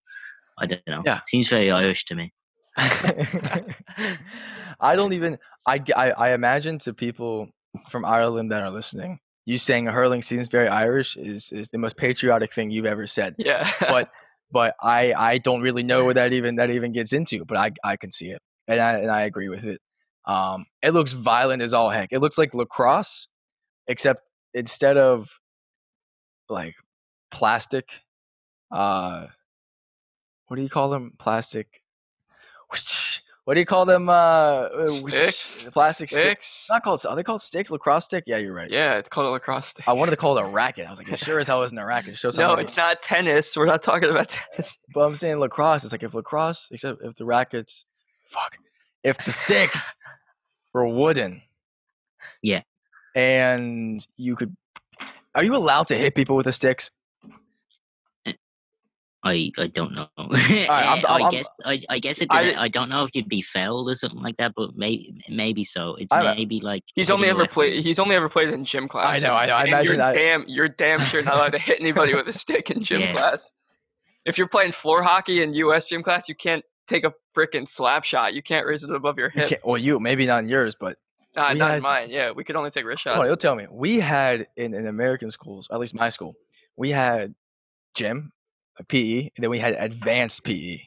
I 0.59 0.67
don't 0.67 0.87
know. 0.87 1.03
Yeah. 1.05 1.19
It 1.19 1.27
seems 1.27 1.49
very 1.49 1.71
Irish 1.71 2.07
to 2.07 2.15
me. 2.15 2.33
I 2.79 3.65
don't 4.97 5.13
even 5.13 5.39
I 5.67 5.83
I 5.97 6.33
imagine 6.33 6.79
to 6.81 6.95
people 6.95 7.49
from 7.91 8.07
Ireland 8.07 8.51
that 8.51 8.63
are 8.63 8.71
listening, 8.71 9.21
you 9.45 9.59
saying 9.59 9.87
a 9.87 9.93
hurling 9.93 10.23
seems 10.23 10.49
very 10.49 10.69
Irish 10.69 11.17
is 11.17 11.53
is 11.53 11.69
the 11.69 11.79
most 11.79 11.99
patriotic 11.99 12.55
thing 12.55 12.71
you've 12.71 12.87
ever 12.87 13.07
said. 13.07 13.35
Yeah. 13.37 13.71
But 13.81 14.11
but 14.51 14.77
I 14.81 15.13
I 15.13 15.37
don't 15.37 15.61
really 15.61 15.83
know 15.83 16.05
what 16.07 16.15
that 16.15 16.33
even 16.33 16.57
that 16.57 16.71
even 16.71 16.93
gets 16.93 17.13
into, 17.13 17.45
but 17.45 17.59
I 17.59 17.73
I 17.85 17.99
can 17.99 18.11
see 18.11 18.31
it 18.31 18.41
and 18.71 18.81
I 18.81 18.93
and 18.99 19.11
I 19.11 19.23
agree 19.23 19.49
with 19.49 19.65
it. 19.65 19.81
Um, 20.27 20.67
it 20.83 20.93
looks 20.93 21.13
violent 21.13 21.63
as 21.63 21.75
all 21.75 21.91
heck. 21.91 22.13
It 22.13 22.21
looks 22.21 22.39
like 22.39 22.55
lacrosse, 22.55 23.29
except 23.87 24.21
instead 24.55 24.97
of 24.97 25.41
like 26.49 26.75
plastic, 27.31 28.01
uh, 28.71 29.27
what 30.47 30.57
do 30.57 30.63
you 30.63 30.69
call 30.69 30.91
them? 30.91 31.13
Plastic. 31.19 31.83
What 33.45 33.55
do 33.55 33.61
you 33.61 33.67
call 33.67 33.85
them? 33.85 34.09
Uh, 34.09 34.69
Sticks? 34.87 35.67
Plastic 35.73 36.09
sticks. 36.11 36.25
Sticks? 36.25 36.67
Not 36.71 36.85
called. 36.85 37.05
Are 37.09 37.17
they 37.17 37.25
called 37.25 37.43
sticks? 37.43 37.69
Lacrosse 37.71 38.05
stick? 38.05 38.23
Yeah, 38.27 38.37
you're 38.37 38.55
right. 38.55 38.71
Yeah, 38.71 38.97
it's 38.99 39.09
called 39.09 39.27
a 39.27 39.31
lacrosse 39.31 39.69
stick. 39.69 39.89
I 39.89 39.93
wanted 39.93 40.13
to 40.13 40.17
call 40.19 40.39
it 40.39 40.43
a 40.43 40.47
racket. 40.61 40.87
I 40.87 40.91
was 40.91 41.01
like, 41.01 41.11
it 41.11 41.19
sure 41.19 41.41
as 41.41 41.49
hell 41.49 41.61
isn't 41.63 41.77
a 41.77 41.85
racket. 41.85 42.13
It 42.13 42.19
shows 42.19 42.37
no, 42.37 42.55
it's 42.55 42.77
not 42.77 43.03
tennis. 43.03 43.57
We're 43.57 43.67
not 43.67 43.83
talking 43.83 44.09
about 44.09 44.29
tennis. 44.53 44.79
But 44.95 45.01
I'm 45.01 45.17
saying 45.17 45.39
lacrosse. 45.39 45.83
It's 45.83 45.93
like 45.93 46.05
if 46.05 46.15
lacrosse, 46.15 46.69
except 46.71 47.03
if 47.03 47.17
the 47.17 47.25
rackets, 47.25 47.87
fuck, 48.31 48.57
if 49.05 49.19
the 49.25 49.33
sticks 49.33 49.95
were 50.75 50.87
wooden. 50.87 51.43
Yeah. 52.43 52.63
And 53.15 54.05
you 54.17 54.37
could, 54.37 54.57
are 55.35 55.43
you 55.45 55.57
allowed 55.57 55.89
to 55.89 55.97
hit 55.99 56.15
people 56.15 56.37
with 56.37 56.45
the 56.45 56.53
sticks? 56.53 56.91
I 59.23 59.51
I 59.59 59.67
don't 59.67 59.93
know. 59.93 60.07
I'm- 60.17 60.31
Eh, 60.51 60.67
I'm- 60.67 61.05
I 61.07 61.31
guess 61.31 61.47
I, 61.67 61.79
I 61.91 61.99
guess 61.99 62.23
it. 62.23 62.29
I 62.31 62.43
Did, 62.45 62.55
di- 62.55 62.59
I, 62.59 62.69
don't 62.69 62.89
know 62.89 63.03
if 63.05 63.11
you'd 63.15 63.29
be 63.29 63.43
fouled 63.43 63.91
or 63.91 63.95
something 63.95 64.23
like 64.23 64.39
that, 64.39 64.53
but 64.57 64.71
maybe 64.77 65.21
maybe 65.29 65.63
so. 65.63 65.95
It's 65.97 66.11
I'm 66.11 66.37
maybe 66.37 66.59
like 66.61 66.83
He's 66.95 67.11
only 67.11 67.29
ever 67.29 67.47
played. 67.47 67.85
He's 67.85 67.99
only 67.99 68.17
ever 68.17 68.31
played 68.31 68.49
in 68.49 68.65
gym 68.65 68.89
class. 68.89 69.23
I 69.23 69.27
know, 69.27 69.35
I 69.35 69.47
know, 69.47 69.53
I 69.57 69.61
and 69.61 69.69
imagine 69.69 69.87
you're 69.89 69.97
that- 69.99 70.15
Damn, 70.15 70.45
you're 70.49 70.69
damn 70.71 71.01
sure 71.01 71.23
not 71.23 71.35
allowed 71.35 71.53
to 71.53 71.59
hit 71.69 71.81
anybody 71.81 72.15
with 72.15 72.29
a 72.29 72.33
stick 72.33 72.71
in 72.71 72.83
gym 72.83 73.01
Yeah. 73.03 73.13
class. 73.13 73.51
If 74.25 74.39
you're 74.39 74.49
playing 74.49 74.73
floor 74.73 75.03
hockey 75.03 75.43
in 75.43 75.53
U.S. 75.55 75.85
gym 75.85 76.03
class, 76.03 76.27
you 76.29 76.35
can't 76.35 76.65
take 76.91 77.05
a 77.05 77.15
freaking 77.37 77.67
slap 77.67 78.05
shot. 78.05 78.35
You 78.35 78.43
can't 78.43 78.67
raise 78.67 78.85
it 78.85 78.91
above 78.91 79.19
your 79.19 79.31
You 79.35 79.41
hip. 79.41 79.49
can't, 79.49 79.67
well, 79.67 79.79
you 79.79 79.99
maybe 80.01 80.27
not 80.27 80.41
in 80.43 80.49
yours, 80.49 80.75
but 80.79 80.99
we 81.37 81.41
not 81.41 81.57
had- 81.59 81.77
in 81.77 81.83
mine. 81.83 82.11
Yeah, 82.11 82.33
we 82.33 82.45
could 82.45 82.57
only 82.57 82.71
take 82.71 82.85
wrist 82.85 83.03
shots. 83.03 83.27
you'll 83.27 83.37
tell 83.37 83.55
me. 83.55 83.67
We 83.71 84.01
had 84.01 84.49
in, 84.57 84.75
in 84.75 84.87
American 84.87 85.31
schools, 85.31 85.69
at 85.73 85.79
least 85.81 85.95
my 85.95 86.09
school, 86.11 86.35
we 86.77 86.91
had 86.91 87.35
gym, 87.95 88.33
a 88.79 88.85
PE, 88.85 89.31
and 89.37 89.43
then 89.43 89.51
we 89.51 89.59
had 89.59 89.75
advanced 89.79 90.45
PE. 90.45 90.81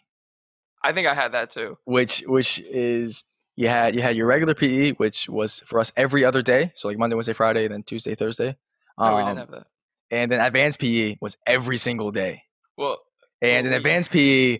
I 0.83 0.91
think 0.93 1.07
I 1.07 1.13
had 1.13 1.31
that 1.31 1.49
too. 1.49 1.77
which 1.85 2.23
which 2.27 2.59
is 2.59 3.23
you 3.55 3.67
had 3.69 3.95
you 3.95 4.01
had 4.01 4.15
your 4.17 4.27
regular 4.27 4.53
PE, 4.53 4.91
which 4.93 5.29
was 5.29 5.61
for 5.61 5.79
us 5.79 5.93
every 5.95 6.25
other 6.25 6.41
day, 6.41 6.71
so 6.75 6.87
like 6.89 6.97
Monday, 6.97 7.15
Wednesday, 7.15 7.33
Friday, 7.33 7.67
then 7.67 7.83
Tuesday, 7.83 8.15
Thursday. 8.15 8.57
No, 8.97 9.15
we 9.15 9.21
Um, 9.21 9.27
didn't 9.29 9.37
have 9.39 9.51
that. 9.51 9.67
and 10.11 10.31
then 10.31 10.41
advanced 10.41 10.79
PE 10.79 11.17
was 11.21 11.37
every 11.47 11.77
single 11.77 12.11
day. 12.11 12.43
Well, 12.77 12.99
And 13.41 13.65
in 13.67 13.71
we- 13.71 13.77
advanced 13.77 14.11
PE, 14.11 14.59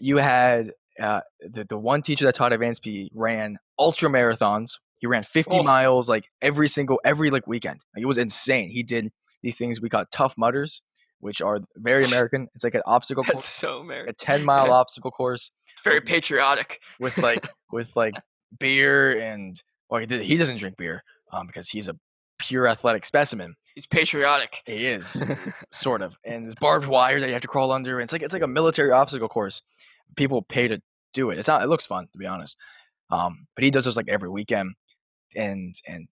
you 0.00 0.16
had 0.18 0.70
uh, 1.00 1.20
the 1.40 1.64
the 1.64 1.78
one 1.78 2.02
teacher 2.02 2.24
that 2.24 2.34
taught 2.34 2.52
advanced 2.52 2.84
PE 2.84 3.08
ran 3.14 3.58
ultra 3.78 4.08
marathons. 4.08 4.78
He 4.98 5.06
ran 5.06 5.22
50 5.22 5.58
Oh. 5.58 5.62
miles 5.62 6.08
like 6.08 6.28
every 6.40 6.68
single 6.68 7.00
every 7.04 7.30
like 7.30 7.46
weekend. 7.46 7.80
Like 7.94 8.02
it 8.02 8.06
was 8.06 8.18
insane. 8.18 8.70
He 8.70 8.82
did 8.82 9.10
these 9.42 9.58
things 9.58 9.80
we 9.80 9.88
call 9.90 10.04
Tough 10.10 10.34
Mudders, 10.38 10.80
which 11.20 11.42
are 11.42 11.60
very 11.76 12.04
American. 12.10 12.48
It's 12.54 12.64
like 12.64 12.74
an 12.74 12.82
obstacle 12.86 13.22
that's 13.24 13.34
course, 13.34 13.44
so 13.46 13.90
a 13.90 14.12
10 14.12 14.44
mile 14.44 14.72
obstacle 14.80 15.10
course 15.10 15.52
It's 15.74 15.82
very 15.82 16.00
patriotic. 16.00 16.80
with 17.00 17.18
like 17.18 17.46
with 17.72 17.94
like 17.96 18.14
beer 18.58 19.18
and 19.20 19.60
well 19.90 20.00
he, 20.06 20.18
he 20.22 20.36
doesn't 20.36 20.56
drink 20.58 20.76
beer 20.76 21.02
um, 21.32 21.46
because 21.46 21.70
he's 21.70 21.88
a 21.88 21.96
pure 22.38 22.68
athletic 22.68 23.04
specimen. 23.04 23.54
He's 23.74 23.86
patriotic. 23.86 24.62
He 24.66 24.86
is 24.86 25.22
sort 25.72 26.00
of, 26.02 26.16
and 26.24 26.44
there's 26.44 26.54
barbed 26.54 26.86
wire 26.86 27.18
that 27.20 27.26
you 27.26 27.32
have 27.32 27.42
to 27.42 27.48
crawl 27.48 27.72
under. 27.72 28.00
It's 28.00 28.12
like 28.12 28.22
it's 28.22 28.32
like 28.32 28.42
a 28.42 28.46
military 28.48 28.90
obstacle 28.92 29.28
course. 29.28 29.62
People 30.16 30.42
pay 30.42 30.68
to 30.68 30.80
do 31.12 31.30
it. 31.30 31.38
It's 31.38 31.48
not. 31.48 31.62
It 31.62 31.66
looks 31.68 31.86
fun 31.86 32.06
to 32.12 32.18
be 32.18 32.26
honest. 32.26 32.56
Um, 33.10 33.46
but 33.56 33.64
he 33.64 33.70
does 33.70 33.84
this 33.84 33.96
like 33.96 34.08
every 34.08 34.28
weekend, 34.28 34.74
and 35.34 35.74
and 35.88 36.06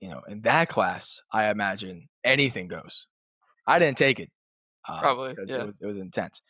you 0.00 0.08
know 0.10 0.22
in 0.28 0.40
that 0.42 0.68
class, 0.68 1.22
I 1.32 1.46
imagine 1.48 2.08
anything 2.24 2.66
goes. 2.68 3.06
I 3.66 3.78
didn't 3.78 3.98
take 3.98 4.18
it. 4.20 4.30
Uh, 4.88 5.00
Probably, 5.00 5.30
because 5.30 5.50
yeah. 5.52 5.58
it 5.60 5.66
was 5.66 5.80
it 5.80 5.86
was 5.86 5.98
intense. 5.98 6.42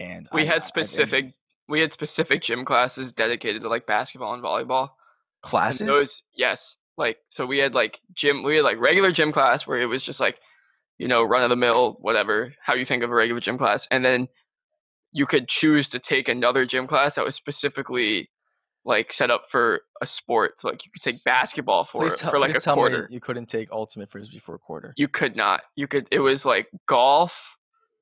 And 0.00 0.26
We 0.32 0.42
I- 0.42 0.46
had 0.46 0.64
specific 0.64 1.30
we 1.68 1.80
had 1.80 1.92
specific 1.92 2.42
gym 2.42 2.64
classes 2.64 3.12
dedicated 3.12 3.62
to 3.62 3.68
like 3.68 3.86
basketball 3.86 4.32
and 4.34 4.42
volleyball. 4.42 4.88
And 4.88 5.50
classes. 5.50 5.86
those, 5.86 6.22
yes, 6.34 6.76
like 6.96 7.18
so 7.28 7.46
we 7.46 7.58
had 7.58 7.74
like 7.74 8.00
gym. 8.14 8.42
We 8.42 8.56
had 8.56 8.64
like 8.64 8.78
regular 8.78 9.12
gym 9.12 9.32
class 9.32 9.66
where 9.66 9.80
it 9.80 9.86
was 9.86 10.02
just 10.02 10.20
like, 10.20 10.40
you 10.98 11.08
know, 11.08 11.22
run 11.22 11.42
of 11.42 11.50
the 11.50 11.56
mill, 11.56 11.96
whatever, 12.00 12.54
how 12.62 12.74
you 12.74 12.84
think 12.84 13.02
of 13.02 13.10
a 13.10 13.14
regular 13.14 13.40
gym 13.40 13.58
class, 13.58 13.86
and 13.90 14.04
then 14.04 14.28
you 15.12 15.26
could 15.26 15.48
choose 15.48 15.88
to 15.90 15.98
take 15.98 16.28
another 16.28 16.66
gym 16.66 16.86
class 16.86 17.14
that 17.14 17.24
was 17.24 17.34
specifically 17.34 18.30
like 18.84 19.12
set 19.12 19.30
up 19.30 19.44
for 19.50 19.80
a 20.00 20.06
sport. 20.06 20.58
So 20.58 20.68
like 20.68 20.84
you 20.84 20.90
could 20.92 21.02
take 21.02 21.22
basketball 21.24 21.84
for 21.84 22.08
tell, 22.08 22.30
for 22.30 22.38
like 22.38 22.54
a 22.54 22.60
tell 22.60 22.74
quarter. 22.74 23.08
you 23.10 23.20
couldn't 23.20 23.46
take 23.46 23.70
ultimate 23.72 24.10
frisbee 24.10 24.38
for 24.38 24.54
a 24.54 24.58
quarter. 24.58 24.94
You 24.96 25.08
could 25.08 25.36
not. 25.36 25.62
You 25.74 25.88
could. 25.88 26.06
It 26.10 26.20
was 26.20 26.44
like 26.44 26.68
golf, 26.86 27.56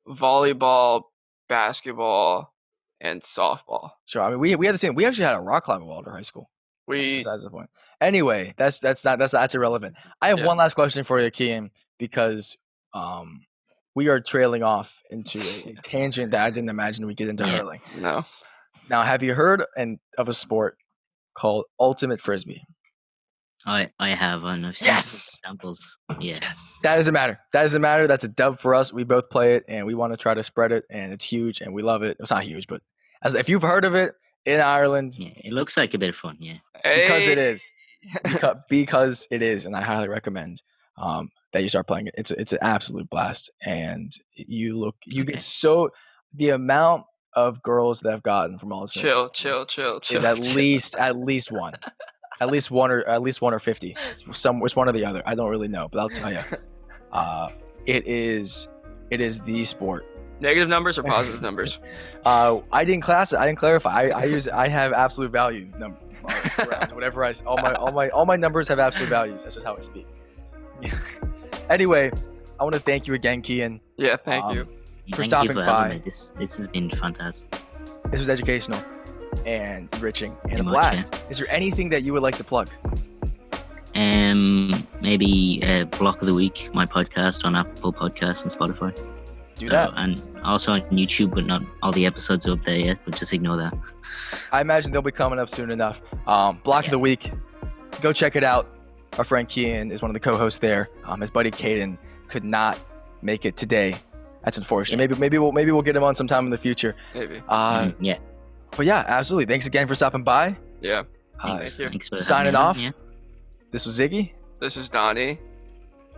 volleyball, 0.06 1.04
basketball, 1.48 2.52
and 3.00 3.22
softball. 3.22 3.90
Sure. 4.04 4.22
I 4.22 4.30
mean, 4.30 4.38
we 4.38 4.54
we 4.56 4.66
had 4.66 4.74
the 4.74 4.78
same. 4.78 4.94
We 4.94 5.06
actually 5.06 5.24
had 5.24 5.36
a 5.36 5.40
rock 5.40 5.64
climbing 5.64 5.88
wall 5.88 6.00
at 6.00 6.06
our 6.06 6.14
high 6.14 6.22
school. 6.22 6.50
That's 6.86 6.98
We 7.10 7.14
besides 7.16 7.44
the 7.44 7.50
point. 7.50 7.70
Anyway, 8.00 8.54
that's 8.56 8.78
that's 8.78 9.04
not 9.04 9.18
that's 9.18 9.32
that's 9.32 9.54
irrelevant. 9.54 9.96
I 10.20 10.28
have 10.28 10.40
Yeah. 10.40 10.46
one 10.46 10.56
last 10.56 10.74
question 10.74 11.04
for 11.04 11.20
you, 11.20 11.30
Cian, 11.30 11.70
because 11.98 12.56
um 12.92 13.44
we 13.94 14.08
are 14.08 14.20
trailing 14.20 14.62
off 14.62 15.00
into 15.10 15.38
a, 15.40 15.70
a 15.70 15.74
tangent 15.82 16.32
that 16.32 16.40
I 16.44 16.50
didn't 16.50 16.68
imagine 16.70 17.06
we'd 17.06 17.16
get 17.16 17.28
into 17.28 17.46
Yeah. 17.46 17.58
hurling. 17.58 17.80
no. 17.98 18.24
Now, 18.90 19.02
have 19.02 19.22
you 19.22 19.32
heard 19.34 19.64
and 19.76 19.98
of 20.18 20.28
a 20.28 20.32
sport 20.34 20.76
called 21.34 21.64
ultimate 21.80 22.20
frisbee? 22.20 22.64
I 23.66 23.90
I 23.98 24.10
have 24.10 24.42
seen 24.42 24.72
Yes! 24.86 25.38
examples. 25.42 25.96
Yeah. 26.20 26.38
Yes. 26.42 26.80
That 26.82 26.96
doesn't 26.96 27.14
matter. 27.14 27.40
That 27.52 27.62
doesn't 27.62 27.80
matter. 27.80 28.06
That's 28.06 28.24
a 28.24 28.28
dub 28.28 28.58
for 28.60 28.74
us. 28.74 28.92
We 28.92 29.04
both 29.04 29.30
play 29.30 29.54
it, 29.54 29.64
and 29.68 29.86
we 29.86 29.94
want 29.94 30.12
to 30.12 30.18
try 30.18 30.34
to 30.34 30.42
spread 30.42 30.70
it, 30.72 30.84
and 30.90 31.12
it's 31.14 31.24
huge, 31.24 31.60
and 31.62 31.72
we 31.74 31.82
love 31.82 32.02
it. 32.02 32.18
It's 32.20 32.30
not 32.30 32.42
huge, 32.44 32.66
but 32.66 32.82
as 33.22 33.34
if 33.34 33.48
you've 33.48 33.62
heard 33.62 33.86
of 33.86 33.94
it 33.94 34.14
in 34.46 34.60
Ireland, 34.60 35.18
Yeah. 35.18 35.30
It 35.36 35.52
looks 35.52 35.76
like 35.76 35.94
a 35.94 35.98
bit 35.98 36.10
of 36.10 36.16
fun. 36.16 36.36
Yeah. 36.40 36.58
because 36.82 37.26
it 37.26 37.38
Hey. 37.38 37.44
is 37.50 37.70
because, 38.24 38.58
because 38.68 39.26
it 39.30 39.40
is 39.40 39.64
and 39.64 39.74
i 39.74 39.80
highly 39.80 40.08
recommend 40.08 40.62
um, 40.98 41.30
that 41.54 41.62
you 41.62 41.70
start 41.70 41.86
playing 41.86 42.06
it 42.06 42.14
it's 42.18 42.30
it's 42.32 42.52
an 42.52 42.58
absolute 42.60 43.08
blast 43.08 43.50
and 43.64 44.12
you 44.36 44.78
look 44.78 44.94
you 45.06 45.22
Okay. 45.22 45.32
get 45.32 45.42
so 45.42 45.88
the 46.34 46.50
amount 46.50 47.04
of 47.34 47.62
girls 47.62 48.00
that 48.00 48.12
I've 48.12 48.22
gotten 48.22 48.58
from 48.58 48.72
all 48.74 48.82
this 48.82 48.92
Chill, 48.92 49.30
chill, 49.30 49.64
chill, 49.64 50.00
chill. 50.00 50.18
is 50.18 50.24
at 50.24 50.36
chill. 50.42 50.54
least 50.54 50.96
at 50.96 51.16
least 51.16 51.50
one 51.50 51.72
at 52.42 52.48
least 52.50 52.70
one 52.70 52.90
or 52.90 53.02
at 53.08 53.22
least 53.22 53.40
one 53.40 53.54
or 53.54 53.58
50 53.58 53.96
it's 54.10 54.24
some 54.38 54.60
it's 54.62 54.76
one 54.76 54.86
or 54.88 54.92
the 54.92 55.06
other 55.06 55.22
i 55.24 55.34
don't 55.34 55.48
really 55.48 55.68
know 55.68 55.88
but 55.90 55.98
i'll 56.00 56.10
tell 56.10 56.30
you 56.30 56.40
uh, 57.12 57.48
it 57.86 58.06
is 58.06 58.68
it 59.10 59.20
is 59.22 59.40
the 59.40 59.64
sport 59.64 60.04
Negative 60.40 60.68
numbers 60.68 60.98
or 60.98 61.02
positive 61.04 61.40
numbers? 61.48 61.78
uh, 62.24 62.60
I 62.72 62.84
didn't 62.84 63.02
class 63.04 63.32
it. 63.32 63.38
I 63.38 63.46
didn't 63.46 63.58
clarify. 63.58 63.90
I, 63.90 64.08
I 64.10 64.24
use 64.24 64.48
I 64.48 64.68
have 64.68 64.92
absolute 64.92 65.30
value 65.30 65.68
number 65.78 65.98
whatever 66.94 67.22
I 67.24 67.30
s- 67.30 67.42
all 67.46 67.56
my 67.58 67.74
all 67.74 67.92
my 67.92 68.08
all 68.10 68.24
my 68.26 68.36
numbers 68.36 68.66
have 68.68 68.78
absolute 68.78 69.08
values. 69.10 69.42
That's 69.42 69.54
just 69.54 69.66
how 69.66 69.76
I 69.76 69.80
speak. 69.80 70.06
anyway, 71.70 72.10
I 72.58 72.62
want 72.64 72.74
to 72.74 72.80
thank 72.80 73.06
you 73.06 73.14
again, 73.14 73.42
Cian. 73.42 73.80
Yeah, 73.96 74.16
thank 74.16 74.44
Um, 74.44 74.56
you. 74.56 74.64
For 75.10 75.16
Thank 75.18 75.26
stopping 75.26 75.48
you 75.50 75.54
for 75.54 75.66
by. 75.66 76.00
This 76.02 76.30
this 76.38 76.56
has 76.56 76.66
been 76.66 76.88
fantastic. 76.88 77.50
This 78.10 78.20
was 78.20 78.28
educational 78.30 78.80
and 79.44 79.92
enriching 79.94 80.30
and 80.30 80.40
Pretty 80.42 80.60
a 80.60 80.64
much, 80.64 80.72
yeah. 80.72 80.80
blast. 80.92 81.24
Is 81.28 81.38
there 81.38 81.46
anything 81.50 81.90
that 81.90 82.02
you 82.04 82.12
would 82.14 82.22
like 82.22 82.36
to 82.38 82.44
plug? 82.44 82.70
Um, 83.94 84.72
maybe 85.02 85.60
uh, 85.62 85.84
block 85.84 86.20
of 86.22 86.26
the 86.26 86.34
week, 86.34 86.70
my 86.72 86.86
podcast 86.86 87.44
on 87.44 87.54
Apple 87.54 87.92
Podcasts 87.92 88.42
and 88.42 88.50
Spotify. 88.50 88.92
Do 89.64 89.70
So- 89.70 89.76
that. 89.76 89.92
and 89.96 90.20
also 90.44 90.72
on 90.72 90.80
YouTube, 90.90 91.34
but 91.34 91.46
not 91.46 91.62
all 91.82 91.92
the 91.92 92.06
episodes 92.06 92.46
are 92.46 92.52
up 92.52 92.64
there 92.64 92.76
yet. 92.76 92.98
But 93.04 93.16
just 93.16 93.32
ignore 93.32 93.56
that. 93.56 93.74
I 94.52 94.60
imagine 94.60 94.92
they'll 94.92 95.02
be 95.02 95.10
coming 95.12 95.38
up 95.38 95.48
soon 95.48 95.70
enough. 95.70 96.00
Um, 96.26 96.60
Block 96.64 96.84
of 96.86 96.90
the 96.90 96.98
week. 96.98 97.30
Go 98.00 98.12
check 98.12 98.36
it 98.36 98.44
out. 98.44 98.68
Our 99.18 99.24
friend 99.24 99.50
Cian 99.50 99.90
is 99.92 100.02
one 100.02 100.10
of 100.10 100.14
the 100.14 100.20
co-hosts 100.20 100.58
there. 100.58 100.88
Um, 101.04 101.20
his 101.20 101.30
buddy 101.30 101.50
Caden 101.50 101.96
could 102.28 102.44
not 102.44 102.78
make 103.22 103.44
it 103.44 103.56
today. 103.56 103.94
That's 104.44 104.58
unfortunate. 104.58 104.96
Yeah. 105.02 105.06
Maybe 105.08 105.20
maybe 105.20 105.38
we'll 105.38 105.52
maybe 105.52 105.70
we'll 105.72 105.82
get 105.82 105.94
him 105.96 106.02
on 106.02 106.14
sometime 106.14 106.44
in 106.44 106.50
the 106.50 106.58
future. 106.58 106.94
Maybe. 107.14 107.40
Uh, 107.48 107.82
Mm, 107.84 107.94
yeah. 108.00 108.18
But 108.76 108.86
yeah, 108.86 109.04
absolutely. 109.06 109.46
Thanks 109.46 109.66
again 109.66 109.86
for 109.86 109.94
stopping 109.94 110.24
by. 110.24 110.56
Yeah. 110.82 111.04
Uh, 111.40 111.58
Thanks, 111.58 111.78
you. 111.78 111.88
thanks 111.88 112.08
for 112.08 112.16
signing 112.16 112.52
having 112.54 112.54
me 112.54 112.58
on, 112.58 112.70
off. 112.70 112.78
Yeah. 112.78 112.90
this 113.70 113.86
was 113.86 113.98
Ziggy. 113.98 114.32
This 114.60 114.76
is 114.76 114.88
Donnie. 114.88 115.38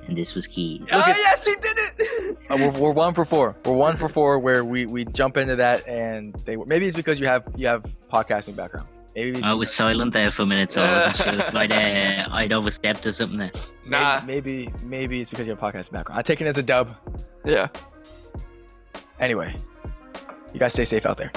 And 0.06 0.16
this 0.16 0.34
was 0.34 0.46
Key. 0.46 0.78
Look 0.80 0.92
at- 0.92 1.16
yes, 1.16 1.44
he 1.44 1.54
did 1.54 1.78
it. 1.78 1.82
Uh, 2.48 2.56
we're, 2.60 2.70
we're 2.80 2.92
one 2.92 3.12
for 3.12 3.24
four. 3.24 3.56
We're 3.64 3.72
one 3.72 3.96
for 3.96 4.08
four 4.08 4.38
where 4.38 4.64
we, 4.64 4.86
we 4.86 5.04
jump 5.06 5.36
into 5.36 5.56
that 5.56 5.86
and 5.88 6.32
they 6.44 6.54
maybe 6.56 6.86
it's 6.86 6.94
because 6.96 7.18
you 7.18 7.26
have 7.26 7.42
you 7.56 7.66
have 7.66 7.82
podcasting 8.12 8.54
background. 8.54 8.86
Maybe 9.16 9.42
I 9.42 9.52
was 9.54 9.72
silent 9.72 10.12
there 10.12 10.30
for 10.30 10.42
a 10.42 10.46
minute, 10.46 10.70
so 10.70 10.82
I 10.82 10.92
wasn't 10.94 11.16
sure 11.16 11.28
if 11.48 11.54
I'd, 11.56 11.72
uh, 11.72 12.28
I'd 12.30 12.52
overstepped 12.52 13.04
or 13.04 13.10
something 13.10 13.38
there. 13.38 13.50
Nah. 13.84 14.20
maybe, 14.24 14.66
maybe 14.66 14.86
maybe 14.86 15.20
it's 15.22 15.30
because 15.30 15.48
you 15.48 15.56
have 15.56 15.60
podcasting 15.60 15.92
background. 15.92 16.18
I 16.20 16.22
take 16.22 16.40
it 16.40 16.46
as 16.46 16.56
a 16.56 16.62
dub. 16.62 16.94
Yeah. 17.44 17.66
Anyway, 19.18 19.52
you 20.52 20.60
guys 20.60 20.72
stay 20.72 20.84
safe 20.84 21.04
out 21.06 21.16
there. 21.16 21.32